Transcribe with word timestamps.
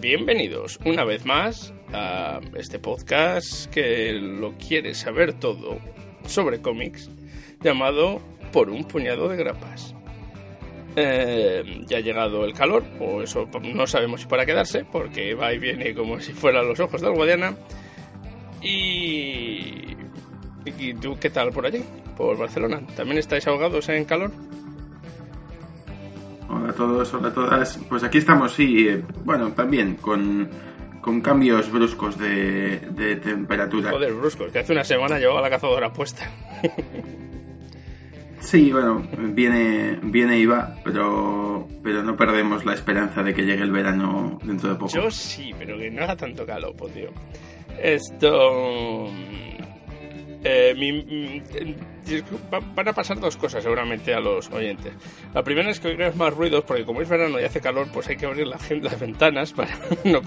Bienvenidos 0.00 0.78
una 0.84 1.04
vez 1.04 1.24
más 1.24 1.72
a 1.92 2.40
este 2.56 2.78
podcast 2.78 3.66
que 3.70 4.12
lo 4.12 4.54
quiere 4.58 4.94
saber 4.94 5.32
todo 5.34 5.78
sobre 6.26 6.60
cómics 6.60 7.10
llamado 7.62 8.20
Por 8.52 8.70
un 8.70 8.84
puñado 8.84 9.28
de 9.28 9.36
grapas. 9.36 9.94
Eh, 10.96 11.82
ya 11.86 11.98
ha 11.98 12.00
llegado 12.00 12.44
el 12.44 12.54
calor, 12.54 12.84
o 13.00 13.22
eso 13.22 13.48
no 13.62 13.86
sabemos 13.86 14.22
si 14.22 14.26
para 14.26 14.46
quedarse, 14.46 14.84
porque 14.84 15.34
va 15.34 15.52
y 15.52 15.58
viene 15.58 15.94
como 15.94 16.20
si 16.20 16.32
fueran 16.32 16.68
los 16.68 16.80
ojos 16.80 17.00
del 17.00 17.14
Guadiana. 17.14 17.56
Y... 18.62 19.96
¿Y 20.64 20.94
tú 20.94 21.18
qué 21.20 21.30
tal 21.30 21.50
por 21.50 21.66
allí? 21.66 21.82
Por 22.16 22.38
Barcelona. 22.38 22.82
¿También 22.96 23.18
estáis 23.18 23.46
ahogados 23.46 23.88
en 23.88 24.04
calor? 24.04 24.30
Hola 26.48 26.70
a 26.70 26.72
todos, 26.72 27.14
hola 27.14 27.28
a 27.28 27.32
todas. 27.34 27.78
Pues 27.88 28.02
aquí 28.04 28.18
estamos, 28.18 28.52
sí, 28.52 28.88
eh, 28.88 29.02
bueno, 29.24 29.52
también 29.52 29.96
con, 29.96 30.48
con 31.00 31.20
cambios 31.20 31.70
bruscos 31.70 32.18
de, 32.18 32.78
de 32.90 33.16
temperatura. 33.16 33.90
Joder, 33.90 34.12
bruscos, 34.12 34.52
que 34.52 34.58
hace 34.60 34.72
una 34.72 34.84
semana 34.84 35.18
llevaba 35.18 35.40
la 35.40 35.50
cazadora 35.50 35.92
puesta. 35.92 36.30
Sí, 38.44 38.70
bueno, 38.70 39.02
viene, 39.32 39.98
viene 40.02 40.38
y 40.38 40.44
va, 40.44 40.76
pero, 40.84 41.66
pero 41.82 42.02
no 42.02 42.14
perdemos 42.14 42.66
la 42.66 42.74
esperanza 42.74 43.22
de 43.22 43.32
que 43.32 43.42
llegue 43.42 43.62
el 43.62 43.72
verano 43.72 44.38
dentro 44.44 44.68
de 44.68 44.74
poco. 44.74 44.92
Yo 44.92 45.10
sí, 45.10 45.54
pero 45.58 45.78
que 45.78 45.90
no 45.90 46.02
haga 46.04 46.14
tanto 46.14 46.44
calor, 46.44 46.74
pues, 46.76 46.92
tío. 46.92 47.08
Esto... 47.82 49.08
Eh, 50.46 50.74
mi- 50.76 51.42
eh, 51.54 52.22
va- 52.52 52.60
van 52.60 52.88
a 52.88 52.92
pasar 52.92 53.18
dos 53.18 53.34
cosas 53.38 53.62
seguramente 53.62 54.12
a 54.12 54.20
los 54.20 54.50
oyentes. 54.50 54.92
La 55.32 55.42
primera 55.42 55.70
es 55.70 55.80
que 55.80 55.88
oiremos 55.88 56.16
más 56.16 56.34
ruidos 56.34 56.64
porque 56.64 56.84
como 56.84 57.00
es 57.00 57.08
verano 57.08 57.40
y 57.40 57.44
hace 57.44 57.62
calor, 57.62 57.88
pues 57.92 58.08
hay 58.08 58.16
que 58.18 58.26
abrir 58.26 58.46
la 58.46 58.58
las 58.82 59.00
ventanas 59.00 59.52
para 59.54 59.74
no, 60.04 60.20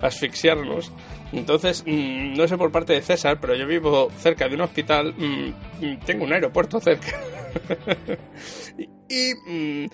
asfixiarnos. 0.00 0.90
Entonces, 1.32 1.84
mm, 1.86 2.34
no 2.34 2.48
sé 2.48 2.56
por 2.56 2.72
parte 2.72 2.94
de 2.94 3.02
César, 3.02 3.38
pero 3.40 3.54
yo 3.54 3.66
vivo 3.66 4.10
cerca 4.18 4.48
de 4.48 4.54
un 4.54 4.62
hospital, 4.62 5.14
mm, 5.16 5.84
mm, 5.84 5.98
tengo 6.06 6.24
un 6.24 6.32
aeropuerto 6.32 6.80
cerca. 6.80 7.20
y 9.08 9.34
mm, 9.46 9.86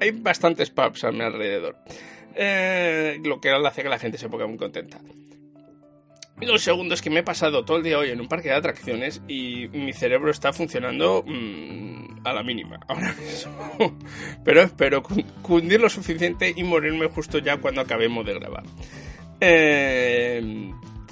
hay 0.00 0.10
bastantes 0.12 0.70
pubs 0.70 1.04
a 1.04 1.12
mi 1.12 1.20
alrededor. 1.22 1.76
Eh, 2.34 3.20
lo 3.24 3.40
que 3.40 3.50
hace 3.50 3.82
que 3.82 3.88
la 3.88 3.98
gente 3.98 4.18
se 4.18 4.28
ponga 4.28 4.46
muy 4.46 4.56
contenta. 4.58 4.98
Lo 6.40 6.56
segundo 6.58 6.94
es 6.94 7.02
que 7.02 7.10
me 7.10 7.20
he 7.20 7.22
pasado 7.24 7.64
todo 7.64 7.78
el 7.78 7.82
día 7.82 7.98
hoy 7.98 8.10
en 8.10 8.20
un 8.20 8.28
parque 8.28 8.48
de 8.48 8.54
atracciones 8.54 9.20
y 9.26 9.68
mi 9.72 9.92
cerebro 9.92 10.30
está 10.30 10.52
funcionando 10.52 11.24
mm, 11.26 12.20
a 12.26 12.32
la 12.32 12.42
mínima 12.42 12.78
ahora 12.88 13.12
mismo. 13.14 13.98
Pero 14.44 14.62
espero 14.62 15.02
cun- 15.02 15.24
cundir 15.42 15.80
lo 15.80 15.88
suficiente 15.88 16.52
y 16.56 16.62
morirme 16.62 17.08
justo 17.08 17.38
ya 17.38 17.56
cuando 17.56 17.80
acabemos 17.80 18.24
de 18.24 18.34
grabar. 18.34 18.62
Eh, 19.40 20.70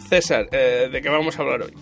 César, 0.08 0.48
¿de 0.50 1.00
qué 1.02 1.08
vamos 1.08 1.38
a 1.38 1.42
hablar 1.42 1.62
hoy? 1.62 1.72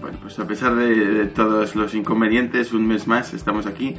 Bueno, 0.00 0.18
pues 0.22 0.38
a 0.38 0.46
pesar 0.46 0.74
de, 0.76 0.94
de 0.94 1.26
todos 1.26 1.74
los 1.74 1.94
inconvenientes, 1.94 2.72
un 2.72 2.86
mes 2.86 3.06
más 3.06 3.32
estamos 3.34 3.66
aquí 3.66 3.94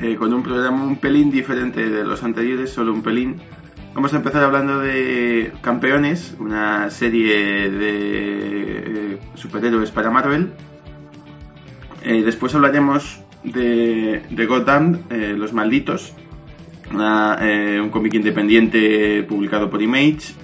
eh, 0.00 0.16
con 0.16 0.32
un 0.32 0.42
programa 0.42 0.84
un 0.84 0.96
pelín 0.96 1.30
diferente 1.30 1.88
de 1.88 2.04
los 2.04 2.22
anteriores, 2.22 2.70
solo 2.70 2.92
un 2.92 3.02
pelín. 3.02 3.36
Vamos 3.94 4.14
a 4.14 4.18
empezar 4.18 4.44
hablando 4.44 4.78
de 4.78 5.52
Campeones, 5.62 6.36
una 6.38 6.90
serie 6.90 7.68
de 7.70 9.14
eh, 9.14 9.18
superhéroes 9.34 9.90
para 9.90 10.10
Marvel. 10.10 10.52
Eh, 12.04 12.22
después 12.22 12.54
hablaremos 12.54 13.20
de, 13.42 14.22
de 14.30 14.46
Gotham, 14.46 15.00
eh, 15.10 15.34
Los 15.36 15.52
Malditos, 15.52 16.14
un 16.92 17.90
cómic 17.90 18.14
independiente 18.14 19.24
publicado 19.24 19.68
por 19.68 19.82
Image 19.82 20.34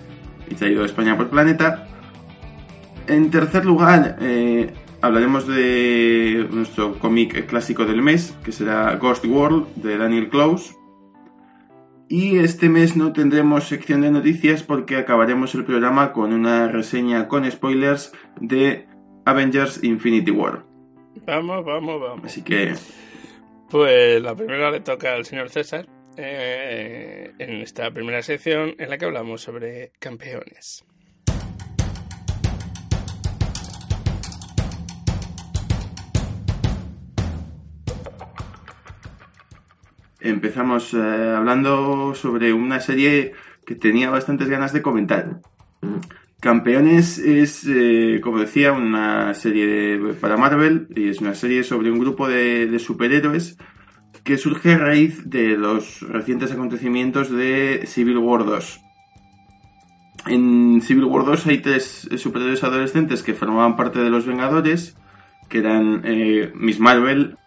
y 0.51 0.55
traído 0.57 0.83
a 0.83 0.87
España 0.87 1.17
por 1.17 1.29
Planeta. 1.29 1.87
En 3.07 3.31
tercer 3.31 3.65
lugar, 3.65 4.19
hablaremos 5.01 5.47
de 5.47 6.49
nuestro 6.51 6.99
cómic 6.99 7.47
clásico 7.47 7.85
del 7.85 8.03
mes, 8.03 8.37
que 8.45 8.51
será 8.51 8.97
Ghost 8.97 9.25
World, 9.25 9.75
de 9.77 9.99
Daniel 9.99 10.29
Close. 10.29 10.75
Y 12.09 12.39
este 12.39 12.69
mes 12.69 12.97
no 12.97 13.13
tendremos 13.13 13.65
sección 13.65 14.03
de 14.03 14.11
noticias 14.11 14.63
porque 14.63 14.97
acabaremos 14.97 15.55
el 15.55 15.65
programa 15.65 16.13
con 16.13 16.33
una 16.33 16.69
reseña 16.69 17.27
con 17.27 17.51
spoilers 17.51 18.13
de 18.41 18.87
Avengers 19.25 19.83
Infinity 19.83 20.31
War. 20.31 20.65
Vamos, 21.27 21.65
vamos, 21.65 22.01
vamos. 22.01 22.25
Así 22.25 22.43
que, 22.43 22.75
Pues 23.71 24.23
la 24.23 24.37
primera 24.37 24.71
le 24.71 24.81
toca 24.81 25.15
al 25.15 25.25
señor 25.25 25.51
César 25.51 25.89
eh, 26.17 27.33
en 27.39 27.61
esta 27.61 27.91
primera 27.91 28.23
sección 28.23 28.75
en 28.79 28.89
la 28.89 28.99
que 28.99 29.07
hablamos 29.07 29.41
sobre 29.41 29.91
campeones. 29.99 30.85
Empezamos 40.29 40.95
eh, 40.95 40.99
hablando 41.37 42.15
sobre 42.15 42.53
una 42.53 42.81
serie 42.81 43.33
que 43.65 43.75
tenía 43.75 44.11
bastantes 44.11 44.49
ganas 44.49 44.73
de 44.73 44.83
comentar. 44.83 45.41
Campeones 46.41 47.19
es, 47.19 47.65
eh, 47.69 48.21
como 48.23 48.39
decía, 48.39 48.73
una 48.73 49.35
serie 49.35 49.99
para 50.21 50.37
Marvel 50.37 50.89
y 50.95 51.09
es 51.09 51.21
una 51.21 51.35
serie 51.35 51.65
sobre 51.65 51.91
un 51.91 51.99
grupo 51.99 52.29
de, 52.29 52.79
superhéroes 52.79 53.57
que 54.23 54.39
surge 54.39 54.75
a 54.75 54.79
raíz 54.79 55.29
de 55.29 55.57
los 55.57 56.01
recientes 56.03 56.53
acontecimientos 56.53 57.31
de 57.31 57.85
Civil 57.87 58.19
War 58.19 58.45
2. 58.45 58.81
En 60.27 60.81
Civil 60.83 61.05
War 61.05 61.25
2 61.25 61.47
hay 61.47 61.59
tres 61.59 62.09
eh, 62.11 62.19
superhéroes 62.19 62.65
adolescentes 62.65 63.23
que 63.23 63.35
formaban 63.35 63.77
parte 63.77 64.01
de 64.01 64.11
los 64.11 64.27
Vengadores, 64.27 64.97
que 65.49 65.59
eran 65.59 66.03
Miss 66.57 66.81
Marvel, 66.81 67.39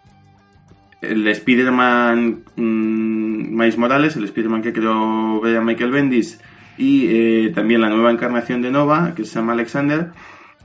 el 1.01 1.27
Spider-Man 1.27 2.43
mm, 2.55 3.57
Miles 3.57 3.77
Morales, 3.77 4.15
el 4.15 4.25
Spider-Man 4.25 4.61
que 4.61 4.73
creó 4.73 5.41
Michael 5.41 5.91
Bendis, 5.91 6.39
y 6.77 7.07
eh, 7.09 7.51
también 7.53 7.81
la 7.81 7.89
nueva 7.89 8.11
encarnación 8.11 8.61
de 8.61 8.71
Nova, 8.71 9.13
que 9.15 9.23
es 9.23 9.29
Sam 9.29 9.49
Alexander, 9.49 10.11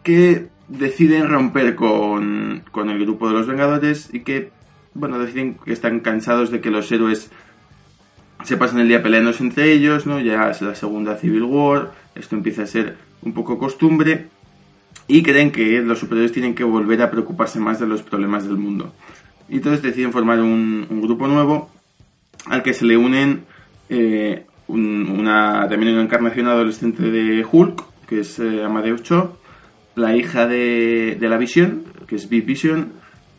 que 0.03 0.49
deciden 0.69 1.29
romper 1.29 1.75
con, 1.75 2.63
con 2.71 2.91
el 2.91 3.01
grupo 3.01 3.29
de 3.29 3.35
los 3.35 3.47
Vengadores 3.47 4.11
y 4.13 4.21
que, 4.21 4.51
bueno, 4.95 5.19
deciden 5.19 5.57
que 5.65 5.73
están 5.73 6.01
cansados 6.01 6.51
de 6.51 6.61
que 6.61 6.71
los 6.71 6.91
héroes 6.91 7.31
se 8.45 8.57
pasan 8.57 8.81
el 8.81 8.89
día 8.89 9.03
peleándose 9.03 9.43
entre 9.43 9.73
ellos, 9.73 10.07
¿no? 10.07 10.21
Ya 10.21 10.51
es 10.51 10.63
la 10.63 10.75
segunda 10.75 11.17
Civil 11.17 11.43
War, 11.43 11.93
esto 12.15 12.37
empieza 12.37 12.63
a 12.63 12.67
ser 12.67 12.97
un 13.23 13.33
poco 13.33 13.59
costumbre, 13.59 14.29
y 15.07 15.23
creen 15.23 15.51
que 15.51 15.81
los 15.81 15.99
superhéroes 15.99 16.33
tienen 16.33 16.55
que 16.55 16.65
volver 16.65 17.03
a 17.03 17.11
preocuparse 17.11 17.59
más 17.59 17.81
de 17.81 17.87
los 17.87 18.03
problemas 18.03 18.45
del 18.45 18.57
mundo. 18.57 18.93
Y 19.49 19.57
entonces 19.57 19.83
deciden 19.83 20.13
formar 20.13 20.41
un, 20.41 20.87
un 20.89 21.01
grupo 21.03 21.27
nuevo 21.29 21.71
al 22.47 22.63
que 22.63 22.75
se 22.75 22.85
le 22.85 22.97
unen 22.97 23.43
eh, 23.89 24.47
un- 24.69 25.09
una, 25.19 25.69
también 25.69 25.93
una 25.93 26.03
encarnación 26.03 26.47
adolescente 26.49 27.03
de 27.11 27.45
Hulk, 27.51 27.83
que 28.09 28.21
es 28.21 28.39
eh, 28.39 28.63
Amadeus 28.65 29.03
Cho, 29.03 29.39
la 29.97 30.17
hija 30.17 30.47
de, 30.47 31.17
de 31.21 31.29
la 31.29 31.37
Visión, 31.39 31.85
que 32.07 32.17
es 32.17 32.29
Big 32.29 32.45
Vision, 32.45 32.93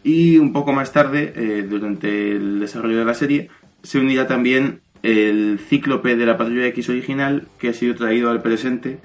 y 0.04 0.38
un 0.38 0.54
poco 0.54 0.72
más 0.72 0.92
tarde, 0.94 1.34
eh, 1.36 1.66
durante 1.68 2.32
el 2.32 2.60
desarrollo 2.60 3.00
de 3.00 3.06
la 3.06 3.14
serie, 3.16 3.50
se 3.84 3.98
unirá 4.00 4.28
también 4.28 4.82
el 5.04 5.60
cíclope 5.60 6.16
de 6.16 6.26
la 6.26 6.38
Patrulla 6.38 6.68
X 6.68 6.90
original, 6.90 7.48
que 7.60 7.70
ha 7.70 7.74
sido 7.74 7.96
traído 7.96 8.30
al 8.30 8.42
presente 8.42 9.00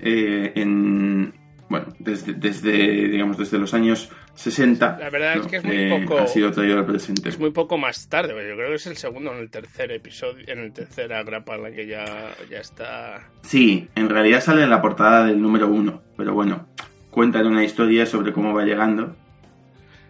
eh, 0.00 0.52
en, 0.56 1.32
bueno, 1.68 1.86
desde, 1.98 2.32
desde, 2.34 3.08
digamos, 3.08 3.36
desde 3.36 3.58
los 3.58 3.74
años 3.74 4.10
60. 4.34 4.96
La 4.98 5.10
verdad 5.10 5.36
es 5.38 5.46
que 5.46 5.56
es 5.56 5.64
muy 5.64 5.76
Eh, 5.76 6.00
poco- 6.06 6.18
Ha 6.20 6.26
sido 6.26 6.50
traído 6.50 6.78
al 6.78 6.86
presente. 6.86 7.28
Es 7.28 7.38
muy 7.38 7.50
poco 7.50 7.78
más 7.78 8.08
tarde, 8.08 8.32
pero 8.34 8.48
yo 8.48 8.56
creo 8.56 8.68
que 8.70 8.74
es 8.76 8.86
el 8.86 8.96
segundo 8.96 9.32
en 9.32 9.38
el 9.38 9.50
tercer 9.50 9.92
episodio, 9.92 10.44
en 10.48 10.58
el 10.58 10.72
tercera 10.72 11.22
grapa 11.22 11.54
en 11.56 11.62
la 11.62 11.70
que 11.70 11.86
ya, 11.86 12.04
ya 12.50 12.58
está. 12.58 13.28
Sí, 13.42 13.88
en 13.94 14.08
realidad 14.08 14.40
sale 14.40 14.64
en 14.64 14.70
la 14.70 14.82
portada 14.82 15.24
del 15.26 15.40
número 15.40 15.68
uno, 15.68 16.02
pero 16.16 16.34
bueno, 16.34 16.66
cuentan 17.10 17.46
una 17.46 17.64
historia 17.64 18.06
sobre 18.06 18.32
cómo 18.32 18.52
va 18.52 18.64
llegando. 18.64 19.14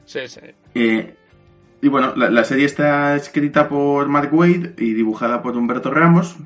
Sí, 0.07 0.21
sí. 0.27 0.41
Eh, 0.75 1.15
y 1.83 1.89
bueno, 1.89 2.15
la, 2.17 2.31
la 2.31 2.45
serie 2.45 2.65
está 2.65 3.15
escrita 3.17 3.69
por 3.69 4.09
Mark 4.09 4.33
Wade 4.33 4.75
y 4.79 4.95
dibujada 4.95 5.43
por 5.43 5.57
Humberto 5.57 5.91
Ramos. 5.91 6.37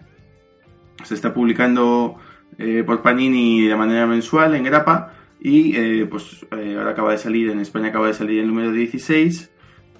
se 1.05 1.15
está 1.15 1.33
publicando 1.33 2.17
eh, 2.59 2.83
por 2.85 3.03
Panini 3.03 3.63
de 3.69 3.77
manera 3.77 4.05
mensual 4.07 4.57
en 4.57 4.65
grapa 4.65 5.15
y 5.41 5.77
eh, 5.77 6.07
pues 6.07 6.47
eh, 6.51 6.75
ahora 6.79 6.91
acaba 6.91 7.13
de 7.13 7.19
salir, 7.19 7.51
en 7.51 7.61
España 7.61 7.89
acaba 7.89 8.09
de 8.09 8.15
salir 8.15 8.41
el 8.41 8.49
número 8.49 8.73
16, 8.73 9.51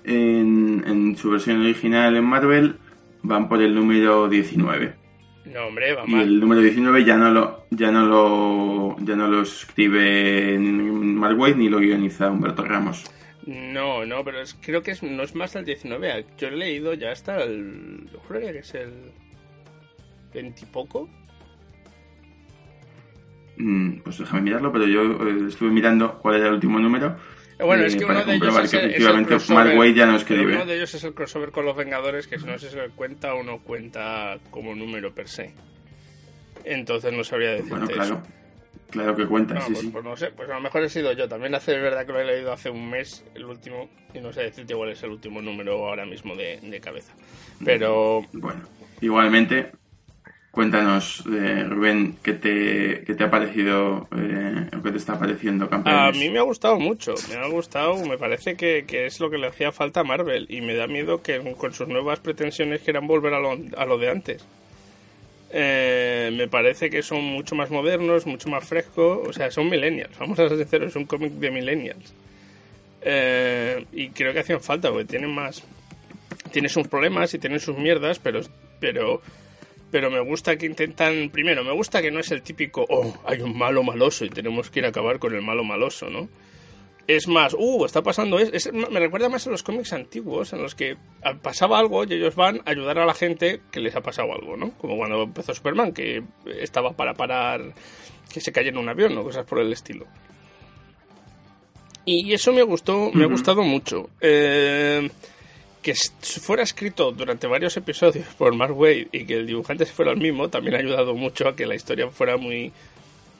en, 0.05 0.85
en 0.87 1.17
su 1.17 1.31
versión 1.31 1.61
original 1.61 2.17
en 2.17 2.25
Marvel 2.25 2.77
van 3.23 3.49
por 3.49 3.61
el 3.63 3.75
número 3.75 4.29
19. 4.29 4.95
No, 5.47 5.67
hombre, 5.67 5.95
va 5.95 6.05
Y 6.07 6.11
mal. 6.11 6.23
el 6.23 6.41
número 6.41 6.61
19 6.61 7.05
ya 7.05 7.17
no 7.17 7.31
lo, 7.31 7.65
ya 7.71 7.91
no 7.91 8.07
lo, 8.07 8.97
ya 9.05 9.17
no 9.17 9.29
lo 9.29 9.43
escribe 9.43 10.59
Mark 10.59 11.39
Waid 11.39 11.57
ni 11.57 11.69
lo 11.69 11.79
guioniza 11.79 12.31
Humberto 12.31 12.65
Ramos. 12.65 13.05
No, 13.47 14.05
no, 14.05 14.23
pero 14.25 14.43
es- 14.43 14.55
creo 14.61 14.83
que 14.83 14.91
es, 14.91 15.03
no 15.03 15.23
es 15.23 15.35
más 15.35 15.57
el 15.57 15.65
19. 15.65 16.27
Yo 16.37 16.49
he 16.49 16.51
leído 16.57 16.93
ya 16.93 17.13
hasta 17.13 17.43
el. 17.43 18.07
Yo 18.13 18.19
juraría 18.21 18.53
que 18.53 18.59
es 18.59 18.75
el. 18.75 18.93
20 20.35 20.63
y 20.63 20.67
poco. 20.67 21.09
Mm, 23.59 24.01
Pues 24.01 24.19
déjame 24.19 24.43
mirarlo, 24.43 24.73
pero 24.73 24.87
yo 24.87 25.03
eh, 25.27 25.47
estuve 25.49 25.71
mirando 25.71 26.17
cuál 26.19 26.37
era 26.37 26.47
el 26.49 26.55
último 26.55 26.79
número. 26.79 27.17
Eh, 27.59 27.65
Bueno, 27.65 27.85
es 27.85 27.97
que 27.97 28.05
uno 28.05 28.25
de 28.25 28.35
ellos 28.37 28.49
es 28.49 28.55
que 28.55 28.61
el, 28.61 28.65
es 28.67 28.73
el 28.75 28.91
efectivamente 28.91 29.29
crossover. 29.31 29.65
Mark 29.67 29.79
Waid 29.79 29.95
ya 29.97 30.07
no 30.07 30.17
escribe. 30.17 30.55
Uno 30.55 30.65
de 30.67 30.77
ellos 30.77 30.95
es 30.95 31.05
el 31.05 31.13
crossover 31.15 31.51
con 31.51 31.65
los 31.67 31.77
Vengadores, 31.77 32.29
que 32.29 32.37
no 32.39 32.59
sé 32.59 32.71
si 32.71 32.77
cuenta 32.95 33.35
o 33.35 33.43
no 33.43 33.59
cuenta 33.59 34.39
como 34.51 34.75
número 34.75 35.13
per 35.13 35.29
se. 35.29 35.53
Entonces 36.65 37.13
no 37.13 37.25
sabría 37.25 37.51
decirte 37.51 37.71
Bueno, 37.71 37.87
eso. 37.87 37.95
claro. 37.95 38.23
Claro 38.91 39.15
que 39.15 39.27
cuenta, 39.27 39.53
No, 39.55 39.61
sí, 39.61 39.67
pues, 39.73 39.81
sí. 39.85 39.91
pues 39.93 40.05
no 40.05 40.17
sé, 40.17 40.29
pues 40.35 40.49
a 40.49 40.55
lo 40.55 40.61
mejor 40.63 40.83
he 40.83 40.89
sido 40.89 41.13
yo. 41.13 41.29
También 41.29 41.55
hace 41.55 41.75
es 41.77 41.83
verdad 41.83 42.07
que 42.07 42.13
lo 42.13 42.21
he 42.21 42.25
leído 42.25 42.53
hace 42.53 42.71
un 42.71 42.89
mes, 42.89 43.23
el 43.35 43.45
último, 43.45 43.91
y 44.15 44.19
no 44.21 44.33
sé 44.33 44.43
decirte 44.45 44.75
cuál 44.75 44.91
es 44.91 45.03
el 45.03 45.11
último 45.11 45.43
número 45.43 45.73
ahora 45.87 46.07
mismo 46.07 46.35
de, 46.35 46.59
de 46.63 46.81
cabeza. 46.81 47.13
Pero 47.63 48.23
Bueno, 48.33 48.63
igualmente, 49.03 49.73
cuéntanos, 50.59 51.23
eh, 51.33 51.63
Rubén, 51.69 52.17
¿qué 52.21 52.33
te, 52.33 53.05
qué 53.07 53.15
te 53.15 53.23
ha 53.23 53.31
parecido, 53.31 54.09
eh, 54.17 54.67
qué 54.83 54.91
te 54.91 54.97
está 54.97 55.17
pareciendo 55.17 55.67
a 55.67 55.71
campeones? 55.71 56.19
mí 56.19 56.31
me 56.31 56.41
ha 56.41 56.43
gustado 56.43 56.81
mucho, 56.81 57.15
me 57.29 57.37
ha 57.37 57.47
gustado, 57.47 58.05
me 58.05 58.19
parece 58.19 58.57
que, 58.57 58.85
que 58.85 59.07
es 59.07 59.21
lo 59.21 59.31
que 59.31 59.39
le 59.39 59.47
hacía 59.47 59.71
falta 59.71 60.01
a 60.01 60.03
Marvel, 60.03 60.47
y 60.49 60.61
me 60.61 60.75
da 60.75 60.89
miedo 60.89 61.23
que 61.23 61.55
con 61.57 61.73
sus 61.73 61.87
nuevas 61.87 62.19
pretensiones 62.19 62.81
quieran 62.81 63.07
volver 63.07 63.35
a 63.35 63.39
lo, 63.39 63.57
a 63.77 63.87
lo 63.87 63.99
de 63.99 64.11
antes. 64.11 64.45
Eh, 65.53 66.31
me 66.37 66.49
parece 66.49 66.91
que 66.91 67.05
son 67.05 67.23
mucho 67.23 67.55
más 67.55 67.71
modernos, 67.71 68.27
mucho 68.27 68.49
más 68.49 68.65
frescos, 68.65 69.29
o 69.29 69.33
sea, 69.33 69.53
son 69.53 69.71
millennials, 69.71 70.19
vamos 70.19 70.41
a 70.41 70.49
ser 70.49 70.59
sinceros, 70.59 70.89
es 70.89 70.97
un 70.97 71.05
cómic 71.05 71.35
de 71.35 71.53
millennials. 71.53 72.13
Eh, 73.03 73.87
y 73.93 74.09
creo 74.09 74.33
que 74.33 74.41
hacían 74.41 74.61
falta, 74.61 74.91
porque 74.91 75.05
tienen 75.05 75.33
más. 75.33 75.63
Tiene 76.51 76.69
sus 76.69 76.89
problemas 76.89 77.33
y 77.33 77.39
tienen 77.39 77.61
sus 77.61 77.79
mierdas, 77.79 78.19
pero. 78.19 78.41
pero 78.81 79.23
pero 79.91 80.11
me 80.11 80.21
gusta 80.21 80.57
que 80.57 80.67
intentan. 80.67 81.31
Primero, 81.31 81.65
me 81.65 81.73
gusta 81.73 82.01
que 82.03 82.11
no 82.11 82.21
es 82.21 82.31
el 82.31 82.43
típico. 82.43 82.85
Oh, 82.89 83.15
hay 83.27 83.41
un 83.41 83.57
malo 83.57 83.83
maloso 83.83 84.25
y 84.25 84.31
tenemos 84.31 84.71
que 84.71 84.81
ir 84.81 84.87
a 84.87 84.89
acabar 84.89 85.19
con 85.19 85.35
el 85.35 85.43
malo 85.43 85.65
maloso, 85.65 86.09
¿no? 86.11 86.29
Es 87.07 87.27
más, 87.27 87.55
uh, 87.59 87.87
está 87.87 88.03
pasando. 88.03 88.39
Es, 88.39 88.51
es- 88.53 88.73
me 88.73 89.01
recuerda 89.01 89.31
más 89.31 89.47
a 89.47 89.51
los 89.51 89.63
cómics 89.63 89.95
antiguos 89.95 90.53
en 90.53 90.61
los 90.61 90.75
que 90.75 90.97
ah, 91.23 91.35
pasaba 91.41 91.79
algo 91.79 92.05
y 92.05 92.13
ellos 92.13 92.35
van 92.35 92.61
a 92.67 92.71
ayudar 92.71 92.99
a 92.99 93.07
la 93.07 93.15
gente 93.15 93.61
que 93.73 93.81
les 93.81 93.97
ha 93.97 94.03
pasado 94.03 94.33
algo, 94.35 94.57
¿no? 94.59 94.73
Como 94.73 94.97
cuando 94.99 95.23
empezó 95.23 95.55
Superman, 95.55 95.93
que 95.95 96.23
estaba 96.61 96.93
para 96.93 97.15
parar 97.15 97.73
que 98.33 98.41
se 98.43 98.53
cayera 98.53 98.79
un 98.79 98.91
avión 98.91 99.17
o 99.17 99.25
cosas 99.25 99.47
por 99.47 99.59
el 99.59 99.73
estilo. 99.73 100.07
Y 102.05 102.33
eso 102.33 102.53
me 102.53 102.63
gustó, 102.63 103.11
me 103.13 103.25
ha 103.25 103.27
gustado 103.27 103.63
mucho. 103.63 104.09
Eh, 104.21 105.11
que 105.83 105.95
fuera 105.95 106.63
escrito 106.63 107.13
durante 107.13 107.47
varios 107.47 107.77
episodios 107.77 108.27
por 108.37 108.55
Mark 108.55 108.77
Waid 108.77 109.09
y 109.13 109.25
que 109.25 109.35
el 109.35 109.47
dibujante 109.47 109.87
fuera 109.87 110.13
el 110.13 110.19
mismo 110.19 110.49
también 110.49 110.77
ha 110.77 110.79
ayudado 110.79 111.15
mucho 111.15 111.49
a 111.49 111.57
que 111.57 111.67
la 111.67 111.75
historia 111.75 112.09
fuera 112.11 112.37
muy 112.37 112.73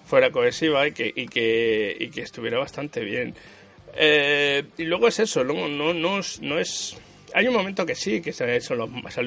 fuera 0.07 0.31
cohesiva 0.31 0.87
y 0.89 0.93
que, 0.93 1.13
y 1.15 1.27
que, 1.27 1.97
y 1.99 2.09
que 2.09 2.23
estuviera 2.23 2.59
bastante 2.59 3.01
bien. 3.01 3.35
Eh, 3.95 4.65
y 4.79 4.85
luego 4.85 5.09
es 5.09 5.19
eso, 5.21 5.45
luego 5.45 5.69
no, 5.69 5.93
no, 5.93 6.21
no 6.41 6.59
es... 6.59 6.97
Hay 7.35 7.47
un 7.47 7.53
momento 7.53 7.85
que 7.85 7.95
sí, 7.95 8.23
que 8.23 8.33
sale 8.33 8.59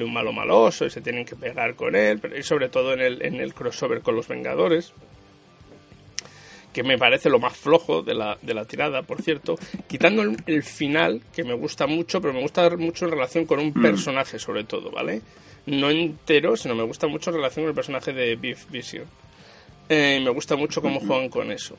un 0.04 0.12
malo 0.12 0.32
maloso 0.32 0.84
y 0.84 0.90
se 0.90 1.00
tienen 1.00 1.24
que 1.24 1.36
pegar 1.36 1.76
con 1.76 1.94
él, 1.94 2.18
pero 2.18 2.36
y 2.36 2.42
sobre 2.42 2.68
todo 2.68 2.94
en 2.94 3.00
el, 3.00 3.22
en 3.22 3.36
el 3.36 3.54
crossover 3.54 4.00
con 4.00 4.16
los 4.16 4.26
Vengadores 4.26 4.92
que 6.72 6.82
me 6.82 6.98
parece 6.98 7.28
lo 7.28 7.38
más 7.38 7.56
flojo 7.56 8.02
de 8.02 8.14
la, 8.14 8.38
de 8.40 8.54
la 8.54 8.64
tirada, 8.64 9.02
por 9.02 9.22
cierto, 9.22 9.56
quitando 9.86 10.22
el, 10.22 10.36
el 10.46 10.62
final, 10.62 11.22
que 11.34 11.44
me 11.44 11.54
gusta 11.54 11.86
mucho, 11.86 12.20
pero 12.20 12.32
me 12.32 12.40
gusta 12.40 12.68
mucho 12.76 13.04
en 13.04 13.10
relación 13.10 13.46
con 13.46 13.60
un 13.60 13.72
personaje, 13.72 14.38
sobre 14.38 14.64
todo, 14.64 14.90
¿vale? 14.90 15.20
No 15.66 15.90
entero, 15.90 16.56
sino 16.56 16.74
me 16.74 16.82
gusta 16.82 17.06
mucho 17.06 17.30
en 17.30 17.36
relación 17.36 17.64
con 17.64 17.68
el 17.70 17.74
personaje 17.74 18.12
de 18.12 18.36
Beef 18.36 18.70
Vision. 18.70 19.04
Eh, 19.88 20.20
me 20.22 20.30
gusta 20.30 20.56
mucho 20.56 20.80
cómo 20.80 21.00
juegan 21.00 21.28
con 21.28 21.52
eso. 21.52 21.76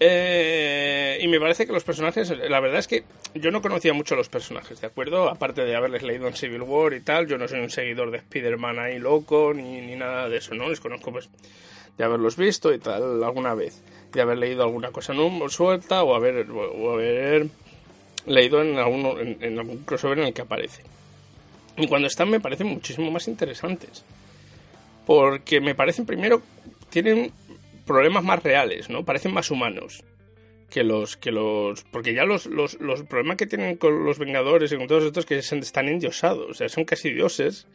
Eh, 0.00 1.18
y 1.20 1.28
me 1.28 1.38
parece 1.38 1.66
que 1.66 1.72
los 1.72 1.84
personajes, 1.84 2.28
la 2.30 2.60
verdad 2.60 2.80
es 2.80 2.88
que 2.88 3.04
yo 3.34 3.50
no 3.50 3.62
conocía 3.62 3.92
mucho 3.92 4.16
los 4.16 4.28
personajes, 4.28 4.80
¿de 4.80 4.86
acuerdo? 4.86 5.28
Aparte 5.28 5.64
de 5.64 5.76
haberles 5.76 6.02
leído 6.02 6.26
en 6.26 6.34
Civil 6.34 6.62
War 6.62 6.92
y 6.94 7.00
tal, 7.00 7.26
yo 7.26 7.38
no 7.38 7.46
soy 7.46 7.60
un 7.60 7.70
seguidor 7.70 8.10
de 8.10 8.18
Spider-Man 8.18 8.78
ahí 8.78 8.98
loco, 8.98 9.52
ni, 9.54 9.80
ni 9.80 9.94
nada 9.94 10.28
de 10.28 10.38
eso, 10.38 10.54
¿no? 10.54 10.68
Les 10.68 10.80
conozco 10.80 11.12
pues 11.12 11.30
de 11.96 12.04
haberlos 12.04 12.36
visto 12.36 12.72
y 12.74 12.78
tal 12.78 13.22
alguna 13.22 13.54
vez, 13.54 13.82
de 14.14 14.22
haber 14.22 14.38
leído 14.38 14.62
alguna 14.62 14.92
cosa 14.92 15.12
no 15.12 15.48
suelta 15.48 16.02
o 16.04 16.14
haber, 16.14 16.48
o 16.50 16.92
haber 16.92 17.48
leído 18.26 18.62
en, 18.62 18.78
alguno, 18.78 19.18
en, 19.18 19.58
algún 19.58 19.78
crossover 19.78 20.18
en 20.20 20.26
el 20.26 20.32
que 20.32 20.42
aparece. 20.42 20.82
Y 21.76 21.88
cuando 21.88 22.06
están 22.06 22.30
me 22.30 22.40
parecen 22.40 22.68
muchísimo 22.68 23.10
más 23.10 23.26
interesantes. 23.28 24.04
Porque 25.04 25.60
me 25.60 25.74
parecen 25.74 26.06
primero, 26.06 26.40
tienen 26.88 27.32
problemas 27.84 28.24
más 28.24 28.42
reales, 28.42 28.88
¿no? 28.88 29.04
Parecen 29.04 29.34
más 29.34 29.50
humanos 29.50 30.02
que 30.70 30.82
los 30.82 31.16
que 31.16 31.30
los 31.30 31.84
porque 31.84 32.14
ya 32.14 32.24
los, 32.24 32.46
los, 32.46 32.80
los 32.80 33.02
problemas 33.02 33.36
que 33.36 33.46
tienen 33.46 33.76
con 33.76 34.04
los 34.04 34.18
Vengadores 34.18 34.72
y 34.72 34.76
con 34.76 34.86
todos 34.88 35.04
estos 35.04 35.26
que 35.26 35.36
están 35.36 35.88
endiosados, 35.88 36.50
o 36.50 36.54
sea, 36.54 36.68
son 36.68 36.84
casi 36.84 37.12
dioses 37.12 37.66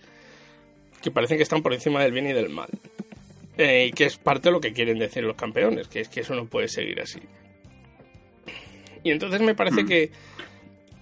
que 1.01 1.12
parecen 1.12 1.38
que 1.38 1.44
están 1.44 1.62
por 1.62 1.74
encima 1.74 2.01
del 2.01 2.12
bien 2.12 2.27
y 2.27 2.33
del 2.33 2.50
mal. 2.50 2.69
Eh, 3.61 3.88
y 3.88 3.91
que 3.91 4.06
es 4.06 4.15
parte 4.17 4.47
de 4.47 4.53
lo 4.53 4.61
que 4.61 4.71
quieren 4.71 4.97
decir 5.00 5.21
los 5.23 5.35
campeones, 5.35 5.89
que 5.89 6.00
es 6.00 6.07
que 6.07 6.21
eso 6.21 6.33
no 6.33 6.45
puede 6.45 6.69
seguir 6.69 7.01
así. 7.01 7.19
Y 9.03 9.11
entonces 9.11 9.41
me 9.41 9.53
parece 9.53 9.85
que, 9.85 10.11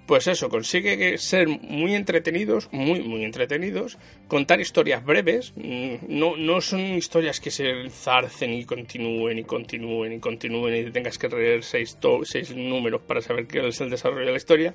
pues 0.07 0.25
eso, 0.25 0.49
consigue 0.49 1.19
ser 1.19 1.47
muy 1.47 1.93
entretenidos, 1.93 2.67
muy, 2.71 3.01
muy 3.01 3.23
entretenidos, 3.25 3.99
contar 4.27 4.59
historias 4.59 5.05
breves, 5.05 5.53
mm, 5.55 5.95
no, 6.07 6.35
no 6.35 6.59
son 6.61 6.79
historias 6.81 7.39
que 7.39 7.51
se 7.51 7.69
enzarcen 7.69 8.53
y 8.53 8.65
continúen 8.65 9.37
y 9.37 9.43
continúen 9.43 10.13
y 10.13 10.19
continúen 10.19 10.87
y 10.87 10.91
tengas 10.91 11.19
que 11.19 11.27
leer 11.29 11.63
seis, 11.63 11.97
to- 11.99 12.25
seis 12.25 12.55
números 12.55 13.01
para 13.01 13.21
saber 13.21 13.45
qué 13.45 13.67
es 13.67 13.79
el 13.81 13.91
desarrollo 13.91 14.25
de 14.25 14.31
la 14.31 14.37
historia. 14.37 14.73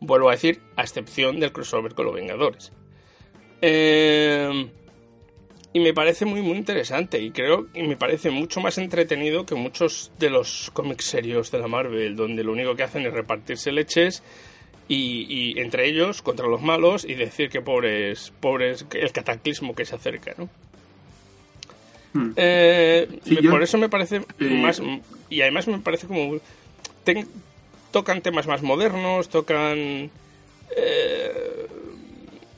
Vuelvo 0.00 0.30
a 0.30 0.32
decir, 0.32 0.60
a 0.76 0.82
excepción 0.82 1.40
del 1.40 1.52
crossover 1.52 1.92
con 1.94 2.06
los 2.06 2.14
Vengadores. 2.14 2.72
Eh, 3.60 4.70
y 5.74 5.80
me 5.80 5.94
parece 5.94 6.24
muy 6.26 6.42
muy 6.42 6.56
interesante 6.58 7.20
y 7.20 7.30
creo 7.30 7.66
y 7.74 7.82
me 7.82 7.96
parece 7.96 8.30
mucho 8.30 8.60
más 8.60 8.76
entretenido 8.78 9.46
que 9.46 9.54
muchos 9.54 10.10
de 10.18 10.28
los 10.30 10.70
cómics 10.74 11.06
serios 11.06 11.50
de 11.50 11.58
la 11.58 11.68
Marvel 11.68 12.14
donde 12.16 12.44
lo 12.44 12.52
único 12.52 12.74
que 12.76 12.82
hacen 12.82 13.06
es 13.06 13.12
repartirse 13.12 13.72
leches 13.72 14.22
y, 14.88 15.26
y 15.28 15.60
entre 15.60 15.88
ellos 15.88 16.20
contra 16.20 16.46
los 16.46 16.60
malos 16.60 17.04
y 17.04 17.14
decir 17.14 17.48
que 17.48 17.62
pobres 17.62 18.32
pobres 18.40 18.84
que 18.84 19.00
el 19.00 19.12
cataclismo 19.12 19.74
que 19.74 19.86
se 19.86 19.94
acerca 19.94 20.34
¿no? 20.36 20.48
Hmm. 22.12 22.32
Eh, 22.36 23.08
Sí, 23.24 23.34
me- 23.36 23.42
yo- 23.42 23.50
por 23.50 23.62
eso 23.62 23.78
me 23.78 23.88
parece 23.88 24.16
eh, 24.16 24.44
más 24.44 24.82
y 25.30 25.40
además 25.40 25.66
me 25.68 25.78
parece 25.78 26.06
como 26.06 26.38
ten- 27.04 27.26
tocan 27.90 28.20
temas 28.20 28.46
más 28.46 28.60
modernos 28.62 29.30
tocan 29.30 30.10
eh, 30.76 31.66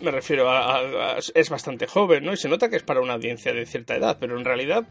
me 0.04 0.10
refiero 0.10 0.48
a, 0.50 1.16
es 1.34 1.50
bastante 1.50 1.86
joven, 1.86 2.24
¿no? 2.24 2.32
Y 2.32 2.36
se 2.36 2.48
nota 2.48 2.68
que 2.68 2.76
es 2.76 2.82
para 2.82 3.00
una 3.00 3.14
audiencia 3.14 3.52
de 3.52 3.66
cierta 3.66 3.96
edad, 3.96 4.18
pero 4.20 4.38
en 4.38 4.44
realidad, 4.44 4.86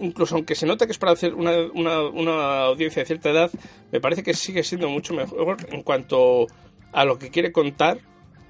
incluso 0.00 0.36
aunque 0.36 0.54
se 0.54 0.66
nota 0.66 0.86
que 0.86 0.92
es 0.92 0.98
para 0.98 1.14
una, 1.34 1.52
una, 1.74 2.02
una 2.02 2.60
audiencia 2.62 3.02
de 3.02 3.06
cierta 3.06 3.30
edad, 3.30 3.50
me 3.92 4.00
parece 4.00 4.22
que 4.22 4.32
sigue 4.34 4.62
siendo 4.62 4.88
mucho 4.88 5.12
mejor 5.14 5.56
en 5.70 5.82
cuanto 5.82 6.46
a 6.92 7.04
lo 7.04 7.18
que 7.18 7.30
quiere 7.30 7.52
contar 7.52 7.98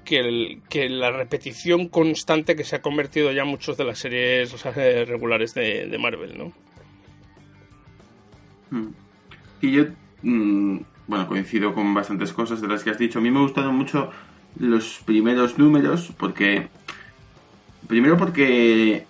que, 0.05 0.19
el- 0.19 0.61
que 0.69 0.87
la 0.87 1.11
repetición 1.11 1.89
constante 1.89 2.55
que 2.55 2.63
se 2.63 2.75
ha 2.75 2.81
convertido 2.81 3.31
ya 3.31 3.43
muchos 3.43 3.75
de 3.75 3.83
las 3.85 3.97
series 3.99 4.63
regulares 5.07 5.53
de, 5.55 5.97
Marvel, 5.99 6.37
¿no? 6.37 6.53
Mm. 8.69 8.89
Y 9.61 9.71
yo, 9.71 9.85
mm, 10.21 10.77
bueno, 11.07 11.27
coincido 11.27 11.73
con 11.73 11.93
bastantes 11.93 12.33
cosas 12.33 12.61
de 12.61 12.67
las 12.67 12.83
que 12.83 12.91
has 12.91 12.97
dicho. 12.99 13.19
A 13.19 13.21
mí 13.21 13.31
me 13.31 13.39
gustaron 13.41 13.75
mucho 13.75 14.11
los 14.57 15.01
primeros 15.05 15.57
números 15.57 16.11
porque, 16.17 16.67
primero 17.87 18.17
porque 18.17 19.05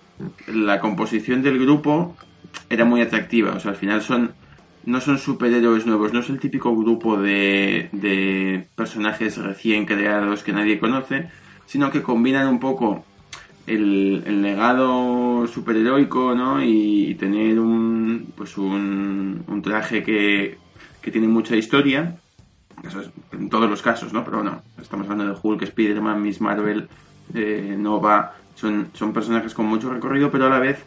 la 0.46 0.80
composición 0.80 1.42
del 1.42 1.58
grupo 1.58 2.16
era 2.70 2.84
muy 2.84 3.00
atractiva. 3.00 3.52
O 3.52 3.60
sea, 3.60 3.72
al 3.72 3.76
final 3.76 4.02
son, 4.02 4.32
no 4.84 5.00
son 5.00 5.18
superhéroes 5.18 5.86
nuevos, 5.86 6.12
no 6.12 6.20
es 6.20 6.30
el 6.30 6.40
típico 6.40 6.74
grupo 6.76 7.16
de, 7.18 7.88
de 7.92 8.66
personajes 8.74 9.36
recién 9.38 9.86
creados 9.86 10.42
que 10.42 10.52
nadie 10.52 10.78
conoce, 10.78 11.28
sino 11.66 11.90
que 11.90 12.02
combinan 12.02 12.48
un 12.48 12.60
poco 12.60 13.04
el, 13.66 14.22
el 14.26 14.42
legado 14.42 15.46
superheroico, 15.46 16.34
¿no? 16.34 16.62
Y, 16.62 17.14
tener 17.16 17.58
un, 17.58 18.32
pues 18.36 18.56
un, 18.58 19.42
un 19.46 19.62
traje 19.62 20.02
que, 20.02 20.58
que 21.00 21.10
tiene 21.10 21.28
mucha 21.28 21.56
historia. 21.56 22.18
Eso 22.84 23.00
es 23.00 23.10
en 23.32 23.48
todos 23.48 23.68
los 23.68 23.82
casos, 23.82 24.12
¿no? 24.12 24.24
Pero 24.24 24.38
bueno, 24.38 24.62
estamos 24.80 25.08
hablando 25.08 25.32
de 25.32 25.40
Hulk, 25.40 25.62
Spider-Man, 25.62 26.22
Miss 26.22 26.40
Marvel, 26.40 26.88
eh, 27.34 27.74
Nova. 27.78 28.34
Son, 28.54 28.90
son 28.94 29.12
personajes 29.12 29.54
con 29.54 29.66
mucho 29.66 29.92
recorrido, 29.92 30.30
pero 30.30 30.46
a 30.46 30.50
la 30.50 30.58
vez 30.58 30.84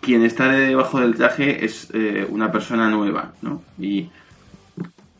quien 0.00 0.24
está 0.24 0.50
debajo 0.50 1.00
del 1.00 1.14
traje 1.14 1.64
es 1.64 1.88
eh, 1.94 2.26
una 2.28 2.50
persona 2.50 2.90
nueva, 2.90 3.32
¿no? 3.40 3.62
Y 3.78 4.10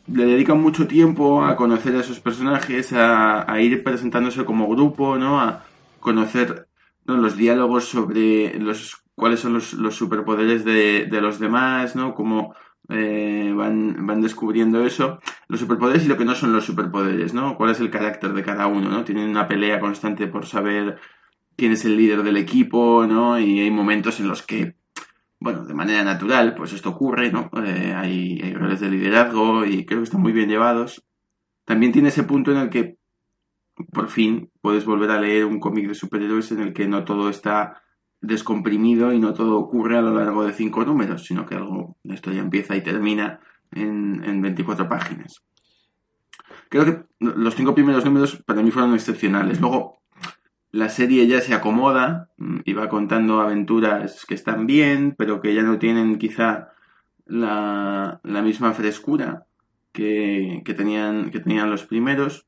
le 0.07 0.25
dedican 0.25 0.61
mucho 0.61 0.87
tiempo 0.87 1.43
a 1.43 1.55
conocer 1.55 1.95
a 1.95 2.01
esos 2.01 2.19
personajes, 2.19 2.91
a, 2.91 3.49
a 3.51 3.61
ir 3.61 3.83
presentándose 3.83 4.43
como 4.43 4.67
grupo, 4.67 5.17
¿no? 5.17 5.39
A, 5.39 5.63
conocer 6.03 6.67
los 7.05 7.37
diálogos 7.37 7.85
sobre 7.85 8.59
los 8.59 9.01
cuáles 9.15 9.39
son 9.39 9.53
los, 9.53 9.73
los 9.73 9.95
superpoderes 9.95 10.65
de, 10.65 11.07
de, 11.09 11.21
los 11.21 11.39
demás, 11.39 11.95
¿no? 11.95 12.13
Cómo 12.13 12.53
eh, 12.89 13.53
van, 13.55 14.05
van 14.05 14.21
descubriendo 14.21 14.85
eso. 14.85 15.19
Los 15.47 15.59
superpoderes 15.59 16.05
y 16.05 16.07
lo 16.07 16.17
que 16.17 16.25
no 16.25 16.35
son 16.35 16.53
los 16.53 16.65
superpoderes, 16.65 17.33
¿no? 17.33 17.55
Cuál 17.55 17.71
es 17.71 17.79
el 17.79 17.89
carácter 17.89 18.33
de 18.33 18.43
cada 18.43 18.67
uno, 18.67 18.89
¿no? 18.89 19.03
Tienen 19.03 19.29
una 19.29 19.47
pelea 19.47 19.79
constante 19.79 20.27
por 20.27 20.45
saber 20.45 20.99
quién 21.55 21.71
es 21.71 21.85
el 21.85 21.97
líder 21.97 22.23
del 22.23 22.37
equipo, 22.37 23.05
¿no? 23.07 23.39
Y 23.39 23.59
hay 23.59 23.71
momentos 23.71 24.19
en 24.19 24.27
los 24.27 24.43
que, 24.43 24.75
bueno, 25.39 25.65
de 25.65 25.73
manera 25.73 26.03
natural, 26.03 26.55
pues 26.55 26.73
esto 26.73 26.89
ocurre, 26.89 27.31
¿no? 27.31 27.49
Eh, 27.65 27.93
hay, 27.95 28.41
hay 28.43 28.53
roles 28.53 28.79
de 28.79 28.89
liderazgo 28.89 29.65
y 29.65 29.85
creo 29.85 29.99
que 29.99 30.05
están 30.05 30.21
muy 30.21 30.33
bien 30.33 30.49
llevados. 30.49 31.03
También 31.65 31.91
tiene 31.91 32.09
ese 32.09 32.23
punto 32.23 32.51
en 32.51 32.57
el 32.57 32.69
que 32.69 32.97
por 33.91 34.09
fin 34.09 34.51
puedes 34.61 34.85
volver 34.85 35.09
a 35.11 35.21
leer 35.21 35.45
un 35.45 35.59
cómic 35.59 35.87
de 35.87 35.95
superhéroes 35.95 36.51
en 36.51 36.59
el 36.59 36.73
que 36.73 36.87
no 36.87 37.05
todo 37.05 37.29
está 37.29 37.82
descomprimido 38.23 39.13
y 39.13 39.19
no 39.19 39.33
todo 39.33 39.57
ocurre 39.57 39.97
a 39.97 40.01
lo 40.01 40.15
largo 40.15 40.45
de 40.45 40.53
cinco 40.53 40.83
números, 40.83 41.25
sino 41.25 41.45
que 41.45 41.55
algo, 41.55 41.97
la 42.03 42.15
historia 42.15 42.41
empieza 42.41 42.75
y 42.75 42.81
termina 42.81 43.39
en, 43.71 44.23
en 44.23 44.41
24 44.41 44.89
páginas. 44.89 45.43
Creo 46.69 46.85
que 46.85 47.03
los 47.19 47.55
cinco 47.55 47.75
primeros 47.75 48.03
números 48.05 48.41
para 48.45 48.63
mí 48.63 48.71
fueron 48.71 48.95
excepcionales. 48.95 49.61
Luego 49.61 50.01
la 50.71 50.89
serie 50.89 51.27
ya 51.27 51.41
se 51.41 51.53
acomoda 51.53 52.29
y 52.65 52.73
va 52.73 52.89
contando 52.89 53.41
aventuras 53.41 54.25
que 54.25 54.33
están 54.33 54.65
bien, 54.65 55.13
pero 55.17 55.41
que 55.41 55.53
ya 55.53 55.61
no 55.61 55.77
tienen 55.77 56.17
quizá 56.17 56.69
la, 57.25 58.19
la 58.23 58.41
misma 58.41 58.73
frescura 58.73 59.45
que, 59.91 60.63
que, 60.65 60.73
tenían, 60.73 61.29
que 61.29 61.39
tenían 61.39 61.69
los 61.69 61.83
primeros 61.83 62.47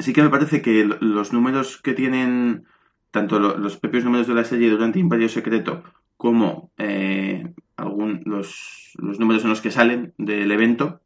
sí 0.00 0.12
que 0.12 0.22
me 0.22 0.30
parece 0.30 0.62
que 0.62 0.84
los 0.84 1.32
números 1.32 1.80
que 1.82 1.92
tienen 1.92 2.64
tanto 3.10 3.38
los 3.38 3.76
propios 3.76 4.04
números 4.04 4.26
de 4.26 4.34
la 4.34 4.44
serie 4.44 4.70
durante 4.70 4.98
Imperio 4.98 5.28
Secreto 5.28 5.82
como 6.16 6.70
eh, 6.78 7.52
algún, 7.76 8.22
los, 8.26 8.92
los, 8.98 9.18
números 9.18 9.42
en 9.44 9.50
los 9.50 9.60
que 9.60 9.70
salen 9.70 10.12
del 10.18 10.50
evento 10.52 11.00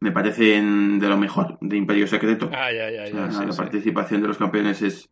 me 0.00 0.10
parecen 0.10 0.98
de 0.98 1.08
lo 1.08 1.16
mejor 1.16 1.58
de 1.60 1.76
Imperio 1.76 2.06
Secreto. 2.08 2.50
Ah, 2.52 2.68
o 2.68 2.72
sea, 2.72 3.06
sí, 3.30 3.46
la 3.46 3.52
sí. 3.52 3.58
participación 3.58 4.22
de 4.22 4.28
los 4.28 4.38
campeones 4.38 4.82
es 4.82 5.10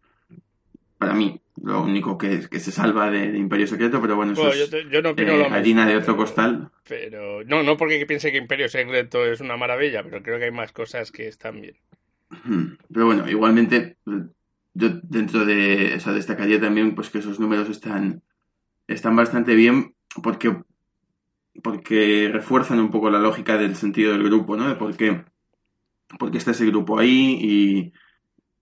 para 0.99 1.15
mí 1.15 1.41
lo 1.63 1.83
único 1.83 2.19
que, 2.19 2.49
que 2.49 2.59
se 2.59 2.73
salva 2.73 3.11
de, 3.11 3.33
de, 3.33 3.39
Imperio 3.39 3.67
Secreto, 3.67 4.01
pero 4.01 4.17
bueno, 4.17 4.33
eso 4.33 4.43
bueno, 4.43 4.55
es 4.55 4.71
yo, 4.91 5.03
no 5.03 5.11
eh, 5.17 5.49
harina 5.51 5.87
de 5.87 5.97
otro 5.97 6.17
costal. 6.17 6.71
Pero 6.89 7.45
no, 7.45 7.63
no 7.63 7.77
porque 7.77 8.05
piense 8.07 8.33
que 8.33 8.39
Imperio 8.39 8.69
Secreto 8.69 9.25
es 9.25 9.41
una 9.41 9.57
maravilla, 9.57 10.03
pero 10.03 10.23
creo 10.23 10.39
que 10.39 10.47
hay 10.47 10.51
más 10.51 10.73
cosas 10.73 11.13
que 11.13 11.29
están 11.29 11.61
bien. 11.61 11.77
Pero 12.93 13.07
bueno, 13.07 13.29
igualmente, 13.29 13.97
yo 14.75 14.89
dentro 15.03 15.45
de, 15.45 15.95
o 15.97 16.01
sea, 16.01 16.13
destacaría 16.13 16.61
también 16.61 16.95
pues 16.95 17.11
que 17.11 17.19
esos 17.19 17.41
números 17.41 17.69
están, 17.69 18.23
están 18.87 19.17
bastante 19.17 19.55
bien 19.55 19.95
porque, 20.23 20.63
porque 21.63 22.31
refuerzan 22.33 22.81
un 22.81 22.91
poco 22.91 23.11
la 23.11 23.19
lógica 23.19 23.57
del 23.57 23.77
sentido 23.77 24.13
del 24.13 24.25
grupo, 24.25 24.57
¿no? 24.57 24.69
De 24.69 24.77
por 24.77 24.97
qué, 24.97 25.25
por 26.19 26.31
qué 26.31 26.39
está 26.39 26.53
ese 26.53 26.67
grupo 26.67 26.99
ahí 26.99 27.93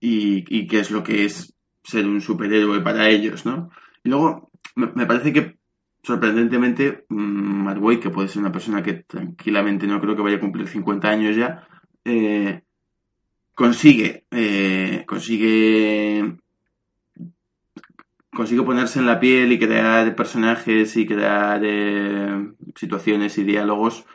y, 0.01 0.45
y, 0.49 0.67
qué 0.67 0.81
es 0.81 0.91
lo 0.91 1.03
que 1.03 1.25
es 1.25 1.55
ser 1.83 2.07
un 2.07 2.21
superhéroe 2.21 2.81
para 2.81 3.09
ellos, 3.09 3.45
¿no? 3.47 3.71
Y 4.05 4.11
luego, 4.11 4.51
me, 4.77 5.07
parece 5.07 5.33
que 5.33 5.59
sorprendentemente, 6.03 7.05
Matt 7.09 7.79
Wade, 7.79 8.01
que 8.01 8.11
puede 8.11 8.29
ser 8.29 8.41
una 8.41 8.53
persona 8.53 8.83
que 8.83 8.95
tranquilamente 8.95 9.87
no 9.87 10.01
creo 10.01 10.17
que 10.17 10.23
vaya 10.23 10.37
a 10.37 10.41
cumplir 10.41 10.69
50 10.69 11.09
años 11.09 11.37
ya, 11.37 11.67
eh, 12.05 12.63
consigue, 13.59 14.25
eh, 14.31 15.03
consigue, 15.05 16.37
consigue 18.33 18.63
ponerse 18.63 19.01
en 19.01 19.07
la 19.07 19.19
piel 19.19 19.51
y 19.51 19.59
crear 19.59 20.15
personajes 20.15 20.97
y 20.97 21.05
crear 21.05 21.61
eh, 21.65 22.53
situaciones 22.77 23.37
y 23.37 23.43
diálogos 23.43 24.07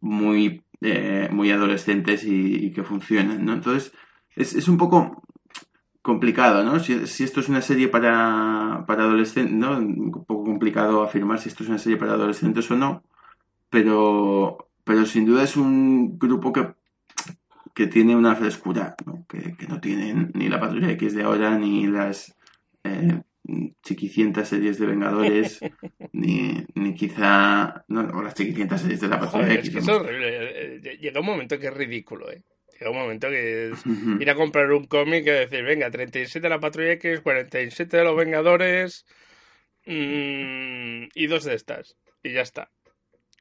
muy, 0.00 0.62
eh, 0.82 1.30
muy 1.32 1.50
adolescentes 1.50 2.22
y, 2.26 2.70
que 2.72 2.82
funcionan, 2.82 3.42
¿no? 3.46 3.54
Entonces, 3.54 3.94
es, 4.36 4.54
es 4.54 4.68
un 4.68 4.76
poco 4.76 5.22
complicado, 6.02 6.62
¿no? 6.62 6.78
Si, 6.78 7.06
si, 7.06 7.24
esto 7.24 7.40
es 7.40 7.48
una 7.48 7.62
serie 7.62 7.88
para, 7.88 8.84
para 8.86 9.04
adolescentes, 9.04 9.54
¿no? 9.54 9.78
Un 9.78 10.10
poco 10.26 10.44
complicado 10.44 11.02
afirmar 11.02 11.38
si 11.38 11.48
esto 11.48 11.62
es 11.62 11.70
una 11.70 11.78
serie 11.78 11.96
para 11.96 12.12
adolescentes 12.12 12.70
o 12.70 12.76
no, 12.76 13.02
pero, 13.70 14.68
pero 14.84 15.06
sin 15.06 15.24
duda 15.24 15.44
es 15.44 15.56
un 15.56 16.18
grupo 16.18 16.52
que 16.52 16.81
que 17.74 17.86
tiene 17.86 18.14
una 18.14 18.36
frescura, 18.36 18.94
¿no? 19.06 19.26
Que, 19.28 19.56
que, 19.56 19.66
no 19.66 19.80
tienen 19.80 20.30
ni 20.34 20.48
la 20.48 20.60
Patrulla 20.60 20.90
X 20.92 21.14
de 21.14 21.22
ahora, 21.22 21.58
ni 21.58 21.86
las 21.86 22.36
eh, 22.84 23.20
chiquicientas 23.82 24.48
series 24.48 24.78
de 24.78 24.86
Vengadores, 24.86 25.60
ni, 26.12 26.64
ni 26.74 26.94
quizá. 26.94 27.84
No, 27.88 28.00
o 28.00 28.22
las 28.22 28.34
chiquicientas 28.34 28.82
series 28.82 29.00
de 29.00 29.08
la 29.08 29.20
Patrulla 29.20 29.44
Joder, 29.44 29.58
X. 29.58 29.68
Es 29.68 29.74
que 29.74 29.80
es 29.80 29.88
horrible. 29.88 30.98
Llega 30.98 31.20
un 31.20 31.26
momento 31.26 31.58
que 31.58 31.66
es 31.68 31.74
ridículo, 31.74 32.30
¿eh? 32.30 32.42
Llega 32.78 32.90
un 32.90 32.98
momento 32.98 33.28
que 33.28 33.70
es 33.70 33.84
ir 34.18 34.28
a 34.28 34.34
comprar 34.34 34.72
un 34.72 34.86
cómic 34.86 35.24
y 35.26 35.30
decir, 35.30 35.62
venga, 35.62 35.90
37 35.90 36.40
de 36.40 36.48
la 36.48 36.58
Patrulla 36.58 36.92
X, 36.92 37.20
47 37.20 37.96
de 37.96 38.04
los 38.04 38.16
Vengadores 38.16 39.06
mmm, 39.86 41.04
y 41.14 41.26
dos 41.28 41.44
de 41.44 41.54
estas. 41.54 41.96
Y 42.24 42.32
ya 42.32 42.40
está 42.40 42.70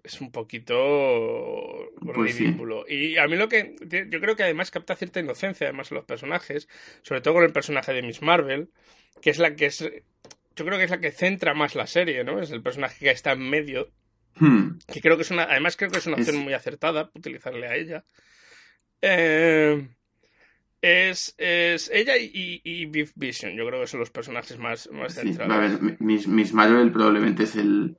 es 0.04 0.22
un 0.22 0.32
poquito 0.32 1.92
pues 2.00 2.38
ridículo. 2.38 2.86
Sí. 2.88 2.96
Y 2.96 3.18
a 3.18 3.28
mí 3.28 3.36
lo 3.36 3.50
que. 3.50 3.76
Yo 4.10 4.20
creo 4.20 4.36
que 4.36 4.44
además 4.44 4.72
capta 4.72 4.96
cierta 4.96 5.20
inocencia, 5.20 5.68
además, 5.68 5.92
en 5.92 5.96
los 5.96 6.06
personajes, 6.06 6.68
sobre 7.02 7.22
todo 7.22 7.36
con 7.36 7.44
el 7.44 7.54
personaje 7.54 7.94
de 7.94 8.02
Miss 8.02 8.22
Marvel, 8.22 8.70
que 9.22 9.30
es 9.30 9.40
la 9.40 9.56
que 9.56 9.68
es. 9.68 9.80
Yo 10.56 10.66
creo 10.66 10.78
que 10.78 10.86
es 10.86 10.92
la 10.92 11.00
que 11.00 11.12
centra 11.12 11.54
más 11.54 11.76
la 11.76 11.88
serie, 11.88 12.24
¿no? 12.24 12.42
Es 12.42 12.52
el 12.52 12.62
personaje 12.62 12.98
que 13.00 13.12
está 13.12 13.34
en 13.34 13.50
medio. 13.50 13.90
Hmm. 14.36 14.80
Que 14.92 15.02
creo 15.02 15.18
que 15.18 15.24
es 15.24 15.32
una. 15.32 15.44
Además, 15.44 15.78
creo 15.78 15.92
que 15.92 16.00
es 16.00 16.08
una 16.08 16.18
opción 16.18 16.38
es... 16.38 16.42
muy 16.44 16.54
acertada 16.54 17.12
utilizarle 17.14 17.68
a 17.68 17.76
ella. 17.76 18.06
Eh, 19.02 19.88
es, 20.82 21.36
es 21.38 21.92
ella 21.94 22.18
y, 22.18 22.62
y, 22.64 22.86
Beef 22.86 23.12
Vision, 23.16 23.56
yo 23.56 23.68
creo 23.68 23.82
que 23.82 23.88
son 23.88 24.00
los 24.00 24.10
personajes 24.10 24.58
más, 24.58 24.90
más 24.92 25.14
centrales. 25.14 25.72
Sí, 25.72 25.78
a 25.78 25.88
ver, 25.88 25.98
Miss, 26.00 26.28
Miss 26.28 26.54
Marvel 26.54 26.92
probablemente 26.92 27.44
es 27.44 27.56
el 27.56 27.98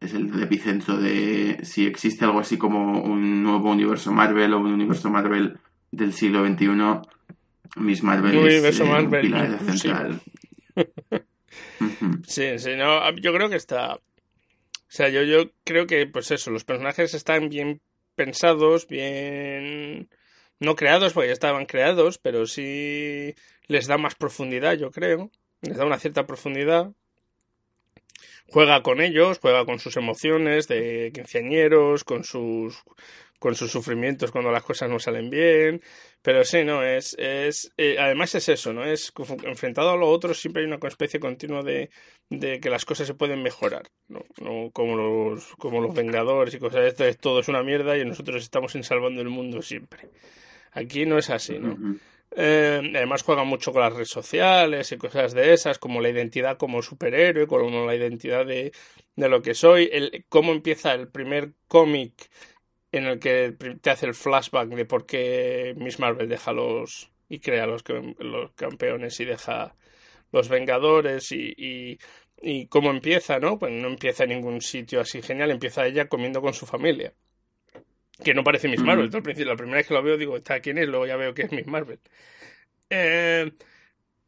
es 0.00 0.14
el 0.14 0.42
epicentro 0.42 0.96
de 0.96 1.60
si 1.62 1.86
existe 1.86 2.24
algo 2.24 2.40
así 2.40 2.58
como 2.58 3.02
un 3.02 3.42
nuevo 3.42 3.70
universo 3.70 4.12
Marvel 4.12 4.54
o 4.54 4.58
un 4.58 4.72
universo 4.72 5.10
Marvel 5.10 5.58
del 5.90 6.12
siglo 6.12 6.46
XXI. 6.46 6.66
Miss 7.76 8.02
Marvel 8.02 8.36
un 8.36 8.48
es 8.48 8.80
eh, 8.80 8.84
Marvel 8.84 9.20
pilar 9.20 9.58
central. 9.60 10.20
sí, 12.26 12.58
sí, 12.58 12.76
no, 12.76 13.10
yo 13.16 13.32
creo 13.32 13.48
que 13.48 13.56
está. 13.56 13.94
O 13.94 14.00
sea, 14.88 15.08
yo, 15.08 15.22
yo 15.22 15.50
creo 15.64 15.86
que, 15.86 16.06
pues 16.06 16.30
eso, 16.30 16.50
los 16.50 16.64
personajes 16.64 17.12
están 17.14 17.48
bien 17.48 17.80
pensados, 18.14 18.86
bien. 18.86 20.08
No 20.58 20.74
creados, 20.74 21.12
porque 21.12 21.28
ya 21.28 21.32
estaban 21.34 21.66
creados, 21.66 22.18
pero 22.18 22.46
sí 22.46 23.34
les 23.66 23.86
da 23.86 23.98
más 23.98 24.14
profundidad, 24.14 24.74
yo 24.74 24.90
creo. 24.90 25.30
Les 25.60 25.76
da 25.76 25.84
una 25.84 25.98
cierta 25.98 26.26
profundidad 26.26 26.92
juega 28.48 28.82
con 28.82 29.00
ellos, 29.00 29.38
juega 29.38 29.64
con 29.64 29.78
sus 29.78 29.96
emociones 29.96 30.68
de 30.68 31.10
quinceañeros, 31.14 32.04
con 32.04 32.24
sus 32.24 32.82
con 33.38 33.54
sus 33.54 33.70
sufrimientos 33.70 34.32
cuando 34.32 34.50
las 34.50 34.62
cosas 34.62 34.88
no 34.88 34.98
salen 34.98 35.28
bien, 35.28 35.82
pero 36.22 36.42
sí, 36.42 36.64
no, 36.64 36.82
es, 36.82 37.14
es 37.18 37.70
eh, 37.76 37.96
además 37.98 38.34
es 38.34 38.48
eso, 38.48 38.72
¿no? 38.72 38.84
Es 38.84 39.12
enfrentado 39.44 39.90
a 39.90 39.96
lo 39.96 40.08
otro 40.08 40.32
siempre 40.32 40.62
hay 40.62 40.66
una 40.66 40.78
especie 40.88 41.20
continua 41.20 41.62
de, 41.62 41.90
de 42.30 42.60
que 42.60 42.70
las 42.70 42.84
cosas 42.84 43.06
se 43.06 43.14
pueden 43.14 43.42
mejorar, 43.42 43.90
¿no? 44.08 44.24
no 44.40 44.70
como 44.72 44.96
los 44.96 45.54
como 45.56 45.80
los 45.80 45.94
Vengadores 45.94 46.54
y 46.54 46.58
cosas 46.58 46.82
de 46.82 46.88
estas, 46.88 47.18
todo 47.18 47.40
es 47.40 47.48
una 47.48 47.62
mierda 47.62 47.96
y 47.98 48.04
nosotros 48.04 48.42
estamos 48.42 48.74
en 48.74 48.84
salvando 48.84 49.20
el 49.20 49.28
mundo 49.28 49.60
siempre. 49.62 50.08
Aquí 50.72 51.06
no 51.06 51.18
es 51.18 51.30
así, 51.30 51.58
¿no? 51.58 51.76
Eh, 52.38 52.92
además 52.94 53.22
juega 53.22 53.44
mucho 53.44 53.72
con 53.72 53.80
las 53.80 53.94
redes 53.94 54.10
sociales 54.10 54.92
y 54.92 54.98
cosas 54.98 55.32
de 55.32 55.54
esas, 55.54 55.78
como 55.78 56.02
la 56.02 56.10
identidad 56.10 56.58
como 56.58 56.82
superhéroe, 56.82 57.46
como 57.46 57.86
la 57.86 57.94
identidad 57.94 58.44
de, 58.44 58.72
de 59.16 59.28
lo 59.28 59.40
que 59.40 59.54
soy, 59.54 59.88
el, 59.90 60.26
cómo 60.28 60.52
empieza 60.52 60.92
el 60.92 61.08
primer 61.08 61.54
cómic 61.66 62.28
en 62.92 63.06
el 63.06 63.18
que 63.18 63.56
te 63.80 63.90
hace 63.90 64.06
el 64.06 64.14
flashback 64.14 64.68
de 64.68 64.84
por 64.84 65.06
qué 65.06 65.74
Miss 65.78 65.98
Marvel 65.98 66.28
deja 66.28 66.52
los 66.52 67.10
y 67.28 67.40
crea 67.40 67.66
los, 67.66 67.82
los 68.18 68.52
campeones 68.52 69.18
y 69.20 69.24
deja 69.24 69.74
los 70.32 70.48
Vengadores 70.48 71.32
y, 71.32 71.98
y, 72.42 72.66
cómo 72.68 72.90
empieza, 72.90 73.38
¿no? 73.38 73.58
Pues 73.58 73.72
no 73.72 73.88
empieza 73.88 74.24
en 74.24 74.30
ningún 74.30 74.60
sitio 74.60 75.00
así 75.00 75.22
genial, 75.22 75.50
empieza 75.50 75.86
ella 75.86 76.08
comiendo 76.08 76.42
con 76.42 76.54
su 76.54 76.66
familia. 76.66 77.14
Que 78.22 78.34
no 78.34 78.44
parece 78.44 78.68
Miss 78.68 78.80
Marvel. 78.80 79.10
Al 79.12 79.22
principio, 79.22 79.50
la 79.50 79.56
primera 79.56 79.78
vez 79.78 79.86
que 79.86 79.94
lo 79.94 80.02
veo 80.02 80.16
digo, 80.16 80.36
¿está 80.36 80.60
quién 80.60 80.78
es? 80.78 80.88
Luego 80.88 81.06
ya 81.06 81.16
veo 81.16 81.34
que 81.34 81.42
es 81.42 81.52
Miss 81.52 81.66
Marvel. 81.66 82.00
Eh, 82.88 83.52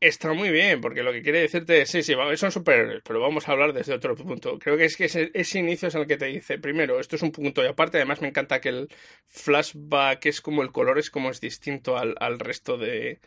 está 0.01 0.33
muy 0.33 0.51
bien, 0.51 0.81
porque 0.81 1.03
lo 1.03 1.13
que 1.13 1.23
quiere 1.23 1.41
decirte 1.41 1.83
es, 1.83 1.91
sí, 1.91 2.03
sí, 2.03 2.15
son 2.37 2.53
superhéroes, 2.53 3.03
pero 3.05 3.21
vamos 3.21 3.49
a 3.49 3.53
hablar 3.53 3.73
desde 3.73 3.95
otro 3.95 4.15
punto. 4.15 4.59
Creo 4.59 4.77
que 4.77 4.85
es 4.85 4.97
que 4.97 5.05
ese, 5.07 5.59
inicio 5.59 5.89
es 5.89 5.95
el 5.95 6.07
que 6.07 6.17
te 6.17 6.27
dice, 6.27 6.59
primero, 6.59 7.01
esto 7.01 7.17
es 7.17 7.23
un 7.23 7.33
punto 7.33 7.63
y 7.63 7.67
aparte, 7.67 7.99
además 7.99 8.21
me 8.21 8.29
encanta 8.29 8.61
que 8.61 8.69
el 8.71 8.89
flashback 9.27 10.27
es 10.27 10.41
como 10.41 10.63
el 10.63 10.73
color 10.73 10.99
es 10.99 11.11
como 11.11 11.31
es 11.31 11.41
distinto 11.41 11.97
al, 11.97 12.15
al 12.21 12.39
resto 12.39 12.77
de, 12.79 13.21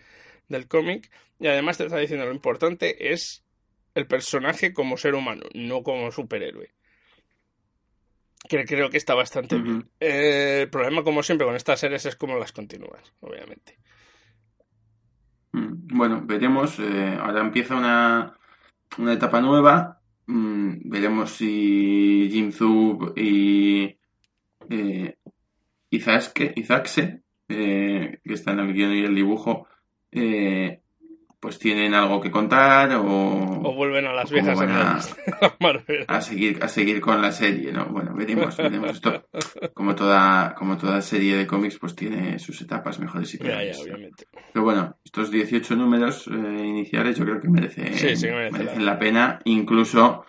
del 0.48 0.68
cómic, 0.68 1.10
y 1.39 1.48
además 1.48 1.77
te 1.77 1.86
está 1.86 1.98
diciendo 1.98 2.25
lo 2.25 2.34
importante 2.34 3.12
es 3.12 3.44
el 3.96 4.08
personaje 4.08 4.74
como 4.74 4.98
ser 4.98 5.15
humano, 5.15 5.44
no 5.53 5.84
como 5.84 6.12
superhéroe. 6.12 6.72
Que 8.48 8.65
creo 8.65 8.89
que 8.89 8.98
está 8.98 9.13
bastante 9.13 9.57
bien. 9.57 9.89
Eh, 10.00 10.62
el 10.63 10.69
problema, 10.69 11.03
como 11.03 11.24
siempre, 11.24 11.45
con 11.45 11.55
estas 11.55 11.79
series 11.79 12.05
es 12.05 12.15
cómo 12.15 12.38
las 12.38 12.51
continúas, 12.51 13.13
obviamente. 13.21 13.77
Mm, 15.53 15.88
bueno, 15.95 16.21
veremos. 16.25 16.79
Eh, 16.79 17.17
ahora 17.19 17.41
empieza 17.41 17.75
una, 17.75 18.38
una 18.98 19.13
etapa 19.13 19.41
nueva. 19.41 20.01
Mm, 20.25 20.89
veremos 20.89 21.31
si 21.31 22.29
Jim 22.31 22.51
Zub 22.51 23.13
y 23.17 23.98
eh, 24.69 25.17
Izaxe, 25.89 27.24
eh, 27.50 28.19
que 28.24 28.33
está 28.33 28.51
en 28.51 28.60
el 28.60 28.74
guion 28.74 28.93
y 28.93 29.03
el 29.03 29.15
dibujo, 29.15 29.67
eh, 30.12 30.81
pues 31.41 31.57
tienen 31.57 31.93
algo 31.95 32.21
que 32.21 32.31
contar 32.31 32.93
o, 32.93 33.03
o 33.03 33.75
vuelven 33.75 34.05
a 34.05 34.13
las 34.13 34.31
viejas 34.31 34.57
a, 36.07 36.21
seguir 36.21 36.60
a 36.62 36.67
seguir 36.69 37.01
con 37.01 37.21
la 37.21 37.31
serie 37.31 37.74
no 37.74 37.88
bueno 37.88 38.13
veremos 38.13 38.55
veremos. 38.55 38.91
Esto 38.91 39.27
como 39.74 39.95
toda 39.95 40.53
como 40.55 40.77
toda 40.77 41.01
serie 41.01 41.36
de 41.36 41.48
cómics 41.48 41.79
pues 41.79 41.95
tiene 41.95 42.38
sus 42.39 42.62
etapas 42.62 43.00
mejores 43.00 43.33
y 43.33 43.38
peores. 43.39 43.79
obviamente. 43.81 44.27
pero 44.53 44.63
bueno 44.63 44.95
estos 45.03 45.31
18 45.31 45.75
números 45.75 46.27
eh, 46.27 46.31
iniciales 46.31 47.17
yo 47.17 47.25
creo 47.25 47.41
que 47.41 47.50
merecen, 47.50 47.91
merecen 48.51 48.86
la 48.86 49.00
pena. 49.00 49.39
Incluso 49.45 50.25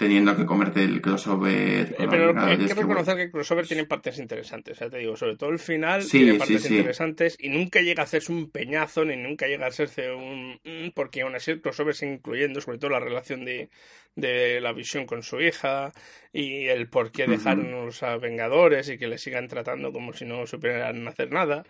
teniendo 0.00 0.34
que 0.34 0.46
comerte 0.46 0.82
el 0.82 1.02
crossover. 1.02 1.94
Eh, 1.98 2.06
pero 2.08 2.32
hay 2.40 2.56
que 2.56 2.72
reconocer 2.72 3.16
que, 3.16 3.22
el 3.24 3.30
crossover 3.30 3.66
tiene 3.66 3.84
partes 3.84 4.18
interesantes, 4.18 4.78
ya 4.78 4.88
te 4.88 4.96
digo, 4.96 5.14
sobre 5.14 5.36
todo 5.36 5.50
el 5.50 5.58
final 5.58 6.08
tiene 6.08 6.38
partes 6.38 6.70
interesantes 6.70 7.36
y 7.38 7.50
nunca 7.50 7.82
llega 7.82 8.02
a 8.02 8.04
hacerse 8.04 8.32
un 8.32 8.50
peñazo 8.50 9.04
ni 9.04 9.16
nunca 9.16 9.46
llega 9.46 9.66
a 9.66 9.68
hacerse 9.68 10.10
un... 10.10 10.58
Mm, 10.64 10.92
porque 10.94 11.20
aún 11.20 11.34
así 11.34 11.50
el 11.50 11.60
crossover 11.60 11.94
sigue 11.94 12.14
incluyendo 12.14 12.62
sobre 12.62 12.78
todo 12.78 12.92
la 12.92 13.00
relación 13.00 13.44
de, 13.44 13.68
de 14.16 14.62
la 14.62 14.72
visión 14.72 15.04
con 15.04 15.22
su 15.22 15.38
hija 15.42 15.92
y 16.32 16.68
el 16.68 16.88
por 16.88 17.12
qué 17.12 17.26
dejarnos 17.26 18.02
a 18.02 18.16
Vengadores 18.16 18.88
y 18.88 18.96
que 18.96 19.06
le 19.06 19.18
sigan 19.18 19.48
tratando 19.48 19.92
como 19.92 20.14
si 20.14 20.24
no 20.24 20.46
supieran 20.46 21.06
hacer 21.08 21.30
nada 21.30 21.64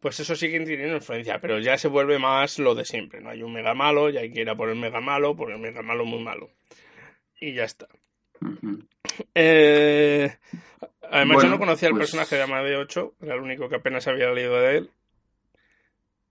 pues 0.00 0.18
eso 0.18 0.34
sigue 0.34 0.58
teniendo 0.58 0.96
influencia, 0.96 1.38
pero 1.40 1.60
ya 1.60 1.78
se 1.78 1.86
vuelve 1.86 2.18
más 2.18 2.58
lo 2.58 2.74
de 2.74 2.84
siempre, 2.84 3.20
¿no? 3.20 3.30
Hay 3.30 3.42
un 3.42 3.52
mega 3.52 3.74
malo 3.74 4.10
y 4.10 4.18
hay 4.18 4.30
que 4.30 4.42
ir 4.42 4.50
a 4.50 4.54
por 4.56 4.68
el 4.68 4.76
mega 4.76 5.00
malo, 5.00 5.36
por 5.36 5.50
el 5.50 5.58
mega 5.58 5.82
malo 5.82 6.04
muy 6.04 6.22
malo 6.22 6.50
y 7.40 7.54
ya 7.54 7.64
está. 7.64 7.88
Eh, 9.34 10.36
además, 11.10 11.42
yo 11.42 11.48
no 11.48 11.58
conocía 11.58 11.88
el 11.88 11.94
pues 11.94 12.10
personaje 12.10 12.36
de 12.36 12.42
Amadeo 12.42 12.80
8, 12.80 13.14
era 13.22 13.34
el 13.34 13.40
único 13.40 13.68
que 13.68 13.76
apenas 13.76 14.06
había 14.08 14.30
leído 14.30 14.58
de 14.60 14.76
él. 14.78 14.90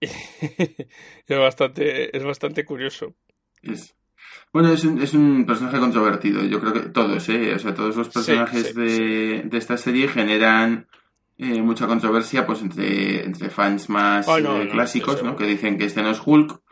es, 0.00 1.38
bastante, 1.38 2.16
es 2.16 2.22
bastante 2.22 2.64
curioso. 2.64 3.14
Bueno, 4.52 4.72
es 4.72 4.84
un, 4.84 5.00
es 5.00 5.14
un 5.14 5.46
personaje 5.46 5.78
controvertido. 5.78 6.44
Yo 6.44 6.60
creo 6.60 6.72
que 6.72 6.80
todos, 6.80 7.28
¿eh? 7.28 7.54
O 7.54 7.58
sea, 7.58 7.74
todos 7.74 7.96
los 7.96 8.08
personajes 8.08 8.74
de, 8.74 9.42
de, 9.44 9.58
esta 9.58 9.76
serie 9.76 10.08
generan 10.08 10.86
eh, 11.38 11.60
mucha 11.62 11.86
controversia 11.86 12.46
pues 12.46 12.62
entre, 12.62 13.24
entre 13.24 13.50
fans 13.50 13.88
más 13.88 14.26
eh, 14.28 14.68
clásicos, 14.70 15.22
¿no? 15.22 15.36
Que 15.36 15.46
dicen 15.46 15.78
que 15.78 15.86
este 15.86 16.02
no 16.02 16.10
es 16.10 16.20
Hulk 16.24 16.62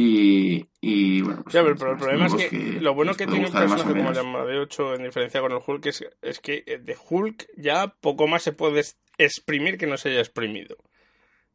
y, 0.00 0.68
y 0.80 1.22
bueno, 1.22 1.42
pues, 1.42 1.52
pero, 1.52 1.70
el 1.70 1.98
problema 1.98 2.26
es 2.26 2.34
que, 2.34 2.56
lo 2.80 2.94
bueno 2.94 3.14
que 3.14 3.26
tiene 3.26 3.46
un 3.46 3.52
personaje 3.52 3.90
como 3.90 4.10
el 4.10 4.46
de 4.46 4.58
8 4.60 4.94
en 4.94 5.02
diferencia 5.02 5.40
con 5.40 5.50
el 5.50 5.58
Hulk 5.66 5.86
es, 5.86 6.04
es 6.22 6.38
que 6.38 6.62
de 6.62 6.96
Hulk 7.08 7.48
ya 7.56 7.88
poco 8.00 8.28
más 8.28 8.44
se 8.44 8.52
puede 8.52 8.84
exprimir 9.18 9.76
que 9.76 9.88
no 9.88 9.96
se 9.96 10.10
haya 10.10 10.20
exprimido. 10.20 10.76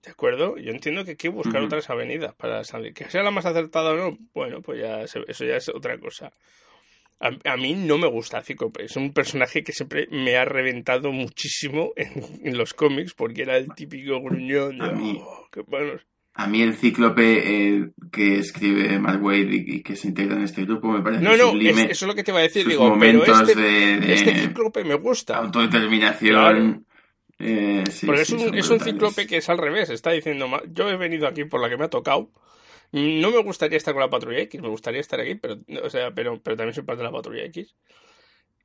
¿De 0.03 0.12
acuerdo? 0.12 0.58
Yo 0.58 0.71
entiendo 0.71 1.06
que 1.06 1.12
hay 1.12 1.15
que 1.15 1.29
buscar 1.29 1.62
otras 1.62 1.89
avenidas 1.89 2.36
para 2.36 2.65
salir. 2.65 2.93
Que 2.93 3.10
sea 3.10 3.23
la 3.23 3.32
más 3.32 3.45
acertada 3.45 3.91
o 3.91 3.95
no, 3.95 4.17
bueno, 4.34 4.62
pues 4.62 4.82
ya 4.82 5.01
eso 5.01 5.23
ya 5.23 5.56
es 5.56 5.69
otra 5.69 5.97
cosa. 5.97 6.34
A, 7.21 7.56
mí 7.56 7.73
no 7.73 7.97
me 7.97 8.08
gusta 8.08 8.41
Cíclope. 8.41 8.84
Es 8.84 8.97
un 8.97 9.13
personaje 9.13 9.63
que 9.63 9.71
siempre 9.71 10.10
me 10.12 10.36
ha 10.36 10.43
reventado 10.43 11.13
muchísimo 11.13 11.93
en, 11.95 12.58
los 12.58 12.73
cómics 12.73 13.13
porque 13.13 13.43
era 13.43 13.56
el 13.56 13.73
típico 13.73 14.19
gruñón 14.19 14.79
de, 14.79 14.86
a 14.86 14.91
mí, 14.91 15.21
oh, 15.23 15.47
bueno, 15.67 15.93
a 16.35 16.47
mí 16.47 16.61
el 16.61 16.75
cíclope 16.75 17.21
eh, 17.45 17.89
que 18.11 18.39
escribe 18.39 18.97
Matt 18.97 19.21
Wade 19.21 19.49
y, 19.51 19.83
que 19.83 19.95
se 19.95 20.07
integra 20.07 20.35
en 20.35 20.43
este 20.43 20.65
grupo 20.65 20.87
me 20.87 21.01
parece 21.01 21.23
No, 21.23 21.37
no, 21.37 21.59
eso 21.59 21.89
es 21.91 22.01
lo 22.01 22.15
que 22.15 22.23
te 22.23 22.31
iba 22.31 22.39
a 22.39 22.43
decir. 22.43 22.67
Digo, 22.67 22.97
pero 22.99 23.23
este, 23.23 23.55
de, 23.55 24.13
este 24.13 24.35
cíclope 24.35 24.83
me 24.83 24.95
gusta. 24.95 25.37
Autodeterminación. 25.37 26.85
Eh, 27.37 27.83
Porque 28.05 28.21
es 28.21 28.29
un, 28.31 28.55
es 28.55 28.69
un 28.69 28.79
cíclope 28.79 29.27
que 29.27 29.37
es 29.37 29.49
al 29.49 29.59
revés. 29.59 29.89
Está 29.91 30.11
diciendo, 30.11 30.47
yo 30.71 30.89
he 30.89 30.97
venido 30.97 31.27
aquí 31.27 31.45
por 31.45 31.61
la 31.61 31.69
que 31.69 31.77
me 31.77 31.85
ha 31.85 31.89
tocado. 31.89 32.31
No 32.91 33.31
me 33.31 33.41
gustaría 33.43 33.77
estar 33.77 33.93
con 33.93 34.01
la 34.01 34.09
patrulla 34.09 34.39
X, 34.41 34.61
me 34.61 34.69
gustaría 34.69 35.01
estar 35.01 35.19
aquí, 35.19 35.33
pero, 35.33 35.57
o 35.83 35.89
sea, 35.89 36.11
pero, 36.11 36.39
pero 36.41 36.55
también 36.55 36.75
soy 36.75 36.83
parte 36.83 36.99
de 36.99 37.09
la 37.09 37.11
patrulla 37.11 37.43
X. 37.45 37.75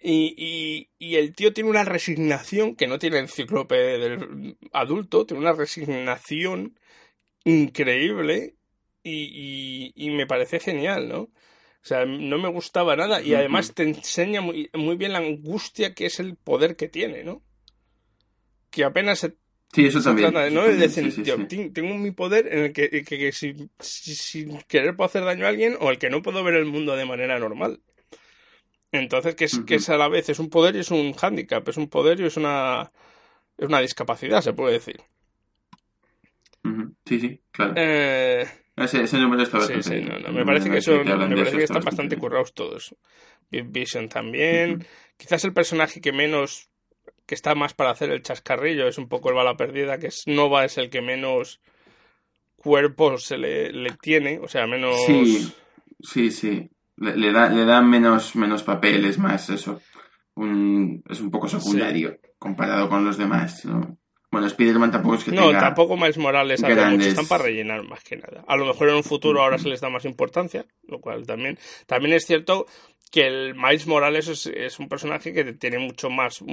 Y, 0.00 0.34
y, 0.36 0.90
y, 0.98 1.16
el 1.16 1.34
tío 1.34 1.52
tiene 1.52 1.70
una 1.70 1.82
resignación 1.82 2.76
que 2.76 2.86
no 2.86 2.98
tiene 2.98 3.18
el 3.18 3.28
cíclope 3.28 3.74
del 3.74 4.56
adulto, 4.72 5.26
tiene 5.26 5.42
una 5.42 5.54
resignación 5.54 6.78
increíble 7.44 8.56
y, 9.02 9.92
y, 9.94 10.10
me 10.10 10.26
parece 10.26 10.60
genial, 10.60 11.08
¿no? 11.08 11.20
O 11.20 11.86
sea, 11.88 12.04
no 12.04 12.38
me 12.38 12.48
gustaba 12.48 12.96
nada 12.96 13.22
y 13.22 13.34
además 13.34 13.72
te 13.74 13.84
enseña 13.84 14.40
muy, 14.40 14.68
muy 14.74 14.96
bien 14.96 15.12
la 15.12 15.20
angustia 15.20 15.94
que 15.94 16.06
es 16.06 16.20
el 16.20 16.36
poder 16.36 16.76
que 16.76 16.88
tiene, 16.88 17.24
¿no? 17.24 17.42
Que 18.70 18.84
apenas 18.84 19.20
se 19.20 19.36
Sí, 19.72 19.86
eso 19.86 20.00
también. 20.00 20.32
¿no? 20.32 20.62
tengo 21.72 21.94
mi 21.96 22.10
poder 22.10 22.46
en 22.50 22.58
el 22.64 22.72
que, 22.72 23.04
que, 23.04 23.32
si, 23.32 23.54
sin 23.78 24.62
querer 24.62 24.96
puedo 24.96 25.06
hacer 25.06 25.24
daño 25.24 25.44
a 25.44 25.50
alguien 25.50 25.76
o 25.80 25.90
el 25.90 25.98
que 25.98 26.08
no 26.08 26.22
puedo 26.22 26.42
ver 26.42 26.54
el 26.54 26.64
mundo 26.64 26.96
de 26.96 27.04
manera 27.04 27.38
normal. 27.38 27.80
Entonces, 28.92 29.34
que 29.34 29.44
es, 29.44 29.60
que 29.66 29.74
es 29.74 29.88
a 29.90 29.98
la 29.98 30.08
vez 30.08 30.30
es 30.30 30.38
un 30.38 30.48
poder 30.48 30.74
y 30.76 30.78
es 30.78 30.90
un 30.90 31.12
hándicap, 31.12 31.68
es 31.68 31.76
un 31.76 31.88
poder 31.88 32.18
y 32.20 32.24
es 32.24 32.38
una, 32.38 32.90
es 33.58 33.68
una 33.68 33.80
discapacidad, 33.80 34.40
se 34.40 34.54
puede 34.54 34.72
decir. 34.72 35.02
Sí, 37.08 37.18
sí, 37.20 37.40
claro. 37.50 37.72
Eh, 37.74 38.46
ese, 38.76 39.18
número 39.18 39.42
está 39.42 39.56
bastante. 39.56 39.82
Sí, 39.82 40.02
sí, 40.02 40.30
me 40.30 40.44
parece 40.44 40.70
que, 40.70 40.82
son, 40.82 41.06
me 41.06 41.36
parece 41.36 41.56
que 41.56 41.64
están 41.64 41.82
bastante 41.82 42.18
currados 42.18 42.52
todos. 42.52 42.94
Vision 43.50 44.10
también. 44.10 44.84
Quizás 45.16 45.42
el 45.44 45.54
personaje 45.54 46.02
que 46.02 46.12
menos. 46.12 46.68
que 47.24 47.34
está 47.34 47.54
más 47.54 47.72
para 47.72 47.90
hacer 47.90 48.10
el 48.10 48.22
chascarrillo 48.22 48.86
es 48.86 48.98
un 48.98 49.08
poco 49.08 49.30
el 49.30 49.36
bala 49.36 49.56
perdida, 49.56 49.98
que 49.98 50.08
es 50.08 50.24
Nova 50.26 50.66
es 50.66 50.76
el 50.76 50.90
que 50.90 51.00
menos 51.00 51.60
cuerpo 52.56 53.16
se 53.16 53.38
le, 53.38 53.72
le 53.72 53.92
tiene, 53.92 54.38
o 54.42 54.48
sea, 54.48 54.66
menos. 54.66 54.96
Sí, 55.06 55.50
sí, 56.00 56.30
sí. 56.30 56.70
Le, 56.96 57.32
da, 57.32 57.48
le 57.48 57.64
dan 57.64 57.88
menos, 57.88 58.36
menos 58.36 58.62
papeles, 58.62 59.18
más 59.18 59.48
eso. 59.48 59.80
Un, 60.34 61.02
es 61.08 61.20
un 61.20 61.30
poco 61.30 61.48
secundario 61.48 62.18
comparado 62.38 62.88
con 62.88 63.02
los 63.04 63.16
demás, 63.16 63.64
¿no? 63.64 63.96
Bueno, 64.30 64.46
Spider-Man 64.46 64.90
tampoco 64.90 65.14
es 65.14 65.24
que 65.24 65.32
No, 65.32 65.50
tampoco 65.52 65.96
Miles 65.96 66.18
Morales 66.18 66.62
hace 66.62 66.86
mucho, 66.86 67.08
están 67.08 67.26
para 67.26 67.44
rellenar 67.44 67.82
más 67.84 68.04
que 68.04 68.16
nada. 68.16 68.44
A 68.46 68.56
lo 68.56 68.66
mejor 68.66 68.90
en 68.90 68.96
un 68.96 69.04
futuro 69.04 69.40
ahora 69.42 69.58
se 69.58 69.68
les 69.68 69.80
da 69.80 69.88
más 69.88 70.04
importancia, 70.04 70.66
lo 70.86 71.00
cual 71.00 71.26
también... 71.26 71.58
También 71.86 72.14
es 72.14 72.26
cierto 72.26 72.66
que 73.10 73.26
el 73.26 73.54
Miles 73.54 73.86
Morales 73.86 74.28
es, 74.28 74.78
un 74.78 74.88
personaje 74.88 75.32
que 75.32 75.44
tiene 75.54 75.78
mucho 75.78 76.10
más... 76.10 76.44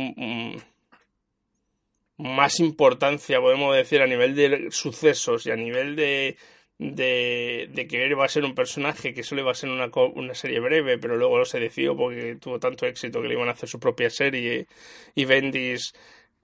más 2.18 2.60
importancia, 2.62 3.42
podemos 3.42 3.76
decir, 3.76 4.02
a 4.02 4.08
nivel 4.08 4.36
de 4.36 4.68
sucesos 4.72 5.46
y 5.46 5.52
a 5.52 5.58
nivel 5.58 5.98
de, 5.98 6.38
de, 6.78 7.70
de 7.74 7.88
que 7.88 8.06
él 8.06 8.18
va 8.18 8.24
a 8.24 8.30
ser 8.30 8.46
un 8.46 8.56
personaje 8.56 9.14
que 9.14 9.24
solo 9.24 9.42
iba 9.42 9.52
a 9.52 9.56
ser 9.56 9.70
una, 9.70 9.90
una 10.14 10.34
serie 10.34 10.62
breve, 10.62 10.98
pero 10.98 11.18
luego 11.18 11.44
se 11.44 11.60
decidió 11.60 11.98
porque 11.98 12.38
tuvo 12.40 12.58
tanto 12.58 12.86
éxito 12.86 13.22
que 13.22 13.28
le 13.28 13.34
iban 13.34 13.50
a 13.50 13.52
hacer 13.52 13.68
su 13.68 13.82
propia 13.82 14.10
serie. 14.10 14.68
Y 15.14 15.26
Bendis 15.26 15.94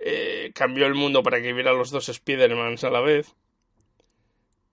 eh, 0.04 0.52
cambió 0.56 0.88
el 0.88 0.96
mundo 0.96 1.22
para 1.22 1.42
que 1.42 1.54
viera 1.54 1.74
los 1.74 1.92
dos 1.92 2.10
Spider-Mans 2.10 2.84
a 2.84 2.90
la 2.90 3.02
vez. 3.02 3.36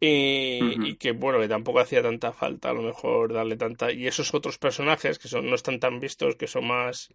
Y, 0.00 0.94
que 0.94 1.10
bueno, 1.10 1.40
que 1.40 1.48
tampoco 1.48 1.80
hacía 1.80 2.02
tanta 2.02 2.32
falta 2.32 2.70
a 2.70 2.72
lo 2.72 2.82
mejor 2.82 3.32
darle 3.32 3.56
tanta. 3.56 3.92
Y 3.92 4.06
esos 4.06 4.32
otros 4.32 4.58
personajes 4.58 5.18
que 5.18 5.28
son, 5.28 5.50
no 5.50 5.56
están 5.56 5.80
tan 5.80 6.00
vistos, 6.00 6.36
que 6.36 6.46
son 6.46 6.66
más. 6.66 7.12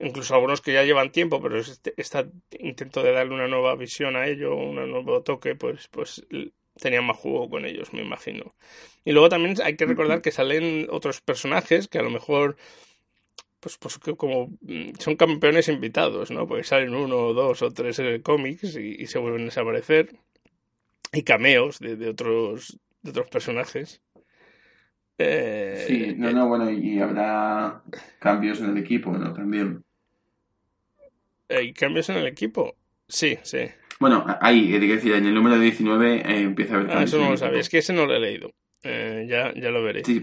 Incluso 0.00 0.34
algunos 0.34 0.60
que 0.60 0.72
ya 0.72 0.84
llevan 0.84 1.10
tiempo, 1.10 1.40
pero 1.40 1.58
este, 1.58 1.94
este 1.96 2.26
intento 2.58 3.02
de 3.02 3.12
darle 3.12 3.34
una 3.34 3.48
nueva 3.48 3.74
visión 3.76 4.14
a 4.16 4.26
ello, 4.26 4.54
un 4.54 4.76
nuevo 4.90 5.22
toque, 5.22 5.54
pues, 5.54 5.88
pues 5.88 6.24
tenían 6.78 7.04
más 7.04 7.16
juego 7.16 7.48
con 7.48 7.64
ellos, 7.64 7.92
me 7.92 8.02
imagino. 8.02 8.54
Y 9.04 9.12
luego 9.12 9.28
también 9.28 9.56
hay 9.62 9.76
que 9.76 9.86
recordar 9.86 10.22
que 10.22 10.32
salen 10.32 10.86
otros 10.90 11.20
personajes 11.20 11.88
que 11.88 11.98
a 11.98 12.02
lo 12.02 12.10
mejor 12.10 12.56
pues, 13.60 13.78
pues 13.78 13.98
como 14.16 14.48
mm, 14.60 14.92
son 14.98 15.16
campeones 15.16 15.68
invitados, 15.68 16.30
¿no? 16.30 16.46
Porque 16.46 16.64
salen 16.64 16.94
uno, 16.94 17.32
dos 17.32 17.62
o 17.62 17.70
tres 17.70 18.00
cómics 18.22 18.76
y, 18.76 19.06
se 19.06 19.18
vuelven 19.18 19.42
a 19.42 19.44
desaparecer. 19.46 20.16
Y 21.12 21.22
cameos 21.22 21.78
de, 21.78 21.96
de 21.96 22.10
otros 22.10 22.78
de 23.02 23.10
otros 23.10 23.28
personajes. 23.28 24.02
Eh, 25.18 25.84
sí, 25.86 26.14
no, 26.16 26.30
no, 26.30 26.46
bueno, 26.46 26.70
y 26.70 27.00
habrá 27.00 27.82
cambios 28.20 28.60
en 28.60 28.70
el 28.70 28.78
equipo, 28.78 29.10
¿no? 29.12 29.32
También. 29.32 29.84
¿Hay 31.48 31.72
cambios 31.72 32.08
en 32.10 32.18
el 32.18 32.26
equipo? 32.26 32.76
Sí, 33.08 33.36
sí. 33.42 33.66
Bueno, 33.98 34.24
ahí, 34.40 34.72
hay 34.72 34.80
que 34.80 34.94
decir, 34.94 35.12
en 35.14 35.26
el 35.26 35.34
número 35.34 35.58
19 35.58 36.16
eh, 36.18 36.40
empieza 36.42 36.74
a 36.74 36.76
haber 36.76 36.88
cambios. 36.88 37.14
Ah, 37.14 37.16
eso 37.16 37.24
no 37.24 37.30
lo 37.30 37.36
sabía, 37.36 37.58
es 37.58 37.68
que 37.68 37.78
ese 37.78 37.92
no 37.92 38.06
lo 38.06 38.14
he 38.14 38.20
leído. 38.20 38.52
Eh, 38.84 39.26
ya, 39.28 39.52
ya 39.54 39.70
lo 39.70 39.82
veré. 39.82 40.04
Sí, 40.04 40.22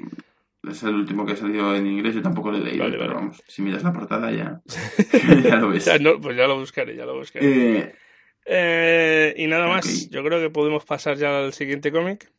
es 0.70 0.84
el 0.84 0.96
último 0.96 1.26
que 1.26 1.34
ha 1.34 1.36
salido 1.36 1.76
en 1.76 1.88
inglés, 1.88 2.16
yo 2.16 2.22
tampoco 2.22 2.52
lo 2.52 2.58
he 2.58 2.62
leído, 2.62 2.86
pero 2.90 3.16
vamos, 3.16 3.44
si 3.48 3.62
miras 3.62 3.84
la 3.84 3.94
portada 3.94 4.32
ya, 4.32 4.62
ya 5.44 5.56
lo 5.58 5.70
ves. 5.70 5.90
pues 6.22 6.38
ya 6.38 6.48
lo 6.48 6.60
buscaré, 6.60 6.96
ya 6.96 7.06
lo 7.06 7.18
buscaré. 7.18 7.94
y 9.38 9.48
nada 9.48 9.68
más, 9.68 10.10
yo 10.10 10.24
creo 10.24 10.40
que 10.40 10.50
podemos 10.50 10.86
pasar 10.86 11.18
ya 11.18 11.40
al 11.40 11.54
siguiente 11.54 11.92
cómic. 11.92 12.32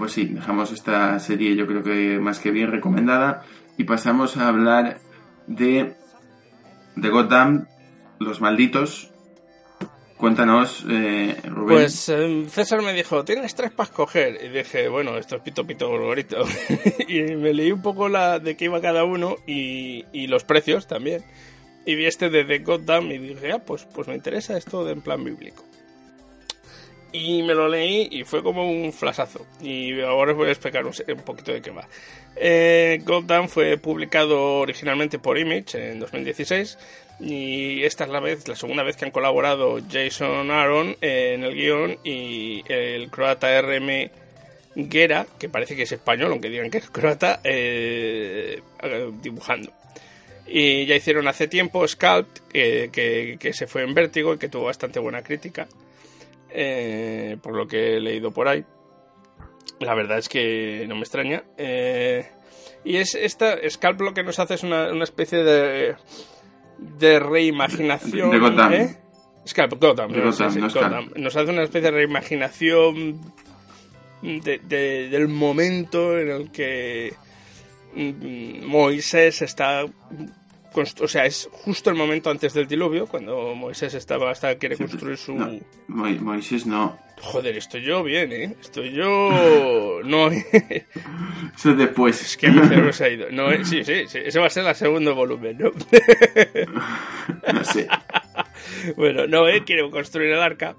Pues 0.00 0.12
sí, 0.12 0.24
dejamos 0.24 0.72
esta 0.72 1.18
serie 1.18 1.54
yo 1.54 1.66
creo 1.66 1.82
que 1.82 2.18
más 2.18 2.38
que 2.38 2.50
bien 2.50 2.70
recomendada 2.70 3.42
y 3.76 3.84
pasamos 3.84 4.38
a 4.38 4.48
hablar 4.48 4.98
de, 5.46 5.94
de 6.96 7.08
Gotham, 7.10 7.66
Los 8.20 8.42
Malditos. 8.42 9.10
Cuéntanos, 10.18 10.84
eh, 10.90 11.34
Rubén. 11.44 11.78
Pues 11.78 12.10
eh, 12.10 12.44
César 12.50 12.82
me 12.82 12.92
dijo, 12.92 13.24
tienes 13.24 13.54
tres 13.54 13.70
para 13.70 13.88
escoger. 13.88 14.38
Y 14.44 14.48
dije, 14.50 14.88
bueno, 14.88 15.16
esto 15.16 15.36
es 15.36 15.42
pito 15.42 15.66
pito 15.66 15.88
gorgorito. 15.88 16.44
y 17.08 17.22
me 17.22 17.54
leí 17.54 17.72
un 17.72 17.80
poco 17.80 18.10
la 18.10 18.38
de 18.38 18.58
qué 18.58 18.66
iba 18.66 18.82
cada 18.82 19.04
uno 19.04 19.36
y, 19.46 20.04
y 20.12 20.26
los 20.26 20.44
precios 20.44 20.86
también. 20.86 21.24
Y 21.86 21.94
vi 21.94 22.04
este 22.04 22.28
de 22.28 22.44
The 22.44 22.58
Gotham 22.58 23.10
y 23.10 23.16
dije, 23.16 23.52
ah, 23.52 23.60
pues, 23.60 23.86
pues 23.86 24.06
me 24.06 24.14
interesa 24.14 24.58
esto 24.58 24.86
en 24.90 25.00
plan 25.00 25.24
bíblico. 25.24 25.64
Y 27.12 27.42
me 27.42 27.54
lo 27.54 27.68
leí 27.68 28.06
y 28.12 28.24
fue 28.24 28.42
como 28.42 28.70
un 28.70 28.92
flasazo. 28.92 29.46
Y 29.62 29.98
ahora 30.02 30.32
os 30.32 30.36
voy 30.36 30.48
a 30.48 30.52
explicar 30.52 30.84
un, 30.84 30.92
poquito 31.24 31.52
de 31.52 31.62
qué 31.62 31.70
va. 31.70 31.88
Eh, 32.36 33.00
Gotham 33.02 33.48
fue 33.48 33.78
publicado 33.78 34.58
originalmente 34.58 35.18
por 35.18 35.38
Image 35.38 35.92
en 35.92 36.00
2016 36.00 36.76
y 37.20 37.84
esta 37.84 38.04
es 38.04 38.10
la 38.10 38.20
vez, 38.20 38.48
la 38.48 38.56
segunda 38.56 38.82
vez 38.82 38.96
que 38.96 39.04
han 39.04 39.10
colaborado 39.10 39.78
Jason 39.90 40.50
Aaron 40.50 40.96
en 41.00 41.44
el 41.44 41.54
guion 41.54 41.98
y 42.02 42.64
el 42.66 43.10
croata 43.10 43.60
RM 43.60 44.10
Guerra, 44.74 45.26
que 45.38 45.48
parece 45.48 45.76
que 45.76 45.82
es 45.82 45.92
español, 45.92 46.32
aunque 46.32 46.48
digan 46.48 46.70
que 46.70 46.78
es 46.78 46.90
croata, 46.90 47.40
eh, 47.44 48.62
dibujando. 49.20 49.72
Y 50.46 50.86
ya 50.86 50.96
hicieron 50.96 51.28
hace 51.28 51.46
tiempo 51.46 51.86
Scalp, 51.86 52.28
que, 52.52 53.36
que, 53.38 53.52
se 53.52 53.66
fue 53.66 53.82
en 53.82 53.94
vértigo 53.94 54.34
y 54.34 54.38
que 54.38 54.48
tuvo 54.48 54.64
bastante 54.64 54.98
buena 54.98 55.22
crítica, 55.22 55.68
eh, 56.50 57.36
por 57.42 57.54
lo 57.54 57.66
que 57.68 57.96
he 57.96 58.00
leído 58.00 58.30
por 58.30 58.48
ahí. 58.48 58.64
La 59.78 59.94
verdad 59.94 60.18
es 60.18 60.28
que 60.28 60.86
no 60.88 60.94
me 60.94 61.02
extraña. 61.02 61.44
Eh, 61.58 62.26
y 62.84 62.96
es 62.96 63.14
esta 63.14 63.58
Scalp 63.68 64.00
lo 64.00 64.14
que 64.14 64.22
nos 64.22 64.38
hace 64.38 64.54
es 64.54 64.62
una, 64.62 64.90
una 64.90 65.04
especie 65.04 65.44
de, 65.44 65.96
de 66.98 67.20
reimaginación. 67.20 68.30
De 68.30 68.38
Gotham. 68.38 68.72
¿eh? 68.72 68.96
Scalp, 69.46 69.80
Gotham, 69.80 70.12
Nos 70.12 70.40
hace 71.36 71.50
una 71.50 71.62
especie 71.62 71.80
de 71.80 71.90
reimaginación 71.90 73.20
del 74.22 75.28
momento 75.28 76.18
en 76.18 76.30
el 76.30 76.50
que 76.50 77.14
mm, 77.94 78.66
Moisés 78.66 79.42
está 79.42 79.86
o 80.74 81.08
sea, 81.08 81.26
es 81.26 81.48
justo 81.50 81.90
el 81.90 81.96
momento 81.96 82.30
antes 82.30 82.54
del 82.54 82.66
diluvio, 82.66 83.06
cuando 83.06 83.54
Moisés 83.54 83.94
estaba 83.94 84.30
hasta 84.30 84.56
quiere 84.56 84.76
construir 84.76 85.16
su... 85.16 85.36
Moisés 85.88 86.66
no. 86.66 86.96
Joder, 87.20 87.56
estoy 87.56 87.82
yo 87.82 88.02
bien, 88.02 88.32
¿eh? 88.32 88.56
Estoy 88.60 88.92
yo... 88.92 90.00
no... 90.04 90.30
Eso 90.30 91.70
es 91.70 91.76
después. 91.76 92.20
Es 92.20 92.36
que 92.36 92.48
mi 92.48 92.66
cerebro 92.66 92.92
se 92.92 93.04
ha 93.04 93.08
ido. 93.10 93.30
No, 93.30 93.50
eh, 93.52 93.64
sí, 93.64 93.84
sí, 93.84 94.06
sí, 94.06 94.18
ese 94.24 94.38
va 94.38 94.46
a 94.46 94.50
ser 94.50 94.66
el 94.66 94.74
segundo 94.74 95.14
volumen, 95.14 95.58
¿no? 95.58 95.70
no 97.52 97.64
sé. 97.64 97.86
bueno, 98.96 99.26
Noé 99.26 99.64
quiere 99.64 99.88
construir 99.90 100.30
el 100.30 100.40
arca 100.40 100.76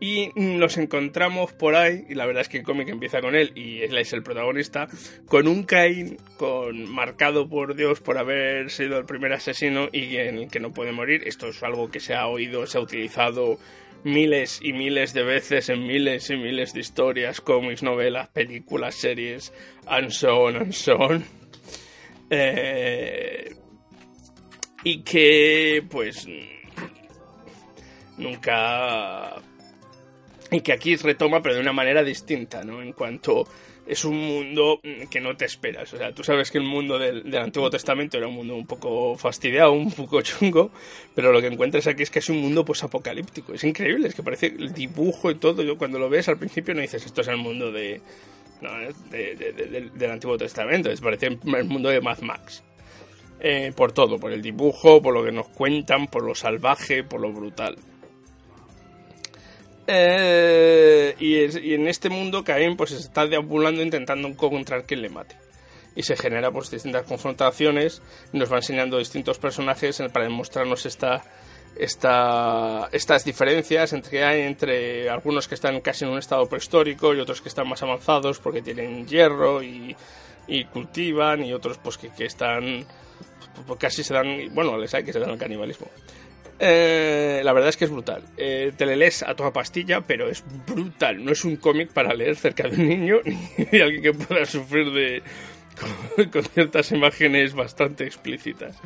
y 0.00 0.30
nos 0.34 0.76
encontramos 0.76 1.52
por 1.52 1.76
ahí, 1.76 2.04
y 2.08 2.14
la 2.14 2.26
verdad 2.26 2.42
es 2.42 2.48
que 2.48 2.58
el 2.58 2.64
cómic 2.64 2.88
empieza 2.88 3.20
con 3.20 3.34
él 3.34 3.52
y 3.54 3.82
él 3.82 3.96
es 3.96 4.12
el 4.12 4.22
protagonista, 4.22 4.88
con 5.28 5.46
un 5.46 5.62
Cain 5.62 6.16
con, 6.36 6.90
marcado 6.90 7.48
por 7.48 7.74
Dios 7.74 8.00
por 8.00 8.18
haber 8.18 8.70
sido 8.70 8.98
el 8.98 9.06
primer 9.06 9.32
asesino 9.32 9.88
y 9.92 10.16
en 10.16 10.38
el 10.38 10.50
que 10.50 10.60
no 10.60 10.72
puede 10.72 10.92
morir. 10.92 11.22
Esto 11.26 11.48
es 11.48 11.62
algo 11.62 11.90
que 11.90 12.00
se 12.00 12.14
ha 12.14 12.26
oído, 12.26 12.66
se 12.66 12.78
ha 12.78 12.80
utilizado 12.80 13.58
miles 14.04 14.60
y 14.62 14.72
miles 14.72 15.12
de 15.12 15.24
veces 15.24 15.68
en 15.68 15.86
miles 15.86 16.30
y 16.30 16.36
miles 16.36 16.72
de 16.72 16.80
historias, 16.80 17.40
cómics, 17.40 17.82
novelas, 17.82 18.28
películas, 18.28 18.94
series, 18.94 19.52
and 19.86 20.10
so 20.10 20.44
on, 20.44 20.56
and 20.56 20.72
so 20.72 20.96
on. 20.96 21.24
Eh, 22.30 23.54
y 24.84 25.02
que, 25.02 25.82
pues, 25.90 26.26
nunca 28.16 29.42
y 30.50 30.60
que 30.60 30.72
aquí 30.72 30.94
retoma 30.96 31.42
pero 31.42 31.56
de 31.56 31.60
una 31.60 31.72
manera 31.72 32.04
distinta, 32.04 32.62
¿no? 32.62 32.80
En 32.80 32.92
cuanto 32.92 33.44
es 33.86 34.04
un 34.04 34.16
mundo 34.16 34.80
que 35.10 35.20
no 35.20 35.36
te 35.36 35.44
esperas. 35.44 35.92
O 35.92 35.98
sea, 35.98 36.12
tú 36.12 36.24
sabes 36.24 36.50
que 36.50 36.58
el 36.58 36.64
mundo 36.64 36.98
del, 36.98 37.34
Antiguo 37.36 37.70
Testamento 37.70 38.16
era 38.16 38.26
un 38.26 38.34
mundo 38.34 38.56
un 38.56 38.66
poco 38.66 39.16
fastidiado, 39.16 39.72
un 39.72 39.92
poco 39.92 40.22
chungo, 40.22 40.70
pero 41.14 41.32
lo 41.32 41.40
que 41.40 41.48
encuentras 41.48 41.86
aquí 41.86 42.02
es 42.02 42.10
que 42.10 42.20
es 42.20 42.28
un 42.28 42.38
mundo 42.38 42.64
pues 42.64 42.82
apocalíptico. 42.82 43.54
Es 43.54 43.64
increíble, 43.64 44.08
es 44.08 44.14
que 44.14 44.22
parece 44.22 44.46
el 44.46 44.72
dibujo 44.72 45.30
y 45.30 45.34
todo. 45.34 45.62
Yo 45.62 45.76
cuando 45.76 45.98
lo 45.98 46.08
ves 46.08 46.28
al 46.28 46.38
principio 46.38 46.74
no 46.74 46.80
dices 46.80 47.04
esto 47.04 47.20
es 47.20 47.28
el 47.28 47.36
mundo 47.36 47.70
de, 47.70 48.00
del 49.10 50.10
Antiguo 50.10 50.38
Testamento, 50.38 50.90
es 50.90 51.00
parece 51.00 51.26
el 51.26 51.64
mundo 51.64 51.90
de 51.90 52.00
Mad 52.00 52.20
Max. 52.20 52.62
Eh, 53.40 53.72
por 53.76 53.92
todo, 53.92 54.18
por 54.18 54.32
el 54.32 54.40
dibujo, 54.40 55.02
por 55.02 55.12
lo 55.12 55.22
que 55.22 55.32
nos 55.32 55.48
cuentan, 55.48 56.06
por 56.06 56.24
lo 56.24 56.34
salvaje, 56.34 57.04
por 57.04 57.20
lo 57.20 57.30
brutal. 57.30 57.76
Eh, 59.86 61.14
y, 61.18 61.74
en 61.74 61.88
este 61.88 62.08
mundo 62.08 62.42
Caín 62.42 62.76
pues 62.76 62.92
está 62.92 63.26
deambulando 63.26 63.82
intentando 63.82 64.28
encontrar 64.28 64.84
quien 64.84 65.02
le 65.02 65.08
mate. 65.08 65.36
Y 65.96 66.02
se 66.02 66.16
genera 66.16 66.50
pues 66.50 66.70
distintas 66.70 67.06
confrontaciones 67.06 68.02
y 68.32 68.38
nos 68.38 68.52
va 68.52 68.56
enseñando 68.56 68.98
distintos 68.98 69.38
personajes 69.38 70.02
para 70.12 70.24
demostrarnos 70.24 70.86
esta, 70.86 71.22
esta, 71.76 72.88
estas 72.90 73.24
diferencias 73.24 73.92
entre 73.92 74.24
hay 74.24 74.42
entre 74.42 75.08
algunos 75.08 75.46
que 75.46 75.54
están 75.54 75.80
casi 75.80 76.04
en 76.04 76.10
un 76.10 76.18
estado 76.18 76.46
prehistórico 76.48 77.14
y 77.14 77.20
otros 77.20 77.40
que 77.40 77.48
están 77.48 77.68
más 77.68 77.82
avanzados 77.82 78.40
porque 78.40 78.62
tienen 78.62 79.06
hierro 79.06 79.62
y, 79.62 79.94
y 80.48 80.64
cultivan 80.64 81.44
y 81.44 81.52
otros 81.52 81.78
pues 81.78 81.96
que, 81.96 82.10
que 82.10 82.24
están 82.24 82.84
pues, 83.66 83.78
casi 83.78 84.02
se 84.02 84.14
dan 84.14 84.52
bueno 84.52 84.76
les 84.76 84.92
hay 84.94 85.04
que 85.04 85.12
se 85.12 85.20
dan 85.20 85.30
al 85.30 85.38
canibalismo 85.38 85.86
eh, 86.66 87.42
la 87.44 87.52
verdad 87.52 87.68
es 87.68 87.76
que 87.76 87.84
es 87.84 87.90
brutal. 87.90 88.22
Eh, 88.38 88.72
te 88.74 88.86
le 88.86 88.96
lees 88.96 89.22
a 89.22 89.34
toda 89.34 89.52
pastilla, 89.52 90.00
pero 90.00 90.30
es 90.30 90.42
brutal. 90.66 91.22
No 91.22 91.32
es 91.32 91.44
un 91.44 91.56
cómic 91.56 91.90
para 91.92 92.14
leer 92.14 92.36
cerca 92.36 92.68
de 92.68 92.76
un 92.76 92.88
niño 92.88 93.20
ni 93.24 93.64
de 93.66 93.82
alguien 93.82 94.02
que 94.02 94.14
pueda 94.14 94.46
sufrir 94.46 94.90
de 94.92 95.22
con, 96.32 96.42
ciertas 96.42 96.90
imágenes 96.92 97.54
bastante 97.54 98.04
explícitas. 98.04 98.76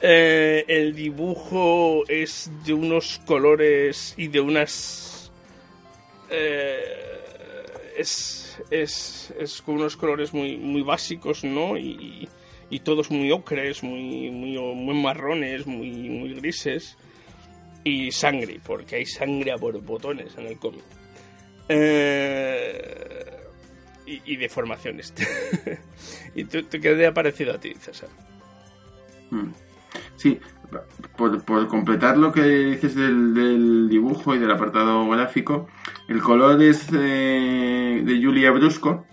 Eh, 0.00 0.64
el 0.66 0.94
dibujo 0.94 2.04
es 2.08 2.50
de 2.64 2.72
unos 2.72 3.20
colores 3.26 4.14
y 4.16 4.28
de 4.28 4.40
unas 4.40 5.30
es, 7.96 8.58
es, 8.70 9.32
es, 9.38 9.62
con 9.62 9.76
unos 9.76 9.96
colores 9.96 10.32
muy, 10.32 10.56
muy 10.56 10.82
básicos, 10.82 11.44
¿no? 11.44 11.76
Y 11.76 12.28
todos 12.80 13.10
muy 13.10 13.30
ocres, 13.30 13.82
muy, 13.82 14.30
muy, 14.30 14.58
muy 14.58 15.02
marrones, 15.02 15.66
muy, 15.66 15.90
muy 15.90 16.34
grises. 16.34 16.96
Y 17.84 18.12
sangre, 18.12 18.60
porque 18.64 18.96
hay 18.96 19.06
sangre 19.06 19.52
a 19.52 19.56
por 19.56 19.78
botones 19.82 20.36
en 20.38 20.46
el 20.46 20.58
cómic. 20.58 20.84
Eh, 21.68 23.24
y, 24.06 24.36
deformaciones. 24.36 25.14
¿Y 26.34 26.44
tú, 26.44 26.58
qué 26.70 26.78
te 26.78 27.06
ha 27.06 27.14
parecido 27.14 27.54
a 27.54 27.58
ti, 27.58 27.74
César? 27.74 28.08
Mm. 29.30 29.48
Sí, 30.16 30.38
por, 31.16 31.42
por, 31.44 31.68
completar 31.68 32.16
lo 32.16 32.32
que 32.32 32.42
dices 32.42 32.94
del, 32.94 33.34
del, 33.34 33.88
dibujo 33.88 34.34
y 34.34 34.38
del 34.38 34.50
apartado 34.50 35.08
gráfico, 35.08 35.68
el 36.08 36.20
color 36.20 36.62
es 36.62 36.90
de, 36.90 38.02
de 38.04 38.22
Julia 38.22 38.50
Brusco, 38.50 39.06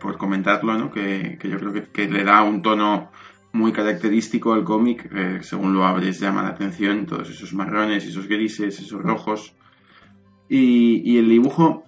por 0.00 0.16
comentarlo, 0.16 0.76
¿no? 0.76 0.90
Que, 0.90 1.38
yo 1.42 1.58
creo 1.58 1.72
que, 1.92 2.08
le 2.08 2.24
da 2.24 2.42
un 2.42 2.62
tono 2.62 3.10
muy 3.52 3.72
característico 3.72 4.52
al 4.52 4.64
cómic, 4.64 5.42
según 5.42 5.72
lo 5.72 5.84
abres 5.84 6.20
llama 6.20 6.42
la 6.42 6.50
atención, 6.50 7.06
todos 7.06 7.30
esos 7.30 7.54
marrones, 7.54 8.04
esos 8.04 8.28
grises, 8.28 8.78
esos 8.78 9.02
rojos. 9.02 9.54
Y, 10.48 11.18
el 11.18 11.28
dibujo 11.28 11.84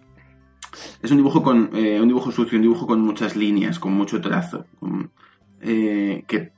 es 1.03 1.11
un 1.11 1.17
dibujo 1.17 1.43
con 1.43 1.71
eh, 1.75 2.01
un 2.01 2.09
dibujo 2.09 2.31
sucio, 2.31 2.57
un 2.57 2.63
dibujo 2.63 2.87
con 2.87 3.01
muchas 3.01 3.37
líneas, 3.37 3.79
con 3.79 3.93
mucho 3.93 4.21
trazo, 4.21 4.65
eh, 5.61 6.25
que, 6.27 6.53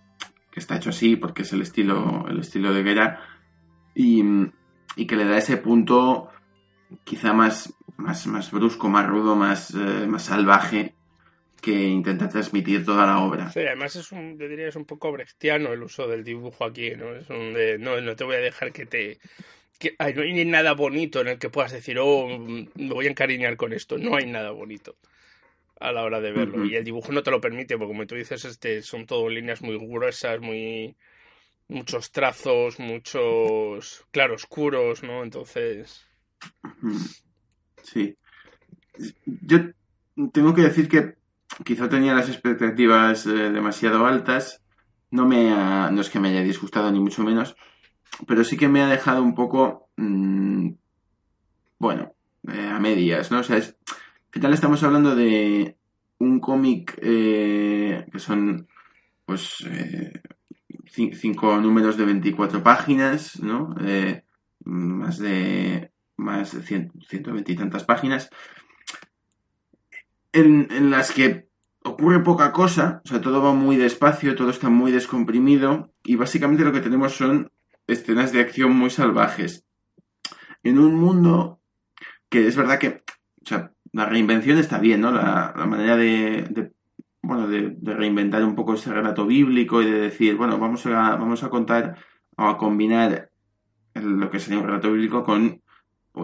está 0.52 0.76
hecho 0.76 0.90
así 0.90 1.16
porque 1.16 1.40
es 1.42 1.52
el 1.54 1.62
estilo, 1.62 2.26
el 2.28 2.40
estilo 2.40 2.74
de 2.74 2.82
Guerra 2.82 3.20
y, 3.94 4.22
y 4.94 5.06
que 5.06 5.16
le 5.16 5.24
da 5.24 5.38
ese 5.38 5.56
punto 5.56 6.28
quizá 7.04 7.32
más, 7.32 7.74
más, 7.96 8.26
más 8.26 8.50
brusco, 8.50 8.88
más 8.88 9.06
rudo, 9.06 9.36
más, 9.36 9.74
eh, 9.74 10.06
más 10.06 10.24
salvaje 10.24 10.94
que 11.60 11.72
intenta 11.72 12.28
transmitir 12.28 12.84
toda 12.84 13.06
la 13.06 13.20
obra. 13.20 13.50
Sí, 13.50 13.60
además 13.60 13.94
es 13.96 14.10
un, 14.12 14.38
yo 14.38 14.48
diría, 14.48 14.68
es 14.68 14.76
un 14.76 14.84
poco 14.84 15.12
brechtiano 15.12 15.72
el 15.72 15.82
uso 15.82 16.08
del 16.08 16.24
dibujo 16.24 16.64
aquí, 16.64 16.90
¿no? 16.92 17.14
Es 17.14 17.28
un 17.30 17.52
de, 17.52 17.78
no, 17.78 18.00
no 18.00 18.16
te 18.16 18.24
voy 18.24 18.36
a 18.36 18.40
dejar 18.40 18.72
que 18.72 18.86
te... 18.86 19.18
Que, 19.78 19.94
no 19.98 20.22
hay 20.22 20.44
nada 20.44 20.74
bonito 20.74 21.20
en 21.20 21.28
el 21.28 21.38
que 21.38 21.48
puedas 21.48 21.72
decir, 21.72 21.98
oh, 21.98 22.26
me 22.28 22.92
voy 22.92 23.06
a 23.06 23.10
encariñar 23.10 23.56
con 23.56 23.72
esto. 23.72 23.96
No 23.96 24.16
hay 24.16 24.26
nada 24.26 24.50
bonito 24.50 24.96
a 25.80 25.92
la 25.92 26.02
hora 26.02 26.20
de 26.20 26.32
verlo. 26.32 26.64
Y 26.66 26.76
el 26.76 26.84
dibujo 26.84 27.12
no 27.12 27.22
te 27.22 27.30
lo 27.30 27.40
permite, 27.40 27.78
porque 27.78 27.92
como 27.92 28.06
tú 28.06 28.14
dices, 28.14 28.44
este, 28.44 28.82
son 28.82 29.06
todo 29.06 29.28
líneas 29.30 29.62
muy 29.62 29.78
gruesas, 29.78 30.38
muy 30.40 30.94
muchos 31.68 32.10
trazos, 32.10 32.78
muchos 32.78 34.04
claroscuros, 34.10 35.02
¿no? 35.02 35.22
Entonces. 35.22 36.06
Sí. 37.82 38.16
Yo 39.24 39.58
tengo 40.32 40.54
que 40.54 40.62
decir 40.62 40.88
que 40.88 41.14
quizá 41.64 41.88
tenía 41.88 42.14
las 42.14 42.28
expectativas 42.28 43.26
eh, 43.26 43.50
demasiado 43.50 44.06
altas. 44.06 44.62
No 45.10 45.26
me 45.26 45.50
no 45.90 46.00
es 46.00 46.08
que 46.08 46.20
me 46.20 46.28
haya 46.28 46.42
disgustado 46.42 46.90
ni 46.92 47.00
mucho 47.00 47.24
menos, 47.24 47.56
pero 48.26 48.44
sí 48.44 48.56
que 48.56 48.68
me 48.68 48.82
ha 48.82 48.86
dejado 48.86 49.22
un 49.22 49.34
poco, 49.34 49.88
mm, 49.96 50.70
bueno, 51.78 52.12
eh, 52.48 52.68
a 52.68 52.78
medias, 52.78 53.30
¿no? 53.30 53.40
O 53.40 53.42
sea, 53.42 53.56
es, 53.56 53.76
al 53.88 54.30
final 54.30 54.54
estamos 54.54 54.82
hablando 54.84 55.16
de 55.16 55.76
un 56.18 56.38
cómic 56.38 56.96
eh, 57.02 58.06
que 58.12 58.18
son, 58.20 58.68
pues, 59.24 59.66
cinco 60.86 61.60
números 61.60 61.96
de 61.96 62.04
24 62.04 62.62
páginas, 62.62 63.40
¿no? 63.40 63.74
más 64.64 65.18
de 65.18 65.90
más 66.20 66.52
de 66.52 66.62
120 66.62 67.52
y 67.52 67.56
tantas 67.56 67.84
páginas, 67.84 68.30
en, 70.32 70.90
las 70.90 71.12
que 71.12 71.48
ocurre 71.82 72.20
poca 72.20 72.52
cosa, 72.52 73.00
o 73.04 73.08
sea, 73.08 73.20
todo 73.20 73.42
va 73.42 73.52
muy 73.52 73.76
despacio, 73.76 74.34
todo 74.34 74.50
está 74.50 74.68
muy 74.68 74.92
descomprimido 74.92 75.92
y 76.04 76.16
básicamente 76.16 76.64
lo 76.64 76.72
que 76.72 76.80
tenemos 76.80 77.14
son 77.14 77.50
escenas 77.86 78.32
de 78.32 78.40
acción 78.40 78.76
muy 78.76 78.90
salvajes. 78.90 79.64
En 80.62 80.78
un 80.78 80.94
mundo 80.94 81.60
que 82.28 82.46
es 82.46 82.56
verdad 82.56 82.78
que, 82.78 83.02
o 83.42 83.46
sea, 83.46 83.72
la 83.92 84.06
reinvención 84.06 84.58
está 84.58 84.78
bien, 84.78 85.00
¿no? 85.00 85.10
La, 85.10 85.52
manera 85.66 85.96
de, 85.96 86.72
bueno, 87.22 87.48
de, 87.48 87.76
reinventar 87.82 88.44
un 88.44 88.54
poco 88.54 88.74
ese 88.74 88.92
relato 88.92 89.26
bíblico 89.26 89.82
y 89.82 89.86
de 89.86 90.00
decir, 90.00 90.36
bueno, 90.36 90.58
vamos 90.58 90.86
a, 90.86 91.16
vamos 91.16 91.42
a 91.42 91.50
contar 91.50 91.96
o 92.36 92.44
a 92.44 92.56
combinar 92.56 93.30
lo 93.94 94.30
que 94.30 94.38
sería 94.38 94.60
un 94.60 94.66
relato 94.66 94.92
bíblico 94.92 95.24
con 95.24 95.62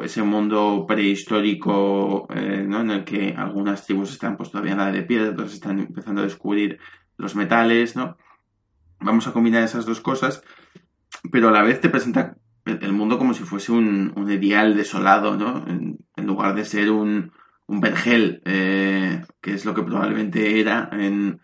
ese 0.03 0.22
mundo 0.22 0.85
prehistórico 0.87 2.27
eh, 2.35 2.64
¿no? 2.66 2.81
en 2.81 2.90
el 2.90 3.05
que 3.05 3.35
algunas 3.37 3.87
tribus 3.87 4.12
están 4.12 4.37
pues 4.37 4.51
todavía 4.51 4.75
nada 4.75 4.92
de 4.92 5.03
piedra, 5.03 5.31
otras 5.31 5.53
están 5.53 5.79
empezando 5.79 6.20
a 6.20 6.25
descubrir 6.25 6.79
los 7.16 7.35
metales, 7.35 7.96
¿no? 7.96 8.16
Vamos 9.01 9.27
a 9.27 9.33
combinar 9.33 9.62
esas 9.62 9.87
dos 9.87 10.01
cosas, 10.01 10.42
pero 11.31 11.49
a 11.49 11.53
la 11.53 11.62
vez 11.62 11.81
te 11.81 11.88
presenta 11.88 12.37
el 12.64 12.92
mundo 12.92 13.18
como 13.18 13.35
si 13.35 13.44
fuese 13.44 13.72
un, 13.72 14.12
un 14.16 14.31
ideal 14.31 14.77
desolado, 14.77 15.37
¿no? 15.37 15.64
En, 15.66 15.99
lugar 16.27 16.55
de 16.57 16.64
ser 16.64 16.90
un, 16.90 17.33
un 17.66 17.81
vergel, 17.81 18.42
eh, 18.44 19.22
que 19.40 19.55
es 19.55 19.64
lo 19.64 19.75
que 19.75 19.83
probablemente 19.83 20.59
era 20.61 20.88
en, 20.92 21.40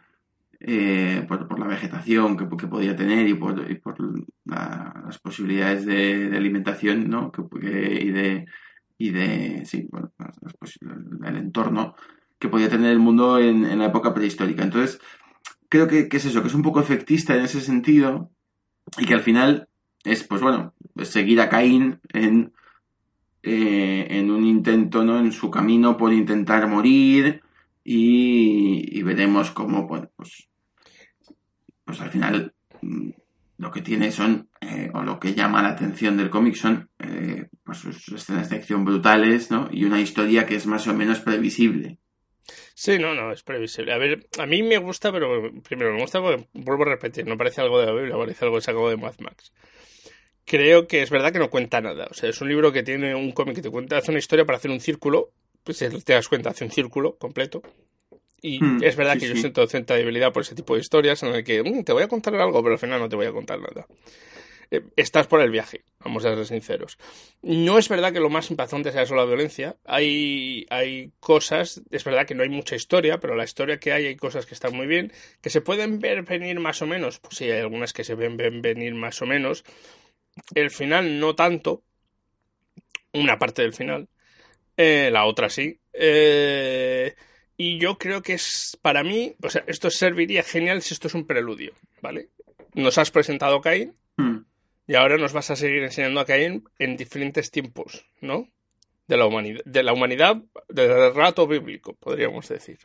eh, 0.65 1.25
por, 1.27 1.59
la 1.59 1.67
vegetación 1.67 2.37
que, 2.37 2.49
que, 2.57 2.69
podía 2.69 2.95
tener 2.95 3.27
y 3.27 3.35
por, 3.35 3.71
y 3.71 3.75
por 3.77 3.97
las 4.45 5.19
posibilidades 5.19 5.85
de, 5.85 6.37
alimentación 6.37 7.09
¿no? 7.11 7.33
que, 7.33 8.01
y 8.03 8.11
de, 8.11 8.47
y 8.99 9.11
de 9.11 9.65
sí, 9.65 9.89
bueno, 9.91 10.13
el 11.25 11.37
entorno 11.37 11.95
que 12.39 12.49
podía 12.49 12.69
tener 12.69 12.93
el 12.93 12.99
mundo 12.99 13.39
en, 13.39 13.65
en 13.65 13.79
la 13.79 13.87
época 13.87 14.15
prehistórica. 14.15 14.63
Entonces, 14.63 15.01
creo 15.69 15.89
que, 15.89 16.09
que, 16.09 16.17
es 16.17 16.25
eso, 16.27 16.43
que 16.43 16.49
es 16.49 16.55
un 16.55 16.63
poco 16.63 16.81
efectista 16.81 17.37
en 17.37 17.45
ese 17.45 17.61
sentido 17.61 18.31
y 18.99 19.07
que 19.07 19.15
al 19.15 19.21
final 19.21 19.69
es, 20.05 20.25
pues 20.25 20.41
bueno, 20.41 20.75
seguir 21.03 21.41
a 21.41 21.49
Caín 21.49 22.01
en, 22.13 22.53
eh, 23.43 24.07
en 24.11 24.31
un 24.31 24.45
intento, 24.45 25.05
¿no? 25.05 25.19
En 25.19 25.33
su 25.33 25.51
camino 25.51 25.97
por 25.97 26.13
intentar 26.13 26.69
morir 26.69 27.43
y, 27.85 29.03
veremos 29.03 29.51
cómo, 29.51 29.89
pues 29.89 30.49
pues 31.85 32.01
al 32.01 32.11
final 32.11 32.55
mm, 32.81 33.11
lo 33.59 33.71
que 33.71 33.83
tiene 33.83 34.11
son, 34.11 34.49
eh, 34.61 34.91
o 34.93 35.03
lo 35.03 35.21
que 35.21 35.35
llama 35.35 35.63
la 35.63 35.71
atención 35.71 36.17
del 36.17 36.31
cómic 36.31 36.55
son 36.55 36.91
eh, 36.99 37.49
pues 37.65 37.79
sus 37.79 38.09
escenas 38.09 38.51
de 38.51 38.57
acción 38.57 38.85
brutales, 38.85 39.51
¿no? 39.51 39.69
Y 39.71 39.85
una 39.85 40.01
historia 40.01 40.47
que 40.47 40.57
es 40.57 40.67
más 40.67 40.87
o 40.89 40.95
menos 40.95 41.21
previsible. 41.21 41.99
Sí, 42.75 42.99
no, 42.99 43.15
no, 43.15 43.33
es 43.33 43.43
previsible. 43.43 43.93
A 43.93 43.99
ver, 43.99 44.27
a 44.39 44.47
mí 44.47 44.63
me 44.63 44.79
gusta, 44.79 45.13
pero 45.13 45.53
primero 45.63 45.95
me 45.95 46.01
gusta 46.01 46.21
porque, 46.21 46.49
vuelvo 46.55 46.83
a 46.83 46.87
repetir, 46.87 47.27
no 47.27 47.39
parece 47.39 47.61
algo 47.61 47.79
de 47.79 47.87
la 47.87 47.93
Biblia, 47.93 48.17
parece 48.17 48.45
algo 48.45 48.61
sacado 48.61 48.89
de 48.89 48.97
Mad 48.97 49.15
Max. 49.21 49.53
Creo 50.45 50.89
que 50.89 51.03
es 51.03 51.11
verdad 51.11 51.33
que 51.33 51.39
no 51.39 51.51
cuenta 51.51 51.81
nada. 51.81 52.09
O 52.11 52.15
sea, 52.15 52.29
es 52.29 52.41
un 52.41 52.49
libro 52.49 52.73
que 52.73 52.83
tiene 52.83 53.15
un 53.15 53.31
cómic 53.31 53.57
que 53.57 53.63
te 53.63 53.71
cuenta, 53.71 53.99
hace 53.99 54.11
una 54.11 54.19
historia 54.19 54.45
para 54.45 54.59
hacer 54.59 54.71
un 54.71 54.81
círculo, 54.81 55.31
pues 55.63 55.79
te 55.79 56.13
das 56.13 56.29
cuenta, 56.29 56.51
hace 56.51 56.65
un 56.65 56.73
círculo 56.73 57.17
completo, 57.17 57.63
y 58.43 58.63
hmm, 58.63 58.83
es 58.83 58.97
verdad 58.97 59.17
que 59.17 59.29
yo 59.29 59.37
siento 59.37 59.65
cierta 59.69 59.95
debilidad 59.95 60.33
por 60.33 60.43
ese 60.43 60.57
tipo 60.57 60.75
de 60.75 60.81
historias 60.81 61.23
en 61.23 61.33
el 61.33 61.45
que 61.45 61.63
mm, 61.63 61.85
te 61.85 61.93
voy 61.93 62.03
a 62.03 62.09
contar 62.09 62.35
algo, 62.35 62.61
pero 62.61 62.75
al 62.75 62.79
final 62.79 62.99
no 62.99 63.09
te 63.09 63.15
voy 63.15 63.27
a 63.27 63.33
contar 63.33 63.61
nada. 63.61 63.87
Eh, 64.73 64.83
estás 64.97 65.29
por 65.29 65.41
el 65.41 65.51
viaje, 65.51 65.85
vamos 66.01 66.25
a 66.25 66.35
ser 66.35 66.45
sinceros. 66.45 66.99
No 67.41 67.79
es 67.79 67.89
verdad 67.89 68.13
que 68.13 68.19
lo 68.19 68.31
más 68.31 68.51
impactante 68.51 68.91
sea 68.91 69.07
solo 69.07 69.21
la 69.21 69.29
violencia. 69.29 69.77
Hay, 69.85 70.67
hay 70.71 71.13
cosas, 71.21 71.83
es 71.91 72.03
verdad 72.03 72.27
que 72.27 72.35
no 72.35 72.43
hay 72.43 72.49
mucha 72.49 72.75
historia, 72.75 73.21
pero 73.21 73.37
la 73.37 73.45
historia 73.45 73.79
que 73.79 73.93
hay 73.93 74.07
hay 74.07 74.17
cosas 74.17 74.45
que 74.45 74.55
están 74.55 74.75
muy 74.75 74.89
bien, 74.89 75.13
que 75.41 75.51
se 75.51 75.61
pueden 75.61 76.01
ver 76.01 76.23
venir 76.23 76.59
más 76.59 76.83
o 76.83 76.87
menos. 76.87 77.21
Pues 77.21 77.37
sí, 77.37 77.45
hay 77.45 77.61
algunas 77.61 77.93
que 77.93 78.03
se 78.03 78.17
ven, 78.17 78.37
venir 78.37 78.95
más 78.95 79.23
o 79.23 79.27
menos. 79.27 79.63
El 80.55 80.71
final 80.71 81.21
no 81.21 81.37
tanto. 81.37 81.85
Una 83.13 83.39
parte 83.39 83.63
del 83.63 83.75
final. 83.75 84.09
Eh, 84.77 85.11
la 85.13 85.27
otra 85.27 85.49
sí. 85.49 85.79
Eh 85.93 87.15
y 87.65 87.79
yo 87.79 87.97
creo 87.97 88.23
que 88.23 88.33
es, 88.33 88.77
para 88.83 89.05
mí, 89.05 89.37
o 89.41 89.49
sea, 89.49 89.63
esto 89.69 89.89
serviría 89.89 90.43
genial 90.43 90.83
si 90.83 90.95
esto 90.95 91.07
es 91.07 91.15
un 91.15 91.29
preludio, 91.29 91.73
¿vale? 92.01 92.29
Nos 92.75 92.99
has 92.99 93.13
presentado 93.13 93.55
a 93.55 93.61
Caín 93.61 93.95
hmm. 94.17 94.39
y 94.89 94.97
ahora 94.97 95.17
nos 95.17 95.33
vas 95.33 95.49
a 95.53 95.55
seguir 95.55 95.81
enseñando 95.85 96.19
a 96.19 96.25
Caín 96.25 96.65
en 96.81 96.97
diferentes 96.97 97.53
tiempos, 97.53 98.05
¿no? 98.21 98.49
De 99.07 99.17
la 99.17 99.27
humanidad, 99.27 99.63
de 99.65 99.83
la 99.85 99.93
humanidad, 99.93 100.43
del 100.69 101.15
rato 101.15 101.47
bíblico, 101.47 101.95
podríamos 101.95 102.49
decir. 102.49 102.81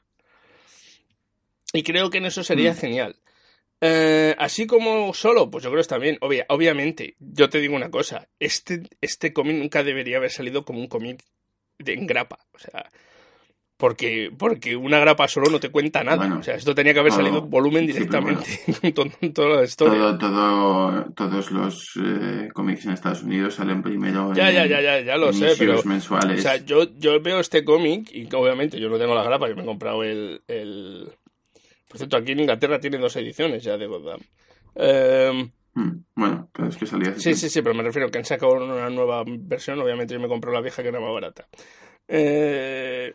Y 1.73 1.81
creo 1.81 2.11
que 2.11 2.19
en 2.19 2.25
eso 2.25 2.43
sería 2.43 2.73
hmm. 2.73 2.77
genial. 2.77 3.15
Eh, 3.81 4.35
así 4.37 4.67
como 4.67 5.11
solo, 5.15 5.49
pues 5.49 5.63
yo 5.63 5.71
creo 5.71 5.79
que 5.79 5.81
está 5.81 5.97
bien. 5.97 6.19
obviamente, 6.21 7.15
yo 7.17 7.49
te 7.49 7.59
digo 7.59 7.75
una 7.75 7.89
cosa, 7.89 8.27
este, 8.37 8.83
este 9.01 9.33
cómic 9.33 9.57
nunca 9.57 9.81
debería 9.81 10.17
haber 10.17 10.29
salido 10.29 10.65
como 10.65 10.77
un 10.77 10.87
cómic 10.87 11.23
de 11.79 11.93
engrapa. 11.93 12.45
O 12.53 12.59
sea, 12.59 12.91
porque, 13.77 14.31
porque 14.35 14.75
una 14.75 14.99
grapa 14.99 15.27
solo 15.27 15.51
no 15.51 15.59
te 15.59 15.69
cuenta 15.69 16.03
nada. 16.03 16.35
o 16.35 16.43
sea, 16.43 16.55
esto 16.55 16.73
tenía 16.73 16.93
que 16.93 16.99
haber 16.99 17.11
salido 17.11 17.37
en 17.39 17.49
volumen 17.49 17.85
directamente 17.85 18.43
con 18.95 19.11
toda 19.33 19.57
la 19.57 19.63
historia. 19.63 20.17
Todo, 20.17 21.05
todos 21.15 21.51
los 21.51 21.93
eh, 22.03 22.49
cómics 22.53 22.85
en 22.85 22.93
Estados 22.93 23.21
Unidos 23.21 23.55
salen 23.55 23.83
primero 23.83 24.33
ya, 24.33 24.51
ya, 24.51 24.65
ya, 24.65 24.81
ya, 24.81 25.01
ya 25.01 25.17
lo 25.17 25.31
sé, 25.31 25.53
pero 25.59 25.81
mensuales. 25.83 26.39
O 26.39 26.41
sea, 26.41 26.57
yo, 26.57 26.91
yo 26.97 27.21
veo 27.21 27.39
este 27.39 27.63
cómic 27.63 28.09
y 28.11 28.27
obviamente 28.33 28.79
yo 28.79 28.89
no 28.89 28.97
tengo 28.97 29.13
la 29.13 29.23
grapa, 29.23 29.47
yo 29.47 29.55
me 29.55 29.61
he 29.61 29.65
comprado 29.65 30.03
el, 30.03 30.41
el... 30.47 31.11
Por 31.87 31.97
cierto, 31.97 32.17
aquí 32.17 32.31
en 32.31 32.41
Inglaterra 32.41 32.79
tiene 32.79 32.97
dos 32.97 33.15
ediciones 33.15 33.63
ya 33.63 33.77
de 33.77 33.85
Gotham. 33.85 34.19
Eh... 34.75 35.49
Bueno, 36.15 36.49
pero 36.51 36.69
es 36.69 36.75
que 36.75 36.87
salía 36.87 37.13
Sí, 37.19 37.35
sí, 37.35 37.49
sí, 37.49 37.61
pero 37.61 37.75
me 37.75 37.83
refiero 37.83 38.09
que 38.09 38.17
han 38.17 38.25
sacado 38.25 38.53
una 38.53 38.89
nueva 38.89 39.23
versión. 39.27 39.79
Obviamente 39.79 40.15
yo 40.15 40.19
me 40.19 40.27
compré 40.27 40.51
la 40.51 40.61
vieja 40.61 40.81
que 40.81 40.89
era 40.89 40.99
más 40.99 41.13
barata. 41.13 41.47
Eh, 42.07 43.13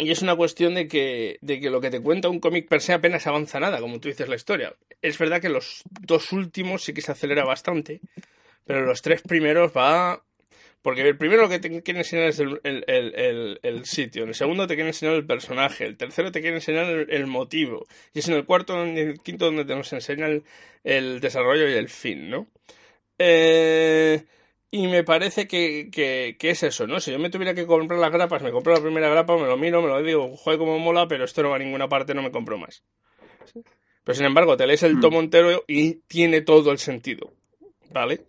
y 0.00 0.10
es 0.10 0.22
una 0.22 0.36
cuestión 0.36 0.74
de 0.74 0.88
que, 0.88 1.38
de 1.40 1.60
que 1.60 1.70
lo 1.70 1.80
que 1.80 1.90
te 1.90 2.00
cuenta 2.00 2.28
un 2.28 2.40
cómic 2.40 2.68
per 2.68 2.80
se 2.80 2.92
apenas 2.92 3.26
avanza 3.26 3.60
nada, 3.60 3.80
como 3.80 4.00
tú 4.00 4.08
dices 4.08 4.28
la 4.28 4.36
historia. 4.36 4.74
Es 5.02 5.18
verdad 5.18 5.40
que 5.40 5.48
los 5.48 5.82
dos 6.00 6.32
últimos 6.32 6.84
sí 6.84 6.92
que 6.92 7.02
se 7.02 7.12
acelera 7.12 7.44
bastante, 7.44 8.00
pero 8.64 8.84
los 8.84 9.02
tres 9.02 9.22
primeros 9.22 9.72
va, 9.76 10.22
Porque 10.82 11.02
el 11.02 11.16
primero 11.18 11.42
lo 11.42 11.48
que 11.48 11.58
te 11.58 11.82
quiere 11.82 12.00
enseñar 12.00 12.28
es 12.28 12.38
el, 12.38 12.60
el, 12.64 13.60
el, 13.62 13.84
sitio, 13.84 14.24
el 14.24 14.34
segundo 14.34 14.66
te 14.66 14.74
quiere 14.74 14.90
enseñar 14.90 15.14
el 15.14 15.26
personaje, 15.26 15.84
el 15.84 15.96
tercero 15.96 16.32
te 16.32 16.40
quiere 16.40 16.56
enseñar 16.56 16.86
el, 16.86 17.26
motivo, 17.26 17.86
y 18.14 18.20
es 18.20 18.28
en 18.28 18.34
el 18.34 18.46
cuarto 18.46 18.86
y 18.86 18.98
el 18.98 19.20
quinto 19.20 19.46
donde 19.46 19.64
te 19.64 19.74
nos 19.74 19.92
enseña 19.92 20.28
el, 20.84 21.20
desarrollo 21.20 21.68
y 21.68 21.74
el 21.74 21.88
fin, 21.88 22.30
¿no? 22.30 22.46
Eh, 23.18 24.24
y 24.70 24.86
me 24.86 25.04
parece 25.04 25.48
que, 25.48 25.90
que, 25.90 26.36
que, 26.38 26.50
es 26.50 26.62
eso, 26.62 26.86
¿no? 26.86 27.00
Si 27.00 27.10
yo 27.10 27.18
me 27.18 27.30
tuviera 27.30 27.54
que 27.54 27.66
comprar 27.66 27.98
las 27.98 28.12
grapas, 28.12 28.42
me 28.42 28.52
compro 28.52 28.72
la 28.72 28.80
primera 28.80 29.08
grapa, 29.08 29.36
me 29.36 29.46
lo 29.46 29.56
miro, 29.56 29.82
me 29.82 29.88
lo 29.88 30.02
digo, 30.02 30.36
joder, 30.36 30.58
como 30.58 30.78
mola, 30.78 31.08
pero 31.08 31.24
esto 31.24 31.42
no 31.42 31.50
va 31.50 31.56
a 31.56 31.58
ninguna 31.58 31.88
parte, 31.88 32.14
no 32.14 32.22
me 32.22 32.30
compro 32.30 32.58
más. 32.58 32.82
Pero 34.04 34.16
sin 34.16 34.26
embargo, 34.26 34.56
te 34.56 34.66
lees 34.66 34.82
el 34.82 34.96
hmm. 34.96 35.00
tomo 35.00 35.20
entero 35.20 35.64
y 35.66 35.94
tiene 36.06 36.40
todo 36.40 36.72
el 36.72 36.78
sentido, 36.78 37.32
¿vale? 37.90 38.26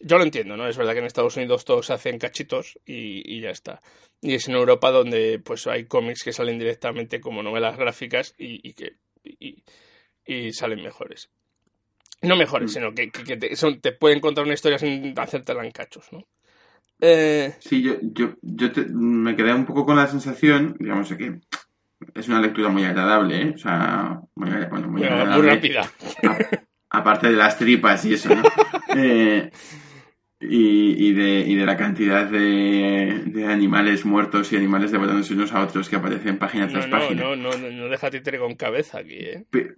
Yo 0.00 0.16
lo 0.16 0.24
entiendo, 0.24 0.56
¿no? 0.56 0.66
Es 0.66 0.78
verdad 0.78 0.92
que 0.92 1.00
en 1.00 1.04
Estados 1.04 1.36
Unidos 1.36 1.64
todos 1.64 1.86
se 1.86 1.92
hacen 1.92 2.18
cachitos 2.18 2.78
y, 2.86 3.22
y 3.36 3.40
ya 3.40 3.50
está. 3.50 3.82
Y 4.22 4.34
es 4.34 4.48
en 4.48 4.54
Europa 4.54 4.90
donde 4.90 5.38
pues 5.38 5.66
hay 5.66 5.84
cómics 5.84 6.22
que 6.22 6.32
salen 6.32 6.58
directamente 6.58 7.20
como 7.20 7.42
novelas 7.42 7.76
gráficas 7.76 8.34
y, 8.38 8.66
y 8.66 8.74
que 8.74 8.96
y, 9.24 10.52
salen 10.52 10.82
mejores. 10.82 11.30
No 12.22 12.36
mejores, 12.36 12.70
mm. 12.70 12.74
sino 12.74 12.94
que, 12.94 13.10
que, 13.10 13.36
te, 13.36 13.56
son, 13.56 13.80
te, 13.80 13.92
pueden 13.92 14.20
contar 14.20 14.44
una 14.44 14.54
historia 14.54 14.78
sin 14.78 15.18
hacértela 15.18 15.64
en 15.64 15.70
cachos, 15.70 16.06
¿no? 16.12 16.26
Eh... 17.00 17.54
Sí, 17.60 17.82
yo, 17.82 17.94
yo, 18.02 18.34
yo 18.42 18.68
me 18.92 19.34
quedé 19.34 19.54
un 19.54 19.64
poco 19.64 19.86
con 19.86 19.96
la 19.96 20.06
sensación, 20.06 20.76
digamos, 20.78 21.08
de 21.08 21.16
que 21.16 21.40
es 22.14 22.28
una 22.28 22.40
lectura 22.40 22.68
muy 22.68 22.84
agradable, 22.84 23.40
¿eh? 23.40 23.52
O 23.54 23.58
sea, 23.58 24.20
muy, 24.34 24.50
bueno, 24.70 24.88
muy, 24.88 25.04
agradable. 25.04 25.36
muy 25.36 25.46
rápida. 25.46 25.90
aparte 26.90 27.28
de 27.28 27.36
las 27.36 27.56
tripas 27.56 28.04
y 28.04 28.14
eso, 28.14 28.34
¿no? 28.34 28.42
eh, 28.96 29.50
y, 30.40 31.08
y, 31.08 31.12
de, 31.12 31.40
y 31.46 31.54
de 31.54 31.66
la 31.66 31.76
cantidad 31.76 32.26
de, 32.26 33.22
de 33.26 33.46
animales 33.46 34.04
muertos 34.04 34.52
y 34.52 34.56
animales 34.56 34.90
devorándose 34.90 35.34
unos 35.34 35.52
a 35.52 35.62
otros 35.62 35.88
que 35.88 35.96
aparecen 35.96 36.38
página 36.38 36.68
tras 36.68 36.86
no, 36.88 36.98
página. 36.98 37.22
No, 37.22 37.36
no, 37.36 37.56
no, 37.56 37.70
no 37.70 37.88
deja 37.88 38.10
títere 38.10 38.38
con 38.38 38.54
cabeza 38.56 38.98
aquí, 38.98 39.16
¿eh? 39.16 39.44
Pero, 39.50 39.74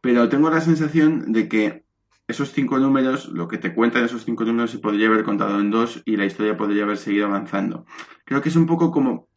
tengo 0.00 0.50
la 0.50 0.60
sensación 0.60 1.32
de 1.32 1.48
que 1.48 1.84
esos 2.26 2.52
cinco 2.52 2.78
números, 2.78 3.28
lo 3.28 3.48
que 3.48 3.58
te 3.58 3.74
cuentan 3.74 4.04
esos 4.04 4.24
cinco 4.24 4.44
números 4.44 4.70
se 4.70 4.78
podría 4.78 5.08
haber 5.08 5.24
contado 5.24 5.58
en 5.60 5.70
dos 5.70 6.02
y 6.04 6.16
la 6.16 6.26
historia 6.26 6.56
podría 6.56 6.84
haber 6.84 6.98
seguido 6.98 7.26
avanzando. 7.26 7.86
Creo 8.24 8.42
que 8.42 8.50
es 8.50 8.56
un 8.56 8.66
poco 8.66 8.90
como 8.90 9.28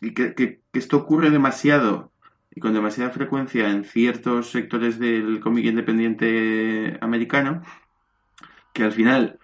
que, 0.00 0.12
que, 0.12 0.34
que 0.34 0.62
esto 0.72 0.98
ocurre 0.98 1.30
demasiado 1.30 2.12
y 2.54 2.60
con 2.60 2.74
demasiada 2.74 3.10
frecuencia 3.10 3.70
en 3.70 3.84
ciertos 3.84 4.50
sectores 4.50 4.98
del 4.98 5.40
cómic 5.40 5.64
independiente 5.64 6.98
americano 7.00 7.62
que 8.74 8.84
al 8.84 8.92
final 8.92 9.38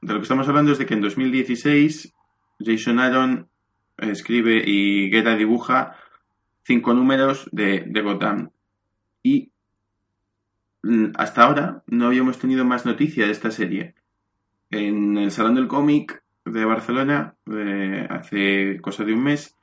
de 0.00 0.12
lo 0.12 0.18
que 0.20 0.24
estamos 0.24 0.48
hablando 0.48 0.72
es 0.72 0.78
de 0.78 0.86
que 0.86 0.94
en 0.94 1.00
2016 1.00 2.14
Jason 2.60 2.98
Aaron 2.98 3.48
escribe 3.98 4.62
y 4.64 5.10
Guetta 5.10 5.36
dibuja 5.36 5.96
cinco 6.64 6.94
números 6.94 7.48
de, 7.52 7.84
de 7.86 8.00
Gotham. 8.00 8.50
Y 9.22 9.51
hasta 11.16 11.44
ahora 11.44 11.82
no 11.86 12.06
habíamos 12.06 12.38
tenido 12.38 12.64
más 12.64 12.86
noticia 12.86 13.26
de 13.26 13.32
esta 13.32 13.50
serie. 13.50 13.94
En 14.70 15.16
el 15.16 15.30
Salón 15.30 15.54
del 15.54 15.68
Cómic 15.68 16.22
de 16.44 16.64
Barcelona, 16.64 17.34
eh, 17.50 18.06
hace 18.10 18.80
cosa 18.80 19.04
de 19.04 19.14
un 19.14 19.22
mes, 19.22 19.56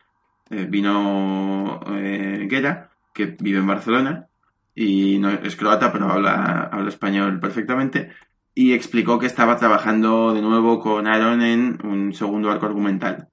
eh, 0.50 0.66
vino 0.70 1.82
eh, 1.88 2.48
Guetta, 2.50 2.92
que 3.14 3.38
vive 3.40 3.60
en 3.60 3.68
Barcelona, 3.68 4.28
y 4.76 5.20
no 5.20 5.30
es 5.30 5.56
croata, 5.56 5.92
pero 5.92 6.10
habla, 6.10 6.70
habla 6.72 6.90
español 6.90 7.40
perfectamente, 7.40 8.12
y 8.56 8.74
explicó 8.74 9.20
que 9.20 9.26
estaba 9.26 9.58
trabajando 9.58 10.34
de 10.34 10.42
nuevo 10.42 10.80
con 10.80 11.08
Aaron 11.08 11.42
en 11.42 11.86
un 11.86 12.14
segundo 12.14 12.50
arco 12.52 12.66
argumental. 12.66 13.28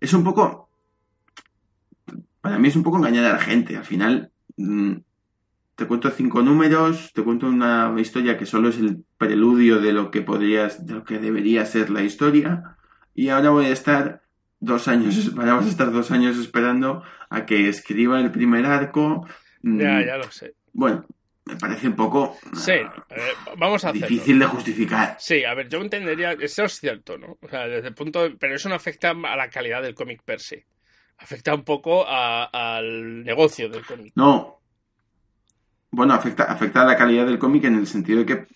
Es 0.00 0.12
un 0.14 0.24
poco... 0.24 0.68
Para 2.40 2.58
mí 2.58 2.68
es 2.68 2.76
un 2.76 2.82
poco 2.82 2.96
engañar 2.96 3.26
a 3.26 3.32
la 3.34 3.38
gente. 3.38 3.76
Al 3.76 3.84
final 3.84 4.32
mm, 4.56 4.92
te 5.80 5.86
cuento 5.86 6.10
cinco 6.10 6.42
números, 6.42 7.10
te 7.14 7.22
cuento 7.22 7.46
una 7.46 7.94
historia 7.98 8.36
que 8.36 8.44
solo 8.44 8.68
es 8.68 8.76
el 8.76 9.02
preludio 9.16 9.80
de 9.80 9.94
lo 9.94 10.10
que 10.10 10.20
podrías, 10.20 10.86
de 10.86 10.92
lo 10.92 11.04
que 11.04 11.18
debería 11.18 11.64
ser 11.64 11.88
la 11.88 12.02
historia. 12.02 12.76
Y 13.14 13.30
ahora 13.30 13.48
voy 13.48 13.64
a 13.64 13.70
estar 13.70 14.20
dos 14.58 14.88
años, 14.88 15.34
vamos 15.34 15.64
a 15.64 15.68
estar 15.70 15.90
dos 15.90 16.10
años 16.10 16.36
esperando 16.36 17.02
a 17.30 17.46
que 17.46 17.70
escriba 17.70 18.20
el 18.20 18.30
primer 18.30 18.66
arco. 18.66 19.26
Ya, 19.62 19.70
mm, 19.70 20.04
ya 20.04 20.16
lo 20.18 20.30
sé. 20.30 20.52
Bueno, 20.74 21.06
me 21.46 21.56
parece 21.56 21.88
un 21.88 21.96
poco 21.96 22.36
sí, 22.52 22.74
vamos 23.56 23.82
a 23.86 23.92
difícil 23.92 24.38
de 24.38 24.44
justificar. 24.44 25.16
Sí, 25.18 25.44
a 25.46 25.54
ver, 25.54 25.70
yo 25.70 25.80
entendería, 25.80 26.32
eso 26.32 26.64
es 26.64 26.78
cierto, 26.78 27.16
¿no? 27.16 27.38
O 27.40 27.48
sea, 27.48 27.66
desde 27.66 27.88
el 27.88 27.94
punto, 27.94 28.28
pero 28.38 28.54
eso 28.54 28.68
no 28.68 28.74
afecta 28.74 29.12
a 29.12 29.36
la 29.36 29.48
calidad 29.48 29.80
del 29.80 29.94
cómic 29.94 30.22
per 30.24 30.40
se. 30.40 30.66
Afecta 31.16 31.54
un 31.54 31.64
poco 31.64 32.04
al 32.06 33.24
negocio 33.24 33.70
del 33.70 33.86
cómic. 33.86 34.12
No. 34.14 34.59
Bueno, 35.90 36.14
afecta, 36.14 36.44
afecta 36.44 36.82
a 36.82 36.86
la 36.86 36.96
calidad 36.96 37.26
del 37.26 37.38
cómic 37.38 37.64
en 37.64 37.76
el 37.76 37.86
sentido 37.86 38.20
de 38.20 38.26
que 38.26 38.46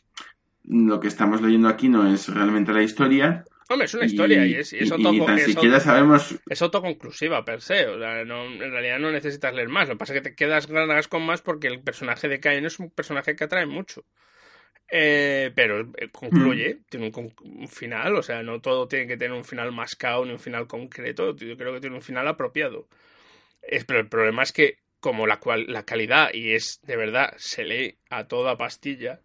lo 0.65 1.01
que 1.01 1.09
estamos 1.09 1.43
leyendo 1.43 1.69
aquí 1.69 1.89
no 1.89 2.07
es 2.07 2.29
realmente 2.29 2.73
la 2.73 2.83
historia, 2.83 3.45
Hombre, 3.69 3.87
es 3.87 3.95
una 3.95 4.05
historia 4.05 4.47
y, 4.47 4.55
es, 4.55 4.73
es, 4.75 4.91
sabemos... 5.83 6.39
es 6.49 6.63
autoconclusiva 6.63 7.45
per 7.45 7.63
se. 7.63 7.87
O 7.87 7.99
sea, 7.99 8.25
no, 8.25 8.45
en 8.45 8.59
realidad 8.59 8.99
no 8.99 9.11
necesitas 9.11 9.55
leer 9.55 9.69
más. 9.69 9.89
Lo 9.89 9.95
que 9.95 9.99
pasa 9.99 10.15
es 10.15 10.21
que 10.21 10.31
te 10.31 10.37
quedas 10.37 10.67
ganas 10.67 11.09
con 11.09 11.25
más 11.25 11.41
porque 11.41 11.69
el 11.69 11.81
personaje 11.81 12.29
de 12.29 12.41
Cain 12.41 12.67
es 12.67 12.79
un 12.79 12.91
personaje 12.91 13.35
que 13.35 13.45
atrae 13.45 13.65
mucho. 13.65 14.05
Eh, 14.91 15.51
pero 15.55 15.81
eh, 15.97 16.11
concluye, 16.13 16.75
mm. 16.75 16.85
tiene 16.91 17.13
un, 17.17 17.69
final, 17.69 18.17
o 18.17 18.23
sea, 18.23 18.43
no 18.43 18.61
todo 18.61 18.87
tiene 18.87 19.07
que 19.07 19.17
tener 19.17 19.37
un 19.37 19.47
final 19.47 19.73
mascado 19.73 20.27
ni 20.27 20.33
un 20.33 20.39
final 20.39 20.67
concreto. 20.67 21.35
Yo 21.35 21.57
creo 21.57 21.73
que 21.73 21.81
tiene 21.81 21.97
un 21.97 22.03
final 22.03 22.29
apropiado. 22.29 22.89
Es, 23.63 23.87
pero 23.87 24.01
el 24.01 24.09
problema 24.09 24.43
es 24.43 24.53
que, 24.53 24.84
como 25.05 25.27
la, 25.27 25.39
cual, 25.39 25.67
la 25.69 25.85
calidad, 25.85 26.33
y 26.33 26.55
es 26.55 26.81
de 26.83 26.97
verdad, 26.97 27.35
se 27.37 27.65
lee 27.65 27.99
a 28.09 28.27
toda 28.27 28.57
pastilla 28.57 29.21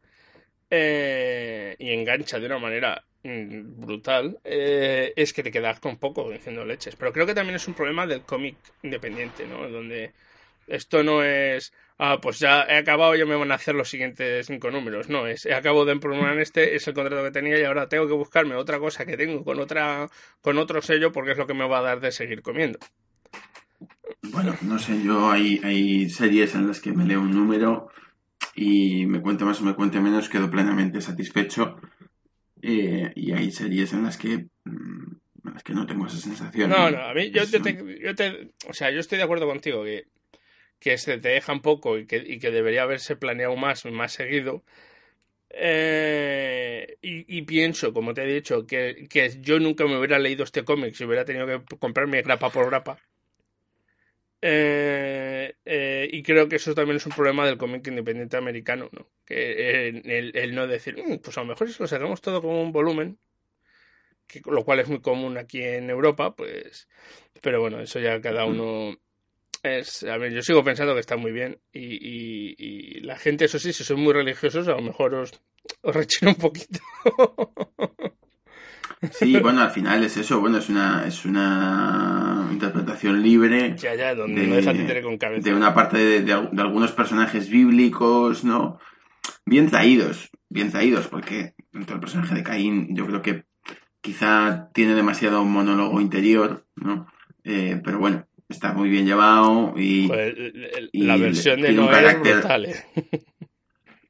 eh, 0.70 1.76
y 1.80 1.94
engancha 1.94 2.40
de 2.40 2.46
una 2.48 2.60
manera 2.60 3.06
Mm, 3.24 3.82
brutal 3.82 4.40
eh, 4.46 5.12
es 5.16 5.34
que 5.34 5.44
te 5.44 5.52
quedas 5.52 5.80
con 5.82 5.98
poco 5.98 6.30
diciendo 6.30 6.66
leches. 6.66 6.96
Pero 6.96 7.12
creo 7.12 7.26
que 7.26 7.34
también 7.34 7.56
es 7.56 7.68
un 7.68 7.74
problema 7.74 8.08
del 8.08 8.22
cómic 8.22 8.56
independiente, 8.84 9.46
¿no? 9.46 9.68
Donde 9.70 10.14
esto 10.68 11.04
no 11.04 11.24
es, 11.24 11.74
ah, 11.98 12.20
pues 12.22 12.40
ya 12.40 12.64
he 12.64 12.78
acabado, 12.78 13.16
ya 13.16 13.26
me 13.26 13.36
van 13.36 13.52
a 13.52 13.56
hacer 13.56 13.76
los 13.76 13.90
siguientes 13.90 14.48
cinco 14.48 14.72
números. 14.72 15.10
No, 15.10 15.28
es, 15.28 15.46
he 15.46 15.54
acabado 15.54 15.86
de 15.86 15.94
emprogramar 15.94 16.40
este, 16.40 16.76
es 16.76 16.88
el 16.88 16.94
contrato 16.94 17.24
que 17.24 17.32
tenía 17.32 17.60
y 17.60 17.64
ahora 17.64 17.90
tengo 17.90 18.08
que 18.08 18.14
buscarme 18.14 18.56
otra 18.56 18.80
cosa 18.80 19.06
que 19.06 19.18
tengo 19.18 19.44
con 19.44 19.60
otra, 19.60 20.10
con 20.42 20.58
otro 20.58 20.82
sello 20.82 21.12
porque 21.12 21.32
es 21.32 21.38
lo 21.38 21.48
que 21.48 21.54
me 21.54 21.68
va 21.68 21.80
a 21.80 21.82
dar 21.82 22.00
de 22.00 22.12
seguir 22.12 22.42
comiendo. 22.42 22.80
Bueno, 24.22 24.56
no 24.62 24.80
sé, 24.80 25.02
yo 25.04 25.32
hay, 25.32 25.60
hay 25.64 26.10
series 26.10 26.56
en 26.56 26.68
las 26.68 26.82
que 26.82 26.92
me 26.92 27.06
leo 27.06 27.22
un 27.22 27.32
número 27.32 27.90
y 28.56 29.06
me 29.06 29.22
cuente 29.22 29.46
más 29.46 29.62
o 29.62 29.64
me 29.64 29.76
cuente 29.76 30.00
menos, 30.00 30.30
quedo 30.30 30.50
plenamente 30.50 31.02
satisfecho 31.02 31.78
eh, 32.62 33.12
y 33.16 33.32
hay 33.32 33.52
series 33.52 33.94
en 33.94 34.04
las 34.04 34.18
que 34.18 34.48
mm, 34.66 35.20
en 35.46 35.54
las 35.54 35.64
que 35.64 35.74
no 35.74 35.86
tengo 35.86 36.06
esa 36.06 36.18
sensación. 36.18 36.70
No, 36.70 36.92
no, 36.92 37.02
a 37.02 37.14
mí 37.14 37.32
yo, 37.32 37.44
te, 37.46 38.52
o 38.68 38.74
sea, 38.74 38.92
yo 38.92 39.00
estoy 39.00 39.18
de 39.18 39.24
acuerdo 39.24 39.48
contigo 39.48 39.84
que, 39.84 40.08
que 40.80 40.98
se 40.98 41.18
te 41.18 41.30
deja 41.30 41.54
un 41.54 41.62
poco 41.62 41.98
y 41.98 42.06
que, 42.06 42.18
y 42.18 42.40
que 42.40 42.52
debería 42.52 42.84
haberse 42.84 43.16
planeado 43.16 43.56
más, 43.56 43.86
más 43.86 44.14
seguido. 44.14 44.64
Eh, 45.52 46.98
y, 47.02 47.42
pienso, 47.42 47.92
como 47.92 48.14
te 48.14 48.24
he 48.24 48.34
dicho, 48.34 48.68
que, 48.68 49.08
que 49.10 49.42
yo 49.42 49.60
nunca 49.60 49.86
me 49.86 49.98
hubiera 49.98 50.20
leído 50.20 50.44
este 50.44 50.64
cómic 50.64 50.94
si 50.94 51.06
hubiera 51.06 51.26
tenido 51.26 51.48
que 51.48 51.78
comprarme 51.78 52.22
grapa 52.22 52.50
por 52.52 52.68
grapa. 52.68 53.00
Eh, 54.42 55.56
eh, 55.66 56.10
y 56.12 56.24
creo 56.24 56.48
que 56.48 56.56
eso 56.56 56.74
también 56.74 56.98
es 56.98 57.06
un 57.06 57.12
problema 57.12 57.46
del 57.46 57.58
cómic 57.58 57.86
independiente 57.88 58.38
americano, 58.38 58.90
¿no? 58.92 59.10
Que 59.26 59.90
el, 59.90 60.56
no 60.56 60.68
decir, 60.68 60.98
mm, 60.98 61.18
pues 61.20 61.38
a 61.38 61.42
lo 61.42 61.48
mejor 61.48 61.70
si 61.70 61.82
lo 61.82 61.88
sacamos 61.88 62.22
todo 62.22 62.42
como 62.42 62.62
un 62.62 62.72
volumen, 62.72 63.20
que, 64.28 64.42
lo 64.46 64.64
cual 64.64 64.80
es 64.80 64.88
muy 64.88 65.02
común 65.02 65.38
aquí 65.38 65.62
en 65.62 65.90
Europa, 65.90 66.36
pues. 66.36 66.88
Pero 67.42 67.62
bueno, 67.62 67.82
eso 67.82 68.00
ya 68.00 68.22
cada 68.22 68.46
uno. 68.46 68.98
Es, 69.64 70.04
a 70.04 70.18
ver, 70.18 70.32
yo 70.32 70.42
sigo 70.42 70.64
pensando 70.64 70.94
que 70.94 71.02
está 71.02 71.18
muy 71.18 71.34
bien 71.34 71.60
y, 71.74 72.56
y, 72.58 73.02
la 73.02 73.18
gente, 73.18 73.46
eso 73.46 73.60
sí, 73.60 73.74
si 73.74 73.84
son 73.84 74.00
muy 74.00 74.14
religiosos, 74.14 74.68
a 74.70 74.72
lo 74.72 74.82
mejor 74.82 75.16
os, 75.16 75.34
os 75.82 75.96
rechina 75.96 76.32
un 76.32 76.38
poquito. 76.38 76.80
Sí, 79.12 79.38
bueno, 79.38 79.62
al 79.62 79.72
final 79.72 80.04
es 80.04 80.18
eso, 80.18 80.42
bueno, 80.42 80.58
es 80.58 80.70
una, 80.70 81.06
es 81.08 81.26
una 81.26 82.50
interpretación 82.52 83.24
libre 83.24 83.76
ya, 83.78 83.96
ya, 83.96 84.14
donde 84.14 84.46
de, 84.46 85.02
con 85.02 85.18
cabeza. 85.18 85.50
de 85.50 85.56
una 85.56 85.74
parte 85.74 85.98
de, 85.98 86.22
de, 86.22 86.34
algunos 86.34 86.92
personajes 86.92 87.50
bíblicos, 87.50 88.44
¿no? 88.44 88.78
Bien 89.46 89.70
traídos, 89.70 90.30
bien 90.50 90.70
traídos, 90.70 91.08
porque 91.08 91.54
del 91.72 92.00
personaje 92.00 92.36
de 92.36 92.44
Caín 92.44 92.94
yo 92.94 93.06
creo 93.08 93.22
que 93.22 93.46
quizá 94.02 94.70
tiene 94.74 94.96
demasiado 94.96 95.46
monólogo 95.46 96.02
interior, 96.02 96.66
¿no? 96.76 97.08
Eh, 97.44 97.80
pero 97.84 98.00
bueno, 98.00 98.28
está 98.50 98.74
muy 98.74 98.90
bien 98.90 99.06
llevado 99.06 99.74
y... 99.78 100.10
la 100.94 101.16
versión 101.18 101.62
de 101.62 101.72
Noé 101.72 102.06
es 102.06 102.20
brutal, 102.20 102.66
¿eh? 102.66 102.76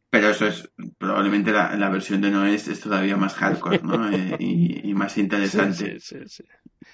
Pero 0.09 0.29
eso 0.29 0.47
es, 0.47 0.69
probablemente 0.97 1.51
la, 1.51 1.75
la 1.75 1.89
versión 1.89 2.21
de 2.21 2.31
Noé 2.31 2.55
es, 2.55 2.79
todavía 2.79 3.15
más 3.15 3.35
hardcore, 3.35 3.81
¿no? 3.83 4.09
Eh, 4.11 4.37
y, 4.39 4.89
y, 4.89 4.93
más 4.93 5.17
interesante. 5.17 5.99
Sí, 5.99 6.17
sí, 6.17 6.27
sí, 6.27 6.43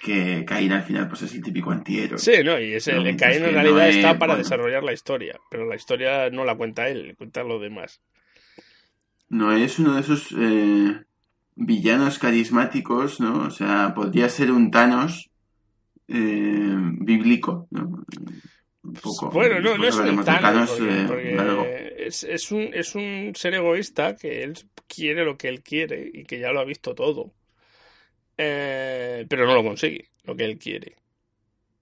que 0.00 0.44
Caín 0.44 0.72
al 0.72 0.82
final 0.82 1.08
pues 1.08 1.22
es 1.22 1.34
el 1.34 1.42
típico 1.42 1.70
antihéroe. 1.70 2.18
Sí, 2.18 2.42
no, 2.44 2.60
y 2.60 2.74
ese, 2.74 2.92
el 2.92 3.16
Caín 3.16 3.44
en 3.44 3.54
realidad 3.54 3.88
está 3.88 4.18
para 4.18 4.36
desarrollar 4.36 4.82
la 4.82 4.92
historia, 4.92 5.38
pero 5.50 5.66
la 5.66 5.76
historia 5.76 6.30
no 6.30 6.44
la 6.44 6.56
cuenta 6.56 6.88
él, 6.88 7.14
cuenta 7.16 7.42
lo 7.42 7.58
demás. 7.58 8.00
No 9.28 9.52
es 9.52 9.78
uno 9.78 9.94
de 9.94 10.00
esos 10.00 10.34
eh, 10.38 11.00
villanos 11.56 12.18
carismáticos, 12.18 13.20
¿no? 13.20 13.46
O 13.46 13.50
sea, 13.50 13.94
podría 13.94 14.28
ser 14.28 14.52
un 14.52 14.70
Thanos 14.70 15.30
eh, 16.08 16.76
bíblico, 17.00 17.66
¿no? 17.70 18.04
Un 18.86 18.94
poco. 18.94 19.30
Bueno, 19.30 19.60
no, 19.60 19.76
no 19.76 19.88
es 19.88 19.96
un 19.96 20.24
eh, 20.78 21.94
es, 21.98 22.24
es, 22.24 22.52
un, 22.52 22.70
es 22.72 22.94
un 22.94 23.32
ser 23.34 23.54
egoísta 23.54 24.16
que 24.16 24.42
él 24.42 24.54
quiere 24.86 25.24
lo 25.24 25.36
que 25.36 25.48
él 25.48 25.62
quiere 25.62 26.10
y 26.12 26.24
que 26.24 26.38
ya 26.38 26.52
lo 26.52 26.60
ha 26.60 26.64
visto 26.64 26.94
todo. 26.94 27.32
pero 28.36 29.46
no 29.46 29.54
lo 29.54 29.62
consigue, 29.62 30.08
lo 30.24 30.36
que 30.36 30.44
él 30.44 30.58
quiere. 30.58 30.96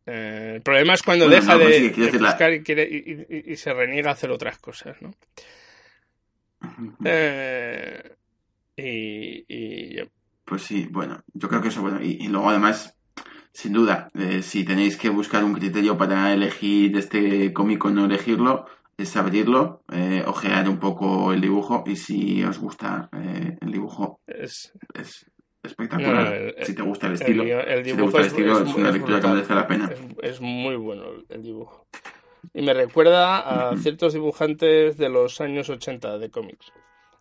el 0.07 0.63
problema 0.63 0.95
es 0.95 1.03
cuando 1.03 1.29
deja 1.29 1.59
de, 1.59 1.91
buscar 2.19 2.53
y, 2.55 2.63
quiere, 2.63 2.89
y, 2.91 3.53
y, 3.53 3.57
se 3.57 3.73
reniega 3.73 4.11
a 4.11 4.15
hacer 4.15 4.31
otras 4.31 4.59
cosas, 4.59 4.97
¿no? 5.03 5.15
Eh, 7.05 8.17
y, 8.77 9.97
Pues 10.45 10.63
sí, 10.63 10.87
bueno, 10.91 11.23
yo 11.33 11.49
creo 11.49 11.63
que 11.63 11.69
eso, 11.69 11.83
bueno, 11.83 12.01
y, 12.03 12.27
luego 12.29 12.51
además, 12.51 12.94
sin 13.55 13.73
duda, 13.73 14.11
eh, 14.15 14.43
si 14.43 14.65
tenéis 14.65 14.97
que 14.97 15.09
buscar 15.09 15.45
un 15.45 15.55
criterio 15.55 15.97
para 15.97 16.35
elegir 16.35 16.97
este 16.97 17.53
cómico 17.53 17.89
no 17.89 18.05
elegirlo, 18.05 18.67
es 18.99 19.17
abrirlo, 19.17 19.85
eh, 19.93 20.25
ojear 20.27 20.69
un 20.69 20.81
poco 20.81 21.33
el 21.33 21.41
dibujo 21.41 21.85
y 21.87 21.95
si 21.95 22.43
os 22.43 22.59
gusta 22.59 23.09
el 23.13 23.71
dibujo 23.71 24.21
es, 24.27 24.73
espectacular. 25.63 26.53
si 26.63 26.75
te 26.75 26.83
gusta 26.83 27.07
el 27.07 27.13
estilo, 27.15 27.45
el, 27.45 27.85
si 27.85 27.95
te 27.95 28.03
gusta 28.03 28.19
el 28.19 28.27
estilo, 28.27 28.61
es, 28.61 28.75
una 28.75 28.91
lectura 28.91 29.21
que 29.21 29.29
merece 29.29 29.55
la 29.55 29.67
pena. 29.69 29.91
Es, 30.21 30.41
muy 30.41 30.75
bueno 30.75 31.05
el 31.29 31.43
dibujo. 31.43 31.87
Y 32.53 32.63
me 32.63 32.75
recuerda 32.75 33.71
a 33.71 33.77
ciertos 33.77 34.15
dibujantes 34.15 34.99
de 34.99 35.09
los 35.09 35.41
años 35.41 35.71
80 35.71 36.19
de 36.19 36.31
cómics, 36.31 36.73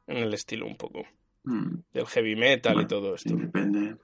en 0.07 0.17
el 0.17 0.34
estilo 0.34 0.65
un 0.65 0.77
poco. 0.77 1.03
Mm. 1.43 1.75
Del 1.93 2.07
heavy 2.07 2.36
metal 2.36 2.81
y 2.81 2.86
todo 2.86 3.15
esto. 3.15 3.36
Depende. 3.36 3.97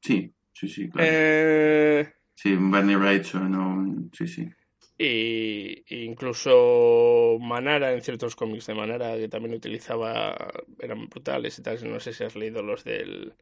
Sí, 0.00 0.32
sí, 0.52 0.68
sí, 0.68 0.88
claro. 0.88 1.08
Eh... 1.10 2.12
Sí, 2.34 2.56
Bernie 2.58 2.96
Wrightson, 2.96 4.10
sí, 4.12 4.26
sí. 4.26 4.50
Y, 4.98 5.84
incluso 6.04 7.38
Manara 7.40 7.92
en 7.92 8.02
ciertos 8.02 8.36
cómics 8.36 8.66
de 8.66 8.74
Manara 8.74 9.16
que 9.16 9.28
también 9.28 9.54
utilizaba 9.54 10.36
eran 10.78 11.08
brutales 11.08 11.58
y 11.58 11.62
tal. 11.62 11.90
No 11.90 11.98
sé 12.00 12.12
si 12.12 12.24
has 12.24 12.36
leído 12.36 12.62
los 12.62 12.84
del 12.84 13.34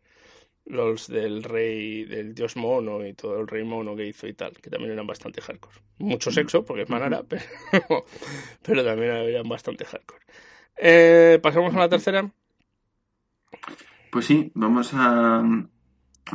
los 0.67 1.09
del 1.09 1.43
rey, 1.43 2.05
del 2.05 2.35
dios 2.35 2.57
mono 2.57 3.05
y 3.07 3.15
todo 3.15 3.41
el 3.41 3.49
rey 3.49 3.65
mono 3.65 3.97
que 3.97 4.07
hizo 4.07 4.27
y 4.29 4.35
tal, 4.35 4.53
que 4.53 4.71
también 4.71 4.93
eran 4.93 5.07
bastante 5.07 5.41
hardcore. 5.41 5.79
Mucho 5.99 6.31
sexo, 6.31 6.65
porque 6.65 6.83
es 6.83 6.91
manera, 6.91 7.23
pero, 7.29 8.05
pero 8.63 8.85
también 8.85 9.11
eran 9.11 9.49
bastante 9.49 9.85
hardcore. 9.85 10.25
Eh, 10.77 11.41
¿Pasamos 11.43 11.75
a 11.75 11.79
la 11.79 11.89
tercera? 11.89 12.31
Pues 14.11 14.27
sí, 14.27 14.51
vamos 14.55 14.91
a 14.95 15.43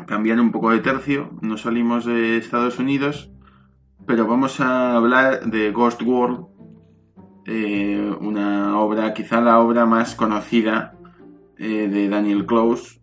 cambiar 0.07 0.39
un 0.39 0.51
poco 0.51 0.71
de 0.71 0.79
tercio. 0.79 1.31
No 1.41 1.57
salimos 1.57 2.05
de 2.05 2.37
Estados 2.37 2.79
Unidos, 2.79 3.31
pero 4.05 4.27
vamos 4.27 4.59
a 4.59 4.95
hablar 4.95 5.45
de 5.45 5.71
Ghost 5.71 6.01
World, 6.01 6.45
eh, 7.45 8.15
una 8.19 8.79
obra, 8.79 9.13
quizá 9.13 9.41
la 9.41 9.59
obra 9.59 9.85
más 9.85 10.15
conocida 10.15 10.95
eh, 11.57 11.87
de 11.87 12.09
Daniel 12.09 12.45
Close, 12.45 12.99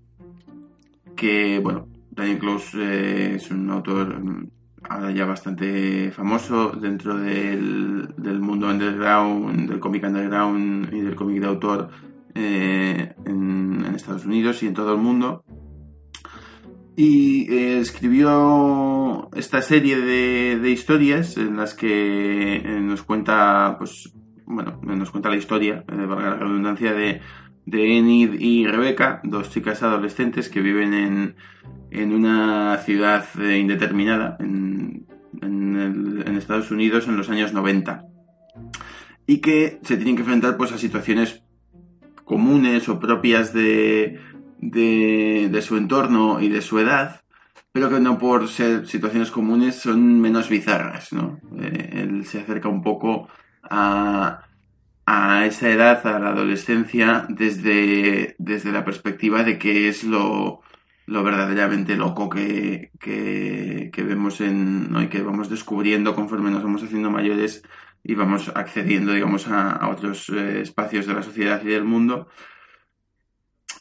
que, 1.17 1.61
bueno, 1.61 1.89
Daniel 2.11 2.39
Close 2.39 2.79
eh, 2.79 3.35
es 3.37 3.51
un 3.51 3.71
autor 3.71 4.23
mm, 4.23 4.51
ahora 4.89 5.11
ya 5.13 5.25
bastante 5.25 6.11
famoso 6.11 6.71
dentro 6.73 7.17
del, 7.17 8.15
del 8.17 8.41
mundo 8.41 8.69
underground, 8.69 9.69
del 9.69 9.81
cómic 9.81 10.05
underground 10.05 10.93
y 10.93 11.01
del 11.01 11.15
cómic 11.15 11.41
de 11.41 11.47
autor 11.47 11.91
en, 12.35 13.95
Estados 13.95 14.25
Unidos 14.25 14.63
y 14.63 14.67
en 14.67 14.75
todo 14.75 14.95
el 14.95 15.01
mundo. 15.01 15.45
Y 16.95 17.51
eh, 17.51 17.79
escribió 17.81 19.31
esta 19.35 19.63
serie 19.63 19.99
de, 19.99 20.59
de, 20.59 20.71
historias 20.71 21.39
en 21.39 21.57
las 21.57 21.75
que 21.75 22.63
nos 22.83 23.03
cuenta, 23.03 23.77
pues, 23.79 24.13
bueno, 24.45 24.79
nos 24.83 25.11
cuenta 25.11 25.31
la 25.31 25.37
historia, 25.37 25.85
valga 25.89 26.31
la 26.31 26.37
redundancia, 26.37 26.93
de 26.93 27.23
de 27.67 27.99
Enid 27.99 28.41
y 28.41 28.67
Rebeca, 28.67 29.21
dos 29.25 29.51
chicas 29.51 29.83
adolescentes 29.83 30.49
que 30.49 30.61
viven 30.61 30.95
en, 30.95 31.37
en 31.91 32.13
una 32.13 32.77
ciudad 32.79 33.25
eh, 33.41 33.59
indeterminada 33.59 34.37
en, 34.41 35.07
en, 35.41 36.37
Estados 36.37 36.73
Unidos 36.73 37.07
en 37.07 37.17
los 37.17 37.31
años 37.31 37.53
90 37.53 38.05
y 39.29 39.39
que 39.39 39.79
se 39.83 39.97
tienen 39.97 40.17
que 40.17 40.23
enfrentar 40.23 40.57
pues 40.57 40.73
a 40.73 40.79
situaciones 40.79 41.45
comunes 42.25 42.89
o 42.89 42.99
propias 42.99 43.53
de, 43.53 44.19
de, 44.63 45.51
de 45.53 45.63
su 45.63 45.77
entorno 45.77 46.41
y 46.41 46.49
de 46.49 46.63
su 46.63 46.79
edad 46.79 47.23
pero 47.73 47.89
que 47.89 48.01
no 48.01 48.19
por 48.19 48.49
ser 48.49 48.87
situaciones 48.87 49.31
comunes 49.31 49.77
son 49.77 50.21
menos 50.21 50.51
bizarras, 50.51 51.13
¿no? 51.13 51.41
Eh, 51.59 52.03
él 52.03 52.27
se 52.27 52.41
acerca 52.41 52.69
un 52.69 52.83
poco 52.83 53.29
a, 53.63 54.43
a 55.07 55.47
esa 55.47 55.71
edad, 55.71 56.07
a 56.07 56.19
la 56.19 56.31
adolescencia, 56.31 57.25
desde, 57.31 58.35
desde 58.39 58.73
la 58.73 58.85
perspectiva 58.85 59.43
de 59.43 59.59
qué 59.59 59.89
es 59.89 60.05
lo, 60.05 60.61
lo 61.07 61.23
verdaderamente 61.25 61.97
loco 61.97 62.29
que, 62.29 62.91
que, 63.01 63.91
vemos 63.97 64.41
en, 64.43 64.93
¿no? 64.93 65.03
y 65.03 65.09
que 65.09 65.23
vamos 65.23 65.49
descubriendo 65.49 66.15
conforme 66.15 66.51
nos 66.51 66.63
vamos 66.63 66.83
haciendo 66.83 67.11
mayores 67.11 67.63
y 68.05 68.15
vamos 68.15 68.51
accediendo, 68.55 69.13
digamos, 69.13 69.49
a, 69.49 69.89
otros 69.89 70.29
eh, 70.29 70.61
espacios 70.61 71.07
de 71.07 71.15
la 71.15 71.23
sociedad 71.23 71.63
y 71.65 71.69
del 71.69 71.85
mundo. 71.85 72.29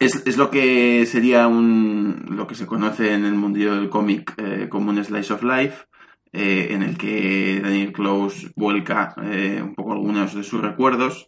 Es, 0.02 0.24
es, 0.26 0.36
lo 0.36 0.50
que 0.50 1.06
sería 1.06 1.48
un, 1.48 2.26
lo 2.32 2.48
que 2.48 2.56
se 2.56 2.66
conoce 2.66 3.14
en 3.14 3.24
el 3.24 3.36
mundillo 3.36 3.76
del 3.76 3.88
cómic 3.88 4.34
eh, 4.38 4.68
como 4.68 4.90
un 4.90 5.06
slice 5.06 5.32
of 5.32 5.44
life, 5.44 5.86
eh, 6.34 6.70
en 6.72 6.82
el 6.82 6.98
que 6.98 7.60
Daniel 7.62 7.94
Close 7.94 8.50
vuelca 8.56 9.14
eh, 9.22 9.62
un 9.62 9.76
poco 9.76 9.94
algunos 9.94 10.34
de 10.34 10.44
sus 10.44 10.60
recuerdos 10.60 11.28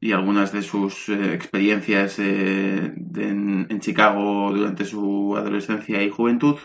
y 0.00 0.10
algunas 0.10 0.52
de 0.52 0.62
sus 0.62 1.10
experiencias 1.10 2.18
en, 2.18 3.78
Chicago 3.78 4.50
durante 4.52 4.84
su 4.84 5.36
adolescencia 5.36 6.02
y 6.02 6.10
juventud, 6.10 6.56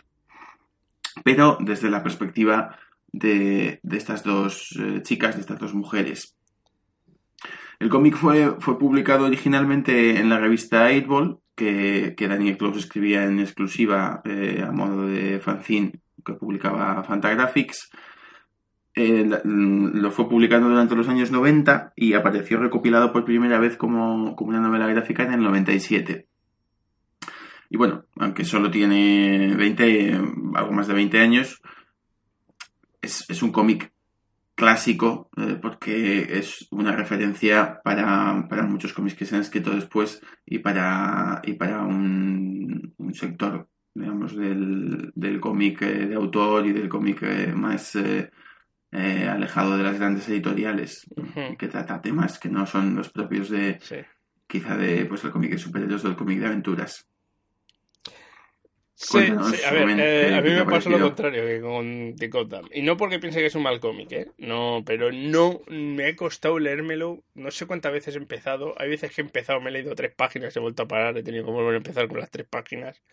pero 1.24 1.60
desde 1.60 1.92
la 1.92 2.02
perspectiva 2.02 2.80
de, 3.12 3.80
estas 3.92 4.24
dos 4.24 4.76
chicas, 5.04 5.36
de 5.36 5.42
estas 5.42 5.60
dos 5.60 5.76
mujeres. 5.76 6.37
El 7.80 7.90
cómic 7.90 8.16
fue, 8.16 8.56
fue 8.60 8.80
publicado 8.80 9.26
originalmente 9.26 10.20
en 10.20 10.30
la 10.30 10.40
revista 10.40 10.88
8 10.88 11.42
que, 11.56 12.16
que 12.18 12.28
Daniel 12.28 12.58
Close 12.58 12.80
escribía 12.80 13.24
en 13.24 13.40
exclusiva 13.40 14.22
a 14.24 14.72
modo 14.72 15.08
de 15.08 15.40
fanzine 15.40 16.00
que 16.26 16.34
publicaba 16.34 17.04
Fantagraphics. 17.04 17.90
Eh, 19.00 19.24
mm, 19.24 20.00
lo 20.00 20.10
fue 20.12 20.28
publicando 20.28 20.70
durante 20.70 20.96
los 20.96 21.08
años 21.08 21.32
90 21.32 21.94
y 21.96 22.14
apareció 22.14 22.58
recopilado 22.58 23.14
por 23.14 23.26
primera 23.26 23.60
vez 23.60 23.78
como, 23.78 24.34
una 24.34 24.60
novela 24.60 24.88
gráfica 24.88 25.24
en 25.24 25.34
el 25.34 25.44
97. 25.44 26.28
Y 27.70 27.78
bueno, 27.78 28.06
aunque 28.18 28.44
solo 28.44 28.72
tiene 28.72 29.56
20, 29.56 30.20
algo 30.56 30.72
más 30.72 30.88
de 30.88 30.94
20 30.94 31.20
años, 31.20 31.62
es, 33.02 33.44
un 33.44 33.52
cómic 33.52 33.94
clásico 34.58 35.30
eh, 35.38 35.60
porque 35.62 36.40
es 36.40 36.68
una 36.72 36.92
referencia 36.92 37.80
para, 37.84 38.34
muchos 38.68 38.92
cómics 38.92 39.16
que 39.16 39.26
se 39.26 39.36
han 39.36 39.42
escrito 39.42 39.70
después 39.70 40.20
y 40.48 40.58
para, 40.60 41.42
y 41.44 41.54
para 41.54 41.84
un, 41.84 42.92
un 42.98 43.14
sector 43.14 43.70
digamos, 43.94 44.36
del, 44.36 45.12
del 45.14 45.40
cómic 45.40 45.84
eh, 45.84 46.08
de 46.08 46.16
autor 46.16 46.66
y 46.66 46.74
del 46.74 46.90
cómic 46.90 47.22
eh, 47.22 47.54
más 47.56 47.96
alejado 48.92 49.78
de 49.78 49.84
las 49.84 50.00
grandes 50.00 50.28
editoriales, 50.28 51.06
que 51.60 51.68
trata 51.68 52.02
temas 52.02 52.40
que 52.40 52.50
no 52.50 52.66
son 52.66 52.96
los 52.96 53.12
propios 53.12 53.50
de, 53.50 53.80
quizá, 54.48 54.76
de 54.76 55.06
pues 55.06 55.24
el 55.24 55.30
cómic 55.32 55.52
de 55.52 55.58
superhéroes 55.60 56.04
o 56.04 56.08
el 56.08 56.16
cómic 56.16 56.40
de 56.40 56.48
aventuras. 56.48 57.08
Sí, 59.00 59.20
a 59.64 59.72
ver, 59.74 60.34
a 60.34 60.42
mí 60.42 60.50
me 60.50 60.66
pasa 60.66 60.90
lo 60.90 61.00
contrario 61.00 61.46
que 61.46 61.62
con 61.62 62.16
The 62.16 62.30
Gotham. 62.30 62.68
Y 62.74 62.82
no 62.82 62.98
porque 62.98 63.20
piense 63.20 63.40
que 63.40 63.46
es 63.46 63.54
un 63.54 63.62
mal 63.62 63.80
cómic, 63.80 64.12
¿eh? 64.12 64.32
No, 64.40 64.82
pero 64.84 65.12
no 65.12 65.62
me 65.68 66.08
ha 66.08 66.16
costado 66.16 66.58
leérmelo. 66.58 67.24
No 67.36 67.52
sé 67.52 67.68
cuántas 67.68 67.92
veces 67.92 68.16
he 68.16 68.18
empezado. 68.18 68.74
Hay 68.80 68.90
veces 68.90 69.14
que 69.14 69.22
he 69.22 69.24
empezado, 69.24 69.62
me 69.62 69.70
he 69.70 69.74
leído 69.74 69.94
tres 69.94 70.16
páginas, 70.16 70.58
he 70.58 70.60
vuelto 70.60 70.82
a 70.82 70.88
parar, 70.88 71.16
he 71.16 71.22
tenido 71.22 71.46
que 71.46 71.52
volver 71.52 71.76
a 71.76 71.78
empezar 71.78 72.08
con 72.08 72.20
las 72.20 72.32
tres 72.32 72.48
páginas. 72.50 73.04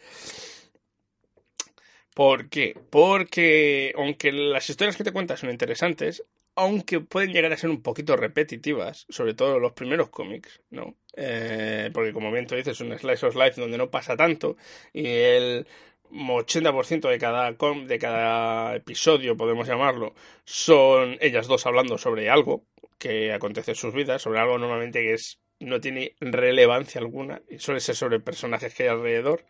¿Por 2.14 2.48
qué? 2.48 2.74
Porque 2.88 3.92
aunque 3.94 4.32
las 4.32 4.70
historias 4.70 4.96
que 4.96 5.04
te 5.04 5.12
cuentas 5.12 5.40
son 5.40 5.50
interesantes, 5.50 6.24
aunque 6.56 7.00
pueden 7.00 7.32
llegar 7.32 7.52
a 7.52 7.56
ser 7.56 7.70
un 7.70 7.82
poquito 7.82 8.16
repetitivas, 8.16 9.06
sobre 9.08 9.34
todo 9.34 9.58
los 9.58 9.72
primeros 9.72 10.10
cómics, 10.10 10.60
¿no? 10.70 10.96
Eh, 11.16 11.90
porque 11.92 12.12
como 12.12 12.30
bien 12.30 12.46
tú 12.46 12.54
dices, 12.54 12.74
es 12.74 12.80
un 12.80 12.96
slice 12.98 13.26
of 13.26 13.36
life 13.36 13.60
donde 13.60 13.78
no 13.78 13.90
pasa 13.90 14.16
tanto 14.16 14.56
y 14.92 15.06
el 15.06 15.66
80% 16.10 17.08
de 17.08 17.18
cada, 17.18 17.52
de 17.52 17.98
cada 17.98 18.76
episodio, 18.76 19.36
podemos 19.36 19.66
llamarlo, 19.66 20.14
son 20.44 21.16
ellas 21.20 21.46
dos 21.48 21.66
hablando 21.66 21.98
sobre 21.98 22.30
algo 22.30 22.64
que 22.98 23.32
acontece 23.32 23.72
en 23.72 23.76
sus 23.76 23.94
vidas, 23.94 24.22
sobre 24.22 24.38
algo 24.38 24.58
normalmente 24.58 25.00
que 25.00 25.14
es, 25.14 25.40
no 25.60 25.80
tiene 25.80 26.14
relevancia 26.20 27.00
alguna 27.00 27.42
y 27.48 27.58
suele 27.58 27.80
ser 27.80 27.96
sobre 27.96 28.20
personajes 28.20 28.74
que 28.74 28.84
hay 28.84 28.88
alrededor. 28.90 29.44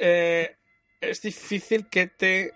Eh, 0.00 0.56
es 1.00 1.22
difícil 1.22 1.88
que 1.88 2.06
te 2.06 2.52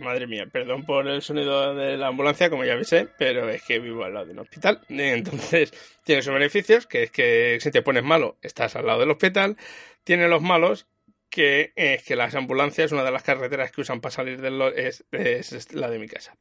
Madre 0.00 0.26
mía, 0.26 0.46
perdón 0.50 0.84
por 0.84 1.08
el 1.08 1.22
sonido 1.22 1.74
de 1.74 1.96
la 1.96 2.08
ambulancia, 2.08 2.50
como 2.50 2.64
ya 2.64 2.74
avisé, 2.74 3.08
pero 3.18 3.48
es 3.48 3.62
que 3.62 3.78
vivo 3.78 4.04
al 4.04 4.14
lado 4.14 4.26
de 4.26 4.32
un 4.32 4.38
hospital. 4.40 4.80
Entonces, 4.88 5.72
tiene 6.04 6.22
sus 6.22 6.32
beneficios, 6.32 6.86
que 6.86 7.04
es 7.04 7.10
que 7.10 7.58
si 7.60 7.70
te 7.70 7.82
pones 7.82 8.04
malo, 8.04 8.36
estás 8.42 8.76
al 8.76 8.86
lado 8.86 9.00
del 9.00 9.10
hospital. 9.10 9.56
Tiene 10.04 10.28
los 10.28 10.42
malos, 10.42 10.86
que 11.28 11.72
es 11.76 12.02
que 12.04 12.16
las 12.16 12.34
ambulancias, 12.34 12.92
una 12.92 13.04
de 13.04 13.10
las 13.10 13.22
carreteras 13.22 13.72
que 13.72 13.80
usan 13.80 14.00
para 14.00 14.12
salir 14.12 14.40
del 14.40 14.60
es, 14.76 15.04
es 15.10 15.72
la 15.72 15.88
de 15.90 15.98
mi 15.98 16.08
casa. 16.08 16.36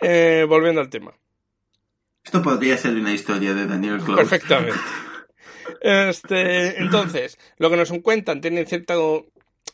Eh, 0.00 0.44
volviendo 0.48 0.80
al 0.80 0.90
tema. 0.90 1.14
Esto 2.24 2.42
podría 2.42 2.76
ser 2.76 2.94
una 2.94 3.12
historia 3.12 3.54
de 3.54 3.66
Daniel 3.66 3.98
Close. 3.98 4.22
Perfectamente. 4.22 4.78
Este, 5.80 6.80
entonces, 6.80 7.38
lo 7.58 7.68
que 7.68 7.76
nos 7.76 7.92
cuentan 8.02 8.40
tiene 8.40 8.64
cierto 8.66 9.26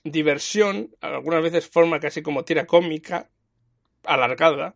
diversión, 0.05 0.95
algunas 1.01 1.43
veces 1.43 1.68
forma 1.68 2.01
casi 2.01 2.22
como 2.22 2.45
tira 2.45 2.66
cómica, 2.66 3.30
alargada. 4.05 4.74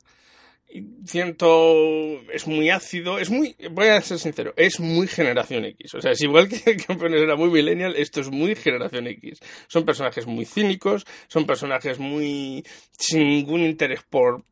Siento, 1.05 2.21
es 2.33 2.47
muy 2.47 2.71
ácido, 2.71 3.19
es 3.19 3.31
muy, 3.31 3.57
voy 3.71 3.87
a 3.87 4.01
ser 4.01 4.19
sincero, 4.19 4.53
es 4.57 4.81
muy 4.81 5.07
generación 5.07 5.64
X. 5.64 5.95
O 5.95 6.01
sea, 6.01 6.11
es 6.11 6.21
igual 6.21 6.49
que 6.64 6.77
campeones 6.77 7.23
era 7.23 7.37
muy 7.37 7.51
millennial, 7.51 7.95
esto 7.97 8.21
es 8.21 8.31
muy 8.31 8.55
generación 8.57 9.07
X. 9.07 9.39
Son 9.69 9.85
personajes 9.85 10.27
muy 10.27 10.45
cínicos, 10.45 11.07
son 11.29 11.47
personajes 11.47 11.99
muy 11.99 12.64
sin 12.99 13.29
ningún 13.29 13.61
interés 13.61 14.03
por 14.03 14.45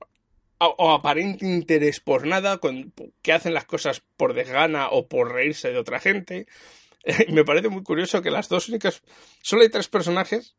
o, 0.59 0.93
aparente 0.93 1.45
interés 1.45 2.01
por 2.01 2.27
nada, 2.27 2.61
que 3.23 3.33
hacen 3.33 3.55
las 3.55 3.65
cosas 3.65 4.03
por 4.17 4.35
desgana 4.35 4.89
o 4.89 5.09
por 5.09 5.33
reírse 5.33 5.71
de 5.71 5.79
otra 5.79 6.01
gente. 6.01 6.47
me 7.29 7.45
parece 7.45 7.69
muy 7.69 7.83
curioso 7.83 8.23
que 8.23 8.31
las 8.31 8.49
dos 8.49 8.69
únicas. 8.69 9.03
Solo 9.43 9.63
hay 9.63 9.69
tres 9.69 9.89
personajes 9.89 10.57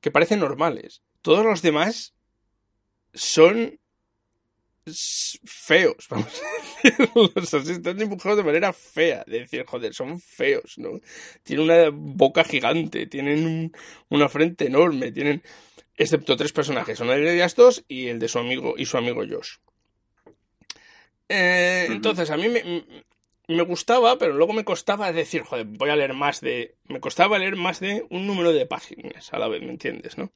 que 0.00 0.10
parecen 0.10 0.40
normales. 0.40 1.02
Todos 1.22 1.44
los 1.44 1.62
demás 1.62 2.14
son 3.14 3.78
feos, 4.86 6.06
vamos 6.10 7.54
a 7.54 7.56
están 7.56 7.96
dibujados 7.96 8.36
de 8.36 8.44
manera 8.44 8.72
fea. 8.72 9.24
De 9.26 9.40
decir, 9.40 9.64
joder, 9.64 9.94
son 9.94 10.20
feos, 10.20 10.74
¿no? 10.76 11.00
Tienen 11.42 11.64
una 11.64 11.88
boca 11.90 12.44
gigante, 12.44 13.06
tienen 13.06 13.72
una 14.10 14.28
frente 14.28 14.66
enorme, 14.66 15.12
tienen. 15.12 15.42
Excepto 15.96 16.36
tres 16.36 16.52
personajes, 16.52 16.98
uno 16.98 17.12
de 17.12 17.34
ellas 17.34 17.54
dos 17.54 17.84
y 17.86 18.08
el 18.08 18.18
de 18.18 18.26
su 18.26 18.40
amigo 18.40 18.74
y 18.76 18.84
su 18.84 18.98
amigo 18.98 19.22
Josh. 19.28 19.58
Eh, 21.28 21.86
entonces, 21.88 22.30
a 22.30 22.36
mí 22.36 22.48
me, 22.48 22.84
me 23.48 23.62
gustaba, 23.62 24.18
pero 24.18 24.34
luego 24.34 24.52
me 24.52 24.64
costaba 24.64 25.12
decir, 25.12 25.42
joder, 25.42 25.66
voy 25.66 25.90
a 25.90 25.96
leer 25.96 26.14
más 26.14 26.40
de. 26.40 26.76
Me 26.88 27.00
costaba 27.00 27.38
leer 27.38 27.56
más 27.56 27.80
de 27.80 28.06
un 28.10 28.26
número 28.26 28.52
de 28.52 28.66
páginas 28.66 29.32
a 29.32 29.38
la 29.38 29.48
vez, 29.48 29.62
¿me 29.62 29.70
entiendes, 29.70 30.16
no? 30.16 30.32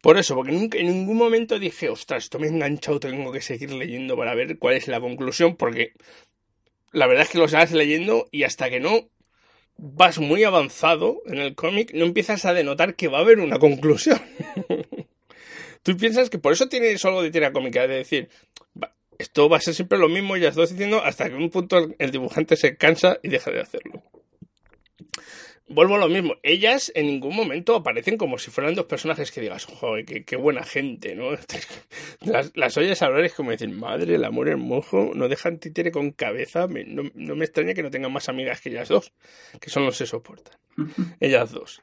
Por 0.00 0.16
eso, 0.16 0.36
porque 0.36 0.52
nunca, 0.52 0.78
en 0.78 0.86
ningún 0.86 1.16
momento 1.16 1.58
dije, 1.58 1.88
ostras, 1.88 2.24
esto 2.24 2.38
me 2.38 2.46
ha 2.46 2.50
enganchado, 2.50 3.00
tengo 3.00 3.32
que 3.32 3.40
seguir 3.40 3.72
leyendo 3.72 4.16
para 4.16 4.34
ver 4.34 4.58
cuál 4.58 4.74
es 4.76 4.86
la 4.86 5.00
conclusión, 5.00 5.56
porque 5.56 5.92
la 6.92 7.06
verdad 7.06 7.24
es 7.24 7.30
que 7.30 7.38
lo 7.38 7.48
vas 7.48 7.72
leyendo 7.72 8.28
y 8.30 8.44
hasta 8.44 8.70
que 8.70 8.78
no 8.78 9.08
vas 9.76 10.18
muy 10.18 10.44
avanzado 10.44 11.22
en 11.26 11.38
el 11.38 11.56
cómic, 11.56 11.92
no 11.94 12.04
empiezas 12.04 12.44
a 12.44 12.54
denotar 12.54 12.94
que 12.94 13.08
va 13.08 13.18
a 13.18 13.22
haber 13.22 13.40
una 13.40 13.58
conclusión. 13.58 14.20
Tú 15.82 15.96
piensas 15.96 16.30
que 16.30 16.38
por 16.38 16.52
eso 16.52 16.68
tiene 16.68 16.96
solo 16.98 17.22
de 17.22 17.30
tira 17.30 17.52
cómica, 17.52 17.86
de 17.86 17.96
decir, 17.96 18.28
esto 19.18 19.48
va 19.48 19.56
a 19.56 19.60
ser 19.60 19.74
siempre 19.74 19.98
lo 19.98 20.08
mismo, 20.08 20.36
ya 20.36 20.48
estoy 20.48 20.66
diciendo, 20.68 21.02
hasta 21.04 21.28
que 21.28 21.34
un 21.34 21.50
punto 21.50 21.88
el 21.98 22.10
dibujante 22.10 22.56
se 22.56 22.76
cansa 22.76 23.18
y 23.22 23.28
deja 23.28 23.50
de 23.50 23.60
hacerlo. 23.60 24.02
Vuelvo 25.70 25.96
a 25.96 25.98
lo 25.98 26.08
mismo, 26.08 26.36
ellas 26.42 26.90
en 26.94 27.06
ningún 27.06 27.36
momento 27.36 27.74
aparecen 27.74 28.16
como 28.16 28.38
si 28.38 28.50
fueran 28.50 28.74
dos 28.74 28.86
personajes 28.86 29.30
que 29.30 29.42
digas, 29.42 29.66
joder, 29.66 30.06
qué, 30.24 30.36
buena 30.36 30.62
gente, 30.62 31.14
¿no? 31.14 31.32
Las, 32.22 32.52
las 32.54 32.76
oyes 32.78 33.02
hablar 33.02 33.24
es 33.24 33.34
como 33.34 33.50
decir, 33.50 33.68
madre, 33.68 34.14
el 34.14 34.24
amor 34.24 34.48
hermoso, 34.48 35.10
no 35.14 35.28
dejan 35.28 35.58
títere 35.58 35.92
con 35.92 36.12
cabeza, 36.12 36.66
no, 36.66 37.36
me 37.36 37.44
extraña 37.44 37.74
que 37.74 37.82
no 37.82 37.90
tengan 37.90 38.12
más 38.12 38.30
amigas 38.30 38.62
que 38.62 38.70
ellas 38.70 38.88
dos, 38.88 39.12
que 39.60 39.68
son 39.68 39.84
los 39.84 39.98
que 39.98 40.04
se 40.04 40.10
soportan, 40.10 40.56
ellas 41.20 41.52
dos. 41.52 41.82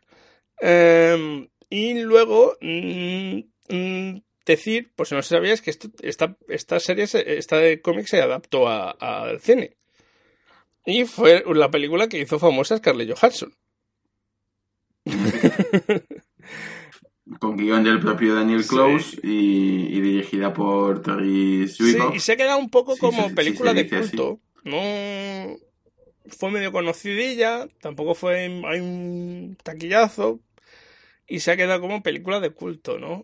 Em, 0.59 1.47
y 1.69 1.99
luego, 1.99 2.57
mm, 2.61 3.39
mm, 3.69 4.21
decir, 4.45 4.91
pues 4.95 5.09
si 5.09 5.15
no 5.15 5.21
sabías, 5.21 5.61
que 5.61 5.71
esta, 5.71 6.37
esta 6.47 6.79
serie, 6.79 7.05
esta 7.13 7.57
de 7.57 7.81
cómics 7.81 8.11
se 8.11 8.21
adaptó 8.21 8.67
al 8.69 9.39
cine. 9.39 9.75
Y 10.85 11.05
fue 11.05 11.43
la 11.53 11.71
película 11.71 12.07
que 12.07 12.19
hizo 12.19 12.37
famosa 12.37 12.77
Scarlett 12.77 13.17
Johansson. 13.17 13.53
Con 17.39 17.57
guion 17.57 17.83
del 17.83 17.99
propio 17.99 18.35
Daniel 18.35 18.63
Close 18.67 19.17
y, 19.23 19.99
dirigida 19.99 20.53
por 20.53 21.01
Terry 21.01 21.67
Sí, 21.67 21.97
y 22.13 22.19
se 22.19 22.33
ha 22.33 22.37
quedado 22.37 22.59
un 22.59 22.69
poco 22.69 22.95
como 22.97 23.33
película 23.33 23.73
de 23.73 23.89
culto. 23.89 24.39
No 24.63 25.57
fue 26.27 26.51
medio 26.51 26.71
conocidilla, 26.71 27.67
tampoco 27.81 28.15
fue 28.15 28.43
hay 28.43 28.79
un 28.79 29.57
taquillazo 29.63 30.39
y 31.27 31.39
se 31.39 31.51
ha 31.51 31.57
quedado 31.57 31.81
como 31.81 32.03
película 32.03 32.39
de 32.39 32.51
culto, 32.51 32.99
¿no? 32.99 33.23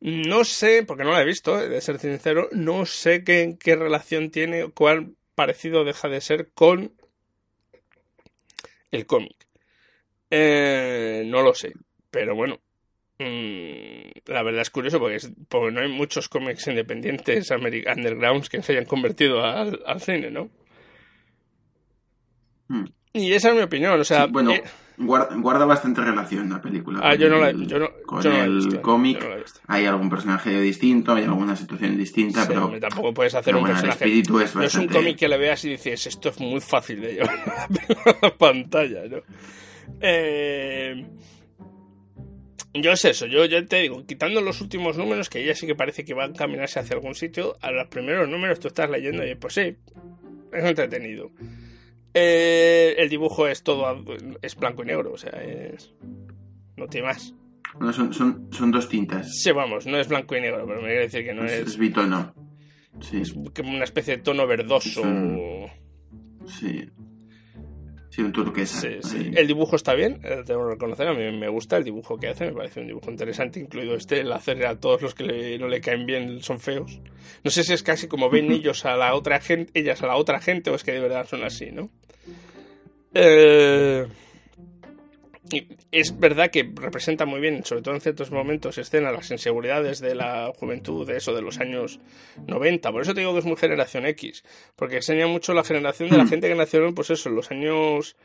No 0.00 0.44
sé, 0.44 0.82
porque 0.82 1.04
no 1.04 1.12
la 1.12 1.20
he 1.20 1.26
visto, 1.26 1.56
de 1.56 1.80
ser 1.80 1.98
sincero, 1.98 2.48
no 2.52 2.86
sé 2.86 3.22
qué, 3.22 3.56
qué 3.60 3.76
relación 3.76 4.30
tiene, 4.30 4.70
cuál 4.70 5.14
parecido 5.34 5.84
deja 5.84 6.08
de 6.08 6.22
ser 6.22 6.50
con 6.52 6.92
el 8.90 9.06
cómic. 9.06 9.36
Eh, 10.30 11.24
no 11.26 11.42
lo 11.42 11.54
sé, 11.54 11.72
pero 12.10 12.34
bueno, 12.34 12.60
mm, 13.18 14.30
la 14.32 14.42
verdad 14.42 14.62
es 14.62 14.70
curioso 14.70 14.98
porque, 14.98 15.18
porque, 15.48 15.72
no 15.72 15.80
hay 15.80 15.88
muchos 15.88 16.28
cómics 16.28 16.66
independientes 16.68 17.50
undergrounds 17.50 18.48
que 18.48 18.62
se 18.62 18.72
hayan 18.72 18.86
convertido 18.86 19.44
al, 19.44 20.00
cine, 20.00 20.30
¿no? 20.30 20.48
Hmm. 22.68 22.86
Y 23.12 23.32
esa 23.32 23.50
es 23.50 23.56
mi 23.56 23.62
opinión, 23.62 24.00
o 24.00 24.04
sea... 24.04 24.26
bueno, 24.26 24.52
eh, 24.52 24.62
guarda, 25.00 25.64
bastante 25.64 26.00
relación 26.00 26.48
la 26.50 26.60
película. 26.60 27.00
Ah, 27.02 27.14
yo 27.14 27.28
no 27.28 27.38
la, 27.38 27.52
yo 27.52 27.78
no, 27.78 27.88
con 28.04 28.26
el 28.26 28.80
cómic. 28.80 29.26
hay 29.66 29.86
algún 29.86 30.10
personaje 30.10 30.60
distinto, 30.60 31.12
hay 31.14 31.24
alguna 31.24 31.56
situación 31.56 31.96
distinta, 31.96 32.46
pero... 32.46 32.70
Tampoco 32.78 33.14
puedes 33.14 33.34
hacer 33.34 33.56
un 33.56 33.64
personaje... 33.64 34.04
El 34.04 34.10
espíritu 34.10 34.40
es 34.40 34.74
un 34.74 34.88
cómic 34.88 35.16
que 35.16 35.28
le 35.28 35.38
veas 35.38 35.64
y 35.64 35.70
dices, 35.70 36.06
esto 36.06 36.28
es 36.28 36.40
muy 36.40 36.60
fácil 36.60 37.00
de 37.00 37.14
llevar 37.14 37.38
a 38.06 38.26
la 38.26 38.36
pantalla, 38.36 39.02
¿no? 39.08 39.18
Eh... 40.00 41.06
Yo 42.72 42.92
es 42.92 43.04
eso, 43.04 43.26
yo 43.26 43.44
ya 43.46 43.64
te 43.64 43.80
digo, 43.80 44.06
quitando 44.06 44.40
los 44.40 44.60
últimos 44.60 44.96
números, 44.96 45.28
que 45.28 45.44
ya 45.44 45.56
sí 45.56 45.66
que 45.66 45.74
parece 45.74 46.04
que 46.04 46.14
van 46.14 46.30
a 46.30 46.34
caminarse 46.34 46.78
hacia 46.78 46.94
algún 46.94 47.16
sitio, 47.16 47.56
a 47.62 47.72
los 47.72 47.88
primeros 47.88 48.28
números 48.28 48.60
tú 48.60 48.68
estás 48.68 48.88
leyendo 48.88 49.26
y 49.26 49.34
pues 49.34 49.54
sí, 49.54 49.76
es 50.52 50.64
entretenido. 50.64 51.32
Eh, 52.12 52.96
el 52.98 53.08
dibujo 53.08 53.46
es 53.46 53.62
todo 53.62 54.04
es 54.42 54.56
blanco 54.56 54.82
y 54.82 54.86
negro, 54.86 55.12
o 55.12 55.16
sea, 55.16 55.30
es 55.30 55.94
no 56.76 56.86
tiene 56.88 57.08
más. 57.08 57.34
No, 57.78 57.92
son, 57.92 58.12
son, 58.12 58.48
son, 58.50 58.70
dos 58.72 58.88
tintas. 58.88 59.30
Sí, 59.42 59.52
vamos, 59.52 59.86
no 59.86 59.96
es 59.96 60.08
blanco 60.08 60.36
y 60.36 60.40
negro, 60.40 60.66
pero 60.66 60.80
me 60.80 60.88
quiere 60.88 61.02
decir 61.02 61.24
que 61.24 61.34
no 61.34 61.44
es. 61.44 61.52
Es 61.52 61.78
bitono. 61.78 62.34
Sí. 63.00 63.20
Es 63.20 63.32
como 63.32 63.70
una 63.70 63.84
especie 63.84 64.16
de 64.16 64.22
tono 64.22 64.46
verdoso. 64.46 65.02
Sí. 66.46 66.88
Sí, 68.10 68.22
un 68.22 68.32
turquesa. 68.32 68.80
Sí, 68.80 68.98
sí. 69.02 69.30
El 69.36 69.46
dibujo 69.46 69.76
está 69.76 69.94
bien, 69.94 70.20
eh, 70.24 70.42
tengo 70.44 70.64
que 70.66 70.72
reconocer. 70.72 71.06
A 71.06 71.14
mí 71.14 71.30
me 71.30 71.48
gusta 71.48 71.76
el 71.76 71.84
dibujo 71.84 72.18
que 72.18 72.28
hace, 72.28 72.46
me 72.46 72.52
parece 72.52 72.80
un 72.80 72.88
dibujo 72.88 73.08
interesante, 73.08 73.60
incluido 73.60 73.94
este, 73.94 74.20
el 74.20 74.32
hacer 74.32 74.66
a 74.66 74.78
todos 74.80 75.00
los 75.00 75.14
que 75.14 75.56
no 75.60 75.68
le 75.68 75.80
caen 75.80 76.06
bien 76.06 76.42
son 76.42 76.58
feos. 76.58 76.98
No 77.44 77.52
sé 77.52 77.62
si 77.62 77.72
es 77.72 77.84
casi 77.84 78.08
como 78.08 78.28
ven 78.28 78.50
ellos 78.52 78.84
a 78.84 78.96
la 78.96 79.14
otra 79.14 79.40
gente, 79.40 79.70
ellas 79.78 80.02
a 80.02 80.08
la 80.08 80.16
otra 80.16 80.40
gente, 80.40 80.70
o 80.70 80.74
es 80.74 80.82
que 80.82 80.92
de 80.92 81.00
verdad 81.00 81.26
son 81.28 81.44
así, 81.44 81.70
¿no? 81.70 81.88
Eh, 83.14 84.06
es 85.90 86.18
verdad 86.18 86.50
que 86.50 86.70
representa 86.74 87.26
muy 87.26 87.40
bien, 87.40 87.64
sobre 87.64 87.82
todo 87.82 87.94
en 87.94 88.00
ciertos 88.00 88.30
momentos, 88.30 88.78
escena 88.78 89.12
las 89.12 89.30
inseguridades 89.30 90.00
de 90.00 90.14
la 90.14 90.52
juventud, 90.58 91.06
de 91.06 91.16
eso, 91.16 91.34
de 91.34 91.42
los 91.42 91.58
años 91.60 92.00
90. 92.46 92.92
Por 92.92 93.02
eso 93.02 93.14
te 93.14 93.20
digo 93.20 93.32
que 93.32 93.40
es 93.40 93.44
muy 93.44 93.56
generación 93.56 94.06
X, 94.06 94.44
porque 94.76 94.96
enseña 94.96 95.26
mucho 95.26 95.54
la 95.54 95.64
generación 95.64 96.10
de 96.10 96.16
la 96.16 96.24
hmm. 96.24 96.28
gente 96.28 96.48
que 96.48 96.54
nació, 96.54 96.94
pues 96.94 97.10
eso, 97.10 97.28
en 97.28 97.36
los 97.36 97.50
años 97.50 98.16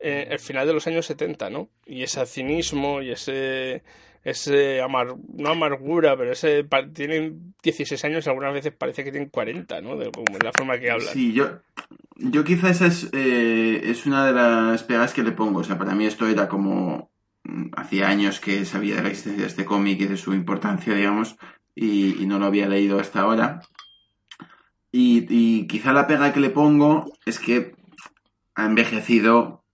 eh, 0.00 0.28
el 0.30 0.38
final 0.38 0.66
de 0.66 0.72
los 0.72 0.86
años 0.86 1.06
70, 1.06 1.50
¿no? 1.50 1.68
Y 1.86 2.02
ese 2.02 2.24
cinismo 2.26 3.02
y 3.02 3.10
ese 3.10 3.82
ese 4.22 4.82
amar, 4.82 5.14
no 5.34 5.50
amargura, 5.50 6.16
pero 6.16 6.32
ese 6.32 6.66
tienen 6.92 7.54
16 7.62 8.04
años 8.04 8.26
y 8.26 8.28
algunas 8.28 8.52
veces 8.52 8.72
parece 8.76 9.02
que 9.02 9.10
tienen 9.10 9.30
40, 9.30 9.80
¿no? 9.80 9.96
De, 9.96 10.10
como 10.10 10.38
la 10.42 10.52
forma 10.56 10.78
que 10.78 10.90
hablan. 10.90 11.12
Sí, 11.12 11.32
yo, 11.32 11.60
yo 12.16 12.44
quizá 12.44 12.68
esa 12.68 12.86
es, 12.86 13.08
eh, 13.12 13.80
es 13.84 14.04
una 14.06 14.26
de 14.26 14.32
las 14.32 14.82
pegas 14.82 15.14
que 15.14 15.22
le 15.22 15.32
pongo. 15.32 15.60
O 15.60 15.64
sea, 15.64 15.78
para 15.78 15.94
mí 15.94 16.04
esto 16.04 16.28
era 16.28 16.48
como 16.48 17.10
mm, 17.44 17.70
hacía 17.76 18.08
años 18.08 18.40
que 18.40 18.64
sabía 18.66 18.96
de 18.96 19.02
la 19.02 19.08
existencia 19.08 19.42
de 19.42 19.48
este 19.48 19.64
cómic 19.64 20.00
y 20.00 20.06
de 20.06 20.18
su 20.18 20.34
importancia, 20.34 20.94
digamos, 20.94 21.36
y, 21.74 22.26
no 22.26 22.38
lo 22.38 22.46
había 22.46 22.68
leído 22.68 23.00
hasta 23.00 23.20
ahora. 23.20 23.62
Y, 24.92 25.66
quizá 25.66 25.92
la 25.92 26.06
pega 26.06 26.32
que 26.32 26.40
le 26.40 26.50
pongo 26.50 27.12
es 27.24 27.38
que 27.38 27.74
ha 28.54 28.66
envejecido 28.66 29.64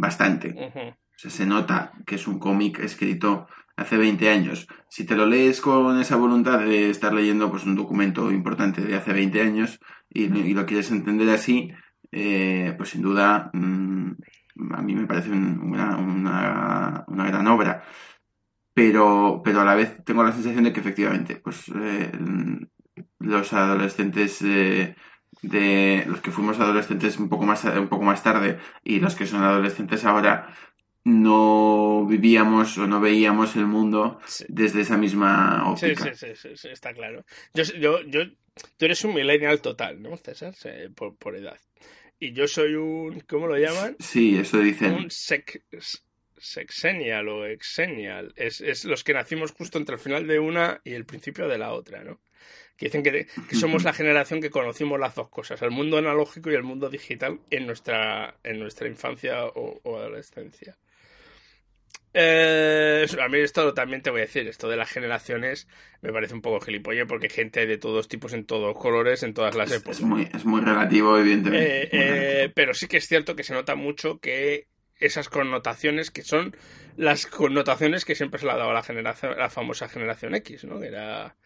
bastante. 0.00 0.54
O 0.58 1.18
sea, 1.18 1.30
se 1.30 1.46
nota 1.46 1.92
que 2.06 2.14
es 2.16 2.26
un 2.26 2.38
cómic 2.38 2.78
escrito 2.80 3.46
hace 3.76 3.96
20 3.96 4.28
años. 4.28 4.66
Si 4.88 5.04
te 5.04 5.16
lo 5.16 5.26
lees 5.26 5.60
con 5.60 5.98
esa 6.00 6.16
voluntad 6.16 6.58
de 6.58 6.90
estar 6.90 7.12
leyendo 7.12 7.50
pues, 7.50 7.64
un 7.64 7.76
documento 7.76 8.30
importante 8.30 8.82
de 8.82 8.96
hace 8.96 9.12
20 9.12 9.40
años 9.40 9.80
y, 10.08 10.28
lo 10.28 10.66
quieres 10.66 10.90
entender 10.90 11.30
así, 11.30 11.72
eh, 12.12 12.74
pues 12.76 12.90
sin 12.90 13.02
duda 13.02 13.50
mm, 13.52 14.12
a 14.72 14.82
mí 14.82 14.94
me 14.94 15.06
parece 15.06 15.30
una, 15.30 15.96
una, 15.96 17.04
gran 17.26 17.46
obra. 17.46 17.82
Pero, 18.74 19.42
pero 19.44 19.60
a 19.60 19.64
la 19.64 19.74
vez 19.74 20.04
tengo 20.04 20.22
la 20.22 20.32
sensación 20.32 20.64
de 20.64 20.72
que 20.72 20.80
efectivamente 20.80 21.36
pues, 21.36 21.70
eh, 21.74 22.12
los 23.18 23.52
adolescentes 23.52 24.42
eh, 24.42 24.96
de 25.42 26.04
los 26.06 26.20
que 26.20 26.30
fuimos 26.30 26.58
adolescentes 26.60 27.18
un 27.18 27.28
poco 27.28 27.44
más 27.44 27.64
un 27.64 27.88
poco 27.88 28.04
más 28.04 28.22
tarde 28.22 28.58
y 28.84 29.00
los 29.00 29.14
que 29.14 29.26
son 29.26 29.42
adolescentes 29.42 30.04
ahora 30.04 30.54
no 31.04 32.06
vivíamos 32.06 32.76
o 32.78 32.86
no 32.86 33.00
veíamos 33.00 33.56
el 33.56 33.66
mundo 33.66 34.20
desde 34.48 34.82
esa 34.82 34.96
misma 34.96 35.70
óptica. 35.70 36.14
Sí, 36.14 36.26
sí, 36.34 36.56
sí, 36.56 36.68
está 36.68 36.92
claro. 36.92 37.24
Yo, 37.54 37.64
yo, 37.78 38.02
yo, 38.02 38.26
tú 38.76 38.84
eres 38.84 39.04
un 39.04 39.14
millennial 39.14 39.60
total, 39.60 40.02
¿no, 40.02 40.16
César? 40.16 40.54
Por, 40.94 41.16
por 41.16 41.36
edad. 41.36 41.58
Y 42.18 42.32
yo 42.32 42.46
soy 42.46 42.74
un, 42.74 43.20
¿cómo 43.20 43.46
lo 43.46 43.56
llaman? 43.56 43.96
Sí, 43.98 44.36
eso 44.38 44.58
dicen. 44.58 44.92
Un 44.92 45.10
sexennial 46.38 47.28
o 47.28 47.46
exennial. 47.46 48.34
Es, 48.36 48.60
es 48.60 48.84
los 48.84 49.02
que 49.02 49.14
nacimos 49.14 49.52
justo 49.52 49.78
entre 49.78 49.94
el 49.94 50.00
final 50.00 50.26
de 50.26 50.38
una 50.38 50.82
y 50.84 50.92
el 50.92 51.06
principio 51.06 51.48
de 51.48 51.56
la 51.56 51.72
otra, 51.72 52.04
¿no? 52.04 52.20
Que 52.80 52.86
dicen 52.86 53.02
que, 53.02 53.26
somos 53.54 53.84
la 53.84 53.92
generación 53.92 54.40
que 54.40 54.48
conocimos 54.48 54.98
las 54.98 55.14
dos 55.14 55.28
cosas, 55.28 55.60
el 55.60 55.70
mundo 55.70 55.98
analógico 55.98 56.50
y 56.50 56.54
el 56.54 56.62
mundo 56.62 56.88
digital 56.88 57.38
en 57.50 57.66
nuestra, 57.66 58.36
en 58.42 58.58
nuestra 58.58 58.88
infancia 58.88 59.44
o, 59.44 59.82
o 59.82 59.98
adolescencia. 59.98 60.78
Eh, 62.14 63.06
a 63.22 63.28
mí 63.28 63.38
esto 63.38 63.74
también 63.74 64.00
te 64.00 64.08
voy 64.08 64.20
a 64.20 64.24
decir, 64.24 64.48
esto 64.48 64.66
de 64.66 64.78
las 64.78 64.88
generaciones 64.88 65.68
me 66.00 66.10
parece 66.10 66.32
un 66.32 66.40
poco 66.40 66.64
gilipollas 66.64 67.06
porque 67.06 67.26
hay 67.26 67.34
gente 67.34 67.66
de 67.66 67.76
todos 67.76 68.08
tipos, 68.08 68.32
en 68.32 68.46
todos 68.46 68.74
colores, 68.78 69.22
en 69.24 69.34
todas 69.34 69.54
las 69.54 69.70
épocas. 69.70 69.98
Es 69.98 70.02
muy, 70.02 70.26
es 70.32 70.46
muy 70.46 70.62
relativo, 70.62 71.18
evidentemente. 71.18 71.82
Eh, 71.82 71.88
eh, 71.92 72.52
pero 72.54 72.72
sí 72.72 72.88
que 72.88 72.96
es 72.96 73.06
cierto 73.06 73.36
que 73.36 73.44
se 73.44 73.52
nota 73.52 73.74
mucho 73.74 74.20
que 74.20 74.68
esas 74.98 75.28
connotaciones 75.28 76.10
que 76.10 76.22
son 76.22 76.56
las 76.96 77.26
connotaciones 77.26 78.06
que 78.06 78.14
siempre 78.14 78.40
se 78.40 78.46
le 78.46 78.52
ha 78.52 78.56
dado 78.56 78.70
a 78.70 78.74
la 78.74 78.82
generación, 78.82 79.36
la 79.36 79.50
famosa 79.50 79.86
generación 79.86 80.34
X, 80.34 80.64
¿no? 80.64 80.80
Que 80.80 80.86
era 80.86 81.36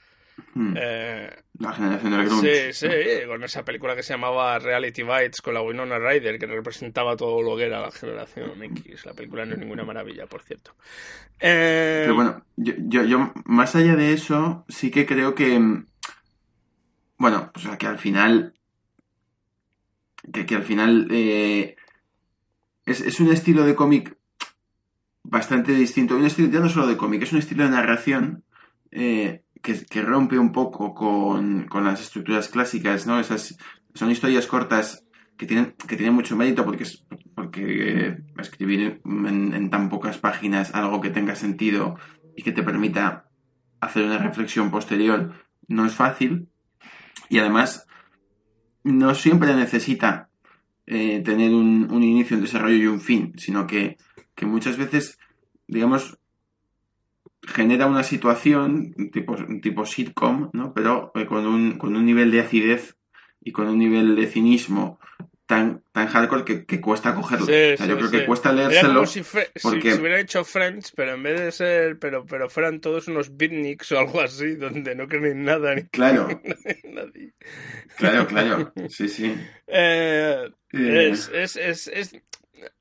Hmm. 0.55 0.75
Eh, 0.77 1.31
la 1.59 1.73
generación 1.73 2.13
del 2.13 2.27
grunge. 2.27 2.73
Sí, 2.73 2.89
sí, 2.89 3.27
con 3.27 3.43
esa 3.45 3.65
película 3.65 3.95
que 3.95 4.03
se 4.03 4.15
llamaba 4.15 4.59
Reality 4.59 5.03
Bites 5.03 5.41
con 5.41 5.55
la 5.55 5.63
Winona 5.63 5.99
Ryder, 5.99 6.39
que 6.39 6.47
representaba 6.47 7.17
todo 7.17 7.43
lo 7.43 7.57
que 7.57 7.67
era 7.67 7.81
la 7.81 7.91
generación 7.91 8.63
X. 8.63 9.07
La 9.07 9.15
película 9.15 9.45
no 9.45 9.55
es 9.55 9.61
ninguna 9.61 9.85
maravilla, 9.85 10.27
por 10.27 10.43
cierto. 10.43 10.75
Eh, 11.39 12.03
Pero 12.03 12.15
bueno, 12.15 12.45
yo, 12.57 13.05
yo, 13.05 13.33
más 13.45 13.77
allá 13.77 13.95
de 13.95 14.13
eso, 14.13 14.65
sí 14.69 14.91
que 14.91 15.07
creo 15.07 15.35
que. 15.35 15.61
Bueno, 17.19 17.51
pues 17.53 17.67
que 17.79 17.87
al 17.87 17.99
final. 17.99 18.55
Que, 20.33 20.47
que 20.47 20.57
al 20.57 20.65
final. 20.65 21.09
Eh, 21.11 21.77
es, 22.87 23.01
es 23.01 23.21
un 23.21 23.31
estilo 23.33 23.65
de 23.65 23.75
cómic 23.75 24.17
bastante 25.23 25.73
distinto. 25.73 26.17
Un 26.17 26.27
estilo 26.27 26.51
ya 26.51 26.61
no 26.61 26.69
solo 26.69 26.87
de 26.87 26.97
cómic, 26.97 27.23
es 27.23 27.33
un 27.33 27.39
estilo 27.39 27.65
de 27.65 27.71
narración. 27.71 28.45
Eh, 28.91 29.44
que, 29.65 30.03
rompe 30.03 30.39
un 30.39 30.53
poco 30.53 30.95
con, 30.95 31.67
las 31.83 32.01
estructuras 32.01 32.49
clásicas, 32.49 33.07
¿no? 33.07 33.19
Esas 33.19 33.57
son 33.95 34.11
historias 34.11 34.47
cortas 34.47 35.05
que 35.39 35.47
tienen, 35.47 35.75
que 35.89 35.97
tienen 35.97 36.15
mucho 36.15 36.37
mérito 36.37 36.65
porque, 36.65 36.85
porque 37.35 38.19
escribir 38.39 39.01
en, 39.05 39.71
tan 39.71 39.89
pocas 39.89 40.19
páginas 40.19 40.75
algo 40.75 41.01
que 41.01 41.11
tenga 41.11 41.35
sentido 41.35 41.97
y 42.37 42.43
que 42.43 42.53
te 42.53 42.63
permita 42.63 43.25
hacer 43.81 44.05
una 44.05 44.19
reflexión 44.19 44.71
posterior 44.71 45.33
no 45.67 45.87
es 45.87 45.95
fácil 45.95 46.49
y 47.31 47.39
además 47.39 47.87
no 48.83 49.15
siempre 49.15 49.55
necesita 49.55 50.29
eh, 50.87 51.23
tener 51.25 51.55
un, 51.55 51.91
un, 51.91 52.03
inicio, 52.03 52.37
un 52.37 52.43
desarrollo 52.43 52.77
y 52.77 52.87
un 52.87 53.01
fin, 53.01 53.33
sino 53.39 53.67
que, 53.67 53.97
que 54.35 54.45
muchas 54.45 54.77
veces, 54.77 55.19
digamos, 55.67 56.19
genera 57.47 57.87
una 57.87 58.03
situación 58.03 58.95
tipo, 59.13 59.37
tipo 59.63 59.87
sitcom, 59.87 60.51
¿no? 60.53 60.73
Pero 60.75 61.13
eh, 61.15 61.27
con, 61.27 61.47
un, 61.47 61.79
con 61.79 61.97
un 61.97 62.05
nivel 62.05 62.31
de 62.31 62.41
acidez 62.41 62.97
y 63.41 63.53
con 63.53 63.69
un 63.69 63.79
nivel 63.79 64.17
de 64.17 64.27
cinismo 64.27 64.99
tan, 65.47 65.83
tan 65.93 66.07
hardcore 66.07 66.45
que, 66.45 66.65
que 66.65 66.81
cuesta 66.81 67.15
cogerlo. 67.15 67.47
yo 67.47 67.99
creo 67.99 68.11
que 68.11 68.27
cuesta 68.27 68.53
leérselo. 68.53 68.95
Como 68.95 69.07
si, 69.07 69.23
porque... 69.63 69.93
si, 69.93 70.01
hubiera 70.01 70.19
hecho 70.19 70.45
Friends, 70.45 70.93
pero 70.93 71.15
en 71.15 71.23
vez 71.23 71.41
de 71.41 71.53
ser, 71.53 71.99
pero, 71.99 72.25
pero 72.25 72.49
fueran 72.49 72.81
todos 72.81 73.09
unos 73.09 73.37
beatniks 73.37 73.93
o 73.93 73.99
algo 73.99 74.21
así, 74.21 74.55
donde 74.57 74.95
no 74.95 75.07
creen 75.07 75.45
nada. 75.45 75.75
Ni 75.75 75.83
claro. 75.85 76.29
Nadie. 76.85 77.35
Claro, 77.97 78.27
claro. 78.27 78.73
Sí, 78.89 79.09
sí. 79.09 79.35
Eh, 79.67 80.51
eh. 80.73 81.09
Es, 81.11 81.31
es, 81.33 81.57
es, 81.57 81.89
es, 81.89 82.17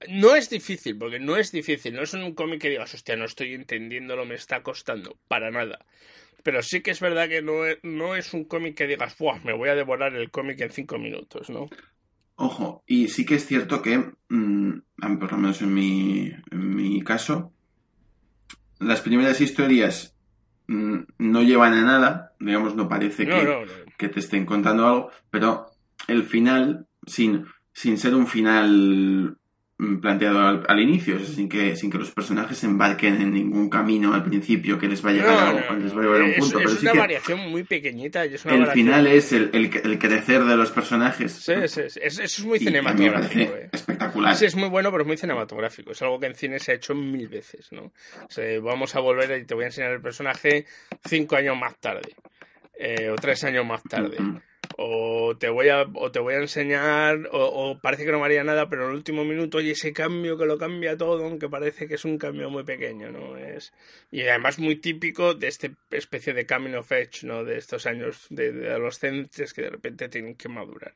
no 0.10 0.36
es 0.36 0.50
difícil, 0.50 0.98
porque 0.98 1.20
no 1.20 1.36
es 1.38 1.52
difícil. 1.52 1.94
No 1.94 2.04
es 2.04 2.14
un 2.14 2.34
cómic 2.34 2.62
que 2.62 2.70
digas, 2.70 2.94
hostia, 2.94 3.16
no 3.16 3.26
estoy 3.26 3.54
entendiendo, 3.54 4.24
me 4.26 4.36
está 4.36 4.64
costando. 4.64 5.18
Para 5.28 5.52
nada. 5.52 5.86
Pero 6.44 6.62
sí 6.62 6.82
que 6.82 6.92
es 6.92 7.00
verdad 7.00 7.30
que 7.30 7.42
no 7.42 7.66
es, 7.66 7.80
no 7.84 8.16
es 8.16 8.34
un 8.34 8.44
cómic 8.44 8.76
que 8.76 8.88
digas, 8.88 9.18
Buah, 9.18 9.40
me 9.44 9.54
voy 9.54 9.70
a 9.70 9.76
devorar 9.76 10.14
el 10.16 10.30
cómic 10.30 10.60
en 10.62 10.72
cinco 10.72 10.98
minutos, 10.98 11.50
¿no? 11.50 11.70
Ojo, 12.36 12.84
y 12.86 13.08
sí 13.08 13.26
que 13.26 13.36
es 13.36 13.46
cierto 13.46 13.82
que, 13.82 14.12
mm, 14.30 14.74
por 15.20 15.32
lo 15.32 15.38
menos 15.38 15.62
en 15.62 15.74
mi, 15.74 16.32
en 16.52 16.76
mi 16.76 17.02
caso, 17.02 17.54
las 18.80 19.02
primeras 19.02 19.40
historias 19.40 20.16
mm, 20.68 21.00
no 21.20 21.44
llevan 21.44 21.74
a 21.74 21.84
nada, 21.84 22.34
digamos, 22.40 22.76
no 22.76 22.90
parece 22.90 23.26
que, 23.26 23.66
que 23.98 24.10
te 24.10 24.20
estén 24.20 24.46
contando 24.46 24.86
algo, 24.86 25.12
pero 25.30 25.68
el 26.08 26.24
final, 26.24 26.88
sin, 27.06 27.46
sin 27.72 27.98
ser 27.98 28.16
un 28.16 28.28
final 28.28 29.38
planteado 30.02 30.64
al, 30.68 30.80
inicio, 30.80 31.20
sin 31.20 31.50
que, 31.50 31.76
sin 31.76 31.92
que 31.92 31.98
los 31.98 32.12
personajes 32.12 32.58
se 32.58 32.68
embarquen 32.68 33.22
en 33.22 33.34
ningún 33.34 33.70
camino 33.70 34.14
al 34.14 34.24
principio 34.24 34.78
que 34.78 34.88
les 34.88 35.02
vaya 35.02 35.24
a 35.24 35.26
llegar, 35.26 35.48
a, 35.48 36.24
un 36.24 36.34
punto. 36.36 36.60
Es, 36.60 36.82
una 36.82 36.94
variación 36.94 37.40
muy 37.50 37.64
pequeñita. 37.64 38.26
Y 38.26 38.36
es 38.36 38.46
una 38.46 38.56
el 38.56 38.68
final 38.68 39.08
es 39.08 39.34
el, 39.34 39.50
el, 39.54 40.00
crecer 40.00 40.44
de 40.44 40.56
los 40.56 40.72
personajes. 40.72 41.32
Sí, 41.34 41.54
sí, 41.68 41.82
sí. 41.90 42.00
Eso 42.02 42.24
es 42.24 42.46
muy 42.46 42.60
cinematográfico. 42.60 43.56
Eh. 43.56 43.70
Espectacular. 43.72 44.36
Sí, 44.36 44.46
es 44.46 44.56
muy 44.56 44.70
bueno, 44.70 44.92
pero 44.92 45.04
es 45.04 45.08
muy 45.08 45.18
cinematográfico. 45.18 45.92
Es 45.92 46.02
algo 46.02 46.20
que 46.20 46.28
en 46.28 46.36
cine 46.36 46.60
se 46.60 46.72
ha 46.72 46.76
hecho 46.76 46.94
mil 46.94 47.28
veces. 47.28 47.72
¿no? 47.72 47.92
vamos 48.62 48.96
a 48.96 49.00
volver 49.00 49.40
y 49.40 49.46
te 49.46 49.56
voy 49.56 49.64
a 49.64 49.68
enseñar 49.68 49.92
el 49.92 50.02
personaje 50.02 50.66
cinco 51.04 51.36
años 51.36 51.58
más 51.58 51.78
tarde. 51.80 52.16
Eh, 52.78 53.10
o 53.10 53.16
tres 53.16 53.44
años 53.44 53.66
más 53.66 53.84
tarde 53.84 54.18
o 54.78 55.36
te 55.38 55.50
voy 55.50 55.70
a, 55.70 55.84
o 55.96 56.12
te 56.12 56.20
voy 56.20 56.36
a 56.36 56.38
enseñar, 56.38 57.30
o, 57.32 57.78
parece 57.82 58.06
que 58.06 58.12
no 58.12 58.20
me 58.20 58.26
haría 58.26 58.44
nada, 58.44 58.70
pero 58.70 58.84
en 58.84 58.90
el 58.90 58.96
último 58.96 59.24
minuto 59.24 59.58
hay 59.58 59.72
ese 59.72 59.94
cambio 59.94 60.38
que 60.38 60.46
lo 60.46 60.58
cambia 60.58 60.98
todo, 60.98 61.26
aunque 61.26 61.50
parece 61.50 61.88
que 61.88 61.96
es 61.96 62.06
un 62.06 62.18
cambio 62.18 62.50
muy 62.50 62.64
pequeño, 62.64 63.12
¿no? 63.12 63.38
Es, 63.38 63.74
y 64.12 64.22
además 64.22 64.60
muy 64.60 64.78
típico 64.78 65.34
de 65.34 65.48
esta 65.48 65.70
especie 65.92 66.34
de 66.34 66.46
coming 66.46 66.76
of 66.76 66.92
age, 66.92 67.26
¿no? 67.26 67.44
De 67.44 67.58
estos 67.58 67.86
años 67.86 68.28
de 68.30 68.70
adolescentes 68.72 69.54
que 69.54 69.64
de 69.64 69.70
repente 69.70 70.10
tienen 70.10 70.36
que 70.36 70.50
madurar. 70.50 70.94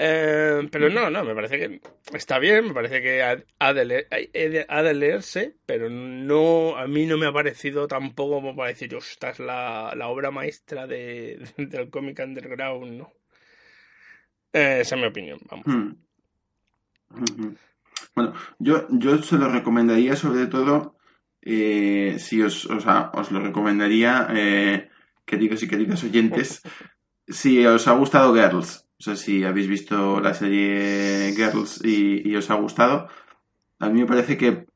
Eh, 0.00 0.68
pero 0.70 0.88
no, 0.90 1.10
no, 1.10 1.24
me 1.24 1.34
parece 1.34 1.58
que 1.58 1.80
está 2.16 2.38
bien, 2.38 2.68
me 2.68 2.72
parece 2.72 3.02
que 3.02 3.20
ha, 3.20 3.74
de, 3.74 4.94
leerse, 4.94 5.56
pero 5.66 5.90
no 5.90 6.76
a 6.76 6.86
mí 6.86 7.04
no 7.04 7.18
me 7.18 7.26
ha 7.26 7.32
parecido 7.32 7.88
tampoco 7.88 8.36
como 8.36 8.54
para 8.54 8.68
decir, 8.68 8.94
esta 8.94 9.30
es 9.30 9.40
la, 9.40 9.92
obra 10.06 10.30
maestra 10.30 10.86
de, 10.86 11.44
del 11.58 11.90
cómic 11.90 12.20
underground, 12.24 12.92
¿no? 12.92 13.12
Eh, 14.52 14.78
esa 14.82 14.94
es 14.94 15.00
mi 15.00 15.08
opinión, 15.08 15.40
vamos. 15.50 15.66
Hmm. 15.66 17.56
Bueno, 18.14 18.34
yo, 18.60 18.86
yo 18.90 19.20
se 19.20 19.36
lo 19.36 19.48
recomendaría 19.48 20.14
sobre 20.14 20.46
todo, 20.46 20.96
eh, 21.42 22.18
si 22.20 22.40
os, 22.40 22.66
o 22.66 22.78
sea, 22.78 23.10
os 23.14 23.32
lo 23.32 23.40
recomendaría, 23.40 24.28
queridos 25.24 25.60
y 25.64 25.68
queridas 25.68 26.04
oyentes, 26.04 26.62
si 27.26 27.66
os 27.66 27.88
ha 27.88 27.94
gustado 27.94 28.32
Girls. 28.32 28.87
No 29.06 29.14
sé 29.14 29.16
si 29.16 29.44
habéis 29.44 29.68
visto 29.68 30.20
la 30.20 30.34
serie 30.34 31.32
Girls 31.36 31.80
y, 31.84 32.34
os 32.34 32.50
ha 32.50 32.54
gustado. 32.54 33.08
a 33.78 33.88
mí 33.88 34.00
me 34.00 34.06
parece 34.06 34.36
que, 34.36 34.66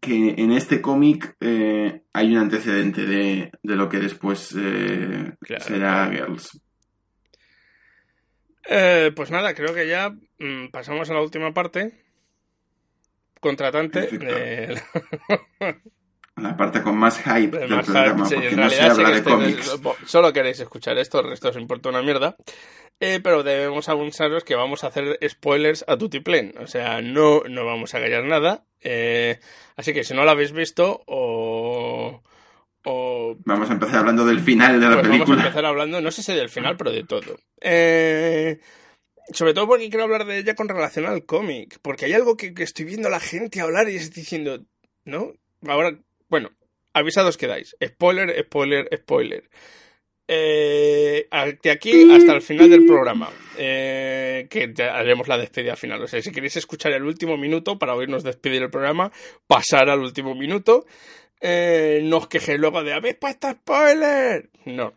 que 0.00 0.34
en 0.38 0.50
este 0.52 0.80
cómic 0.80 1.36
eh, 1.40 2.02
hay 2.12 2.32
un 2.32 2.38
antecedente 2.38 3.04
de, 3.04 3.52
de 3.62 3.76
lo 3.76 3.88
que 3.88 3.98
después 3.98 4.54
eh, 4.58 5.34
Claro, 5.40 5.64
será 5.64 6.08
claro. 6.10 6.26
Girls. 6.26 6.60
Eh, 8.66 9.12
pues 9.14 9.30
nada, 9.30 9.52
creo 9.54 9.74
que 9.74 9.86
ya 9.88 10.10
mm, 10.38 10.68
pasamos 10.72 11.10
a 11.10 11.14
la 11.14 11.20
última 11.20 11.52
parte. 11.52 12.02
Contratante. 13.40 14.06
De- 14.06 14.80
La 16.36 16.56
parte 16.56 16.82
con 16.82 16.96
más 16.98 17.20
hype 17.22 17.46
de 17.56 17.58
del 17.60 17.70
más 17.76 17.84
programa, 17.84 18.26
hype. 18.26 18.28
Sí, 18.28 18.34
porque 18.34 18.48
en 18.48 18.56
no 18.60 18.68
se 18.70 18.76
sí 18.76 18.82
habla 18.82 19.04
que 19.06 19.12
de 19.12 19.18
este- 19.18 19.30
cómics. 19.30 19.80
solo 20.06 20.32
queréis 20.32 20.58
escuchar 20.58 20.98
esto, 20.98 21.20
el 21.20 21.28
resto 21.28 21.50
os 21.50 21.56
importa 21.56 21.90
una 21.90 22.02
mierda. 22.02 22.34
Eh, 23.06 23.20
pero 23.22 23.42
debemos 23.42 23.88
anunciaros 23.90 24.44
que 24.44 24.54
vamos 24.54 24.82
a 24.82 24.86
hacer 24.86 25.18
spoilers 25.28 25.84
a 25.88 25.98
tutiplén. 25.98 26.54
O 26.58 26.66
sea, 26.66 27.02
no, 27.02 27.42
no 27.48 27.66
vamos 27.66 27.94
a 27.94 28.00
callar 28.00 28.24
nada. 28.24 28.64
Eh, 28.80 29.38
así 29.76 29.92
que 29.92 30.04
si 30.04 30.14
no 30.14 30.24
lo 30.24 30.30
habéis 30.30 30.52
visto 30.52 31.02
o... 31.06 32.22
o 32.84 33.36
Vamos 33.44 33.68
a 33.68 33.74
empezar 33.74 33.98
hablando 33.98 34.24
del 34.24 34.40
final 34.40 34.80
de 34.80 34.86
la 34.88 34.94
pues 34.94 35.08
vamos 35.08 35.20
a 35.20 35.24
película. 35.24 35.42
empezar 35.42 35.64
hablando, 35.66 36.00
no 36.00 36.10
sé 36.10 36.22
si 36.22 36.32
del 36.32 36.48
final, 36.48 36.76
pero 36.78 36.92
de 36.92 37.04
todo. 37.04 37.36
Eh, 37.60 38.60
sobre 39.32 39.52
todo 39.54 39.66
porque 39.66 39.88
quiero 39.90 40.04
hablar 40.04 40.24
de 40.24 40.38
ella 40.38 40.54
con 40.54 40.68
relación 40.68 41.04
al 41.06 41.26
cómic. 41.26 41.78
Porque 41.82 42.06
hay 42.06 42.14
algo 42.14 42.36
que, 42.36 42.54
que 42.54 42.62
estoy 42.62 42.84
viendo 42.86 43.08
a 43.08 43.10
la 43.10 43.20
gente 43.20 43.60
hablar 43.60 43.88
y 43.90 43.96
estoy 43.96 44.22
diciendo, 44.22 44.64
¿no? 45.04 45.32
Ahora, 45.66 45.98
bueno, 46.28 46.50
avisados 46.94 47.36
quedáis. 47.36 47.76
Spoiler, 47.84 48.34
spoiler, 48.46 48.88
spoiler. 48.96 49.50
Eh, 50.26 51.28
de 51.62 51.70
aquí 51.70 52.10
hasta 52.12 52.32
el 52.32 52.40
final 52.40 52.70
del 52.70 52.86
programa, 52.86 53.28
eh, 53.58 54.46
que 54.48 54.72
haremos 54.82 55.28
la 55.28 55.36
despedida 55.36 55.76
final. 55.76 56.02
O 56.02 56.06
sea, 56.06 56.22
si 56.22 56.32
queréis 56.32 56.56
escuchar 56.56 56.92
el 56.92 57.04
último 57.04 57.36
minuto 57.36 57.78
para 57.78 57.94
oírnos 57.94 58.24
despedir 58.24 58.62
el 58.62 58.70
programa, 58.70 59.12
pasar 59.46 59.90
al 59.90 60.00
último 60.00 60.34
minuto. 60.34 60.86
Eh, 61.40 62.00
no 62.04 62.18
os 62.18 62.28
quejéis 62.28 62.58
luego 62.58 62.82
de 62.82 62.94
¿habéis 62.94 63.16
puesto 63.16 63.50
spoiler? 63.50 64.48
No. 64.64 64.94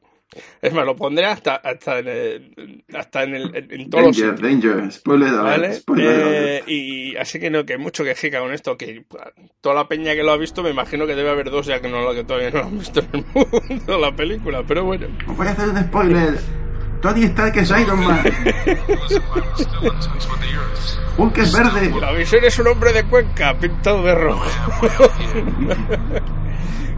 Es 0.61 0.73
más, 0.73 0.85
lo 0.85 0.93
pondré 0.95 1.25
hasta, 1.25 1.55
hasta 1.55 1.97
en 1.99 2.07
el, 2.09 2.83
hasta 2.93 3.23
en, 3.23 3.33
el, 3.35 3.55
en, 3.55 3.89
todos 3.89 4.07
los 4.07 4.17
Danger, 4.17 4.37
sitios. 4.37 4.61
danger, 4.63 4.91
spoiler 4.91 5.31
¿Vale? 5.33 5.73
spoiler 5.73 6.19
Eh, 6.19 6.63
y 6.67 7.15
así 7.15 7.39
que 7.39 7.49
no, 7.49 7.65
que 7.65 7.77
mucho 7.77 8.03
que 8.03 8.13
jica 8.13 8.39
con 8.41 8.51
esto, 8.53 8.77
que 8.77 9.05
toda 9.61 9.73
la 9.75 9.87
peña 9.87 10.13
que 10.15 10.23
lo 10.23 10.33
ha 10.33 10.37
visto, 10.37 10.61
me 10.63 10.69
imagino 10.71 11.07
que 11.07 11.15
debe 11.15 11.29
haber 11.29 11.49
dos 11.49 11.65
ya 11.65 11.79
que 11.79 11.87
no 11.87 12.01
lo 12.01 12.13
que 12.13 12.25
todavía 12.25 12.51
no 12.51 12.59
lo 12.59 12.65
han 12.65 12.77
visto 12.77 12.99
en 12.99 13.07
el 13.13 13.23
mundo 13.33 13.97
la 13.99 14.13
película, 14.15 14.63
pero 14.67 14.83
bueno. 14.83 15.07
Os 15.27 15.37
voy 15.37 15.47
a 15.47 15.51
hacer 15.51 15.69
un 15.69 15.77
spoiler. 15.77 16.33
Tony 17.01 17.23
Stark 17.25 17.55
es 17.57 17.69
Iron 17.79 18.03
Man. 18.03 18.19
Hulk 21.17 21.37
es 21.37 21.53
verde. 21.53 21.91
La 22.01 22.11
visión 22.11 22.43
es 22.43 22.57
un 22.59 22.67
hombre 22.67 22.91
de 22.93 23.03
Cuenca 23.05 23.57
pintado 23.57 24.03
de 24.03 24.13
rojo. 24.15 24.45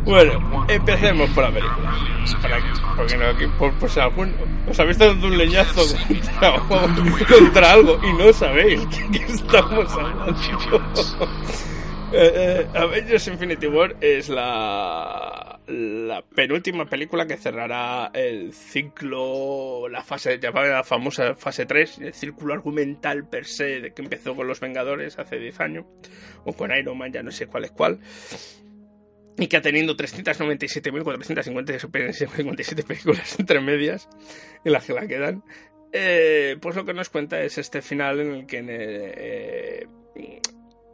bueno, 0.06 0.66
empecemos 0.68 1.30
por 1.32 1.43
la 1.43 1.52
película. 1.52 1.93
Para 2.41 2.58
que, 2.58 2.68
porque 2.95 3.18
no, 3.18 3.26
aquí, 3.28 3.45
por, 3.58 3.74
por 3.80 3.89
si 3.89 4.00
algún, 4.00 4.34
os 4.70 4.80
habéis 4.80 4.97
dado 4.97 5.14
un 5.14 5.38
leñazo 5.38 5.82
contra, 6.68 7.26
contra 7.26 7.72
algo 7.72 8.00
y 8.04 8.14
no 8.14 8.34
sabéis 8.34 8.86
qué, 8.88 9.20
qué 9.20 9.26
estamos 9.34 9.91
hablando. 9.93 10.36
Eh, 12.12 12.32
eh, 12.34 12.68
Avengers 12.74 13.28
Infinity 13.28 13.68
War 13.68 13.95
es 14.02 14.30
la, 14.30 15.60
la 15.68 16.24
penúltima 16.24 16.86
película 16.86 17.28
que 17.28 17.38
cerrará 17.38 18.10
el 18.14 18.52
ciclo, 18.52 19.88
la 19.88 20.04
fase 20.04 20.39
llamada 20.39 20.70
la 20.70 20.84
famosa 20.84 21.36
fase 21.36 21.68
3, 21.68 22.00
el 22.00 22.14
círculo 22.16 22.56
argumental 22.56 23.28
per 23.28 23.45
se 23.45 23.80
de 23.82 23.93
que 23.93 24.02
empezó 24.02 24.36
con 24.36 24.47
los 24.47 24.60
Vengadores 24.60 25.20
hace 25.20 25.38
10 25.38 25.60
años, 25.60 25.86
o 26.45 26.54
con 26.54 26.76
Iron 26.76 26.97
Man, 26.97 27.14
ya 27.14 27.22
no 27.22 27.30
sé 27.30 27.45
cuál 27.45 27.66
es 27.66 27.72
cuál, 27.72 28.00
y 29.40 29.48
que 29.48 29.58
ha 29.58 29.62
tenido 29.62 29.96
397.457 29.96 32.84
películas 32.86 33.36
entre 33.40 33.62
medias, 33.62 34.08
en 34.64 34.74
las 34.74 34.86
que 34.86 34.94
la 34.94 35.08
quedan. 35.08 35.44
Eh, 35.92 36.58
pues 36.62 36.76
lo 36.76 36.86
que 36.86 36.94
nos 36.94 37.10
cuenta 37.10 37.42
es 37.42 37.58
este 37.58 37.82
final 37.82 38.20
en 38.20 38.32
el 38.34 38.46
que 38.46 38.64
eh, 38.68 39.88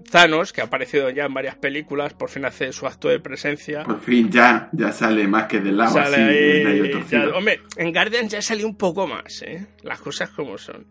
Thanos, 0.09 0.53
que 0.53 0.61
ha 0.61 0.65
aparecido 0.65 1.09
ya 1.09 1.25
en 1.25 1.33
varias 1.33 1.55
películas, 1.55 2.13
por 2.13 2.29
fin 2.29 2.45
hace 2.45 2.71
su 2.71 2.85
acto 2.87 3.09
de 3.09 3.19
presencia. 3.19 3.83
Por 3.83 3.99
fin 4.01 4.31
ya, 4.31 4.69
ya 4.71 4.91
sale 4.91 5.27
más 5.27 5.47
que 5.47 5.59
del 5.59 5.77
lado 5.77 5.93
Sale 5.93 6.15
así, 6.15 6.87
ahí, 6.87 7.03
ya- 7.09 7.29
hombre, 7.35 7.59
en 7.77 7.91
Guardians 7.91 8.31
ya 8.31 8.41
salió 8.41 8.67
un 8.67 8.77
poco 8.77 9.07
más, 9.07 9.41
¿eh? 9.41 9.65
Las 9.83 9.99
cosas 9.99 10.29
como 10.29 10.57
son. 10.57 10.85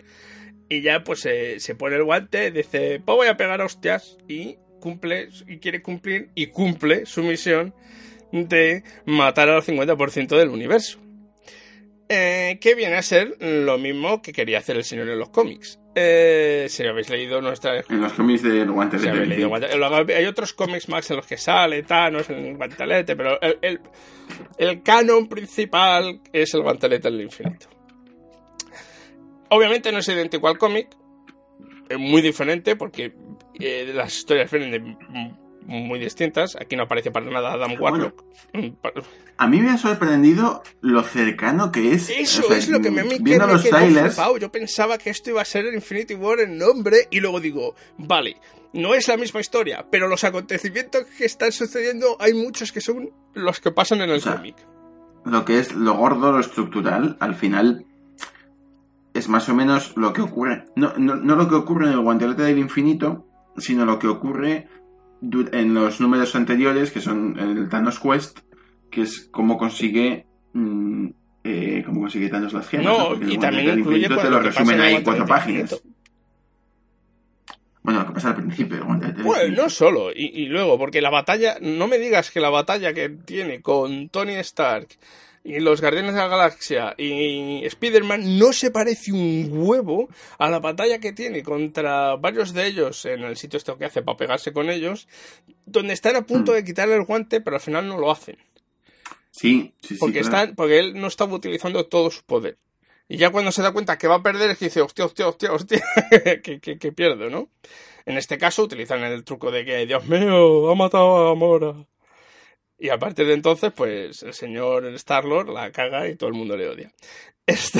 Y 0.69 0.83
ya 0.83 1.05
pues 1.05 1.25
eh, 1.27 1.61
se 1.61 1.75
pone 1.75 1.97
el 1.97 2.05
guante, 2.05 2.51
dice, 2.51 3.01
pues 3.05 3.17
voy 3.17 3.29
a 3.29 3.37
pegar 3.37 3.61
a 3.61 3.67
hostias 3.67 4.19
y 4.29 4.57
cumple, 4.85 5.30
y 5.49 5.57
quiere 5.61 5.80
cumplir, 5.80 6.28
y 6.35 6.49
cumple 6.49 7.07
su 7.07 7.22
misión 7.22 7.72
de 8.32 8.85
matar 9.07 9.49
al 9.49 9.62
50% 9.62 10.37
del 10.37 10.51
universo. 10.51 10.99
Eh, 12.11 12.59
que 12.61 12.74
viene 12.74 12.97
a 12.97 13.03
ser 13.03 13.35
lo 13.41 13.78
mismo 13.78 14.20
que 14.20 14.35
quería 14.35 14.59
hacer 14.59 14.76
el 14.76 14.85
señor 14.85 15.09
en 15.09 15.18
los 15.18 15.30
cómics. 15.30 15.80
Eh, 15.95 16.66
si 16.68 16.85
habéis 16.87 17.09
leído 17.09 17.41
nuestra 17.41 17.82
En 17.89 18.01
los 18.03 18.12
cómics 18.12 18.43
del 18.43 18.70
guantelete. 18.70 19.18
Del 19.20 19.28
leído 19.30 19.51
hay 19.55 20.26
otros 20.26 20.53
cómics 20.53 20.91
más 20.91 21.11
en 21.11 21.16
los 21.16 21.26
que 21.26 21.39
sale 21.39 21.82
Thanos 21.85 22.28
en 22.28 22.45
el 22.45 22.57
guantelete, 22.59 23.16
pero 23.16 23.41
el, 23.41 23.59
el, 23.62 23.80
el 24.59 24.82
canon 24.82 25.28
principal 25.28 26.20
es 26.30 26.53
el 26.53 26.61
guantelete 26.61 27.11
del 27.11 27.22
infinito. 27.22 27.68
Obviamente 29.49 29.91
no 29.91 29.99
es 29.99 30.09
idéntico 30.09 30.49
al 30.49 30.59
cómic, 30.59 30.89
muy 31.99 32.23
diferente 32.23 32.77
porque 32.77 33.15
eh, 33.61 33.91
las 33.95 34.17
historias 34.17 34.51
vienen 34.51 34.71
de 34.71 35.35
muy 35.67 35.99
distintas. 35.99 36.57
Aquí 36.61 36.77
no 36.77 36.83
aparece 36.83 37.11
para 37.11 37.25
nada 37.27 37.53
Adam 37.55 37.81
Warlock. 37.81 38.23
Mm, 38.53 38.69
A 39.39 39.47
mí 39.47 39.61
me 39.61 39.71
ha 39.71 39.79
sorprendido 39.79 40.63
lo 40.83 41.03
cercano 41.03 41.73
que 41.73 41.93
es. 41.95 42.11
Eso 42.11 42.43
o 42.45 42.49
sea, 42.49 42.59
es 42.59 42.69
lo 42.69 42.81
que 42.81 42.91
me, 42.91 43.09
que 43.09 43.19
viendo 43.21 43.47
me 43.47 43.55
los 43.55 43.63
trailers, 43.65 44.15
flipado. 44.15 44.37
Yo 44.37 44.53
pensaba 44.53 44.99
que 44.99 45.09
esto 45.11 45.31
iba 45.31 45.41
a 45.41 45.45
ser 45.47 45.65
el 45.67 45.75
Infinity 45.75 46.15
War 46.15 46.41
en 46.41 46.59
nombre 46.59 47.09
y 47.11 47.21
luego 47.21 47.41
digo, 47.41 47.75
vale, 47.97 48.37
no 48.75 48.95
es 48.95 49.09
la 49.09 49.17
misma 49.17 49.41
historia, 49.41 49.87
pero 49.91 50.07
los 50.07 50.23
acontecimientos 50.25 51.05
que 51.17 51.25
están 51.25 51.51
sucediendo 51.53 52.17
hay 52.21 52.35
muchos 52.35 52.71
que 52.71 52.81
son 52.83 53.11
los 53.33 53.61
que 53.61 53.71
pasan 53.73 54.03
en 54.03 54.11
el 54.11 54.17
O 54.19 54.21
sea, 54.21 54.37
cómic. 54.37 54.57
lo 55.25 55.45
que 55.47 55.61
es 55.61 55.73
lo 55.75 55.95
gordo, 55.95 56.31
lo 56.33 56.41
estructural, 56.41 57.17
al 57.21 57.35
final 57.37 57.87
es 59.15 59.29
más 59.29 59.49
o 59.49 59.55
menos 59.55 59.97
lo 59.97 60.12
que 60.12 60.21
ocurre. 60.21 60.65
No, 60.77 60.93
no, 60.99 61.15
no 61.15 61.37
lo 61.37 61.49
que 61.49 61.55
ocurre 61.55 61.87
en 61.87 61.93
el 61.93 62.01
guantelete 62.01 62.43
del 62.43 62.59
infinito, 62.59 63.27
sino 63.57 63.85
lo 63.87 63.99
que 63.99 64.09
ocurre 64.09 64.69
en 65.53 65.73
los 65.75 66.01
números 66.01 66.35
anteriores, 66.35 66.91
que 66.91 67.01
son 67.01 67.39
el 67.39 67.69
Thanos 67.69 68.01
Quest, 68.01 68.41
que 68.91 69.03
es 69.03 69.29
cómo 69.31 69.57
consigue. 69.57 70.27
mm, 70.53 71.09
eh, 71.45 71.83
cómo 71.85 72.01
consigue 72.01 72.29
Thanos 72.29 72.53
las 72.53 72.69
gemas. 72.69 72.87
No, 72.87 73.15
y 73.15 73.39
también 73.39 73.79
incluye 73.79 73.99
infinito 74.07 74.23
te 74.23 74.31
lo 74.31 74.41
resumen 74.41 74.77
en 74.77 74.81
ahí 74.81 75.03
cuatro 75.03 75.25
guantelete 75.25 75.29
páginas. 75.29 75.73
infinito. 75.73 75.95
Bueno, 77.83 78.01
lo 78.01 78.07
que 78.07 78.12
pasa 78.15 78.29
al 78.31 78.37
principio 78.37 78.77
del 78.77 78.87
guantelete 78.87 79.19
del 79.19 79.27
Bueno, 79.27 79.62
no 79.62 79.69
solo, 79.69 80.11
y, 80.11 80.25
y 80.43 80.47
luego, 80.47 80.79
porque 80.79 81.03
la 81.03 81.11
batalla, 81.11 81.57
no 81.61 81.87
me 81.87 81.99
digas 81.99 82.31
que 82.31 82.41
la 82.41 82.49
batalla 82.49 82.95
que 82.95 83.11
tiene 83.11 83.61
con 83.61 84.09
Tony 84.09 84.33
Stark 84.37 84.89
y 85.45 85.61
los 85.61 85.83
Guardianes 85.83 86.15
de 86.15 86.21
la 86.21 86.27
Galaxia 86.27 86.95
y 86.97 87.65
Spider-Man 87.67 88.39
no 88.39 88.55
se 88.55 88.71
parece 88.71 89.13
un 89.13 89.51
huevo 89.53 90.09
a 90.39 90.49
la 90.49 90.59
batalla 90.59 90.99
que 90.99 91.13
tiene 91.13 91.43
contra 91.43 92.17
varios 92.17 92.55
de 92.55 92.67
ellos 92.67 93.05
en 93.05 93.23
el 93.23 93.37
sitio 93.37 93.59
esto 93.59 93.77
que 93.77 93.85
hace 93.85 94.03
para 94.03 94.17
pegarse 94.17 94.55
con 94.55 94.71
ellos, 94.71 95.07
donde 95.67 95.93
están 95.93 96.17
a 96.17 96.23
punto 96.23 96.53
de 96.53 96.65
quitarle 96.65 96.97
el 96.97 97.05
guante, 97.05 97.43
pero 97.43 97.57
al 97.57 97.63
final 97.63 97.87
no 97.87 97.99
lo 97.99 98.11
hacen. 98.11 98.39
Sí, 99.31 99.75
sí, 99.83 99.89
sí. 99.89 99.97
Porque, 100.01 100.21
claro. 100.21 100.37
están, 100.37 100.55
porque 100.55 100.79
él 100.79 100.99
no 100.99 101.09
estaba 101.09 101.35
utilizando 101.35 101.85
todo 101.87 102.11
su 102.11 102.25
poder. 102.25 102.57
Y 103.07 103.19
ya 103.19 103.31
cuando 103.31 103.53
se 103.53 103.61
da 103.61 103.73
cuenta 103.73 103.99
que 103.99 104.09
va 104.09 104.17
a 104.17 104.23
perder 104.23 104.51
es 104.51 104.59
que 104.59 104.67
dice, 104.67 104.81
hostia, 104.81 105.05
hostia, 105.05 105.29
hostia, 105.29 105.53
hostia, 105.53 105.85
que, 106.43 106.59
que, 106.59 106.79
que 106.79 106.93
pierdo, 106.93 107.29
¿no? 107.29 107.51
En 108.07 108.17
este 108.17 108.39
caso 108.39 108.63
utilizan 108.63 109.03
el 109.03 109.25
truco 109.25 109.51
de 109.51 109.67
que, 109.67 109.85
Dios 109.85 110.07
mío, 110.07 110.71
ha 110.71 110.75
matado 110.75 111.19
a 111.19 111.29
Gamora. 111.29 111.75
Y 112.85 112.91
a 112.91 112.99
partir 112.99 113.26
de 113.26 113.32
entonces, 113.32 113.72
pues 113.74 114.22
el 114.24 114.35
señor 114.35 114.85
Star-Lord 114.97 115.49
la 115.49 115.72
caga 115.72 116.07
y 116.07 116.16
todo 116.16 116.28
el 116.28 116.35
mundo 116.35 116.55
le 116.55 116.68
odia. 116.68 116.93
Esto, 117.47 117.78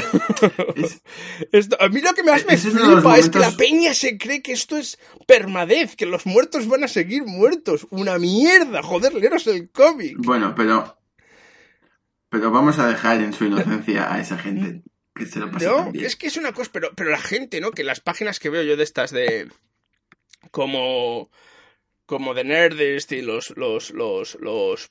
Es- 0.77 1.03
esto- 1.53 1.77
a 1.79 1.89
mí 1.91 2.01
lo 2.01 2.15
que 2.15 2.23
más 2.23 2.47
me 2.47 2.55
Ese 2.55 2.69
es 2.69 2.75
flipa 2.75 3.19
es 3.19 3.29
que 3.29 3.39
la 3.39 3.51
momentos- 3.51 3.55
peña 3.57 3.93
se 3.93 4.17
cree 4.17 4.41
que 4.43 4.53
esto 4.53 4.79
es 4.79 4.99
permadez, 5.27 5.95
que 5.95 6.07
los 6.07 6.25
muertos 6.25 6.67
van 6.69 6.85
a 6.85 6.89
seguir 6.89 7.23
muertos. 7.25 7.87
Una 7.91 8.19
mierda, 8.19 8.83
joder, 8.83 9.13
leeros 9.13 9.47
el 9.47 9.69
cómic. 9.71 10.17
Bueno, 10.19 10.55
pero. 10.57 10.97
Pero 12.31 12.51
vamos 12.51 12.79
a 12.79 12.87
dejar 12.89 13.21
en 13.21 13.35
su 13.35 13.45
inocencia 13.45 14.11
a 14.11 14.21
esa 14.23 14.39
gente 14.39 14.83
que 15.15 15.27
se 15.27 15.39
lo 15.39 15.51
pasa 15.51 15.67
No, 15.67 15.77
tan 15.77 15.93
bien. 15.93 16.07
es 16.07 16.17
que 16.17 16.29
es 16.29 16.37
una 16.39 16.53
cosa, 16.53 16.71
pero, 16.73 16.93
pero 16.97 17.11
la 17.11 17.21
gente, 17.21 17.61
¿no? 17.61 17.73
Que 17.73 17.85
las 17.85 18.01
páginas 18.01 18.41
que 18.41 18.49
veo 18.49 18.63
yo 18.63 18.77
de 18.79 18.85
estas 18.85 19.11
de. 19.11 19.49
como. 20.51 21.31
Como 22.07 22.35
de 22.35 22.45
Nerdist 22.45 23.13
y 23.13 23.23
los. 23.23 23.53
los. 23.57 23.91
los. 23.91 24.37
los. 24.41 24.89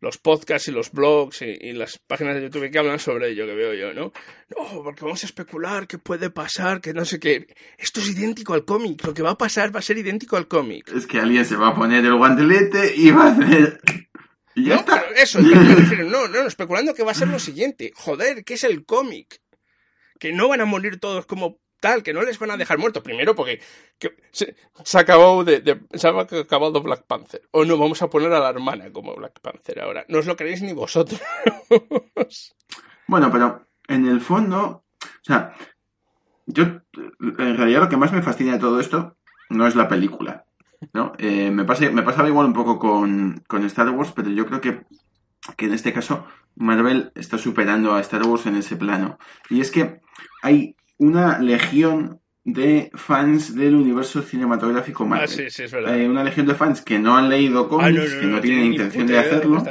los 0.00 0.18
podcasts 0.18 0.68
y 0.68 0.72
los 0.72 0.92
blogs 0.92 1.42
y, 1.42 1.72
las 1.72 1.98
páginas 1.98 2.36
de 2.36 2.42
YouTube 2.42 2.70
que 2.70 2.78
hablan 2.78 2.98
sobre 2.98 3.30
ello, 3.30 3.46
que 3.46 3.54
veo 3.54 3.74
yo, 3.74 3.92
¿no? 3.92 4.12
No, 4.56 4.82
porque 4.82 5.04
vamos 5.04 5.22
a 5.22 5.26
especular 5.26 5.86
qué 5.86 5.98
puede 5.98 6.30
pasar, 6.30 6.80
que 6.80 6.94
no 6.94 7.04
sé 7.04 7.20
qué. 7.20 7.46
Esto 7.76 8.00
es 8.00 8.08
idéntico 8.10 8.54
al 8.54 8.64
cómic, 8.64 9.04
lo 9.04 9.14
que 9.14 9.22
va 9.22 9.30
a 9.30 9.38
pasar 9.38 9.74
va 9.74 9.80
a 9.80 9.82
ser 9.82 9.98
idéntico 9.98 10.36
al 10.36 10.48
cómic. 10.48 10.90
Es 10.94 11.06
que 11.06 11.18
alguien 11.18 11.44
se 11.44 11.56
va 11.56 11.68
a 11.68 11.74
poner 11.74 12.04
el 12.04 12.14
guantelete 12.14 12.94
y 12.96 13.10
va 13.10 13.24
a 13.24 13.32
hacer... 13.32 13.80
Y 14.52 14.64
ya 14.64 14.74
no, 14.74 14.80
está. 14.80 15.00
pero 15.00 15.14
eso, 15.14 15.40
no, 15.40 16.26
no, 16.26 16.46
especulando 16.46 16.92
que 16.92 17.04
va 17.04 17.12
a 17.12 17.14
ser 17.14 17.28
lo 17.28 17.38
siguiente. 17.38 17.92
Joder, 17.94 18.44
¿qué 18.44 18.54
es 18.54 18.64
el 18.64 18.84
cómic? 18.84 19.40
Que 20.18 20.32
no 20.32 20.48
van 20.48 20.60
a 20.60 20.64
morir 20.64 20.98
todos 20.98 21.24
como 21.24 21.60
tal, 21.80 22.02
que 22.02 22.12
no 22.12 22.22
les 22.22 22.38
van 22.38 22.50
a 22.50 22.56
dejar 22.56 22.78
muertos. 22.78 23.02
Primero 23.02 23.34
porque 23.34 23.60
se, 24.30 24.54
acabado 24.98 25.42
de, 25.44 25.80
se 25.92 26.08
ha 26.08 26.10
acabado 26.10 26.82
Black 26.82 27.04
Panther. 27.06 27.42
O 27.50 27.64
no, 27.64 27.76
vamos 27.78 28.00
a 28.02 28.10
poner 28.10 28.32
a 28.32 28.40
la 28.40 28.50
hermana 28.50 28.92
como 28.92 29.14
Black 29.16 29.40
Panther 29.40 29.80
ahora. 29.80 30.04
No 30.08 30.18
os 30.18 30.26
lo 30.26 30.36
queréis 30.36 30.62
ni 30.62 30.72
vosotros. 30.72 31.20
bueno, 33.08 33.30
pero 33.32 33.66
en 33.88 34.06
el 34.06 34.20
fondo, 34.20 34.84
o 35.02 35.24
sea, 35.24 35.54
yo 36.46 36.64
en 36.64 37.56
realidad 37.56 37.80
lo 37.80 37.88
que 37.88 37.96
más 37.96 38.12
me 38.12 38.22
fascina 38.22 38.52
de 38.52 38.58
todo 38.58 38.78
esto 38.80 39.16
no 39.48 39.66
es 39.66 39.74
la 39.74 39.88
película. 39.88 40.44
¿no? 40.92 41.12
Eh, 41.18 41.50
me, 41.50 41.64
pasa, 41.64 41.90
me 41.90 42.02
pasaba 42.02 42.28
igual 42.28 42.46
un 42.46 42.52
poco 42.52 42.78
con, 42.78 43.42
con 43.46 43.64
Star 43.64 43.90
Wars, 43.90 44.12
pero 44.14 44.30
yo 44.30 44.46
creo 44.46 44.60
que, 44.60 44.84
que 45.56 45.66
en 45.66 45.74
este 45.74 45.92
caso 45.92 46.26
Marvel 46.56 47.12
está 47.14 47.38
superando 47.38 47.94
a 47.94 48.00
Star 48.00 48.22
Wars 48.26 48.46
en 48.46 48.56
ese 48.56 48.76
plano. 48.76 49.18
Y 49.48 49.60
es 49.60 49.70
que 49.70 50.00
hay 50.42 50.76
una 51.00 51.38
legión 51.38 52.20
de 52.44 52.90
fans 52.94 53.54
del 53.54 53.74
universo 53.74 54.22
cinematográfico 54.22 55.06
Marvel. 55.06 55.24
Ah, 55.24 55.32
sí, 55.32 55.50
sí, 55.50 55.62
es 55.64 55.72
verdad. 55.72 55.96
una 56.06 56.22
legión 56.22 56.46
de 56.46 56.54
fans 56.54 56.82
que 56.82 56.98
no 56.98 57.16
han 57.16 57.30
leído 57.30 57.68
cómics, 57.68 58.14
que 58.14 58.26
no, 58.26 58.40
tienen 58.40 58.66
intención 58.66 59.06
de 59.06 59.18
hacerlo. 59.18 59.64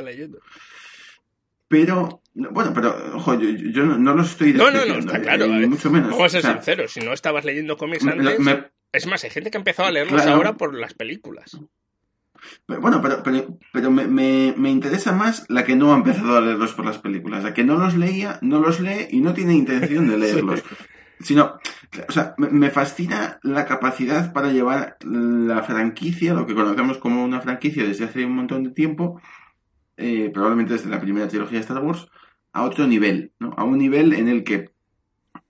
Pero, 1.68 2.24
bueno, 2.34 2.72
pero, 2.74 2.96
ojo, 3.16 3.40
yo, 3.40 3.86
no, 3.86 4.16
los 4.16 4.32
estoy 4.32 4.54
No, 4.54 4.72
no, 4.72 4.84
no, 4.86 4.96
está 4.96 5.18
eh, 5.18 5.22
claro. 5.22 5.48
Ni 5.48 5.68
mucho 5.68 5.92
menos. 5.92 6.10
Vamos 6.10 6.34
a 6.34 6.42
ser 6.42 6.52
sinceros, 6.52 6.92
si 6.92 7.00
no 7.02 7.14
estabas 7.14 7.46
leyendo 7.46 7.78
cómics 7.78 8.06
antes... 8.06 8.40
Es 8.92 9.06
más, 9.06 9.24
hay 9.24 9.30
gente 9.30 9.52
que 9.52 9.58
ha 9.58 9.62
empezado 9.62 9.88
a 9.88 9.92
leerlos 9.92 10.26
ahora 10.26 10.58
por 10.58 10.74
las 10.74 10.96
películas. 10.96 11.60
bueno, 12.68 13.04
pero, 13.04 13.22
pero, 13.72 13.92
me, 13.92 14.08
me, 14.58 14.70
interesa 14.72 15.12
más 15.12 15.46
la 15.48 15.64
que 15.64 15.76
no 15.76 15.94
ha 15.94 15.98
empezado 15.98 16.38
a 16.38 16.42
leerlos 16.42 16.74
por 16.74 16.86
las 16.86 16.98
películas. 16.98 17.44
La 17.44 17.54
que 17.54 17.64
no 17.64 17.78
los 17.78 17.96
leía, 17.96 18.40
no 18.42 18.60
los 18.60 18.80
lee 18.80 19.08
y 19.12 19.22
no 19.22 19.36
tiene 19.36 19.54
intención 19.54 20.10
de 20.10 20.18
leerlos. 20.18 20.64
Sino, 21.20 21.60
o 22.08 22.12
sea, 22.12 22.34
me, 22.38 22.70
fascina 22.70 23.40
la 23.44 23.66
capacidad 23.66 24.32
para 24.32 24.52
llevar 24.52 24.98
la 25.04 25.64
franquicia, 25.64 26.34
lo 26.34 26.46
que 26.46 26.56
conocemos 26.56 26.98
como 26.98 27.24
una 27.24 27.42
franquicia 27.42 27.84
desde 27.84 28.06
hace 28.06 28.26
un 28.26 28.36
montón 28.36 28.64
de 28.64 28.72
tiempo, 28.72 29.22
eh, 29.98 30.30
probablemente 30.34 30.74
desde 30.74 30.90
la 30.90 31.02
primera 31.02 31.28
trilogía 31.28 31.58
de 31.58 31.66
Star 31.66 31.84
Wars, 31.84 32.08
a 32.54 32.64
otro 32.64 32.88
nivel, 32.88 33.34
¿no? 33.40 33.54
A 33.58 33.66
un 33.66 33.78
nivel 33.78 34.14
en 34.14 34.30
el 34.30 34.44
que 34.44 34.70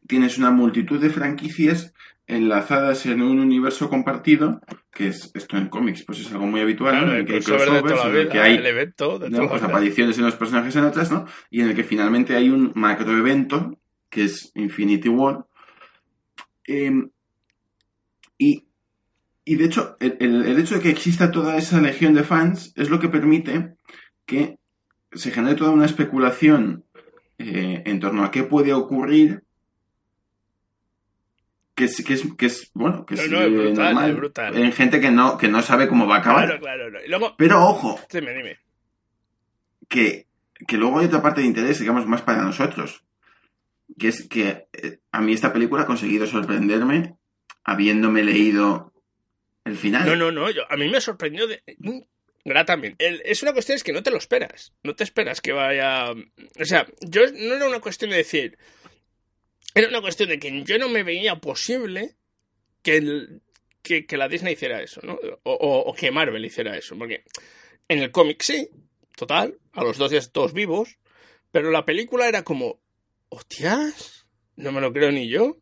tienes 0.08 0.40
una 0.40 0.50
multitud 0.50 1.00
de 1.00 1.12
franquicias 1.12 1.94
enlazadas 2.30 3.06
en 3.08 3.22
un 3.22 3.40
universo 3.40 3.90
compartido, 3.90 4.62
que 4.92 5.08
es 5.08 5.32
esto 5.34 5.58
en 5.58 5.68
cómics, 5.68 6.04
pues 6.06 6.20
es 6.20 6.32
algo 6.32 6.46
muy 6.46 6.62
habitual, 6.62 7.04
en 7.04 7.10
el 7.10 7.26
que 7.26 7.34
hay 7.36 7.42
crossovers, 7.42 8.06
en 8.06 8.16
el 8.16 8.30
que 8.30 8.40
hay 8.40 8.58
pues, 9.48 9.64
apariciones 9.64 10.18
en 10.18 10.26
los 10.26 10.36
personajes 10.36 10.76
en 10.76 10.84
otras, 10.84 11.12
¿no? 11.12 11.26
Y 11.50 11.62
en 11.62 11.70
el 11.70 11.76
que 11.76 11.84
finalmente 11.84 12.36
hay 12.36 12.50
un 12.50 12.72
macroevento, 12.76 13.80
que 14.10 14.26
es 14.26 14.52
Infinity 14.56 15.10
War. 15.10 15.46
Em, 16.72 17.10
y, 18.38 18.64
de 19.44 19.66
hecho, 19.66 19.98
el, 20.00 20.60
hecho 20.60 20.76
de 20.76 20.82
que 20.82 20.92
exista 20.92 21.32
toda 21.32 21.58
esa 21.58 21.82
legión 21.82 22.14
de 22.14 22.24
fans 22.24 22.74
es 22.76 22.92
lo 22.92 23.00
que 23.00 23.10
permite 23.10 23.74
que 24.28 24.60
se 25.12 25.32
genere 25.32 25.56
toda 25.56 25.72
una 25.72 25.88
especulación 25.88 26.86
eh, 27.40 27.82
en 27.88 28.00
torno 28.00 28.24
a 28.24 28.30
qué 28.30 28.44
puede 28.44 28.72
ocurrir 28.74 29.42
que 31.74 31.86
es, 31.86 32.06
que 32.06 32.14
es, 32.14 32.24
que 32.38 32.46
es 32.46 32.70
bueno, 32.76 33.04
que 33.08 33.16
es, 33.16 33.28
brutal, 34.16 34.56
en 34.56 34.72
gente 34.72 35.00
que 35.00 35.10
no, 35.10 35.40
que 35.40 35.48
no 35.48 35.64
sabe 35.64 35.88
cómo 35.88 36.06
va 36.06 36.18
a 36.18 36.20
acabar. 36.20 36.60
Pero 37.36 37.66
ojo, 37.66 38.00
dime, 38.12 38.34
dime. 38.34 38.60
Que, 39.88 40.28
que 40.68 40.78
luego 40.78 41.00
hay 41.00 41.08
otra 41.08 41.24
parte 41.24 41.42
de 41.42 41.48
interés, 41.48 41.80
digamos, 41.80 42.06
más 42.06 42.22
para 42.22 42.44
nosotros. 42.44 43.04
Que 44.00 44.08
es 44.08 44.28
que 44.28 44.68
eh, 44.74 45.00
a 45.12 45.22
mí 45.22 45.34
esta 45.34 45.54
película 45.54 45.84
ha 45.84 45.88
conseguido 45.88 46.26
sorprenderme 46.26 47.18
habiéndome 47.64 48.24
leído 48.24 48.93
el 49.66 49.78
final. 49.78 50.06
No, 50.06 50.16
no, 50.16 50.32
no, 50.32 50.50
yo, 50.50 50.62
a 50.70 50.78
mí 50.78 50.89
me 50.89 51.02
sorprendió 51.02 51.45
de, 51.45 51.62
gratamente. 52.45 53.22
es 53.30 53.43
una 53.43 53.54
cuestión 53.54 53.76
es 53.76 53.84
que 53.84 53.93
no 53.93 54.02
te 54.02 54.12
lo 54.12 54.18
esperas. 54.18 54.74
No 54.84 54.95
te 54.95 55.04
esperas 55.04 55.41
que 55.41 55.52
vaya. 55.52 56.12
O 56.12 56.66
sea, 56.66 56.88
yo 57.02 57.22
no 57.32 57.56
era 57.56 57.68
una 57.68 57.80
cuestión 57.82 58.12
de 58.12 58.18
decir 58.18 58.58
era 59.74 59.88
una 59.88 60.02
cuestión 60.02 60.30
de 60.30 60.39
que 60.39 60.64
yo 60.64 60.78
no 60.78 60.89
me 60.89 61.04
veía 61.04 61.36
posible 61.36 62.16
que, 62.82 63.39
que, 63.82 64.18
la 64.18 64.28
Disney 64.28 64.54
hiciera 64.54 64.82
eso, 64.82 65.02
¿no? 65.04 65.20
O, 65.43 65.93
que 65.93 66.12
Marvel 66.12 66.45
hiciera 66.45 66.78
eso. 66.78 66.97
Porque 66.97 67.24
en 67.88 68.00
el 68.00 68.12
cómic 68.12 68.41
sí, 68.41 68.70
total, 69.16 69.60
a 69.74 69.84
los 69.84 69.97
dos 69.97 70.12
días 70.12 70.32
todos 70.32 70.54
vivos, 70.54 70.97
pero 71.52 71.72
la 71.72 71.86
película 71.86 72.28
era 72.28 72.43
como, 72.43 72.82
hostias, 73.30 74.28
no 74.56 74.72
me 74.72 74.82
lo 74.82 74.92
creo 74.92 75.12
ni 75.12 75.30
yo. 75.30 75.58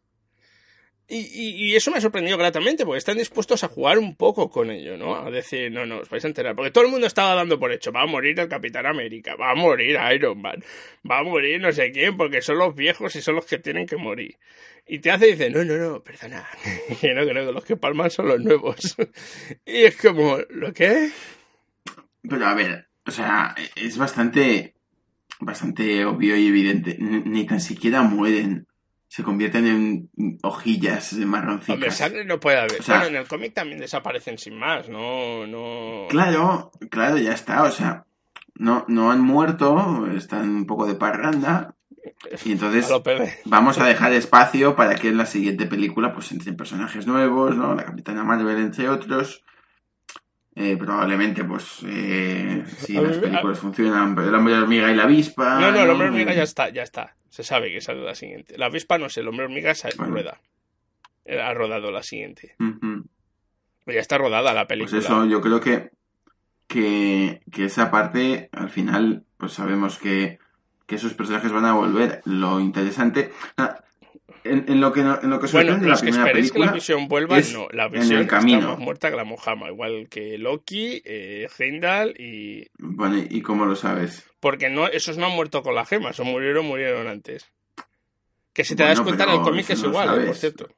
Y, 1.10 1.74
eso 1.74 1.90
me 1.90 1.98
ha 1.98 2.02
sorprendido 2.02 2.38
gratamente, 2.38 2.84
porque 2.84 2.98
están 2.98 3.18
dispuestos 3.18 3.64
a 3.64 3.70
jugar 3.70 3.98
un 3.98 4.18
poco 4.18 4.50
con 4.50 4.70
ello, 4.70 4.98
¿no? 4.98 5.16
A 5.16 5.32
decir, 5.32 5.72
no, 5.72 5.86
no, 5.86 6.00
os 6.00 6.10
vais 6.10 6.26
a 6.26 6.28
enterar. 6.28 6.54
Porque 6.54 6.72
todo 6.72 6.84
el 6.84 6.92
mundo 6.92 7.08
estaba 7.08 7.34
dando 7.34 7.58
por 7.58 7.72
hecho, 7.72 7.94
va 7.94 8.02
a 8.02 8.06
morir 8.06 8.38
el 8.38 8.50
Capitán 8.50 8.86
América, 8.86 9.38
va 9.38 9.52
a 9.52 9.56
morir 9.56 9.98
Iron 10.14 10.42
Man, 10.42 10.62
va 11.10 11.20
a 11.20 11.24
morir 11.24 11.62
no 11.62 11.72
sé 11.72 11.94
quién, 11.94 12.18
porque 12.18 12.42
son 12.42 12.58
los 12.58 12.76
viejos 12.76 13.16
y 13.16 13.22
son 13.22 13.36
los 13.36 13.46
que 13.46 13.58
tienen 13.58 13.86
que 13.86 13.96
morir. 13.96 14.38
Y 14.86 15.00
te 15.00 15.10
hace 15.10 15.30
y 15.30 15.32
dice, 15.32 15.50
no, 15.50 15.64
no, 15.64 15.78
no, 15.78 16.04
perdona, 16.04 16.46
que 17.00 17.14
no 17.14 17.26
creo 17.26 17.46
que 17.46 17.54
los 17.54 17.64
que 17.64 17.78
palman 17.78 18.12
son 18.12 18.28
los 18.28 18.42
nuevos. 18.42 18.98
y 19.66 19.84
es 19.84 19.96
como, 19.96 20.40
¿lo 20.50 20.74
qué? 20.74 21.10
Pero 22.22 22.46
a 22.46 22.54
ver, 22.54 22.90
o 23.06 23.12
sea, 23.12 23.56
es 23.78 23.98
bastante, 23.98 24.76
bastante 25.40 26.06
obvio 26.06 26.36
y 26.38 26.48
evidente. 26.48 26.98
ni 27.00 27.46
tan 27.46 27.60
siquiera 27.60 28.02
mueren 28.02 28.68
se 29.10 29.24
convierten 29.24 29.66
en 29.66 30.38
hojillas 30.44 31.14
marroncitas. 31.14 31.76
Hombre, 31.76 31.92
sangre 31.92 32.26
no 32.26 32.40
puede 32.40 32.58
haber. 32.58 32.82
bueno, 32.86 33.06
en 33.06 33.16
el 33.16 33.28
cómic 33.28 33.54
también 33.54 33.80
desaparecen 33.80 34.38
sin 34.38 34.60
más, 34.60 34.90
no, 34.90 35.48
no... 35.48 36.08
Claro, 36.10 36.72
claro, 36.90 37.18
ya 37.18 37.32
está, 37.32 37.64
o 37.64 37.72
sea, 37.72 38.06
no, 38.56 38.84
no 38.90 39.12
han 39.12 39.22
muerto, 39.22 40.08
están 40.16 40.50
un 40.50 40.66
poco 40.66 40.86
de 40.86 40.96
parranda, 40.96 41.76
y 42.44 42.52
entonces 42.52 42.90
vamos 43.46 43.78
a 43.78 43.86
dejar 43.86 44.14
espacio 44.14 44.76
para 44.76 44.96
que 44.96 45.10
en 45.10 45.18
la 45.18 45.26
siguiente 45.26 45.66
película 45.66 46.14
pues 46.14 46.32
entren 46.32 46.58
personajes 46.58 47.08
nuevos, 47.08 47.56
¿no? 47.56 47.76
La 47.76 47.86
Capitana 47.86 48.24
Marvel, 48.24 48.58
entre 48.58 48.90
otros. 48.90 49.44
Eh, 50.60 50.76
probablemente, 50.76 51.44
pues, 51.44 51.84
eh, 51.86 52.64
si 52.80 52.94
las 52.94 53.18
películas 53.18 53.60
funcionan, 53.60 54.18
el 54.18 54.34
hombre 54.34 54.58
hormiga 54.58 54.92
y 54.92 54.96
la 54.96 55.04
avispa. 55.04 55.60
No, 55.60 55.72
no, 55.72 55.84
el 55.84 55.90
hombre 55.92 56.08
hormiga 56.08 56.34
ya 56.34 56.42
está, 56.42 56.70
ya 56.70 56.82
está. 56.82 57.16
Se 57.30 57.44
sabe 57.44 57.72
que 57.72 57.80
sale 57.80 58.02
la 58.02 58.16
siguiente. 58.16 58.58
La 58.58 58.66
avispa 58.66 58.98
no 58.98 59.08
sé, 59.08 59.20
el 59.20 59.28
hombre 59.28 59.46
hormiga 59.46 59.76
se 59.76 59.92
rueda. 59.92 60.42
Ha 61.28 61.54
rodado 61.54 61.92
la 61.92 62.02
siguiente. 62.02 62.56
Ya 63.86 64.00
está 64.00 64.18
rodada 64.18 64.52
la 64.52 64.66
película. 64.66 64.90
Pues 64.90 65.06
eso, 65.06 65.26
yo 65.28 65.42
creo 65.42 65.60
que, 65.60 65.92
que, 66.66 67.42
que 67.52 67.66
esa 67.66 67.92
parte, 67.92 68.50
al 68.52 68.72
final, 68.72 69.26
pues 69.38 69.54
sabemos 69.54 70.00
que, 70.00 70.40
que 70.88 70.96
esos 70.96 71.14
personajes 71.14 71.52
van 71.52 71.66
a 71.66 71.74
volver. 71.74 72.24
Lo 72.26 72.60
interesante 72.60 73.32
en, 74.50 74.82
lo 74.82 74.92
que, 74.92 75.02
en 75.02 75.30
lo 75.30 75.40
que 75.40 75.48
bueno, 75.48 75.78
los 75.78 76.02
que 76.02 76.10
esperéis 76.10 76.52
que 76.52 76.60
la 76.60 76.72
visión 76.72 77.08
vuelva, 77.08 77.40
no. 77.54 77.68
La 77.72 77.88
visión 77.88 78.22
está 78.22 78.42
más 78.42 78.80
muerta 78.80 79.10
que 79.10 79.16
la 79.16 79.24
Mojama, 79.24 79.70
igual 79.70 80.08
que 80.10 80.38
Loki, 80.38 81.02
eh, 81.06 81.48
Heimdall 81.58 82.16
y... 82.20 82.68
Bueno, 82.78 83.18
¿y 83.30 83.42
cómo 83.42 83.66
lo 83.66 83.76
sabes? 83.76 84.30
Porque 84.40 84.70
no, 84.70 84.88
esos 84.88 85.18
no 85.18 85.28
han 85.28 85.36
muerto 85.36 85.64
con 85.64 85.76
la 85.76 85.86
gema, 85.86 86.12
o 86.18 86.24
murieron 86.24 86.66
murieron 86.66 87.08
antes. 87.08 87.52
Que 88.54 88.64
si 88.64 88.76
te 88.76 88.84
das 88.84 89.02
cuenta 89.02 89.26
en 89.26 89.30
el 89.32 89.42
cómic 89.42 89.70
es 89.70 89.84
igual, 89.84 90.22
eh, 90.22 90.26
por 90.28 90.36
cierto. 90.36 90.70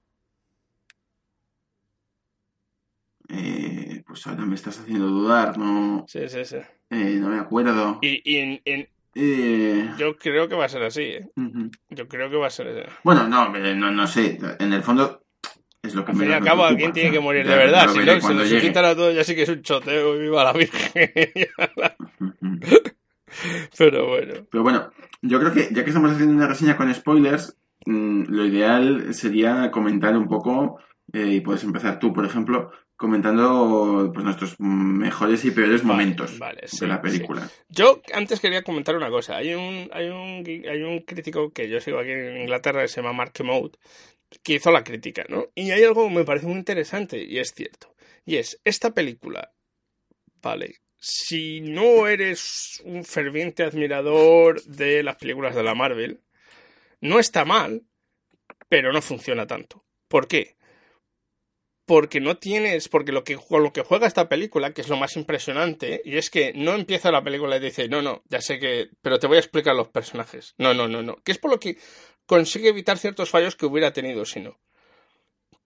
Eh, 3.29 4.03
pues 4.05 4.25
ahora 4.27 4.45
me 4.45 4.55
estás 4.55 4.79
haciendo 4.79 5.07
dudar, 5.07 5.57
¿no? 5.57 6.05
Sí, 6.07 6.27
sí, 6.27 6.43
sí. 6.43 6.57
Eh, 6.89 7.17
no 7.19 7.29
me 7.29 7.39
acuerdo. 7.39 7.99
Y, 8.01 8.21
y 8.23 8.61
en, 8.65 8.89
eh, 9.19 9.91
Yo 9.97 10.15
creo 10.15 10.47
que 10.47 10.55
va 10.55 10.65
a 10.65 10.69
ser 10.69 10.83
así. 10.83 11.01
¿eh? 11.01 11.29
Yo 11.89 12.07
creo 12.07 12.29
que 12.29 12.37
va 12.37 12.47
a 12.47 12.51
ser 12.51 12.67
así. 12.69 12.89
Bueno, 13.03 13.27
no, 13.27 13.49
no, 13.49 13.91
no 13.91 14.07
sé. 14.07 14.39
En 14.59 14.71
el 14.73 14.81
fondo 14.81 15.23
es 15.81 15.95
lo 15.95 16.05
que 16.05 16.11
al 16.11 16.17
fin 16.17 16.29
y 16.29 16.33
al 16.33 16.43
cabo 16.43 16.63
alguien 16.65 16.91
tiene 16.93 17.11
que 17.11 17.19
morir 17.19 17.47
de 17.47 17.55
verdad. 17.55 17.89
Si 17.89 17.99
no, 17.99 18.21
se 18.21 18.33
nos 18.33 18.61
quitan 18.61 18.85
a 18.85 18.95
todos 18.95 19.13
ya 19.15 19.23
sí 19.23 19.35
que 19.35 19.43
es 19.43 19.49
un 19.49 19.61
choteo 19.61 20.15
y 20.15 20.19
viva 20.19 20.43
la 20.43 20.53
Virgen. 20.53 21.11
Pero 23.77 24.07
bueno. 24.07 24.33
Pero 24.49 24.63
bueno, 24.63 24.91
yo 25.21 25.39
creo 25.39 25.53
que 25.53 25.69
ya 25.71 25.83
que 25.83 25.89
estamos 25.89 26.11
haciendo 26.11 26.33
una 26.33 26.47
reseña 26.47 26.75
con 26.77 26.93
spoilers, 26.93 27.57
mm, 27.85 28.23
lo 28.27 28.45
ideal 28.45 29.13
sería 29.13 29.69
comentar 29.71 30.17
un 30.17 30.27
poco, 30.27 30.79
eh, 31.13 31.27
y 31.27 31.41
puedes 31.41 31.63
empezar 31.63 31.99
tú, 31.99 32.11
por 32.13 32.25
ejemplo, 32.25 32.71
comentando 32.99 34.11
pues, 34.13 34.25
nuestros 34.25 34.59
mejores 34.59 35.45
y 35.45 35.51
peores 35.51 35.85
momentos 35.85 36.37
de 36.37 36.87
la 36.87 37.01
película. 37.01 37.49
Yo 37.69 38.01
antes 38.13 38.41
quería 38.41 38.61
comentar 38.61 38.93
una 38.93 39.09
cosa. 39.09 39.37
Hay 39.37 39.53
un, 39.53 39.89
hay 39.93 40.09
un, 40.09 40.43
hay 40.45 40.83
un 40.83 40.99
crítico 40.99 41.53
que 41.53 41.69
yo 41.69 41.79
sigo 41.79 41.99
aquí 41.99 42.11
en 42.11 42.41
Inglaterra 42.41 42.81
que 42.81 42.89
se 42.89 42.97
llama 42.97 43.13
Mark 43.13 43.31
Mode 43.41 43.71
que 44.43 44.55
hizo 44.55 44.69
la 44.69 44.83
crítica, 44.83 45.23
¿no? 45.29 45.47
Y 45.55 45.71
hay 45.71 45.81
algo 45.81 46.09
que 46.09 46.13
me 46.13 46.25
parece 46.25 46.45
muy 46.45 46.57
interesante 46.57 47.23
y 47.23 47.39
es 47.39 47.53
cierto. 47.55 47.95
Y 48.25 48.35
es, 48.35 48.59
esta 48.65 48.93
película, 48.93 49.53
vale, 50.41 50.75
si 50.99 51.61
no 51.61 52.05
eres 52.05 52.81
un 52.83 53.05
ferviente 53.05 53.63
admirador 53.63 54.61
de 54.63 55.03
las 55.03 55.15
películas 55.15 55.55
de 55.55 55.63
la 55.63 55.73
Marvel, 55.73 56.21
no 56.99 57.17
está 57.17 57.45
mal, 57.45 57.83
pero 58.67 58.91
no 58.91 59.01
funciona 59.01 59.47
tanto. 59.47 59.85
¿Por 60.09 60.27
qué? 60.27 60.57
Porque 61.89 62.21
no 62.21 62.37
tienes, 62.37 62.87
porque 62.87 63.11
lo 63.11 63.23
que, 63.23 63.35
con 63.35 63.63
lo 63.63 63.73
que 63.73 63.81
juega 63.81 64.05
esta 64.05 64.29
película, 64.29 64.73
que 64.73 64.81
es 64.81 64.89
lo 64.89 64.95
más 64.95 65.15
impresionante, 65.15 66.03
y 66.05 66.17
es 66.17 66.29
que 66.29 66.53
no 66.53 66.75
empieza 66.75 67.11
la 67.11 67.23
película 67.23 67.57
y 67.57 67.61
dice, 67.61 67.89
no, 67.89 68.03
no, 68.03 68.21
ya 68.29 68.41
sé 68.41 68.59
que, 68.59 68.91
pero 69.01 69.17
te 69.17 69.25
voy 69.25 69.37
a 69.37 69.39
explicar 69.39 69.75
los 69.75 69.87
personajes. 69.87 70.53
No, 70.59 70.75
no, 70.75 70.87
no, 70.87 71.01
no. 71.01 71.15
Que 71.23 71.31
es 71.31 71.39
por 71.39 71.49
lo 71.49 71.59
que 71.59 71.79
consigue 72.27 72.69
evitar 72.69 72.99
ciertos 72.99 73.31
fallos 73.31 73.55
que 73.55 73.65
hubiera 73.65 73.91
tenido 73.91 74.23
si 74.25 74.39
no. 74.39 74.59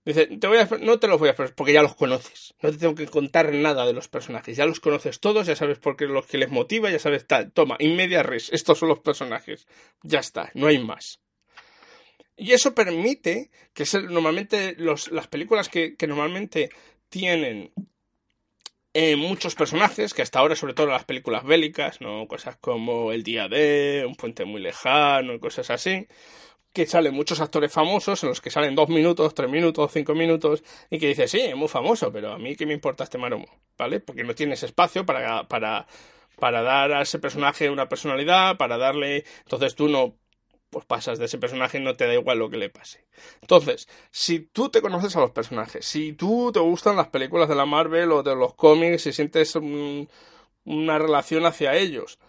Dice, 0.06 0.28
te 0.28 0.48
voy 0.48 0.60
a, 0.60 0.70
no 0.80 0.98
te 0.98 1.10
los 1.10 1.20
voy 1.20 1.28
a 1.28 1.36
porque 1.36 1.74
ya 1.74 1.82
los 1.82 1.96
conoces. 1.96 2.54
No 2.62 2.72
te 2.72 2.78
tengo 2.78 2.96
que 2.96 3.08
contar 3.08 3.54
nada 3.54 3.86
de 3.86 3.92
los 3.92 4.08
personajes. 4.08 4.56
Ya 4.56 4.66
los 4.66 4.80
conoces 4.80 5.20
todos, 5.20 5.46
ya 5.46 5.58
sabes 5.58 5.80
por 5.80 5.98
qué 5.98 6.06
los 6.06 6.26
que 6.26 6.38
les 6.38 6.50
motiva, 6.50 6.90
ya 6.90 7.00
sabes 7.00 7.28
tal. 7.28 7.52
Toma, 7.52 7.76
inmedia 7.80 8.24
res, 8.24 8.50
estos 8.54 8.80
son 8.80 8.88
los 8.88 9.00
personajes. 9.00 9.68
Ya 10.04 10.20
está, 10.20 10.52
no 10.54 10.68
hay 10.68 10.80
más. 10.80 11.20
Y 12.36 12.52
eso 12.54 12.74
permite 12.74 13.52
que 13.74 13.86
normalmente 14.10 14.76
las 14.78 15.28
películas 15.28 15.70
que, 15.70 15.96
normalmente 16.08 16.70
tienen 17.10 17.72
eh, 18.94 19.16
muchos 19.16 19.56
personajes, 19.56 20.14
que 20.14 20.24
hasta 20.24 20.40
ahora, 20.40 20.56
sobre 20.56 20.74
todo 20.74 20.88
las 20.88 21.06
películas 21.06 21.44
bélicas, 21.44 22.02
¿no? 22.02 22.28
Cosas 22.28 22.58
como 22.58 23.12
El 23.12 23.24
Día 23.24 23.48
de, 23.48 24.06
Un 24.08 24.16
Puente 24.16 24.46
Muy 24.46 24.62
Lejano, 24.62 25.40
cosas 25.40 25.70
así, 25.70 26.08
que 26.74 26.88
salen 26.88 27.14
muchos 27.14 27.40
actores 27.40 27.72
famosos, 27.72 28.24
en 28.24 28.30
los 28.30 28.42
que 28.42 28.50
salen 28.50 28.76
dos 28.76 28.90
minutos, 28.90 29.36
tres 29.36 29.50
minutos, 29.50 29.92
cinco 29.94 30.16
minutos, 30.16 30.64
y 30.90 31.00
que 31.00 31.08
dices, 31.08 31.30
sí, 31.32 31.40
es 31.42 31.56
muy 31.56 31.68
famoso, 31.68 32.12
pero 32.12 32.34
a 32.34 32.40
mí 32.40 32.56
qué 32.56 32.66
me 32.66 32.74
importa 32.74 33.04
este 33.04 33.20
maromo, 33.20 33.48
¿vale? 33.78 34.00
Porque 34.00 34.24
no 34.24 34.34
tienes 34.36 34.64
espacio 34.64 35.06
para, 35.06 35.48
para, 35.48 35.88
para 36.40 36.64
dar 36.64 36.94
a 36.94 37.02
ese 37.04 37.20
personaje 37.20 37.70
una 37.70 37.90
personalidad, 37.90 38.58
para 38.58 38.78
darle. 38.78 39.24
Entonces 39.44 39.76
tú 39.76 39.88
no 39.88 40.18
pues 40.74 40.86
pasas 40.86 41.20
de 41.20 41.26
ese 41.26 41.38
personaje 41.38 41.78
y 41.78 41.82
no 41.82 41.96
te 41.96 42.06
da 42.06 42.14
igual 42.14 42.40
lo 42.40 42.50
que 42.50 42.58
le 42.58 42.70
pase. 42.70 43.06
Entonces, 43.42 43.88
si 44.12 44.40
tú 44.40 44.68
te 44.68 44.82
conoces 44.82 45.16
a 45.16 45.22
los 45.22 45.32
personajes, 45.32 45.86
si 45.86 46.12
tú 46.12 46.52
te 46.52 46.60
gustan 46.60 46.98
las 46.98 47.08
películas 47.08 47.48
de 47.48 47.56
la 47.56 47.66
Marvel 47.66 48.12
o 48.12 48.24
de 48.24 48.36
los 48.36 48.56
cómics 48.56 49.06
y 49.08 49.14
sientes 49.14 49.56
una 49.56 51.00
relación 51.00 51.46
hacia 51.46 51.76
ellos, 51.78 52.20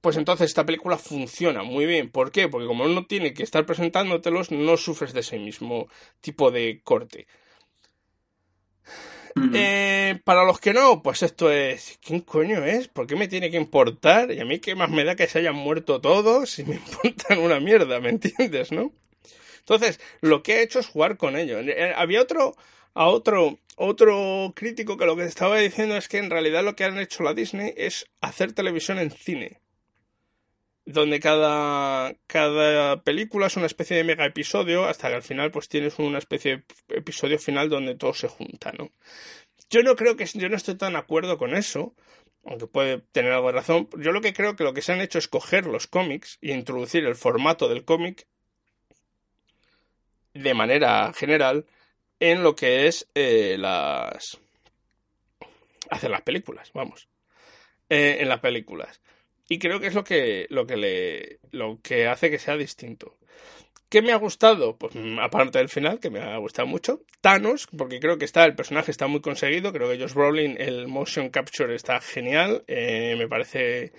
pues 0.00 0.16
entonces 0.16 0.46
esta 0.46 0.64
película 0.64 0.96
funciona 0.96 1.62
muy 1.62 1.84
bien. 1.84 2.10
¿Por 2.10 2.30
qué? 2.30 2.48
Porque 2.48 2.66
como 2.66 2.86
no 2.86 3.04
tiene 3.06 3.34
que 3.34 3.42
estar 3.42 3.66
presentándotelos, 3.66 4.50
no 4.50 4.76
sufres 4.76 5.12
de 5.12 5.20
ese 5.20 5.38
mismo 5.38 5.88
tipo 6.20 6.50
de 6.50 6.80
corte. 6.84 7.26
Eh, 9.54 10.20
para 10.24 10.44
los 10.44 10.60
que 10.60 10.72
no, 10.72 11.02
pues 11.02 11.22
esto 11.22 11.50
es. 11.50 11.98
¿Quién 12.04 12.20
coño 12.20 12.64
es? 12.64 12.88
¿Por 12.88 13.06
qué 13.06 13.16
me 13.16 13.28
tiene 13.28 13.50
que 13.50 13.56
importar? 13.56 14.30
Y 14.32 14.40
a 14.40 14.44
mí, 14.44 14.58
¿qué 14.58 14.74
más 14.74 14.90
me 14.90 15.04
da 15.04 15.16
que 15.16 15.26
se 15.26 15.38
hayan 15.38 15.54
muerto 15.54 16.00
todos? 16.00 16.50
Si 16.50 16.64
me 16.64 16.74
importan 17.02 17.38
una 17.38 17.60
mierda, 17.60 18.00
¿me 18.00 18.10
entiendes, 18.10 18.72
no? 18.72 18.92
Entonces, 19.60 20.00
lo 20.20 20.42
que 20.42 20.56
he 20.56 20.62
hecho 20.62 20.78
es 20.78 20.86
jugar 20.86 21.16
con 21.16 21.36
ello. 21.36 21.58
Eh, 21.60 21.92
había 21.96 22.22
otro. 22.22 22.56
A 22.94 23.06
otro, 23.06 23.60
otro 23.76 24.52
crítico 24.56 24.96
que 24.96 25.06
lo 25.06 25.14
que 25.14 25.24
estaba 25.24 25.58
diciendo 25.58 25.96
es 25.96 26.08
que 26.08 26.18
en 26.18 26.30
realidad 26.30 26.64
lo 26.64 26.74
que 26.74 26.84
han 26.84 26.98
hecho 26.98 27.22
la 27.22 27.32
Disney 27.32 27.72
es 27.76 28.06
hacer 28.20 28.52
televisión 28.52 28.98
en 28.98 29.12
cine 29.12 29.60
donde 30.90 31.20
cada, 31.20 32.14
cada 32.26 33.02
película 33.02 33.48
es 33.48 33.56
una 33.58 33.66
especie 33.66 33.94
de 33.94 34.04
mega 34.04 34.24
episodio 34.24 34.86
hasta 34.86 35.08
que 35.08 35.16
al 35.16 35.22
final 35.22 35.50
pues 35.50 35.68
tienes 35.68 35.98
una 35.98 36.16
especie 36.16 36.64
de 36.88 36.96
episodio 36.96 37.38
final 37.38 37.68
donde 37.68 37.94
todo 37.94 38.14
se 38.14 38.26
junta, 38.26 38.72
¿no? 38.72 38.90
Yo 39.68 39.82
no 39.82 39.96
creo 39.96 40.16
que 40.16 40.24
yo 40.24 40.48
no 40.48 40.56
estoy 40.56 40.76
tan 40.76 40.94
de 40.94 41.00
acuerdo 41.00 41.36
con 41.36 41.54
eso, 41.54 41.94
aunque 42.42 42.66
puede 42.66 43.02
tener 43.12 43.32
algo 43.32 43.48
de 43.48 43.58
razón. 43.58 43.90
Yo 43.98 44.12
lo 44.12 44.22
que 44.22 44.32
creo 44.32 44.56
que 44.56 44.64
lo 44.64 44.72
que 44.72 44.80
se 44.80 44.92
han 44.92 45.02
hecho 45.02 45.18
es 45.18 45.28
coger 45.28 45.66
los 45.66 45.88
cómics 45.88 46.38
y 46.40 46.52
introducir 46.52 47.04
el 47.04 47.16
formato 47.16 47.68
del 47.68 47.84
cómic 47.84 48.26
de 50.32 50.54
manera 50.54 51.12
general 51.12 51.66
en 52.18 52.42
lo 52.42 52.56
que 52.56 52.86
es 52.86 53.06
eh, 53.14 53.56
las 53.58 54.38
hacer 55.90 56.10
las 56.10 56.22
películas, 56.22 56.70
vamos, 56.72 57.10
eh, 57.90 58.16
en 58.20 58.28
las 58.30 58.40
películas. 58.40 59.02
Y 59.48 59.58
creo 59.58 59.80
que 59.80 59.86
es 59.86 59.94
lo 59.94 60.04
que, 60.04 60.46
lo 60.50 60.66
que 60.66 60.76
le. 60.76 61.40
lo 61.50 61.80
que 61.82 62.06
hace 62.06 62.30
que 62.30 62.38
sea 62.38 62.56
distinto. 62.56 63.16
¿Qué 63.88 64.02
me 64.02 64.12
ha 64.12 64.16
gustado? 64.16 64.76
Pues 64.76 64.94
mm, 64.94 65.18
aparte 65.18 65.58
del 65.58 65.70
final, 65.70 65.98
que 65.98 66.10
me 66.10 66.20
ha 66.20 66.36
gustado 66.36 66.68
mucho. 66.68 67.00
Thanos, 67.22 67.66
porque 67.76 68.00
creo 68.00 68.18
que 68.18 68.26
está, 68.26 68.44
el 68.44 68.54
personaje 68.54 68.90
está 68.90 69.06
muy 69.06 69.20
conseguido. 69.20 69.72
Creo 69.72 69.88
que 69.88 69.98
Josh 69.98 70.12
Brolin, 70.12 70.56
el 70.58 70.88
motion 70.88 71.30
capture 71.30 71.74
está 71.74 72.00
genial. 72.00 72.64
Eh, 72.66 73.14
me 73.18 73.26
parece. 73.28 73.92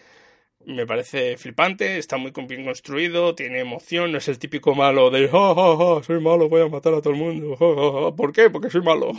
Me 0.66 0.86
parece 0.86 1.38
flipante, 1.38 1.98
está 1.98 2.18
muy 2.18 2.32
bien 2.46 2.66
construido, 2.66 3.34
tiene 3.34 3.60
emoción, 3.60 4.12
no 4.12 4.18
es 4.18 4.28
el 4.28 4.40
típico 4.40 4.76
malo 4.76 5.10
de 5.10 5.30
ja, 5.30 6.04
soy 6.04 6.20
malo, 6.20 6.50
voy 6.50 6.62
a 6.62 6.68
matar 6.68 6.94
a 6.94 7.02
todo 7.02 7.14
el 7.14 7.20
mundo. 7.20 8.14
¿Por 8.16 8.34
qué? 8.34 8.50
Porque 8.50 8.70
soy 8.70 8.82
malo. 8.82 9.14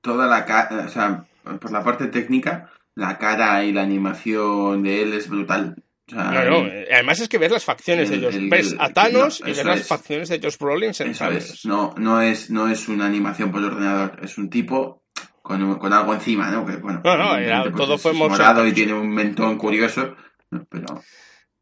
toda 0.00 0.26
la 0.26 0.84
o 0.84 0.88
sea, 0.88 1.24
por 1.60 1.70
la 1.70 1.84
parte 1.84 2.08
técnica, 2.08 2.68
la 2.96 3.18
cara 3.18 3.64
y 3.64 3.72
la 3.72 3.82
animación 3.82 4.82
de 4.82 5.02
él 5.02 5.12
es 5.12 5.28
brutal. 5.28 5.76
Además 6.12 7.20
es 7.20 7.28
que 7.28 7.38
ves 7.38 7.52
las 7.52 7.64
facciones 7.64 8.10
de 8.10 8.16
ellos. 8.16 8.34
ves 8.48 8.74
a 8.78 8.90
Thanos 8.90 9.40
y 9.40 9.50
ves 9.50 9.64
las 9.64 9.86
facciones 9.86 10.28
de 10.28 10.40
Josh 10.40 10.56
Brolin 10.58 10.94
sentados. 10.94 11.64
No, 11.64 11.94
no, 11.98 12.20
es, 12.20 12.50
no 12.50 12.68
es 12.68 12.88
una 12.88 13.06
animación 13.06 13.52
por 13.52 13.62
ordenador, 13.62 14.18
es 14.22 14.38
un 14.38 14.48
tipo 14.48 15.02
con, 15.42 15.78
con 15.78 15.92
algo 15.92 16.14
encima, 16.14 16.50
¿no? 16.50 16.64
Que, 16.64 16.76
bueno, 16.76 17.02
no, 17.04 17.40
no, 17.40 17.62
pues 17.64 17.76
todo 17.76 17.98
fue 17.98 18.12
morado 18.12 18.66
y 18.66 18.72
tiene 18.72 18.94
un 18.94 19.08
mentón 19.08 19.58
curioso, 19.58 20.16
pero... 20.68 21.02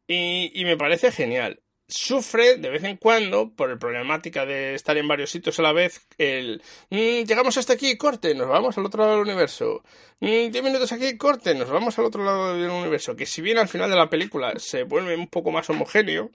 Y, 0.06 0.52
y 0.54 0.64
me 0.64 0.76
parece 0.76 1.10
genial 1.10 1.60
sufre 1.94 2.56
de 2.56 2.70
vez 2.70 2.82
en 2.82 2.96
cuando 2.96 3.50
por 3.50 3.70
el 3.70 3.78
problemática 3.78 4.44
de 4.44 4.74
estar 4.74 4.96
en 4.96 5.06
varios 5.06 5.30
sitios 5.30 5.58
a 5.60 5.62
la 5.62 5.72
vez 5.72 6.06
el 6.18 6.60
mm, 6.90 7.24
llegamos 7.24 7.56
hasta 7.56 7.74
aquí 7.74 7.96
corte 7.96 8.34
nos 8.34 8.48
vamos 8.48 8.76
al 8.76 8.86
otro 8.86 9.04
lado 9.04 9.12
del 9.12 9.22
universo. 9.22 9.84
Mm, 10.18 10.50
diez 10.50 10.62
minutos 10.64 10.90
aquí 10.90 11.16
corte 11.16 11.54
nos 11.54 11.70
vamos 11.70 11.96
al 11.98 12.06
otro 12.06 12.24
lado 12.24 12.58
del 12.58 12.70
universo 12.70 13.14
que 13.14 13.26
si 13.26 13.42
bien 13.42 13.58
al 13.58 13.68
final 13.68 13.88
de 13.88 13.96
la 13.96 14.10
película 14.10 14.54
se 14.56 14.82
vuelve 14.82 15.16
un 15.16 15.28
poco 15.28 15.52
más 15.52 15.70
homogéneo 15.70 16.30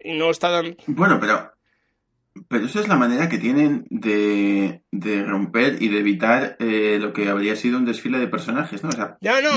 y 0.00 0.14
no 0.14 0.30
está 0.30 0.50
tan 0.50 0.76
bueno 0.86 1.18
pero 1.20 1.55
pero 2.48 2.66
esa 2.66 2.80
es 2.80 2.88
la 2.88 2.96
manera 2.96 3.28
que 3.28 3.38
tienen 3.38 3.86
de, 3.90 4.82
de 4.90 5.22
romper 5.24 5.76
y 5.80 5.88
de 5.88 5.98
evitar 5.98 6.56
eh, 6.58 6.98
lo 7.00 7.12
que 7.12 7.28
habría 7.28 7.56
sido 7.56 7.78
un 7.78 7.84
desfile 7.84 8.18
de 8.18 8.28
personajes, 8.28 8.82
¿no? 8.82 8.90
O 8.90 8.92
sea, 8.92 9.16
ya 9.20 9.40
no, 9.40 9.50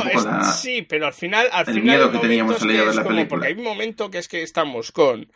sí, 0.53 0.83
pero 0.83 1.05
al 1.07 1.13
final, 1.13 1.47
al 1.51 1.67
el 1.67 1.73
final 1.75 1.97
miedo 1.97 2.11
que 2.11 2.19
teníamos 2.19 2.61
al 2.61 2.67
leer 2.67 2.85
la 2.95 3.03
película. 3.03 3.27
Porque 3.27 3.47
hay 3.47 3.53
un 3.53 3.63
momento 3.63 4.09
que 4.09 4.19
es 4.19 4.27
que 4.27 4.43
estamos 4.43 4.91
con 4.91 5.31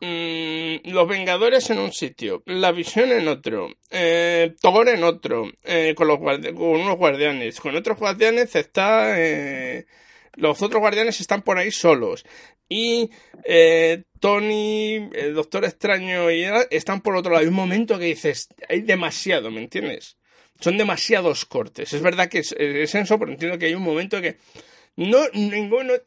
mm, 0.00 0.90
los 0.90 1.08
Vengadores 1.08 1.70
en 1.70 1.78
un 1.78 1.92
sitio, 1.92 2.42
la 2.46 2.72
Visión 2.72 3.10
en 3.12 3.28
otro, 3.28 3.68
eh, 3.90 4.54
Thor 4.60 4.88
en 4.88 5.04
otro, 5.04 5.50
eh, 5.64 5.94
con 5.96 6.08
los 6.08 6.18
con 6.18 6.80
unos 6.80 6.96
guardianes, 6.96 7.60
con 7.60 7.74
otros 7.76 7.98
guardianes 7.98 8.54
está 8.54 9.20
eh, 9.20 9.86
los 10.36 10.60
otros 10.62 10.80
guardianes 10.80 11.20
están 11.20 11.42
por 11.42 11.58
ahí 11.58 11.70
solos. 11.70 12.24
Y 12.68 13.10
eh, 13.44 14.04
Tony, 14.20 15.08
el 15.12 15.34
Doctor 15.34 15.64
Extraño 15.64 16.30
y 16.30 16.44
están 16.70 17.00
por 17.00 17.16
otro 17.16 17.32
lado. 17.32 17.42
Hay 17.42 17.48
un 17.48 17.54
momento 17.54 17.98
que 17.98 18.06
dices, 18.06 18.48
hay 18.68 18.82
demasiado, 18.82 19.50
¿me 19.50 19.60
entiendes? 19.62 20.16
Son 20.60 20.76
demasiados 20.76 21.44
cortes. 21.44 21.92
Es 21.92 22.02
verdad 22.02 22.28
que 22.28 22.38
es, 22.38 22.52
es 22.58 22.94
eso, 22.94 23.18
pero 23.18 23.30
entiendo 23.30 23.58
que 23.58 23.66
hay 23.66 23.74
un 23.74 23.82
momento 23.82 24.20
que 24.20 24.38
no, 24.96 25.18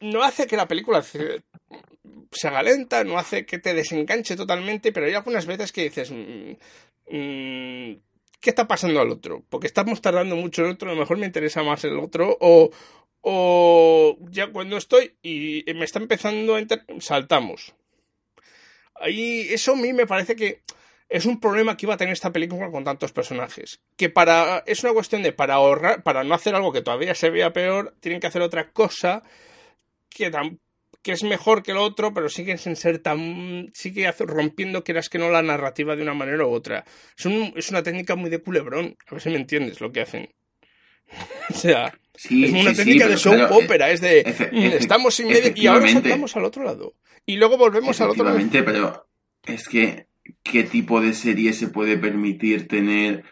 no 0.00 0.22
hace 0.22 0.46
que 0.46 0.56
la 0.56 0.66
película 0.66 1.02
se, 1.02 1.42
haga 2.42 2.62
lenta, 2.62 3.04
no 3.04 3.18
hace 3.18 3.46
que 3.46 3.58
te 3.58 3.72
desenganche 3.72 4.36
totalmente, 4.36 4.92
pero 4.92 5.06
hay 5.06 5.14
algunas 5.14 5.46
veces 5.46 5.70
que 5.70 5.84
dices, 5.84 6.10
mm, 6.10 6.56
mm, 7.08 8.00
¿qué 8.40 8.50
está 8.50 8.66
pasando 8.66 9.00
al 9.00 9.10
otro? 9.10 9.44
Porque 9.48 9.68
estamos 9.68 10.00
tardando 10.00 10.34
mucho 10.34 10.64
en 10.64 10.72
otro, 10.72 10.90
a 10.90 10.94
lo 10.94 11.00
mejor 11.00 11.18
me 11.18 11.26
interesa 11.26 11.62
más 11.62 11.84
el 11.84 11.98
otro, 11.98 12.36
o, 12.40 12.70
o 13.22 14.16
ya 14.30 14.48
cuando 14.48 14.76
estoy 14.76 15.14
y 15.22 15.64
me 15.74 15.84
está 15.84 15.98
empezando 15.98 16.56
a 16.56 16.62
saltamos. 17.00 17.74
Ahí 18.94 19.46
eso 19.50 19.72
a 19.72 19.76
mí 19.76 19.92
me 19.92 20.06
parece 20.06 20.36
que 20.36 20.62
es 21.10 21.26
un 21.26 21.40
problema 21.40 21.76
que 21.76 21.86
iba 21.86 21.94
a 21.94 21.96
tener 21.96 22.12
esta 22.12 22.32
película 22.32 22.70
con 22.70 22.84
tantos 22.84 23.12
personajes. 23.12 23.80
Que 23.96 24.08
para 24.08 24.62
es 24.66 24.84
una 24.84 24.92
cuestión 24.92 25.22
de 25.22 25.32
para 25.32 25.54
ahorrar, 25.54 26.02
para 26.04 26.22
no 26.22 26.34
hacer 26.34 26.54
algo 26.54 26.72
que 26.72 26.82
todavía 26.82 27.14
se 27.14 27.30
vea 27.30 27.52
peor, 27.52 27.96
tienen 28.00 28.20
que 28.20 28.28
hacer 28.28 28.42
otra 28.42 28.70
cosa 28.70 29.22
que 30.08 30.30
que 31.02 31.12
es 31.12 31.24
mejor 31.24 31.62
que 31.62 31.72
lo 31.72 31.82
otro, 31.82 32.14
pero 32.14 32.28
siguen 32.28 32.58
sin 32.58 32.76
ser 32.76 32.98
tan. 33.00 33.70
sigue 33.74 34.10
rompiendo, 34.12 34.84
quieras 34.84 35.08
que 35.08 35.18
no, 35.18 35.30
la 35.30 35.42
narrativa 35.42 35.96
de 35.96 36.02
una 36.02 36.14
manera 36.14 36.46
u 36.46 36.50
otra. 36.52 36.84
Es, 37.18 37.26
es 37.56 37.70
una 37.70 37.82
técnica 37.82 38.14
muy 38.14 38.30
de 38.30 38.42
culebrón, 38.42 38.96
a 39.06 39.12
ver 39.12 39.20
si 39.22 39.30
me 39.30 39.36
entiendes 39.36 39.80
lo 39.80 39.92
que 39.92 40.02
hacen. 40.02 40.30
o 41.50 41.54
sea, 41.54 41.92
es 42.14 42.52
una 42.52 42.74
técnica 42.74 43.08
de 43.08 43.16
soap 43.16 43.50
opera, 43.52 43.90
es 43.90 44.00
de. 44.00 44.50
Mm, 44.52 44.76
estamos 44.76 45.14
sin 45.14 45.28
medio 45.28 45.52
y 45.54 45.66
ahora 45.66 45.88
saltamos 45.88 46.36
al 46.36 46.44
otro 46.44 46.64
lado. 46.64 46.94
Y 47.26 47.36
luego 47.36 47.56
volvemos 47.56 48.00
al 48.00 48.10
otro 48.10 48.24
lado. 48.24 48.38
pero 48.50 49.06
es 49.44 49.68
que. 49.68 50.08
¿Qué 50.44 50.62
tipo 50.62 51.00
de 51.00 51.12
serie 51.12 51.52
se 51.52 51.66
puede 51.66 51.96
permitir 51.96 52.68
tener 52.68 53.24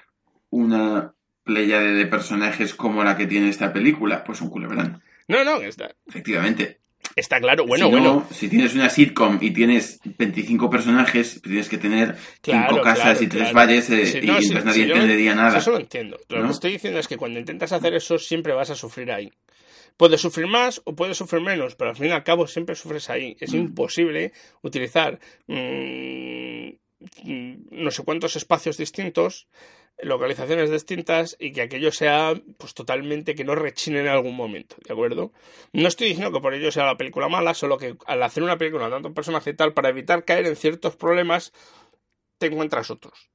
una 0.51 1.14
playa 1.45 1.81
de 1.81 2.07
personajes 2.07 2.74
como 2.74 3.05
la 3.05 3.16
que 3.16 3.26
tiene 3.26 3.49
esta 3.51 3.72
película? 3.72 4.24
Pues 4.24 4.41
un 4.41 4.51
culebrón. 4.51 5.01
No, 5.29 5.45
no, 5.45 5.61
está. 5.62 5.95
Efectivamente. 6.07 6.81
Está 7.18 7.40
claro, 7.40 7.66
bueno, 7.66 7.90
bueno. 7.90 8.26
Si 8.30 8.48
tienes 8.48 8.74
una 8.74 8.88
sitcom 8.88 9.38
y 9.40 9.50
tienes 9.50 10.00
25 10.04 10.70
personajes, 10.70 11.42
tienes 11.42 11.68
que 11.68 11.76
tener 11.76 12.16
cinco 12.40 12.80
casas 12.80 13.20
y 13.20 13.26
tres 13.26 13.52
bares 13.52 13.90
eh, 13.90 14.20
y 14.22 14.28
entonces 14.28 14.64
nadie 14.64 14.84
entendería 14.84 15.34
nada. 15.34 15.58
Eso 15.58 15.72
lo 15.72 15.80
entiendo. 15.80 16.16
Lo 16.28 16.44
que 16.44 16.50
estoy 16.50 16.72
diciendo 16.72 17.00
es 17.00 17.08
que 17.08 17.16
cuando 17.16 17.40
intentas 17.40 17.72
hacer 17.72 17.94
eso 17.94 18.18
siempre 18.18 18.52
vas 18.52 18.70
a 18.70 18.76
sufrir 18.76 19.10
ahí. 19.10 19.32
Puedes 19.96 20.20
sufrir 20.20 20.46
más 20.46 20.80
o 20.84 20.94
puedes 20.94 21.16
sufrir 21.16 21.42
menos, 21.42 21.74
pero 21.74 21.90
al 21.90 21.96
fin 21.96 22.06
y 22.06 22.12
al 22.12 22.22
cabo 22.22 22.46
siempre 22.46 22.76
sufres 22.76 23.10
ahí. 23.10 23.36
Es 23.40 23.52
mm. 23.52 23.56
imposible 23.56 24.32
utilizar 24.62 25.18
mm, 25.48 26.68
no 27.72 27.90
sé 27.90 28.04
cuántos 28.04 28.36
espacios 28.36 28.76
distintos 28.76 29.48
localizaciones 30.01 30.70
distintas 30.70 31.36
y 31.38 31.53
que 31.53 31.62
aquello 31.62 31.92
sea 31.92 32.34
pues 32.57 32.74
totalmente 32.74 33.34
que 33.34 33.44
no 33.44 33.55
rechine 33.55 34.01
en 34.01 34.09
algún 34.09 34.36
momento, 34.36 34.76
¿de 34.86 34.92
acuerdo? 34.92 35.32
No 35.72 35.88
estoy 35.88 36.09
diciendo 36.09 36.32
que 36.32 36.40
por 36.40 36.55
ello 36.55 36.70
sea 36.70 36.86
la 36.86 36.96
película 36.96 37.28
mala, 37.28 37.55
solo 37.55 37.78
que 37.78 37.96
al 38.07 38.22
hacer 38.22 38.42
una 38.42 38.59
película 38.59 38.90
tanto 38.90 39.12
personaje 39.12 39.51
y 39.51 39.55
tal, 39.55 39.74
para 39.74 39.88
evitar 39.88 40.24
caer 40.24 40.46
en 40.46 40.57
ciertos 40.57 40.96
problemas, 40.96 41.53
te 42.38 42.46
encuentras 42.46 42.90
otros. 42.90 43.30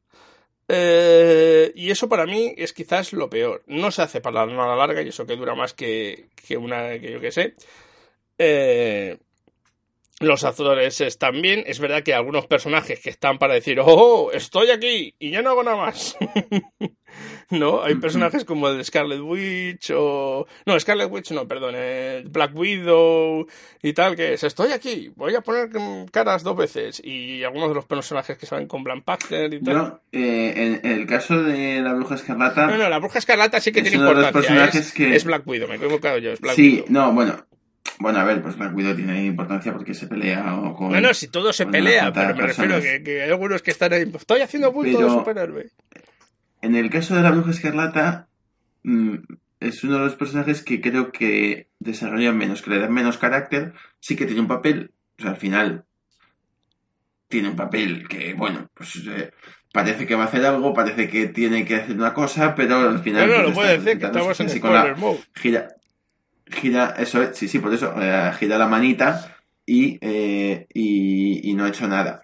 Eh, 0.70 1.72
y 1.76 1.92
eso 1.92 2.08
para 2.08 2.26
mí 2.26 2.54
es 2.58 2.74
quizás 2.74 3.14
lo 3.14 3.30
peor. 3.30 3.64
No 3.68 3.92
se 3.92 4.02
hace 4.02 4.22
para 4.22 4.46
la 4.46 4.76
larga 4.76 5.02
y 5.02 5.10
eso 5.10 5.26
que 5.26 5.36
dura 5.36 5.56
más 5.56 5.74
que, 5.74 6.30
que 6.48 6.58
una 6.58 7.00
que 7.00 7.12
yo 7.12 7.20
que 7.20 7.32
sé. 7.32 7.56
Eh, 8.38 9.18
los 10.24 10.44
actores 10.44 11.00
están 11.02 11.42
bien. 11.42 11.64
Es 11.66 11.80
verdad 11.80 12.04
que 12.04 12.14
algunos 12.14 12.48
personajes 12.48 13.00
que 13.00 13.10
están 13.10 13.38
para 13.38 13.54
decir, 13.54 13.80
oh, 13.82 14.32
estoy 14.32 14.72
aquí 14.72 15.16
y 15.20 15.32
ya 15.32 15.42
no 15.42 15.52
hago 15.52 15.64
nada 15.64 15.78
más. 15.78 16.18
no, 17.50 17.84
hay 17.84 17.96
personajes 17.96 18.46
como 18.46 18.68
el 18.68 18.78
de 18.78 18.84
Scarlet 18.84 19.22
Witch 19.22 19.92
o... 19.96 20.46
No, 20.66 20.80
Scarlet 20.80 21.12
Witch 21.12 21.32
no, 21.32 21.48
perdón, 21.48 21.76
eh, 21.78 22.24
Black 22.26 22.56
Widow 22.56 23.46
y 23.82 23.94
tal, 23.94 24.16
que 24.16 24.34
es, 24.34 24.44
estoy 24.44 24.72
aquí, 24.72 25.12
voy 25.16 25.36
a 25.36 25.42
poner 25.42 25.70
caras 26.12 26.44
dos 26.44 26.58
veces. 26.58 27.02
Y 27.04 27.44
algunos 27.44 27.70
de 27.70 27.76
los 27.76 27.86
personajes 27.86 28.38
que 28.38 28.46
salen 28.46 28.68
con 28.68 28.84
Blanc 28.84 29.04
Panther 29.04 29.54
y 29.54 29.62
tal. 29.62 30.00
eh, 30.12 30.80
en, 30.84 30.92
el 30.92 31.06
caso 31.06 31.42
de 31.42 31.82
la 31.82 31.94
Bruja 31.94 32.16
Escarlata... 32.16 32.68
No, 32.68 32.78
no, 32.78 32.90
la 32.90 33.00
Bruja 33.00 33.20
Escarlata 33.20 33.60
sí 33.60 33.72
que 33.72 33.82
tiene 33.82 33.98
importancia. 33.98 34.66
Es, 34.66 34.94
es, 34.98 35.24
Black 35.26 35.48
Widow, 35.48 35.68
me 35.68 35.76
he 35.76 35.78
equivocado 35.78 36.18
yo, 36.18 36.32
es 36.32 36.40
Black 36.40 36.56
sí, 36.56 36.84
no, 36.88 37.12
bueno, 37.14 37.46
bueno, 38.00 38.20
a 38.20 38.24
ver, 38.24 38.42
pues 38.42 38.56
Widow 38.58 38.96
tiene 38.96 39.26
importancia 39.26 39.72
porque 39.74 39.94
se 39.94 40.08
pelea 40.08 40.44
con. 40.78 40.92
No, 40.92 41.02
no, 41.02 41.14
si 41.14 41.28
todo 41.28 41.54
se 41.54 41.66
pelea, 41.66 42.12
pero 42.12 42.36
me 42.36 42.48
refiero 42.48 42.76
a 42.76 42.82
que, 42.82 43.22
hay 43.24 43.30
algunos 43.30 43.62
que 43.62 43.72
están 43.72 43.94
ahí. 43.94 44.12
Estoy 44.14 44.42
haciendo 44.42 44.72
bulto 44.72 45.00
de 45.00 45.10
superhéroe. 45.10 45.70
En 46.62 46.76
el 46.76 46.90
caso 46.90 47.16
de 47.16 47.22
la 47.22 47.32
Bruja 47.32 47.52
Escarlata, 47.52 48.28
mm, 48.84 49.16
es 49.60 49.84
uno 49.84 49.98
de 49.98 50.06
los 50.06 50.16
personajes 50.16 50.64
que 50.64 50.82
creo 50.82 51.12
que 51.12 51.68
desarrollan 51.80 52.38
menos, 52.38 52.62
que 52.62 52.72
le 52.72 52.80
dan 52.80 52.94
menos 52.94 53.18
carácter. 53.18 53.74
Sí 54.00 54.16
que 54.16 54.26
tiene 54.26 54.42
un 54.42 54.48
papel, 54.48 54.92
o 55.20 55.22
sea, 55.22 55.32
al 55.32 55.38
final 55.38 55.86
tiene 57.28 57.50
un 57.50 57.56
papel 57.56 58.08
que, 58.08 58.34
bueno, 58.34 58.70
pues 58.74 58.96
eh, 59.08 59.32
parece 59.72 60.06
que 60.06 60.16
va 60.16 60.24
a 60.24 60.28
hacer 60.28 60.46
algo, 60.46 60.74
parece 60.74 61.10
que 61.10 61.28
tiene 61.28 61.66
que 61.66 61.78
hacer 61.78 61.96
una 61.96 62.14
cosa, 62.14 62.56
pero 62.56 62.78
al 62.78 63.00
final. 63.00 63.28
No, 63.28 63.38
no, 63.38 63.44
pues 63.44 63.50
lo 63.50 63.56
puede 63.56 63.78
decir, 63.80 64.00
que 64.00 64.06
estamos 64.06 64.40
en 64.40 64.50
spoiler 64.50 64.98
mode. 64.98 65.20
Gira, 65.36 65.68
gira, 66.54 66.96
eso 66.98 67.34
sí, 67.34 67.48
sí, 67.48 67.60
por 67.60 67.74
eso, 67.74 67.94
eh, 68.00 68.32
gira 68.40 68.58
la 68.58 68.68
manita 68.68 69.38
eh, 69.66 70.68
y, 70.74 71.50
y, 71.50 71.54
no 71.54 71.66
ha 71.66 71.70
hecho 71.70 71.88
nada. 71.88 72.22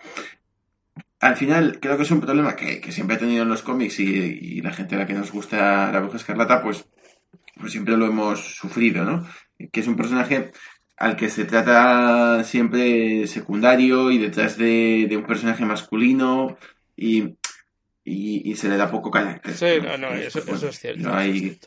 Al 1.20 1.36
final, 1.36 1.80
creo 1.82 1.98
que 1.98 2.04
es 2.04 2.12
un 2.12 2.22
problema 2.22 2.56
que, 2.56 2.92
siempre 2.92 3.18
ha 3.18 3.20
tenido 3.20 3.44
en 3.44 3.50
los 3.50 3.62
cómics 3.62 4.00
y, 4.00 4.62
la 4.62 4.72
gente 4.74 4.96
a 4.96 5.00
la 5.00 5.08
que 5.08 5.14
nos 5.14 5.32
gusta 5.32 5.92
la 5.92 6.00
bruja 6.00 6.18
escarlata, 6.18 6.62
pues, 6.62 6.86
pues 7.56 7.72
siempre 7.72 7.98
lo 7.98 8.06
hemos 8.06 8.56
sufrido, 8.56 9.04
¿no? 9.04 9.28
Que 9.72 9.82
es 9.82 9.88
un 9.88 9.98
personaje 9.98 10.52
al 10.98 11.16
que 11.16 11.30
se 11.30 11.46
trata 11.46 12.44
siempre 12.44 13.28
secundario 13.28 14.12
y 14.12 14.18
detrás 14.18 14.58
de, 14.58 15.08
de 15.10 15.18
un 15.18 15.26
personaje 15.26 15.66
masculino 15.66 16.58
y 16.96 17.36
y, 18.10 18.56
se 18.56 18.70
le 18.70 18.78
da 18.78 18.90
poco 18.90 19.12
carácter. 19.12 19.54
Sí, 19.54 19.82
no, 19.82 19.98
no, 19.98 20.14
eso, 20.14 20.40
es 20.40 20.80
cierto. 20.80 21.10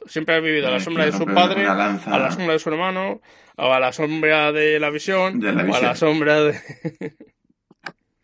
Siempre 0.06 0.34
ha 0.34 0.40
vivido 0.40 0.68
a 0.68 0.72
la 0.72 0.80
sombra 0.80 1.06
de 1.06 1.12
su 1.12 1.24
padre, 1.24 1.66
a 1.66 1.74
la 1.74 2.30
sombra 2.30 2.52
de 2.52 2.58
su 2.58 2.68
hermano, 2.68 3.20
o 3.56 3.72
a 3.72 3.80
la 3.80 3.92
sombra 3.92 4.52
de 4.52 4.80
la 4.80 4.90
visión, 4.90 5.42
o 5.44 5.74
a 5.74 5.80
la 5.80 5.94
sombra 5.94 6.42
de... 6.42 6.60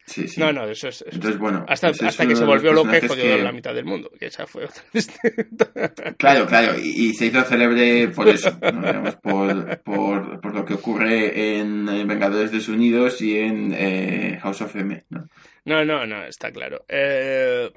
Sí, 0.09 0.27
sí. 0.27 0.41
No, 0.41 0.53
no, 0.55 0.65
eso 0.65 0.89
es. 0.89 1.05
Entonces, 1.13 1.39
bueno. 1.39 1.67
Hasta, 1.69 1.89
hasta 1.89 2.27
que 2.27 2.35
se 2.35 2.45
volvió 2.45 2.73
loco 2.73 2.91
y 2.97 3.07
jodió 3.07 3.37
la 3.39 3.53
mitad 3.53 3.75
del 3.75 3.85
mundo. 3.85 4.11
Que 4.19 4.27
esa 4.27 4.47
fue 4.47 4.65
otra 4.65 4.83
Claro, 6.17 6.47
claro. 6.47 6.79
Y, 6.79 7.13
se 7.13 7.27
hizo 7.27 7.43
célebre 7.43 8.09
por 8.09 8.27
eso. 8.27 8.59
por, 9.23 9.83
por, 9.83 10.41
por, 10.41 10.55
lo 10.55 10.65
que 10.65 10.75
ocurre 10.75 11.59
en, 11.59 11.85
Vengadores 12.09 12.51
Desunidos 12.51 13.21
y 13.21 13.39
en 13.39 13.75
eh, 13.77 14.39
House 14.43 14.63
of 14.63 14.75
M. 14.77 15.05
¿no? 15.11 15.29
no, 15.67 15.85
no, 15.85 16.07
no, 16.07 16.25
está 16.25 16.51
claro. 16.53 16.87
Eh, 16.89 17.71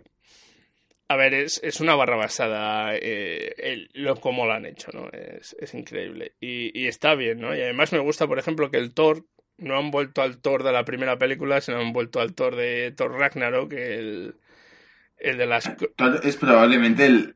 a 1.12 1.16
ver, 1.16 1.34
es, 1.34 1.60
es 1.64 1.80
una 1.82 1.96
barra 1.96 2.16
basada 2.16 2.96
eh, 2.96 3.88
lo, 3.94 4.16
como 4.16 4.46
lo 4.46 4.54
han 4.54 4.66
hecho, 4.66 4.92
¿no? 4.94 5.10
Es, 5.10 5.56
es 5.60 5.74
increíble. 5.74 6.34
Y, 6.40 6.78
y, 6.80 6.88
está 6.88 7.16
bien, 7.16 7.40
¿no? 7.40 7.56
Y 7.56 7.62
además 7.62 7.92
me 7.92 8.00
gusta, 8.00 8.28
por 8.28 8.40
ejemplo, 8.40 8.72
que 8.72 8.78
el 8.78 8.94
Thor 8.94 9.26
no 9.58 9.78
han 9.78 9.92
vuelto 9.92 10.22
al 10.22 10.38
Thor 10.38 10.64
de 10.64 10.72
la 10.72 10.86
primera 10.86 11.18
película, 11.18 11.62
sino 11.62 11.80
han 11.80 11.94
vuelto 11.94 12.20
al 12.20 12.34
Thor 12.34 12.56
de 12.56 12.94
Thor 12.96 13.12
Ragnarok, 13.12 13.74
el, 13.74 14.36
el 15.18 15.38
de 15.38 15.46
las... 15.46 15.70
Es 16.24 16.38
probablemente 16.38 17.06
el, 17.06 17.36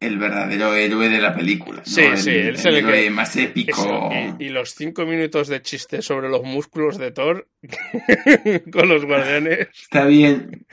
el 0.00 0.18
verdadero 0.18 0.74
héroe 0.74 1.08
de 1.08 1.18
la 1.18 1.34
película. 1.34 1.82
Sí, 1.84 2.02
sí, 2.16 2.30
el, 2.30 2.54
es 2.56 2.64
el, 2.64 2.76
héroe 2.76 3.10
más 3.10 3.36
épico. 3.36 4.10
y, 4.38 4.46
y, 4.46 4.48
los 4.50 4.74
cinco 4.74 5.06
minutos 5.06 5.48
de 5.48 5.62
chiste 5.62 6.02
sobre 6.02 6.28
los 6.28 6.42
músculos 6.42 6.98
de 6.98 7.10
Thor 7.10 7.48
con 8.72 8.88
los 8.88 9.04
guardianes. 9.04 9.68
Está 9.72 10.04
bien. 10.04 10.66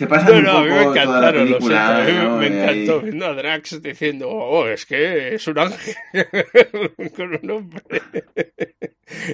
Se 0.00 0.06
pasa 0.06 0.32
un 0.32 0.46
poco 0.46 0.56
a 0.56 0.62
mí 0.62 0.70
me 0.70 0.82
encantaron, 0.82 1.50
lo 1.50 1.60
siento, 1.60 2.36
me, 2.38 2.46
encantó 2.46 3.00
viendo 3.02 3.26
a 3.26 3.34
Drax 3.34 3.82
diciendo, 3.82 4.30
oh, 4.30 4.66
es 4.66 4.86
que 4.86 5.34
es 5.34 5.46
un 5.46 5.58
ángel 5.58 5.94
con 7.14 7.38
un 7.42 7.50
hombre. 7.50 7.82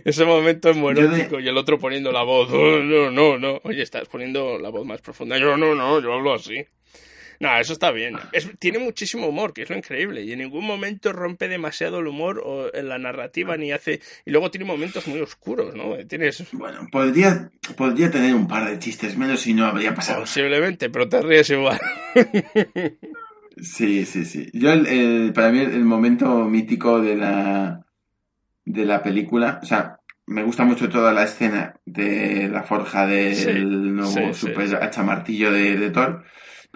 Ese 0.04 0.24
momento 0.24 0.70
es 0.70 0.76
muy 0.76 0.92
y 0.98 1.46
el 1.46 1.56
otro 1.56 1.78
poniendo 1.78 2.10
la 2.10 2.24
voz, 2.24 2.50
oh, 2.50 2.80
no, 2.80 3.12
no, 3.12 3.38
no, 3.38 3.60
oye, 3.62 3.80
estás 3.80 4.08
poniendo 4.08 4.58
la 4.58 4.70
voz 4.70 4.84
más 4.84 5.00
profunda, 5.00 5.38
yo 5.38 5.56
no, 5.56 5.76
no, 5.76 6.00
yo 6.00 6.12
hablo 6.12 6.34
así. 6.34 6.66
No, 7.40 7.56
eso 7.58 7.72
está 7.72 7.90
bien. 7.90 8.16
tiene 8.58 8.78
muchísimo 8.78 9.26
humor, 9.28 9.52
que 9.52 9.62
es 9.62 9.70
lo 9.70 9.76
increíble. 9.76 10.22
Y 10.22 10.32
en 10.32 10.38
ningún 10.38 10.64
momento 10.64 11.12
rompe 11.12 11.48
demasiado 11.48 12.00
el 12.00 12.06
humor 12.06 12.42
o 12.44 12.74
en 12.74 12.88
la 12.88 12.98
narrativa 12.98 13.56
ni 13.56 13.72
hace. 13.72 14.00
Y 14.24 14.30
luego 14.30 14.50
tiene 14.50 14.64
momentos 14.64 15.06
muy 15.06 15.20
oscuros, 15.20 15.74
¿no? 15.74 15.96
Tienes. 16.06 16.44
Bueno, 16.52 16.86
podría, 16.90 17.50
podría 17.76 18.10
tener 18.10 18.34
un 18.34 18.48
par 18.48 18.70
de 18.70 18.78
chistes 18.78 19.16
menos 19.16 19.46
y 19.46 19.54
no 19.54 19.66
habría 19.66 19.94
pasado. 19.94 20.20
Posiblemente, 20.20 20.90
pero 20.90 21.08
te 21.08 21.22
ríes 21.22 21.50
igual. 21.50 21.78
sí, 23.60 24.04
sí, 24.04 24.24
sí. 24.24 24.50
Yo, 24.52 24.72
el, 24.72 25.32
para 25.34 25.50
mí, 25.50 25.60
el 25.60 25.84
momento 25.84 26.44
mítico 26.44 27.00
de 27.00 27.16
la, 27.16 27.84
de 28.64 28.84
la 28.84 29.02
película, 29.02 29.60
o 29.62 29.66
sea, 29.66 29.98
me 30.26 30.42
gusta 30.42 30.64
mucho 30.64 30.88
toda 30.88 31.12
la 31.12 31.24
escena 31.24 31.76
de 31.84 32.48
la 32.48 32.64
forja 32.64 33.06
del 33.06 33.94
nuevo 33.94 34.34
super 34.34 34.74
hacha 34.82 35.02
martillo 35.04 35.52
de, 35.52 35.76
de 35.76 35.90
Thor 35.90 36.24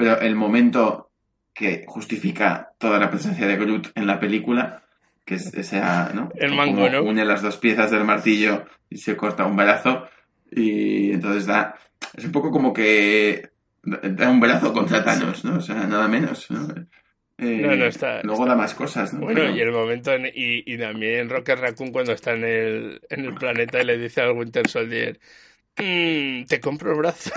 pero 0.00 0.18
el 0.18 0.34
momento 0.34 1.10
que 1.52 1.84
justifica 1.86 2.72
toda 2.78 2.98
la 2.98 3.10
presencia 3.10 3.46
de 3.46 3.56
Groot 3.56 3.92
en 3.94 4.06
la 4.06 4.18
película, 4.18 4.82
que 5.26 5.34
es 5.34 5.52
ese, 5.52 5.78
¿no? 6.14 6.30
El 6.36 6.54
mango, 6.54 6.88
¿no? 6.88 7.02
Une 7.02 7.22
las 7.26 7.42
dos 7.42 7.58
piezas 7.58 7.90
del 7.90 8.04
martillo 8.04 8.64
y 8.88 8.96
se 8.96 9.14
corta 9.14 9.44
un 9.44 9.56
brazo 9.56 10.08
y 10.50 11.12
entonces 11.12 11.44
da... 11.44 11.74
Es 12.16 12.24
un 12.24 12.32
poco 12.32 12.50
como 12.50 12.72
que 12.72 13.50
da 13.82 14.30
un 14.30 14.40
brazo 14.40 14.72
contra 14.72 15.04
Thanos, 15.04 15.44
¿no? 15.44 15.58
O 15.58 15.60
sea, 15.60 15.86
nada 15.86 16.08
menos, 16.08 16.50
¿no? 16.50 16.66
Eh, 17.36 17.60
no, 17.60 17.76
no 17.76 17.84
está, 17.84 18.22
luego 18.22 18.46
da 18.46 18.54
más 18.54 18.72
cosas, 18.72 19.12
¿no? 19.12 19.20
Bueno, 19.20 19.54
y 19.54 19.60
el 19.60 19.70
momento, 19.70 20.16
y, 20.16 20.64
y 20.64 20.78
también 20.78 21.28
Rocket 21.28 21.58
Raccoon 21.58 21.92
cuando 21.92 22.12
está 22.12 22.32
en 22.32 22.44
el, 22.44 23.00
en 23.10 23.26
el 23.26 23.34
planeta 23.34 23.82
y 23.82 23.84
le 23.84 23.98
dice 23.98 24.22
al 24.22 24.32
Winter 24.32 24.66
Soldier, 24.66 25.20
Mm, 25.82 26.44
te 26.46 26.60
compro 26.60 26.92
el 26.92 26.98
brazo. 26.98 27.30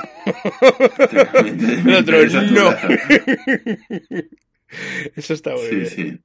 el 1.12 1.96
otro, 1.96 2.18
no. 2.52 2.74
Eso 5.16 5.34
está 5.34 5.52
muy 5.56 5.70
bien. 5.70 6.24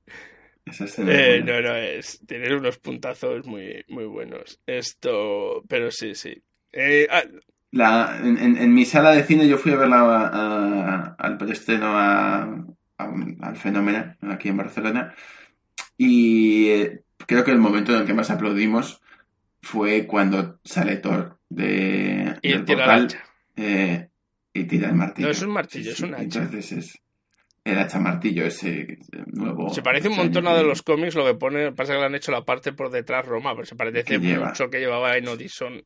Esa 0.67 0.85
escena 0.85 1.13
Eh, 1.13 1.43
no, 1.45 1.61
no, 1.61 1.75
es, 1.75 2.21
tiene 2.27 2.55
unos 2.55 2.79
puntazos 2.79 3.47
muy, 3.47 3.85
muy 3.89 4.05
buenos. 4.05 4.61
Esto, 4.67 5.63
pero 5.69 5.91
sí, 5.91 6.15
sí. 6.15 6.43
Eh, 6.73 7.07
ah, 7.11 7.23
La, 7.71 8.19
en, 8.23 8.73
mi 8.75 8.85
sala 8.85 9.13
de 9.13 9.25
cine 9.25 9.49
yo 9.49 9.59
fui 9.59 9.73
a 9.73 9.77
verla 9.77 10.01
a- 10.01 10.29
a- 10.29 11.17
al 11.19 11.39
preestreno 11.39 11.87
a, 11.87 12.43
a- 12.99 13.15
al 13.43 13.57
Fenómeno, 13.57 14.15
aquí 14.23 14.49
en 14.49 14.57
Barcelona, 14.57 15.15
y 15.97 16.69
eh, 16.71 17.03
creo 17.27 17.45
que 17.45 17.51
el 17.51 17.59
momento 17.59 17.95
en 17.95 18.01
el 18.03 18.07
que 18.07 18.15
más 18.15 18.31
aplaudimos 18.31 19.01
fue 19.63 20.07
cuando 20.07 20.61
sale 20.65 20.97
Thor 20.97 21.38
de, 21.49 22.37
y 22.43 22.49
del 22.53 22.65
portal 22.65 23.09
eh, 23.57 24.09
y 24.53 24.65
tira 24.65 24.89
el 24.89 24.95
martillo. 24.95 25.27
No 25.29 25.33
es 25.33 25.43
un 25.43 25.51
martillo, 25.51 25.85
Sí, 25.85 25.91
es 25.91 26.01
un 26.01 26.15
hacha. 26.15 26.23
Entonces 26.43 26.73
es 26.73 26.99
el 27.65 27.79
hacha 27.79 27.99
martillo 27.99 28.45
ese 28.47 28.99
nuevo. 29.27 29.69
Se 29.71 29.83
parece 29.83 30.09
un 30.09 30.17
montón 30.17 30.47
a 30.49 30.55
de 30.55 30.63
los 30.65 30.83
cómics, 30.83 31.15
lo 31.15 31.25
que 31.27 31.35
pone, 31.35 31.73
pasa 31.73 31.93
que 31.93 31.99
le 31.99 32.05
han 32.07 32.15
hecho 32.15 32.33
la 32.33 32.45
parte 32.45 32.73
por 32.73 32.91
detrás 32.91 33.27
Roma, 33.27 33.55
pero 33.55 33.67
se 33.67 33.77
parece 33.77 34.05
Que 34.05 34.19
lleva. 34.19 34.49
mucho 34.49 34.71
que 34.71 34.79
llevaba 34.81 35.17
en 35.17 35.29
Odison. 35.29 35.83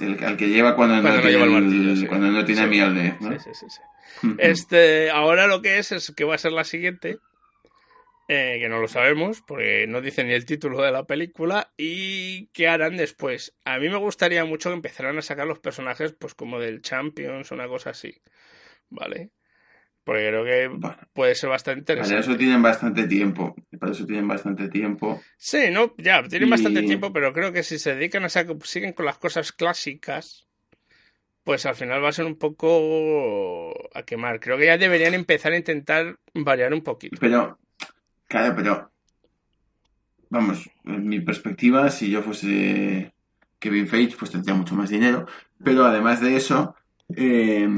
El, 0.00 0.24
al 0.24 0.36
que 0.36 0.48
lleva 0.48 0.74
cuando, 0.74 1.00
Cuando 1.02 1.10
no, 1.10 1.16
no 1.16 1.22
tiene, 1.22 1.32
lleva 1.32 1.44
el 1.44 1.52
el- 1.54 1.62
martillo, 1.62 1.96
sí. 1.96 2.06
cuando 2.06 2.26
no 2.30 2.44
tiene 2.44 2.62
Sí. 2.62 2.68
Mjolnir, 2.68 3.14
¿no? 3.20 3.32
Sí, 3.32 3.38
sí, 3.44 3.50
sí, 3.54 3.66
sí. 3.68 4.28
Este, 4.38 5.10
ahora 5.10 5.46
lo 5.46 5.60
que 5.62 5.78
es 5.78 5.92
es 5.92 6.12
que 6.16 6.24
va 6.24 6.34
a 6.34 6.38
ser 6.38 6.52
la 6.52 6.64
siguiente, 6.64 7.18
eh, 8.28 8.58
que 8.60 8.68
no 8.68 8.80
lo 8.80 8.88
sabemos, 8.88 9.42
porque 9.46 9.86
no 9.88 10.00
dice 10.00 10.24
ni 10.24 10.32
el 10.32 10.46
título 10.46 10.82
de 10.82 10.92
la 10.92 11.04
película, 11.06 11.72
y 11.76 12.46
qué 12.48 12.68
harán 12.68 12.96
después. 12.96 13.54
A 13.64 13.78
mí 13.78 13.88
me 13.88 13.96
gustaría 13.98 14.44
mucho 14.44 14.70
que 14.70 14.74
empezaran 14.76 15.16
a 15.18 15.22
sacar 15.22 15.46
los 15.46 15.60
personajes, 15.60 16.12
pues 16.18 16.34
como 16.34 16.58
del 16.58 16.82
Champions, 16.82 17.50
una 17.52 17.68
cosa 17.68 17.90
así, 17.90 18.20
¿vale? 18.90 19.30
Porque 20.04 20.28
creo 20.28 20.44
que 20.44 20.68
Bueno, 20.68 20.96
puede 21.12 21.34
ser 21.34 21.50
bastante 21.50 21.80
para 21.80 21.80
interesante. 21.80 22.20
eso 22.30 22.36
tienen 22.38 22.62
bastante 22.62 23.08
tiempo. 23.08 23.56
Para 23.78 23.92
eso 23.92 24.06
tienen 24.06 24.28
bastante 24.28 24.68
tiempo. 24.68 25.20
Sí, 25.36 25.70
no, 25.72 25.94
ya, 25.98 26.22
tienen 26.22 26.48
Y- 26.48 26.50
bastante 26.52 26.82
tiempo, 26.82 27.12
pero 27.12 27.32
creo 27.32 27.52
que 27.52 27.62
si 27.64 27.78
se 27.78 27.94
dedican 27.94 28.24
a 28.24 28.28
sacar, 28.28 28.56
siguen 28.64 28.92
con 28.92 29.04
las 29.06 29.18
cosas 29.18 29.50
clásicas, 29.52 30.46
pues 31.42 31.66
al 31.66 31.74
final 31.74 32.02
va 32.02 32.08
a 32.08 32.12
ser 32.12 32.24
un 32.24 32.36
poco 32.38 33.72
a 33.94 34.02
quemar. 34.04 34.40
Creo 34.40 34.58
que 34.58 34.66
ya 34.66 34.78
deberían 34.78 35.14
empezar 35.14 35.52
a 35.52 35.56
intentar 35.56 36.18
variar 36.34 36.72
un 36.74 36.82
poquito. 36.82 37.16
Pero, 37.20 37.58
claro, 38.26 38.54
pero. 38.56 38.90
Vamos, 40.28 40.68
en 40.84 41.06
mi 41.06 41.20
perspectiva, 41.20 41.88
si 41.90 42.10
yo 42.10 42.20
fuese 42.22 43.14
Kevin 43.60 43.86
Feige, 43.86 44.16
pues 44.18 44.32
tendría 44.32 44.54
mucho 44.56 44.74
más 44.74 44.90
dinero. 44.90 45.26
Pero 45.62 45.84
además 45.84 46.20
de 46.20 46.36
eso, 46.36 46.74
eh, 47.16 47.68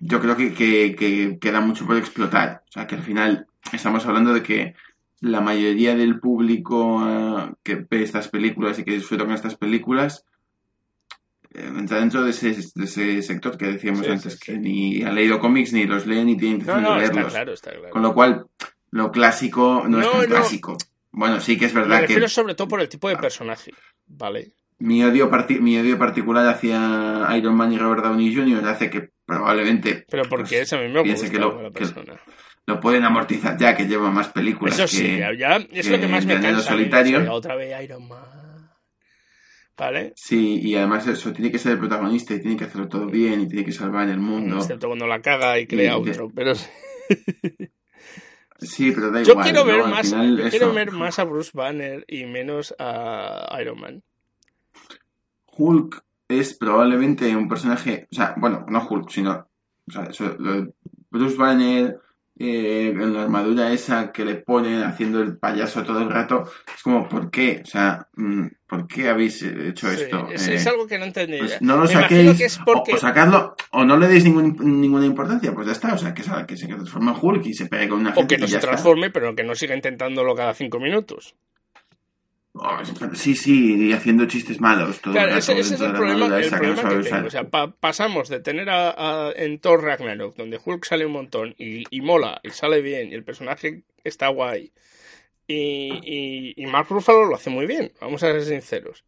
yo 0.00 0.20
creo 0.20 0.36
que, 0.36 0.52
que- 0.54 0.94
que 0.96 1.38
queda 1.38 1.60
mucho 1.60 1.86
por 1.86 1.96
explotar. 1.96 2.62
O 2.68 2.72
sea, 2.72 2.86
que 2.86 2.94
al 2.96 3.02
final 3.02 3.46
estamos 3.72 4.06
hablando 4.06 4.32
de 4.32 4.42
que 4.42 4.74
la 5.20 5.40
mayoría 5.40 5.94
del 5.94 6.18
público 6.20 7.02
eh, 7.06 7.52
que 7.62 7.86
ve 7.88 8.02
estas 8.02 8.28
películas 8.28 8.78
y 8.78 8.84
que 8.84 8.92
disfruta 8.92 9.24
con 9.24 9.34
estas 9.34 9.56
películas 9.56 10.24
eh, 11.54 11.70
entra 11.74 12.00
dentro 12.00 12.22
de 12.22 12.30
ese, 12.30 12.54
de 12.74 12.84
ese 12.84 13.22
sector 13.22 13.56
que 13.56 13.66
decíamos 13.66 14.04
Sí, 14.06 14.12
antes, 14.12 14.34
sí, 14.34 14.38
que 14.44 14.58
ni 14.58 15.02
ha 15.02 15.12
leído 15.12 15.40
cómics 15.40 15.72
ni 15.72 15.86
los 15.86 16.06
lee 16.06 16.24
ni 16.24 16.36
tiene 16.36 16.56
intención 16.56 16.82
no, 16.82 16.94
de 16.96 17.04
está 17.04 17.12
leerlos. 17.14 17.32
claro, 17.32 17.52
está 17.52 17.70
claro. 17.72 17.90
Con 17.90 18.02
lo 18.02 18.12
cual, 18.14 18.46
lo 18.96 19.10
clásico 19.12 19.84
no, 19.86 20.00
es 20.00 20.10
tan 20.10 20.20
no. 20.20 20.26
clásico. 20.26 20.76
Bueno, 21.12 21.40
sí 21.40 21.56
que 21.58 21.66
es 21.66 21.74
Me 21.74 21.80
verdad 21.82 22.00
refiero 22.02 22.22
que 22.22 22.28
sobre 22.28 22.54
todo 22.54 22.68
por 22.68 22.80
el 22.80 22.88
tipo 22.88 23.08
de 23.08 23.16
personaje, 23.16 23.72
¿vale? 24.06 24.52
mi 24.78 25.02
odio, 25.04 25.30
parti- 25.30 25.58
mi 25.60 25.78
odio 25.78 25.98
particular 25.98 26.46
hacia 26.48 27.26
Iron 27.36 27.54
Man 27.54 27.72
y 27.72 27.78
Robert 27.78 28.02
Downey 28.04 28.34
Jr. 28.34 28.66
hace 28.68 28.90
que 28.90 29.10
probablemente 29.24 30.04
Pero 30.10 30.24
porque 30.28 30.58
pues, 30.58 30.72
a 30.74 30.78
mí 30.78 30.88
me 30.88 31.00
gusta 31.00 31.30
que 31.30 31.38
lo- 31.38 31.62
la 31.62 31.68
que- 31.70 31.78
persona. 31.78 32.14
lo 32.66 32.80
pueden 32.80 33.04
amortizar 33.04 33.56
ya, 33.56 33.74
que 33.76 33.86
lleva 33.86 34.10
más 34.10 34.28
películas 34.28 34.74
Eso 34.78 34.84
que... 34.84 35.02
sí, 35.02 35.18
ya 35.38 35.56
es 35.56 35.88
lo 35.88 35.94
que 35.96 36.00
que 36.02 36.08
más 36.08 36.26
me 36.26 36.34
cansa. 36.40 36.56
mí, 36.56 36.62
Solitario. 36.78 37.18
oiga, 37.20 37.32
Otra 37.32 37.54
vez 37.56 37.82
Iron 37.84 38.06
Man. 38.08 38.20
¿Vale? 39.78 40.12
Sí, 40.16 40.60
y 40.62 40.74
además 40.74 41.06
eso, 41.06 41.32
tiene 41.32 41.50
que 41.50 41.58
ser 41.58 41.72
el 41.72 41.78
protagonista 41.78 42.34
y 42.34 42.40
tiene 42.40 42.56
que 42.56 42.64
hacerlo 42.64 42.88
todo 42.88 43.06
bien 43.06 43.42
y 43.42 43.46
tiene 43.48 43.64
que 43.64 43.72
salvar 43.72 44.08
el 44.08 44.18
mundo. 44.18 44.56
Excepto 44.56 44.86
cuando 44.88 45.06
la 45.06 45.20
caga 45.20 45.58
y 45.58 45.66
crea 45.66 45.96
Y 45.98 46.02
de- 46.04 46.10
otro. 46.12 46.30
Pero 46.34 46.52
sí. 48.58 48.92
Pero 48.92 49.10
da 49.10 49.22
yo 49.22 49.32
igual. 49.32 49.44
quiero 49.44 49.64
ver 49.64 49.84
más, 49.84 50.08
final, 50.08 50.36
yo 50.36 50.46
eso, 50.46 50.50
quiero 50.50 50.74
ver 50.74 50.92
más 50.92 51.18
a 51.18 51.24
Bruce 51.24 51.50
Banner 51.54 52.04
y 52.08 52.24
menos 52.26 52.74
a 52.78 53.56
Iron 53.60 53.80
Man. 53.80 54.02
Hulk 55.46 56.04
es 56.28 56.54
probablemente 56.54 57.34
un 57.36 57.48
personaje, 57.48 58.08
o 58.10 58.14
sea, 58.14 58.34
bueno, 58.36 58.66
no 58.68 58.86
Hulk, 58.86 59.10
sino, 59.10 59.48
o 59.86 59.90
sea, 59.90 60.08
Bruce 61.10 61.36
Banner 61.36 62.00
eh, 62.38 62.88
en 62.94 63.14
la 63.14 63.22
armadura 63.22 63.72
esa 63.72 64.12
que 64.12 64.24
le 64.24 64.34
ponen 64.36 64.82
haciendo 64.82 65.22
el 65.22 65.38
payaso 65.38 65.82
todo 65.84 66.00
el 66.00 66.10
rato, 66.10 66.44
es 66.74 66.82
como, 66.82 67.08
¿por 67.08 67.30
qué? 67.30 67.62
O 67.64 67.66
sea, 67.66 68.08
mm, 68.14 68.46
¿por 68.66 68.86
qué 68.86 69.08
habéis 69.08 69.42
hecho 69.42 69.88
Sí, 69.90 70.02
esto? 70.02 70.28
es, 70.30 70.46
Eh, 70.48 70.54
es 70.56 70.66
algo 70.66 70.86
que 70.86 70.98
no 70.98 71.06
entendí. 71.06 71.38
pues 71.38 71.60
no 71.62 71.76
lo 71.76 71.82
Me 71.84 71.88
saquéis, 71.88 72.36
que 72.38 72.44
es 72.44 72.58
o- 72.60 72.64
porque... 72.64 72.92
o, 72.92 72.96
sacadlo, 72.98 73.54
o 73.70 73.84
no 73.84 73.96
le 73.96 74.06
deis 74.08 74.24
ningún- 74.24 74.56
ninguna 74.80 75.06
importancia, 75.06 75.54
pues 75.54 75.66
ya 75.66 75.72
está, 75.72 75.94
o 75.94 75.98
sea, 75.98 76.12
que, 76.12 76.22
se- 76.22 76.46
que 76.46 76.56
se 76.56 76.66
transforma 76.66 77.12
en 77.12 77.18
Hulk 77.22 77.46
y 77.46 77.54
se 77.54 77.66
pegue 77.66 77.88
con 77.88 78.00
una 78.00 78.10
O 78.10 78.14
gente 78.16 78.34
que 78.36 78.40
no 78.42 78.46
se 78.46 78.52
ya 78.54 78.60
transforme, 78.60 79.10
pero 79.10 79.34
que 79.34 79.42
no 79.44 79.54
siga 79.54 79.74
intentándolo 79.74 80.34
cada 80.34 80.52
cinco 80.52 80.78
minutos. 80.78 81.34
Oh, 82.58 82.78
sí, 83.14 83.34
sí, 83.36 83.88
y 83.88 83.92
haciendo 83.92 84.26
chistes 84.26 84.60
malos 84.60 85.00
todo 85.00 85.12
Claro, 85.12 85.36
ese, 85.36 85.58
ese 85.58 85.74
es 85.74 85.80
el 85.80 85.92
problema, 85.92 86.26
el 86.38 86.50
que 86.50 87.10
tengo. 87.10 87.26
O 87.26 87.30
sea, 87.30 87.44
pa- 87.50 87.70
pasamos 87.72 88.28
de 88.28 88.40
tener 88.40 88.70
a, 88.70 88.90
a- 89.28 89.32
en 89.32 89.58
Thor 89.58 89.82
Ragnarok, 89.82 90.36
donde 90.36 90.58
Hulk 90.64 90.84
sale 90.84 91.04
un 91.06 91.12
montón 91.12 91.54
y, 91.58 91.84
y 91.90 92.00
mola, 92.00 92.40
y 92.42 92.50
sale 92.50 92.80
bien, 92.80 93.10
y 93.10 93.14
el 93.14 93.24
personaje 93.24 93.82
está 94.04 94.28
guay, 94.28 94.72
y, 95.46 95.54
y, 95.54 96.54
y 96.56 96.66
Mark 96.66 96.88
Ruffalo 96.90 97.24
lo 97.26 97.36
hace 97.36 97.50
muy 97.50 97.66
bien, 97.66 97.92
vamos 98.00 98.22
a 98.22 98.32
ser 98.32 98.42
sinceros. 98.44 99.04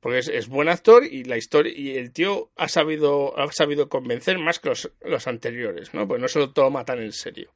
Porque 0.00 0.18
es, 0.18 0.28
es 0.28 0.48
buen 0.48 0.68
actor 0.68 1.06
y 1.06 1.24
la 1.24 1.38
historia 1.38 1.72
y 1.74 1.96
el 1.96 2.12
tío 2.12 2.50
ha 2.56 2.68
sabido, 2.68 3.38
ha 3.40 3.50
sabido 3.50 3.88
convencer 3.88 4.38
más 4.38 4.58
que 4.58 4.68
los, 4.68 4.92
los 5.02 5.26
anteriores, 5.26 5.94
¿no? 5.94 6.06
Pues 6.06 6.20
no 6.20 6.28
se 6.28 6.38
lo 6.40 6.50
toma 6.50 6.84
tan 6.84 6.98
en 7.00 7.12
serio. 7.12 7.50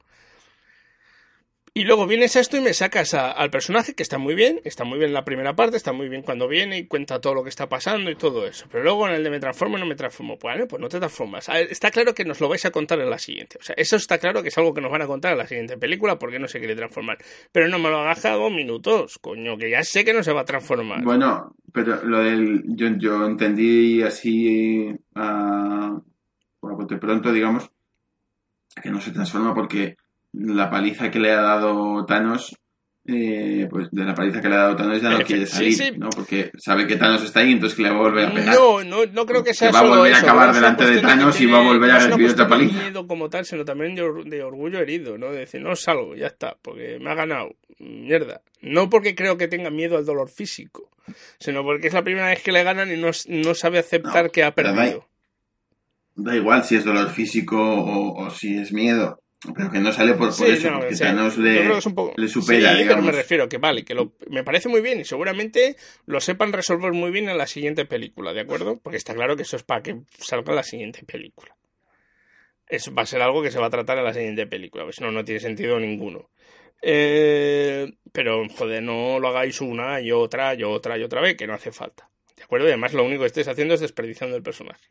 Y 1.73 1.83
luego 1.83 2.07
vienes 2.07 2.35
a 2.35 2.39
esto 2.39 2.57
y 2.57 2.61
me 2.61 2.73
sacas 2.73 3.13
a- 3.13 3.31
al 3.31 3.51
personaje 3.51 3.93
que 3.93 4.03
está 4.03 4.17
muy 4.17 4.33
bien, 4.35 4.59
está 4.65 4.83
muy 4.83 4.97
bien 4.99 5.13
la 5.13 5.23
primera 5.23 5.55
parte, 5.55 5.77
está 5.77 5.93
muy 5.93 6.09
bien 6.09 6.23
cuando 6.23 6.47
viene 6.47 6.77
y 6.79 6.87
cuenta 6.87 7.21
todo 7.21 7.35
lo 7.35 7.43
que 7.43 7.49
está 7.49 7.69
pasando 7.69 8.09
y 8.09 8.15
todo 8.15 8.47
eso. 8.47 8.65
Pero 8.71 8.83
luego 8.83 9.07
en 9.07 9.13
el 9.15 9.23
de 9.23 9.29
me 9.29 9.39
transformo 9.39 9.77
no 9.77 9.85
me 9.85 9.95
transformo. 9.95 10.37
Pues, 10.37 10.55
vale, 10.55 10.65
pues 10.67 10.81
no 10.81 10.89
te 10.89 10.97
transformas. 10.99 11.47
A 11.47 11.59
Está 11.59 11.91
claro 11.91 12.13
que 12.15 12.25
nos 12.25 12.41
lo 12.41 12.49
vais 12.49 12.65
a 12.65 12.71
contar 12.71 12.99
en 12.99 13.09
la 13.09 13.19
siguiente. 13.19 13.57
O 13.59 13.63
sea, 13.63 13.75
eso 13.77 13.95
está 13.95 14.17
claro 14.17 14.41
que 14.41 14.49
es 14.49 14.57
algo 14.57 14.73
que 14.73 14.81
nos 14.81 14.91
van 14.91 15.03
a 15.03 15.07
contar 15.07 15.31
en 15.33 15.37
la 15.37 15.47
siguiente 15.47 15.77
película 15.77 16.17
porque 16.19 16.39
no 16.39 16.47
se 16.47 16.59
quiere 16.59 16.75
transformar. 16.75 17.17
Pero 17.51 17.67
no 17.67 17.77
me 17.79 17.89
lo 17.89 17.99
hagas 17.99 18.21
cada 18.21 18.35
dos 18.35 18.51
minutos, 18.51 19.19
coño, 19.19 19.57
que 19.57 19.69
ya 19.69 19.83
sé 19.83 20.03
que 20.03 20.13
no 20.13 20.23
se 20.23 20.33
va 20.33 20.41
a 20.41 20.45
transformar. 20.45 21.03
Bueno, 21.03 21.55
pero 21.71 22.03
lo 22.03 22.19
del. 22.23 22.63
Yo, 22.75 23.25
entendí 23.25 24.01
así. 24.01 24.89
a 25.15 25.99
por 26.59 26.75
bote 26.75 26.97
pronto, 26.97 27.31
digamos. 27.31 27.69
Que 28.81 28.89
no 28.89 28.99
se 29.01 29.11
transforma 29.11 29.53
porque 29.53 29.95
la 30.33 30.69
paliza 30.69 31.09
que 31.11 31.19
le 31.19 31.31
ha 31.31 31.41
dado 31.41 32.05
Thanos. 32.05 32.55
eh, 33.11 33.67
pues 33.71 33.87
de 33.91 34.03
la 34.03 34.13
paliza 34.13 34.39
que 34.39 34.49
le 34.49 34.55
ha 34.55 34.59
dado 34.59 34.75
Thanos 34.75 35.01
ya 35.01 35.09
no 35.09 35.17
Efe- 35.19 35.25
quiere 35.25 35.45
salir, 35.47 35.73
sí. 35.73 35.91
¿no? 35.97 36.09
Porque 36.11 36.51
sabe 36.59 36.85
que 36.85 36.95
Thanos 36.95 37.23
está 37.23 37.39
ahí, 37.39 37.53
entonces 37.53 37.75
que 37.75 37.81
le 37.83 37.89
va 37.89 37.95
a 37.95 37.99
volver 38.01 38.27
a 38.27 38.33
pegar. 38.33 38.53
No, 38.53 38.83
no, 38.83 39.05
no 39.07 39.25
creo 39.25 39.43
que 39.43 39.53
sea 39.55 39.69
Que 39.69 39.73
va 39.73 39.79
a 39.79 39.83
volver 39.87 40.13
a 40.13 40.17
eso, 40.17 40.25
acabar 40.27 40.49
es 40.49 40.57
una 40.57 40.59
delante 40.59 40.85
de 40.91 41.01
Thanos 41.01 41.41
y 41.41 41.45
va 41.47 41.57
a 41.59 41.63
volver 41.63 41.89
a 41.89 41.99
no 41.99 42.05
recibir 42.07 42.29
otra 42.31 42.47
paliza. 42.47 42.79
miedo 42.83 43.07
como 43.07 43.27
tal, 43.29 43.45
sino 43.45 43.65
también 43.65 43.95
de, 43.95 44.03
or- 44.03 44.25
de 44.25 44.43
orgullo 44.43 44.79
herido, 44.79 45.17
¿no? 45.17 45.31
De 45.31 45.39
decir, 45.39 45.59
no 45.61 45.75
salgo, 45.75 46.15
ya 46.15 46.27
está, 46.27 46.55
porque 46.61 46.99
me 47.01 47.09
ha 47.09 47.15
ganado. 47.15 47.55
Mierda. 47.79 48.41
No 48.61 48.89
porque 48.91 49.15
creo 49.15 49.37
que 49.37 49.47
tenga 49.47 49.71
miedo 49.71 49.97
al 49.97 50.05
dolor 50.05 50.29
físico, 50.29 50.91
sino 51.39 51.63
porque 51.63 51.87
es 51.87 51.93
la 51.93 52.03
primera 52.03 52.27
vez 52.27 52.43
que 52.43 52.51
le 52.51 52.63
ganan 52.63 52.91
y 52.93 52.97
no, 52.97 53.09
no 53.27 53.53
sabe 53.55 53.79
aceptar 53.79 54.25
No, 54.25 54.31
que 54.31 54.43
ha 54.43 54.47
da- 54.51 54.55
perdido. 54.55 55.07
Da 56.15 56.35
igual 56.35 56.63
si 56.63 56.75
es 56.75 56.83
dolor 56.85 57.09
físico 57.09 57.57
o, 57.59 58.23
o 58.25 58.29
si 58.29 58.57
es 58.57 58.71
miedo. 58.73 59.19
Pero 59.55 59.71
que 59.71 59.79
no 59.79 59.91
sale 59.93 60.13
por, 60.13 60.27
por 60.27 60.33
Sí, 60.33 60.43
eso, 60.51 60.69
no, 60.69 60.79
porque 60.79 60.93
o 60.93 60.97
sea, 60.97 61.07
Thanos 61.07 61.37
le, 61.37 61.77
es 61.77 61.85
un 61.85 61.95
poco- 61.95 62.13
le 62.17 62.27
supera, 62.27 62.77
sí, 62.77 62.83
pero 62.85 63.01
me 63.01 63.11
refiero 63.13 63.47
que 63.47 63.57
vale, 63.57 63.85
que 63.85 63.93
lo, 63.93 64.13
me 64.29 64.43
parece 64.43 64.67
muy 64.67 64.81
bien 64.81 64.99
y 64.99 65.05
seguramente 65.05 65.77
lo 66.05 66.19
sepan 66.19 66.51
resolver 66.51 66.91
muy 66.91 67.09
bien 67.09 67.29
en 67.29 67.37
la 67.37 67.47
siguiente 67.47 67.85
película, 67.85 68.33
¿de 68.33 68.41
acuerdo? 68.41 68.79
Porque 68.83 68.97
está 68.97 69.13
claro 69.15 69.37
que 69.37 69.43
eso 69.43 69.55
es 69.55 69.63
para 69.63 69.81
que 69.81 70.01
salga 70.17 70.53
la 70.53 70.63
siguiente 70.63 71.03
película. 71.05 71.55
Eso 72.67 72.93
va 72.93 73.03
a 73.03 73.05
ser 73.05 73.21
algo 73.21 73.41
que 73.41 73.49
se 73.49 73.59
va 73.59 73.67
a 73.67 73.71
tratar 73.71 73.97
en 73.97 74.03
la 74.03 74.13
siguiente 74.13 74.45
película, 74.45 74.83
pues 74.83 74.99
no, 75.01 75.09
no 75.11 75.23
tiene 75.23 75.39
sentido 75.39 75.79
ninguno. 75.79 76.29
Eh, 76.81 77.91
pero, 78.11 78.47
joder, 78.49 78.83
no 78.83 79.19
lo 79.19 79.29
hagáis 79.29 79.59
una 79.61 80.01
y 80.01 80.11
otra 80.11 80.53
y 80.53 80.63
otra 80.63 80.97
y 80.97 81.03
otra 81.03 81.21
vez, 81.21 81.35
que 81.35 81.47
no 81.47 81.53
hace 81.53 81.71
falta. 81.71 82.09
¿De 82.35 82.43
acuerdo? 82.43 82.67
Y 82.67 82.71
además 82.71 82.93
lo 82.93 83.03
único 83.05 83.21
que 83.21 83.27
estáis 83.27 83.47
haciendo 83.47 83.73
es 83.73 83.79
desperdiciando 83.79 84.35
el 84.35 84.43
personaje. 84.43 84.85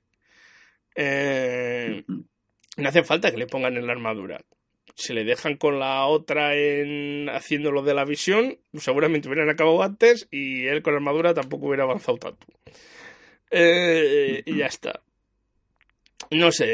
Eh, 0.95 2.05
no 2.79 2.89
hace 2.89 3.05
falta 3.05 3.31
que 3.31 3.37
le 3.37 3.47
pongan 3.47 3.77
en 3.77 3.87
la 3.87 3.93
armadura. 3.93 4.41
Si 4.95 5.13
le 5.13 5.25
dejan 5.25 5.57
con 5.57 5.79
la 5.79 6.07
otra 6.07 6.57
en 6.57 7.29
haciendo 7.29 7.71
lo 7.71 7.83
de 7.83 7.95
la 7.95 8.05
visión, 8.05 8.59
seguramente 8.75 9.29
hubieran 9.29 9.51
acabado 9.51 9.83
antes 9.83 10.27
y 10.31 10.67
él 10.67 10.83
con 10.83 10.95
la 10.95 10.99
armadura 10.99 11.35
tampoco 11.35 11.67
hubiera 11.67 11.85
avanzado 11.85 12.19
tanto. 12.19 12.47
Eh, 13.51 14.43
y 14.47 14.57
ya 14.57 14.67
está. 14.67 15.01
No 16.31 16.51
sé. 16.53 16.67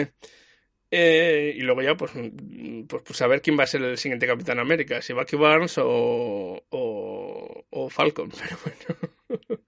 eh, 0.00 0.12
Eh, 0.94 1.54
y 1.56 1.60
luego 1.62 1.80
ya, 1.80 1.94
pues, 1.96 2.12
pues, 2.86 3.02
pues 3.02 3.22
a 3.22 3.26
ver 3.26 3.40
quién 3.40 3.58
va 3.58 3.64
a 3.64 3.66
ser 3.66 3.82
el 3.82 3.96
siguiente 3.96 4.26
Capitán 4.26 4.58
América, 4.58 5.00
si 5.00 5.14
Bucky 5.14 5.36
Barnes 5.36 5.78
o, 5.78 6.62
o, 6.68 7.64
o 7.70 7.88
Falcon. 7.88 8.30
Pero 8.38 8.58
bueno. 8.62 9.62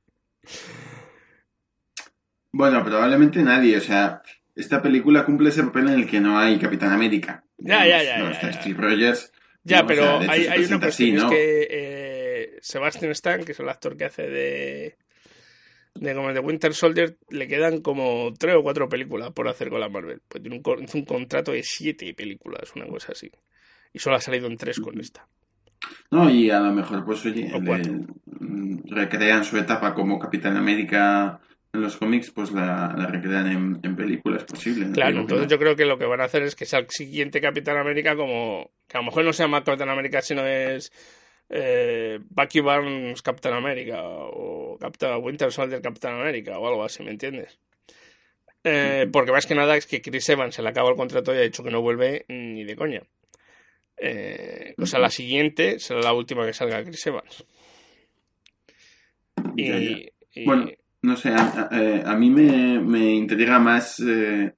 Bueno, 2.53 2.85
probablemente 2.85 3.43
nadie, 3.43 3.77
o 3.79 3.81
sea, 3.81 4.23
esta 4.55 4.81
película 4.81 5.25
cumple 5.25 5.49
ese 5.49 5.63
papel 5.65 5.89
en 5.89 5.95
el 5.95 6.07
que 6.07 6.21
no 6.21 6.39
hay 6.39 6.59
Capitán 6.59 6.93
América. 6.93 7.45
Ya, 7.59 7.87
ya, 7.87 8.03
ya, 8.03 8.19
No 8.19 8.27
ya, 8.27 8.31
está 8.33 8.51
ya. 8.51 8.61
Steve 8.61 8.81
Rogers. 8.81 9.33
Ya, 9.65 9.79
no, 9.79 9.85
o 9.85 9.87
pero 9.87 10.03
sea, 10.03 10.19
de 10.19 10.25
hecho, 10.25 10.53
hay, 10.53 10.65
una 10.65 10.81
cuestión, 10.81 10.83
así, 10.83 11.09
es 11.11 11.23
¿no? 11.23 11.31
que 11.31 11.69
eh, 11.71 12.59
Sebastian 12.61 13.11
Stan, 13.13 13.45
que 13.45 13.53
es 13.53 13.61
el 13.61 13.69
actor 13.69 13.97
que 13.97 14.05
hace 14.05 14.29
de, 14.29 14.97
de 15.95 16.15
como 16.15 16.33
de 16.33 16.41
Winter 16.41 16.75
Soldier, 16.75 17.17
le 17.31 17.49
quedan 17.49 17.81
como 17.81 18.33
tres 18.39 18.57
o 18.57 18.63
cuatro 18.63 18.89
películas 18.89 19.31
por 19.33 19.49
hacer 19.49 19.71
con 19.71 19.81
la 19.81 19.89
Marvel. 19.89 20.21
Pues 20.29 20.43
tiene 20.43 20.57
un, 20.57 21.05
contrato 21.05 21.53
de 21.53 21.63
siete 21.63 22.13
películas, 22.15 22.73
una 22.77 22.87
cosa 22.87 23.13
así. 23.13 23.31
Y 23.93 23.99
solo 23.99 24.17
ha 24.17 24.21
salido 24.21 24.47
en 24.47 24.57
tres 24.57 24.79
con 24.81 25.01
esta. 25.01 25.27
No, 26.11 26.29
y 26.31 26.51
a 26.51 26.61
lo 26.61 26.73
mejor, 26.73 27.05
pues 27.05 27.25
oye, 27.27 27.49
le- 27.49 28.07
mm, 28.27 28.83
recrean 28.89 29.45
su 29.45 29.57
etapa 29.57 29.95
como 29.95 30.19
Capitán 30.19 30.57
América 30.57 31.41
en 31.75 31.83
los 31.83 31.97
cómics, 31.97 32.31
pues 32.31 32.53
la, 32.53 32.95
la 32.97 33.07
recrean 33.07 33.47
en, 33.51 33.81
en 33.83 33.97
películas 33.97 34.45
posible. 34.45 34.87
no 34.87 34.93
Claro, 34.93 35.21
entonces 35.21 35.49
yo 35.49 35.59
creo 35.59 35.75
que 35.77 35.85
lo 35.85 35.99
que 35.99 36.07
van 36.07 36.21
a 36.21 36.25
hacer 36.25 36.43
es 36.43 36.55
que 36.55 36.65
sea 36.67 36.79
el 36.79 36.87
siguiente 36.89 37.41
Capitán 37.41 37.77
América 37.77 38.17
como... 38.17 38.71
Que 38.89 38.97
a 38.97 39.01
lo 39.01 39.07
mejor 39.07 39.25
no 39.25 39.33
se 39.33 39.43
llama 39.43 39.63
Capitán 39.65 39.89
América, 39.91 40.23
sino 40.23 40.47
es 40.47 40.93
eh, 41.51 42.19
Bucky 42.31 42.61
Barnes 42.61 43.21
Capitán 43.23 43.53
América 43.55 44.01
o 44.03 44.79
Capitán 44.79 45.23
Winter 45.23 45.53
Soldier 45.53 45.83
Capitán 45.83 46.15
América 46.21 46.59
o 46.59 46.67
algo 46.69 46.85
así, 46.85 47.03
¿me 47.03 47.11
entiendes? 47.11 47.59
Eh, 48.63 49.07
porque 49.13 49.31
más 49.33 49.45
que 49.45 49.55
nada 49.55 49.77
es 49.77 49.87
que 49.87 50.01
Chris 50.01 50.27
Evans 50.31 50.55
se 50.55 50.63
le 50.63 50.69
acaba 50.71 50.89
el 50.89 50.97
contrato 50.97 51.35
y 51.35 51.39
ha 51.39 51.43
dicho 51.43 51.63
que 51.63 51.71
no 51.71 51.83
vuelve 51.83 52.25
ni 52.29 52.65
de 52.65 52.77
coña. 52.77 53.03
Eh, 53.97 54.75
o 54.79 54.87
sea, 54.87 54.99
la 55.01 55.11
siguiente 55.11 55.79
será 55.79 56.01
la 56.01 56.13
última 56.15 56.47
que 56.47 56.53
salga 56.55 56.83
Chris 56.83 57.07
Evans. 57.07 57.45
Y, 59.57 59.69
Ya, 59.69 59.79
ya. 59.79 59.99
y- 60.35 60.45
Bueno, 60.47 60.71
no 61.05 61.17
sé, 61.17 61.29
a, 61.31 61.69
a- 61.71 61.81
eh, 61.81 62.03
a 62.05 62.15
mí 62.15 62.31
me, 62.31 62.81
me 62.81 63.11
intriga 63.15 63.59
más 63.59 64.01
eh, 64.01 64.55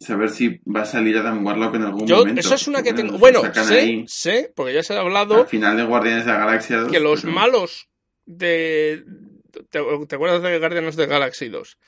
saber 0.00 0.28
si 0.30 0.60
va 0.64 0.82
a 0.82 0.86
salir 0.86 1.16
Adam 1.16 1.44
Warlock 1.46 1.74
en 1.76 1.82
algún 1.82 2.06
yo, 2.06 2.18
momento. 2.18 2.40
eso 2.40 2.54
es 2.54 2.66
una 2.68 2.82
que 2.82 2.92
tengo... 2.92 3.16
Bueno, 3.18 3.42
sé, 3.54 3.78
ahí 3.80 4.04
sé, 4.08 4.52
porque 4.54 4.74
ya 4.74 4.82
se 4.82 4.94
ha 4.94 5.00
hablado... 5.00 5.36
al 5.42 5.46
final 5.46 5.76
de 5.76 5.84
Guardianes 5.84 6.24
de 6.26 6.32
la 6.32 6.38
Galaxia 6.38 6.78
2, 6.78 6.92
que 6.92 7.00
los 7.00 7.20
pero- 7.22 7.32
malos 7.32 7.88
de... 8.26 9.04
¿Te, 9.70 9.80
te 10.08 10.14
acuerdas 10.16 10.42
de 10.42 10.58
Guardians 10.58 10.88
of 10.88 10.96
the 10.96 11.06
Galaxy 11.06 11.48
2? 11.48 11.78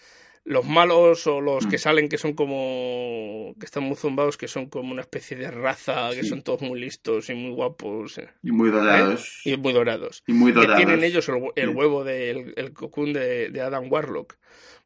Los 0.48 0.64
malos 0.64 1.26
o 1.26 1.40
los 1.40 1.66
que 1.66 1.76
salen 1.76 2.08
que 2.08 2.18
son 2.18 2.34
como... 2.34 3.52
que 3.58 3.66
están 3.66 3.82
muy 3.82 3.96
zumbados, 3.96 4.36
que 4.36 4.46
son 4.46 4.66
como 4.70 4.92
una 4.92 5.00
especie 5.02 5.36
de 5.36 5.50
raza, 5.50 6.10
que 6.14 6.22
Sí. 6.22 6.28
son 6.28 6.42
todos 6.42 6.62
muy 6.62 6.78
listos 6.80 7.28
y 7.30 7.34
muy 7.34 7.50
guapos 7.50 8.18
eh, 8.18 8.28
Y 8.44 8.52
muy 8.52 8.70
dorados. 8.70 9.40
y 9.44 9.56
muy 9.56 9.72
dorados. 9.72 10.22
Y 10.24 10.32
muy 10.34 10.54
Que 10.54 10.66
tienen 10.76 11.02
ellos 11.02 11.28
el, 11.28 11.36
el 11.56 11.70
huevo 11.70 12.04
del 12.04 12.54
el 12.56 12.72
cocoon 12.72 13.12
de, 13.12 13.50
de 13.50 13.60
Adam 13.60 13.90
Warlock. 13.90 14.36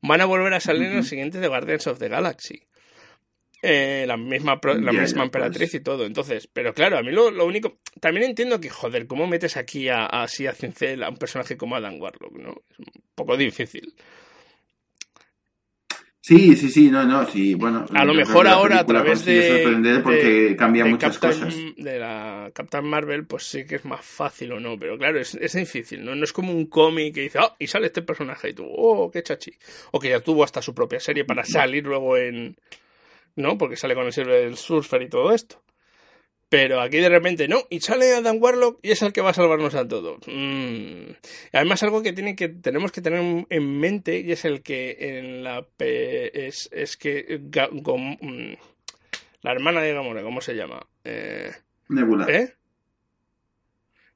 Van 0.00 0.22
a 0.22 0.24
volver 0.24 0.54
a 0.54 0.60
salir 0.60 0.84
en 0.84 0.96
los 0.96 1.08
siguientes 1.08 1.42
de 1.42 1.48
Guardians 1.48 1.86
of 1.88 1.98
the 1.98 2.08
Galaxy. 2.08 2.62
Eh, 3.62 4.06
la 4.08 4.16
misma, 4.16 4.58
pro- 4.62 4.72
la 4.80 4.92
misma 4.92 5.18
ya, 5.18 5.24
emperatriz 5.24 5.70
pues. 5.72 5.74
y 5.74 5.84
todo. 5.84 6.06
Entonces, 6.06 6.48
pero 6.50 6.72
claro, 6.72 6.96
a 6.96 7.02
mí 7.02 7.12
lo, 7.12 7.30
lo 7.30 7.44
único. 7.44 7.80
También 8.00 8.24
entiendo 8.30 8.58
que, 8.60 8.70
joder, 8.70 9.06
¿cómo 9.06 9.26
metes 9.26 9.58
aquí 9.58 9.90
a, 9.90 10.06
a- 10.06 10.22
así 10.22 10.46
a 10.46 10.54
cincel 10.54 11.02
a 11.02 11.10
un 11.10 11.18
personaje 11.18 11.58
como 11.58 11.76
Adam 11.76 12.00
Warlock, 12.00 12.32
no? 12.38 12.54
Es 12.70 12.78
un 12.78 12.86
poco 13.14 13.36
difícil. 13.36 13.94
Sí, 16.36 16.54
sí, 16.56 16.70
sí, 16.70 16.90
no, 16.90 17.04
no, 17.04 17.26
sí, 17.28 17.54
bueno. 17.54 17.86
A 17.92 18.04
lo 18.04 18.14
mejor 18.14 18.46
ahora 18.46 18.78
a 18.78 18.86
través 18.86 19.24
de. 19.24 19.48
sorprender 19.48 20.00
porque 20.02 20.22
de- 20.50 20.56
cambia 20.56 20.84
de 20.84 20.90
muchas 20.90 21.18
Captain- 21.18 21.44
cosas. 21.44 21.74
De 21.76 21.98
la 21.98 22.50
Captain 22.54 22.84
Marvel, 22.84 23.26
pues 23.26 23.42
sí 23.42 23.64
que 23.66 23.74
es 23.74 23.84
más 23.84 24.04
fácil 24.04 24.52
o 24.52 24.60
no, 24.60 24.78
pero 24.78 24.96
claro, 24.96 25.18
es, 25.18 25.34
es 25.34 25.54
difícil, 25.54 26.04
¿no? 26.04 26.14
No 26.14 26.22
es 26.22 26.32
como 26.32 26.52
un 26.52 26.66
cómic 26.66 27.14
que 27.16 27.22
dice, 27.22 27.40
oh, 27.40 27.56
y 27.58 27.66
sale 27.66 27.86
este 27.88 28.02
personaje 28.02 28.50
y 28.50 28.52
tú, 28.54 28.64
oh, 28.64 29.10
qué 29.10 29.24
chachi. 29.24 29.52
O 29.90 29.98
que 29.98 30.10
ya 30.10 30.20
tuvo 30.20 30.44
hasta 30.44 30.62
su 30.62 30.72
propia 30.72 31.00
serie 31.00 31.24
para 31.24 31.44
salir 31.44 31.84
luego 31.84 32.16
en. 32.16 32.56
¿No? 33.36 33.58
Porque 33.58 33.76
sale 33.76 33.94
con 33.96 34.06
el 34.06 34.12
Silver 34.12 34.44
el 34.44 34.56
Surfer 34.56 35.02
y 35.02 35.08
todo 35.08 35.32
esto. 35.34 35.60
Pero 36.50 36.80
aquí 36.80 36.98
de 36.98 37.08
repente 37.08 37.46
no, 37.48 37.62
y 37.70 37.80
sale 37.80 38.12
Adam 38.12 38.36
Warlock 38.42 38.80
y 38.82 38.90
es 38.90 39.00
el 39.02 39.12
que 39.12 39.20
va 39.22 39.30
a 39.30 39.34
salvarnos 39.34 39.74
a 39.76 39.86
todos. 39.86 40.18
Mm. 40.26 41.12
Además, 41.52 41.82
algo 41.84 42.02
que, 42.02 42.12
tiene 42.12 42.34
que 42.36 42.48
tenemos 42.48 42.90
que 42.92 43.00
tener 43.00 43.46
en 43.48 43.78
mente 43.80 44.18
y 44.18 44.32
es 44.32 44.44
el 44.44 44.60
que 44.62 44.96
en 44.98 45.44
la 45.44 45.62
pe- 45.62 46.48
es, 46.48 46.68
es 46.72 46.96
que 46.96 47.40
Ga- 47.40 47.70
Gom- 47.70 48.18
mm, 48.20 48.56
la 49.42 49.52
hermana 49.52 49.80
de 49.80 49.94
Gamora, 49.94 50.22
¿cómo 50.24 50.40
se 50.40 50.54
llama? 50.56 50.84
Eh, 51.04 51.52
Nebula. 51.88 52.26
¿eh? 52.28 52.52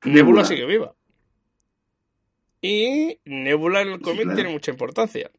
Nebula. 0.04 0.14
Nebula 0.42 0.44
sigue 0.44 0.66
viva. 0.66 0.92
Y 2.60 3.18
Nebula 3.26 3.82
en 3.82 3.88
el 3.92 4.00
cómic 4.00 4.22
claro. 4.22 4.34
tiene 4.36 4.50
mucha 4.50 4.70
importancia. 4.72 5.30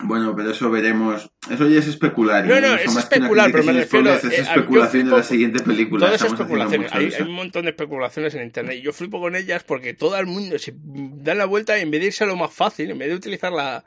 Bueno, 0.00 0.34
pero 0.36 0.50
eso 0.50 0.70
veremos. 0.70 1.30
Eso 1.50 1.68
ya 1.68 1.80
es 1.80 1.88
especular. 1.88 2.46
No, 2.46 2.56
¿eh? 2.56 2.60
no, 2.60 2.74
es 2.74 2.96
especular, 2.96 3.50
pero 3.50 3.64
me 3.64 3.72
refiero, 3.72 4.12
Es 4.12 4.24
eh, 4.24 4.40
especulación 4.42 5.06
de 5.06 5.16
la 5.16 5.22
siguiente 5.22 5.62
película. 5.62 6.06
Todas 6.06 6.22
especulaciones, 6.22 6.92
hay, 6.92 7.12
hay 7.12 7.22
un 7.22 7.34
montón 7.34 7.64
de 7.64 7.70
especulaciones 7.70 8.34
en 8.34 8.44
internet 8.44 8.78
y 8.78 8.82
yo 8.82 8.92
flipo 8.92 9.20
con 9.20 9.34
ellas 9.34 9.64
porque 9.64 9.94
todo 9.94 10.16
el 10.18 10.26
mundo 10.26 10.58
se 10.58 10.72
da 10.76 11.34
la 11.34 11.46
vuelta 11.46 11.78
y 11.78 11.82
en 11.82 11.90
vez 11.90 12.00
de 12.00 12.06
irse 12.08 12.24
a 12.24 12.26
lo 12.28 12.36
más 12.36 12.52
fácil, 12.52 12.90
en 12.90 12.98
vez 12.98 13.08
de 13.08 13.16
utilizar 13.16 13.50
la, 13.50 13.84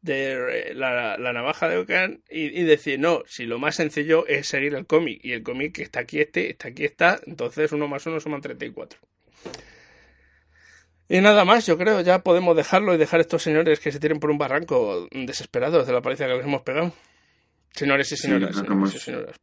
de, 0.00 0.72
la, 0.74 1.16
la 1.18 1.32
navaja 1.32 1.68
de 1.68 1.78
Ocan 1.78 2.22
y, 2.30 2.58
y 2.58 2.64
decir, 2.64 2.98
no, 2.98 3.22
si 3.26 3.46
lo 3.46 3.58
más 3.58 3.76
sencillo 3.76 4.26
es 4.26 4.48
seguir 4.48 4.74
el 4.74 4.86
cómic 4.86 5.20
y 5.22 5.32
el 5.32 5.42
cómic 5.42 5.74
que 5.74 5.82
está 5.82 6.00
aquí 6.00 6.20
este, 6.20 6.50
está 6.50 6.68
aquí 6.68 6.84
está, 6.84 7.20
entonces 7.26 7.72
uno 7.72 7.88
más 7.88 8.06
uno 8.06 8.20
suman 8.20 8.40
34. 8.40 8.98
Y 11.08 11.20
nada 11.20 11.44
más, 11.44 11.66
yo 11.66 11.76
creo, 11.76 12.00
ya 12.00 12.20
podemos 12.22 12.56
dejarlo 12.56 12.94
y 12.94 12.98
dejar 12.98 13.18
a 13.18 13.22
estos 13.22 13.42
señores 13.42 13.80
que 13.80 13.92
se 13.92 14.00
tiren 14.00 14.18
por 14.20 14.30
un 14.30 14.38
barranco 14.38 15.08
desesperados 15.10 15.86
de 15.86 15.92
la 15.92 16.00
paliza 16.00 16.26
que 16.26 16.34
les 16.34 16.44
hemos 16.44 16.62
pegado. 16.62 16.92
Señores 17.74 18.10
y 18.12 18.16
Sí, 18.16 18.22
señoras, 18.22 18.50
creo 18.50 18.62
que 18.62 18.68
señores 18.68 18.70
y 18.70 18.96
hemos- 18.96 19.02
señoras, 19.02 19.38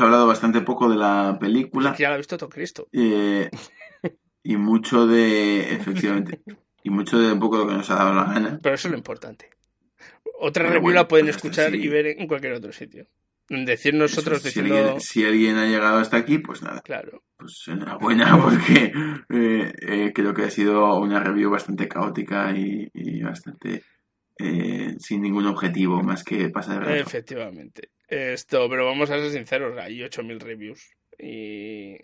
hablado 0.00 0.26
bastante 0.26 0.60
poco 0.62 0.88
de 0.88 0.96
la 0.96 1.36
película. 1.40 1.92
que 1.94 2.02
ya 2.02 2.08
la 2.08 2.14
ha 2.14 2.18
visto 2.18 2.38
todo 2.38 2.48
Cristo. 2.48 2.88
eh, 2.92 3.50
y 4.42 4.56
mucho 4.56 5.06
de. 5.06 5.74
Efectivamente. 5.74 6.40
Y 6.82 6.90
mucho 6.90 7.18
de 7.18 7.32
un 7.32 7.40
poco 7.40 7.58
lo 7.58 7.66
que 7.66 7.74
nos 7.74 7.90
ha 7.90 7.96
dado 7.96 8.14
la 8.14 8.24
gana. 8.24 8.58
Pero 8.62 8.74
eso 8.76 8.88
es 8.88 8.92
lo 8.92 8.96
importante. 8.98 9.50
Otra 10.38 10.64
review 10.64 10.82
bueno, 10.82 11.00
la 11.00 11.08
pueden 11.08 11.26
pues 11.26 11.36
escuchar 11.36 11.72
sí. 11.72 11.78
y 11.78 11.88
ver 11.88 12.06
en 12.06 12.26
cualquier 12.28 12.52
otro 12.54 12.72
sitio. 12.72 13.06
Decir 13.48 13.94
nosotros 13.94 14.44
Eso, 14.44 14.50
si, 14.50 14.60
alguien, 14.60 15.00
si 15.00 15.24
alguien 15.24 15.56
ha 15.56 15.66
llegado 15.66 15.98
hasta 15.98 16.16
aquí, 16.16 16.38
pues 16.38 16.62
nada. 16.62 16.80
Claro. 16.80 17.22
Pues 17.36 17.62
enhorabuena 17.68 18.36
porque 18.42 18.92
eh, 19.30 19.72
eh, 19.80 20.12
creo 20.12 20.34
que 20.34 20.42
ha 20.42 20.50
sido 20.50 20.98
una 20.98 21.20
review 21.20 21.50
bastante 21.50 21.86
caótica 21.86 22.50
y, 22.56 22.90
y 22.92 23.22
bastante 23.22 23.82
eh, 24.38 24.96
sin 24.98 25.22
ningún 25.22 25.46
objetivo 25.46 26.02
más 26.02 26.22
que 26.22 26.50
pasar 26.50 26.88
el. 26.88 26.98
Efectivamente. 26.98 27.90
Esto, 28.08 28.68
pero 28.68 28.84
vamos 28.84 29.10
a 29.10 29.18
ser 29.18 29.30
sinceros, 29.30 29.78
hay 29.78 30.02
8000 30.02 30.40
reviews. 30.40 30.94
Y, 31.18 31.96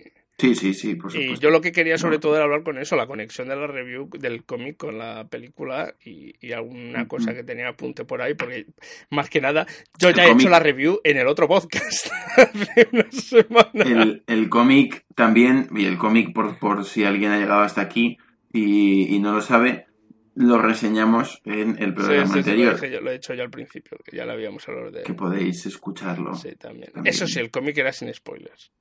Sí, 0.42 0.54
sí, 0.56 0.74
sí, 0.74 0.94
por 0.96 1.10
y 1.10 1.22
supuesto. 1.22 1.40
yo 1.40 1.50
lo 1.50 1.60
que 1.60 1.72
quería 1.72 1.96
sobre 1.98 2.18
todo 2.18 2.34
era 2.34 2.44
hablar 2.44 2.62
con 2.64 2.76
eso, 2.78 2.96
la 2.96 3.06
conexión 3.06 3.48
de 3.48 3.56
la 3.56 3.66
review 3.66 4.10
del 4.18 4.44
cómic 4.44 4.76
con 4.76 4.98
la 4.98 5.26
película 5.28 5.94
y, 6.04 6.34
y 6.44 6.52
alguna 6.52 7.06
cosa 7.06 7.32
que 7.34 7.44
tenía 7.44 7.68
apunte 7.68 8.04
por 8.04 8.20
ahí, 8.22 8.34
porque 8.34 8.66
más 9.10 9.30
que 9.30 9.40
nada, 9.40 9.66
yo 9.98 10.08
El 10.08 10.14
ya 10.16 10.26
he 10.26 10.32
hecho 10.32 10.48
la 10.48 10.58
review 10.60 11.00
en 11.04 11.16
el 11.18 11.26
otro 11.28 11.46
podcast 11.48 12.08
hace 12.36 12.88
una 12.92 13.10
semana. 13.12 13.84
El, 14.02 14.22
el 14.26 14.48
cómic 14.48 15.04
también, 15.14 15.68
y 15.76 15.84
el 15.84 15.96
cómic 15.96 16.32
por, 16.34 16.58
por 16.58 16.84
si 16.84 17.04
alguien 17.04 17.30
ha 17.32 17.38
llegado 17.38 17.60
hasta 17.62 17.80
aquí 17.80 18.18
y, 18.52 19.14
y 19.14 19.18
no 19.20 19.32
lo 19.32 19.40
sabe, 19.40 19.86
lo 20.34 20.58
reseñamos 20.58 21.40
en 21.44 21.76
el 21.82 21.94
programa 21.94 22.26
sí, 22.26 22.32
sí, 22.32 22.34
lo, 22.34 22.38
anterior, 22.40 22.74
dije 22.80 22.90
yo- 22.92 23.00
lo 23.00 23.10
he 23.10 23.14
hecho 23.16 23.34
yo 23.34 23.42
al 23.42 23.50
principio, 23.50 23.98
que 24.04 24.16
ya 24.16 24.24
lo 24.24 24.32
habíamos 24.32 24.68
hablado 24.68 24.90
de 24.90 25.02
que 25.02 25.14
podéis 25.14 25.66
escucharlo. 25.66 26.34
Sí, 26.34 26.56
también. 26.56 26.90
También. 26.92 27.14
Eso 27.14 27.26
sí, 27.26 27.38
el 27.38 27.50
cómic 27.50 27.76
era 27.78 27.92
sin 27.92 28.12
spoilers. 28.12 28.72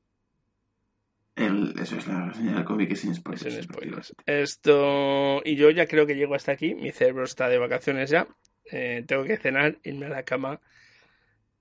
El- 1.36 1.74
eso 1.80 1.95
es 1.98 2.08
la 2.08 2.26
reseña 2.28 2.56
del 2.56 2.66
cómic, 2.66 2.94
sin 2.95 3.16
spoilers. 3.16 3.53
Sin 3.53 3.64
spoilers. 3.64 4.14
Esto. 4.26 5.41
Y 5.45 5.56
yo 5.56 5.70
ya 5.70 5.88
creo 5.88 6.06
que 6.06 6.16
llego 6.16 6.36
hasta 6.36 6.52
aquí. 6.52 6.76
Mi 6.76 6.91
cerebro 6.91 7.24
está 7.24 7.48
de 7.49 7.58
vacaciones 7.58 8.10
ya. 8.10 8.28
Eh, 8.72 9.03
tengo 9.08 9.24
que 9.24 9.38
cenar, 9.38 9.78
irme 9.84 10.08
a 10.08 10.10
la 10.10 10.24
cama 10.24 10.60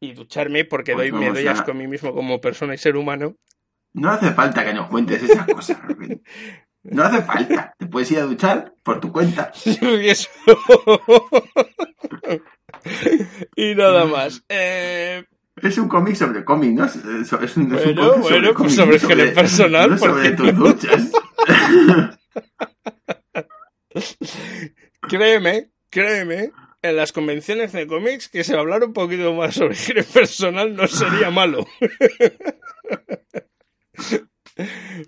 y 0.01 0.13
ducharme 0.13 0.65
porque 0.65 0.93
Pues 0.95 1.11
doy, 1.11 1.21
me 1.21 1.31
doy 1.31 1.47
a- 1.47 1.53
asco 1.53 1.71
a 1.71 1.75
mí 1.75 1.87
mismo 1.87 2.15
como 2.15 2.41
persona 2.41 2.75
y 2.75 2.79
ser 2.79 2.97
humano. 2.97 3.37
No 3.93 4.11
hace 4.11 4.31
falta 4.33 4.65
que 4.65 4.75
nos 4.75 4.89
cuentes 4.89 5.23
esas 5.23 5.47
cosas, 5.47 5.81
Rubén. 5.83 6.23
No 6.83 7.03
hace 7.03 7.23
falta. 7.23 7.75
Te 7.79 7.87
puedes 7.87 8.11
ir 8.13 8.19
a 8.19 8.23
duchar 8.23 8.75
por 8.83 9.01
tu 9.01 9.13
cuenta. 9.13 9.53
Y 13.57 13.75
nada 13.75 14.05
más. 14.07 14.43
Eh, 14.49 15.25
Es 15.63 15.79
un 15.79 15.89
cómic 15.89 16.15
sobre 16.17 16.45
cómic, 16.45 16.73
¿no? 16.73 16.85
Es, 16.85 16.97
es 16.97 17.33
un, 17.33 17.45
es 17.45 17.57
un 17.57 17.69
Bueno, 17.69 18.13
cómic 18.13 18.23
bueno, 18.23 18.55
pues 18.55 18.57
cómic, 18.57 18.73
sobre 18.73 18.91
no 18.91 18.97
higiene 18.97 19.27
personal, 19.29 19.91
no 19.91 19.99
sobre 19.99 20.31
tus 20.31 20.55
duchas. 20.57 21.11
créeme, 25.09 25.71
créeme 25.91 26.53
en 26.83 26.97
las 26.97 27.13
convenciones 27.13 27.73
de 27.73 27.87
cómics 27.87 28.29
que 28.29 28.45
se 28.45 28.57
hablara 28.57 28.87
un 28.87 28.93
poquito 28.93 29.35
más 29.35 29.55
sobre 29.55 29.75
giro 29.75 30.03
personal 30.05 30.75
no 30.75 30.87
sería 30.87 31.31
malo. 31.33 31.67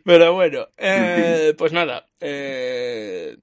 Pero 0.04 0.34
bueno, 0.34 0.68
eh, 0.76 1.54
pues 1.56 1.72
nada. 1.72 2.06
Eh, 2.20 3.36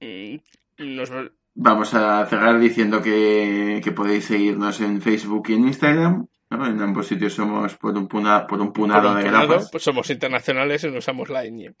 mm, 0.00 0.36
nos, 0.78 1.10
Vamos 1.54 1.94
a 1.94 2.26
cerrar 2.26 2.58
diciendo 2.58 3.00
que, 3.00 3.80
que 3.82 3.92
podéis 3.92 4.24
seguirnos 4.26 4.80
en 4.80 5.00
Facebook 5.00 5.44
y 5.48 5.54
en 5.54 5.66
Instagram. 5.68 6.26
¿no? 6.50 6.66
En 6.66 6.80
ambos 6.80 7.06
sitios 7.08 7.32
somos 7.34 7.74
por 7.76 7.96
un, 7.96 8.06
puna, 8.06 8.46
por 8.46 8.60
un 8.60 8.72
punado 8.72 9.02
por 9.08 9.10
un 9.12 9.16
de 9.18 9.24
punado, 9.24 9.48
grapas. 9.48 9.70
pues 9.70 9.82
somos 9.82 10.08
internacionales 10.10 10.84
y 10.84 10.90
no 10.90 10.98
usamos 10.98 11.28
Line. 11.28 11.74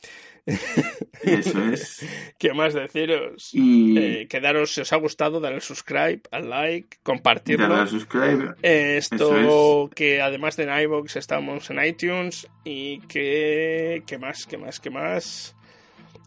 Eso 1.22 1.62
es. 1.64 2.04
¿Qué 2.38 2.52
más 2.54 2.74
deciros? 2.74 3.50
Y 3.52 3.96
Eh, 3.98 4.26
quedaros 4.28 4.72
si 4.74 4.80
os 4.80 4.92
ha 4.92 4.96
gustado, 4.96 5.38
darle 5.40 5.60
subscribe, 5.60 6.22
al 6.32 6.50
like, 6.50 6.98
compartirlo. 7.02 7.68
darle 7.68 7.82
a 7.84 7.86
subscribe. 7.86 8.54
Eh, 8.62 8.96
Esto 8.98 9.90
que 9.94 10.20
además 10.20 10.56
de 10.56 10.64
en 10.64 10.80
iVoox 10.82 11.16
estamos 11.16 11.70
en 11.70 11.84
iTunes 11.84 12.48
y 12.64 12.98
que 13.00 14.02
¿qué 14.06 14.18
más? 14.18 14.46
¿Qué 14.46 14.58
más? 14.58 14.80
¿Qué 14.80 14.90
más? 14.90 15.56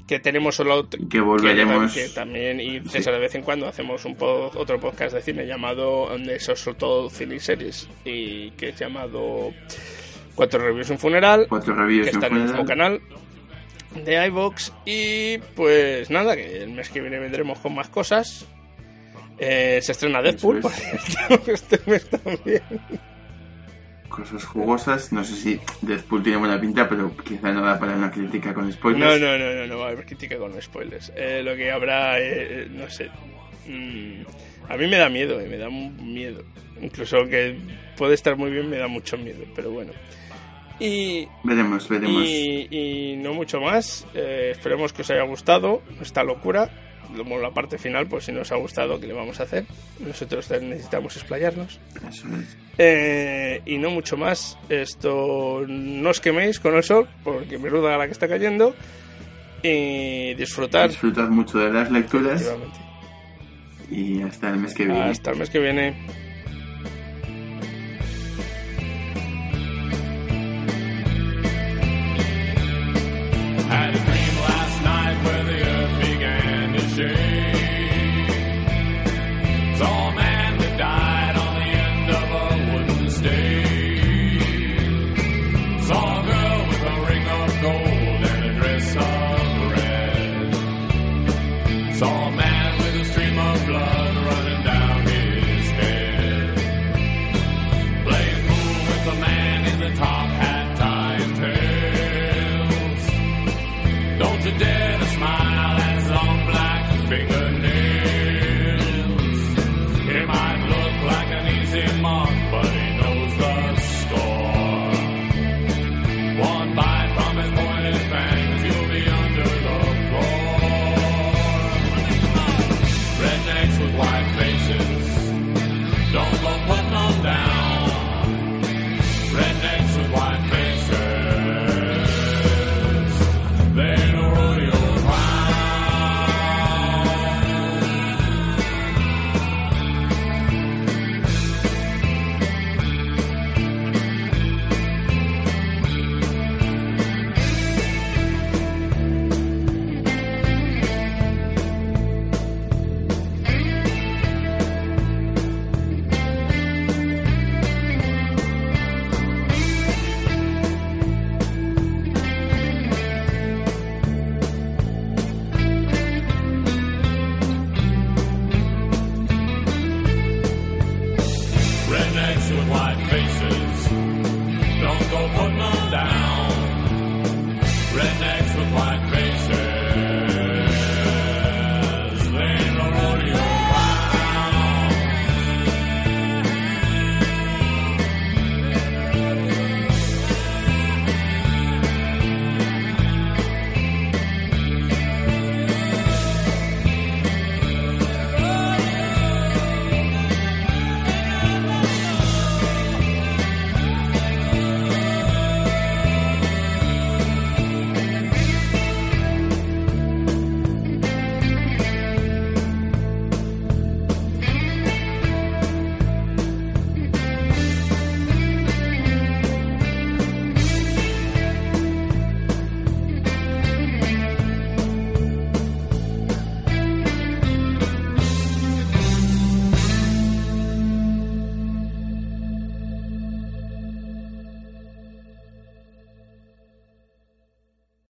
Que 0.07 0.19
tenemos 0.19 0.55
solo 0.55 0.87
Que 1.09 1.19
volveremos. 1.19 1.93
que 1.93 2.07
también 2.09 2.59
y 2.61 2.79
César 2.87 3.13
de 3.13 3.19
vez 3.19 3.35
en 3.35 3.41
cuando 3.43 3.67
hacemos 3.67 4.05
un 4.05 4.15
po- 4.15 4.51
otro 4.55 4.79
podcast 4.79 5.13
de 5.15 5.21
cine 5.21 5.45
llamado 5.45 6.07
donde 6.07 6.35
eso 6.37 6.55
sobre 6.55 6.77
todo 6.79 7.09
cine 7.09 7.35
y 7.35 7.39
series 7.39 7.89
y 8.05 8.51
que 8.51 8.69
es 8.69 8.79
llamado 8.79 9.51
Cuatro 10.33 10.59
reviews 10.59 10.89
un 10.91 10.97
funeral 10.99 11.45
Cuatro 11.49 11.73
que 11.75 11.81
reviews 11.81 12.07
en 12.07 12.13
está 12.15 12.27
en 12.27 12.35
el 12.37 12.43
mismo 12.43 12.65
canal 12.65 13.01
de 14.05 14.27
iVoox. 14.27 14.71
Y 14.85 15.39
pues 15.55 16.09
nada 16.11 16.35
que 16.35 16.61
el 16.63 16.69
mes 16.69 16.89
que 16.89 17.01
viene 17.01 17.17
vendremos 17.19 17.57
con 17.59 17.73
más 17.73 17.89
cosas. 17.89 18.45
Eh, 19.39 19.79
se 19.81 19.91
estrena 19.91 20.21
Deadpool 20.21 20.61
por 20.61 20.71
cierto, 20.71 21.51
este 21.51 21.79
mes 21.89 22.07
también 22.09 22.61
Cosas 24.17 24.43
jugosas. 24.45 25.13
No 25.13 25.23
sé 25.23 25.35
si 25.35 25.59
Deadpool 25.81 26.23
tiene 26.23 26.39
buena 26.39 26.59
pinta, 26.59 26.89
pero 26.89 27.15
quizá 27.17 27.51
no 27.51 27.61
da 27.61 27.79
para 27.79 27.95
una 27.95 28.09
crítica 28.09 28.51
con 28.51 28.71
spoilers. 28.71 29.21
No, 29.21 29.27
no, 29.27 29.37
no, 29.37 29.53
no, 29.53 29.67
no 29.67 29.77
va 29.77 29.85
a 29.85 29.89
haber 29.91 30.05
crítica 30.07 30.37
con 30.39 30.59
spoilers. 30.59 31.13
Eh, 31.15 31.43
lo 31.43 31.55
que 31.55 31.71
habrá, 31.71 32.19
eh, 32.19 32.67
no 32.71 32.89
sé. 32.89 33.11
mm, 33.67 34.23
a 34.69 34.75
mí 34.75 34.87
me 34.87 34.97
da 34.97 35.07
miedo, 35.09 35.39
eh, 35.39 35.47
me 35.47 35.57
da 35.57 35.69
miedo. 35.69 36.43
Incluso 36.81 37.25
que 37.27 37.57
puede 37.95 38.15
estar 38.15 38.35
muy 38.35 38.49
bien, 38.49 38.67
me 38.69 38.77
da 38.77 38.87
mucho 38.87 39.17
miedo, 39.19 39.43
pero 39.55 39.69
bueno. 39.69 39.91
Y, 40.79 41.27
Veremos, 41.43 41.87
veremos. 41.87 42.23
y, 42.25 42.67
y 42.71 43.15
no 43.17 43.33
mucho 43.35 43.59
más. 43.61 44.07
Eh, 44.15 44.49
esperemos 44.51 44.93
que 44.93 45.03
os 45.03 45.11
haya 45.11 45.23
gustado 45.23 45.83
esta 46.01 46.23
locura. 46.23 46.69
Como 47.15 47.37
la 47.37 47.51
parte 47.51 47.77
final, 47.77 48.07
pues 48.07 48.25
si 48.25 48.31
nos 48.31 48.51
ha 48.51 48.55
gustado, 48.55 48.99
¿qué 48.99 49.07
le 49.07 49.13
vamos 49.13 49.39
a 49.39 49.43
hacer? 49.43 49.65
Nosotros 49.99 50.49
necesitamos 50.61 51.15
explayarnos. 51.15 51.79
Eh, 52.77 53.61
y 53.65 53.77
no 53.77 53.89
mucho 53.89 54.17
más. 54.17 54.57
Esto 54.69 55.63
no 55.67 56.09
os 56.09 56.19
queméis 56.19 56.59
con 56.59 56.75
el 56.75 56.83
sol, 56.83 57.07
porque 57.23 57.57
menuda 57.57 57.97
la 57.97 58.05
que 58.05 58.11
está 58.11 58.27
cayendo. 58.27 58.75
Y 59.63 60.35
disfrutar. 60.35 60.89
Disfrutad 60.89 61.29
mucho 61.29 61.57
de 61.57 61.71
las 61.71 61.91
lecturas 61.91 62.45
y 63.89 64.21
hasta 64.21 64.49
el 64.49 64.57
mes 64.57 64.73
que 64.73 64.85
viene. 64.85 65.03
Hasta 65.03 65.31
el 65.31 65.37
mes 65.37 65.49
que 65.49 65.59
viene. 65.59 65.95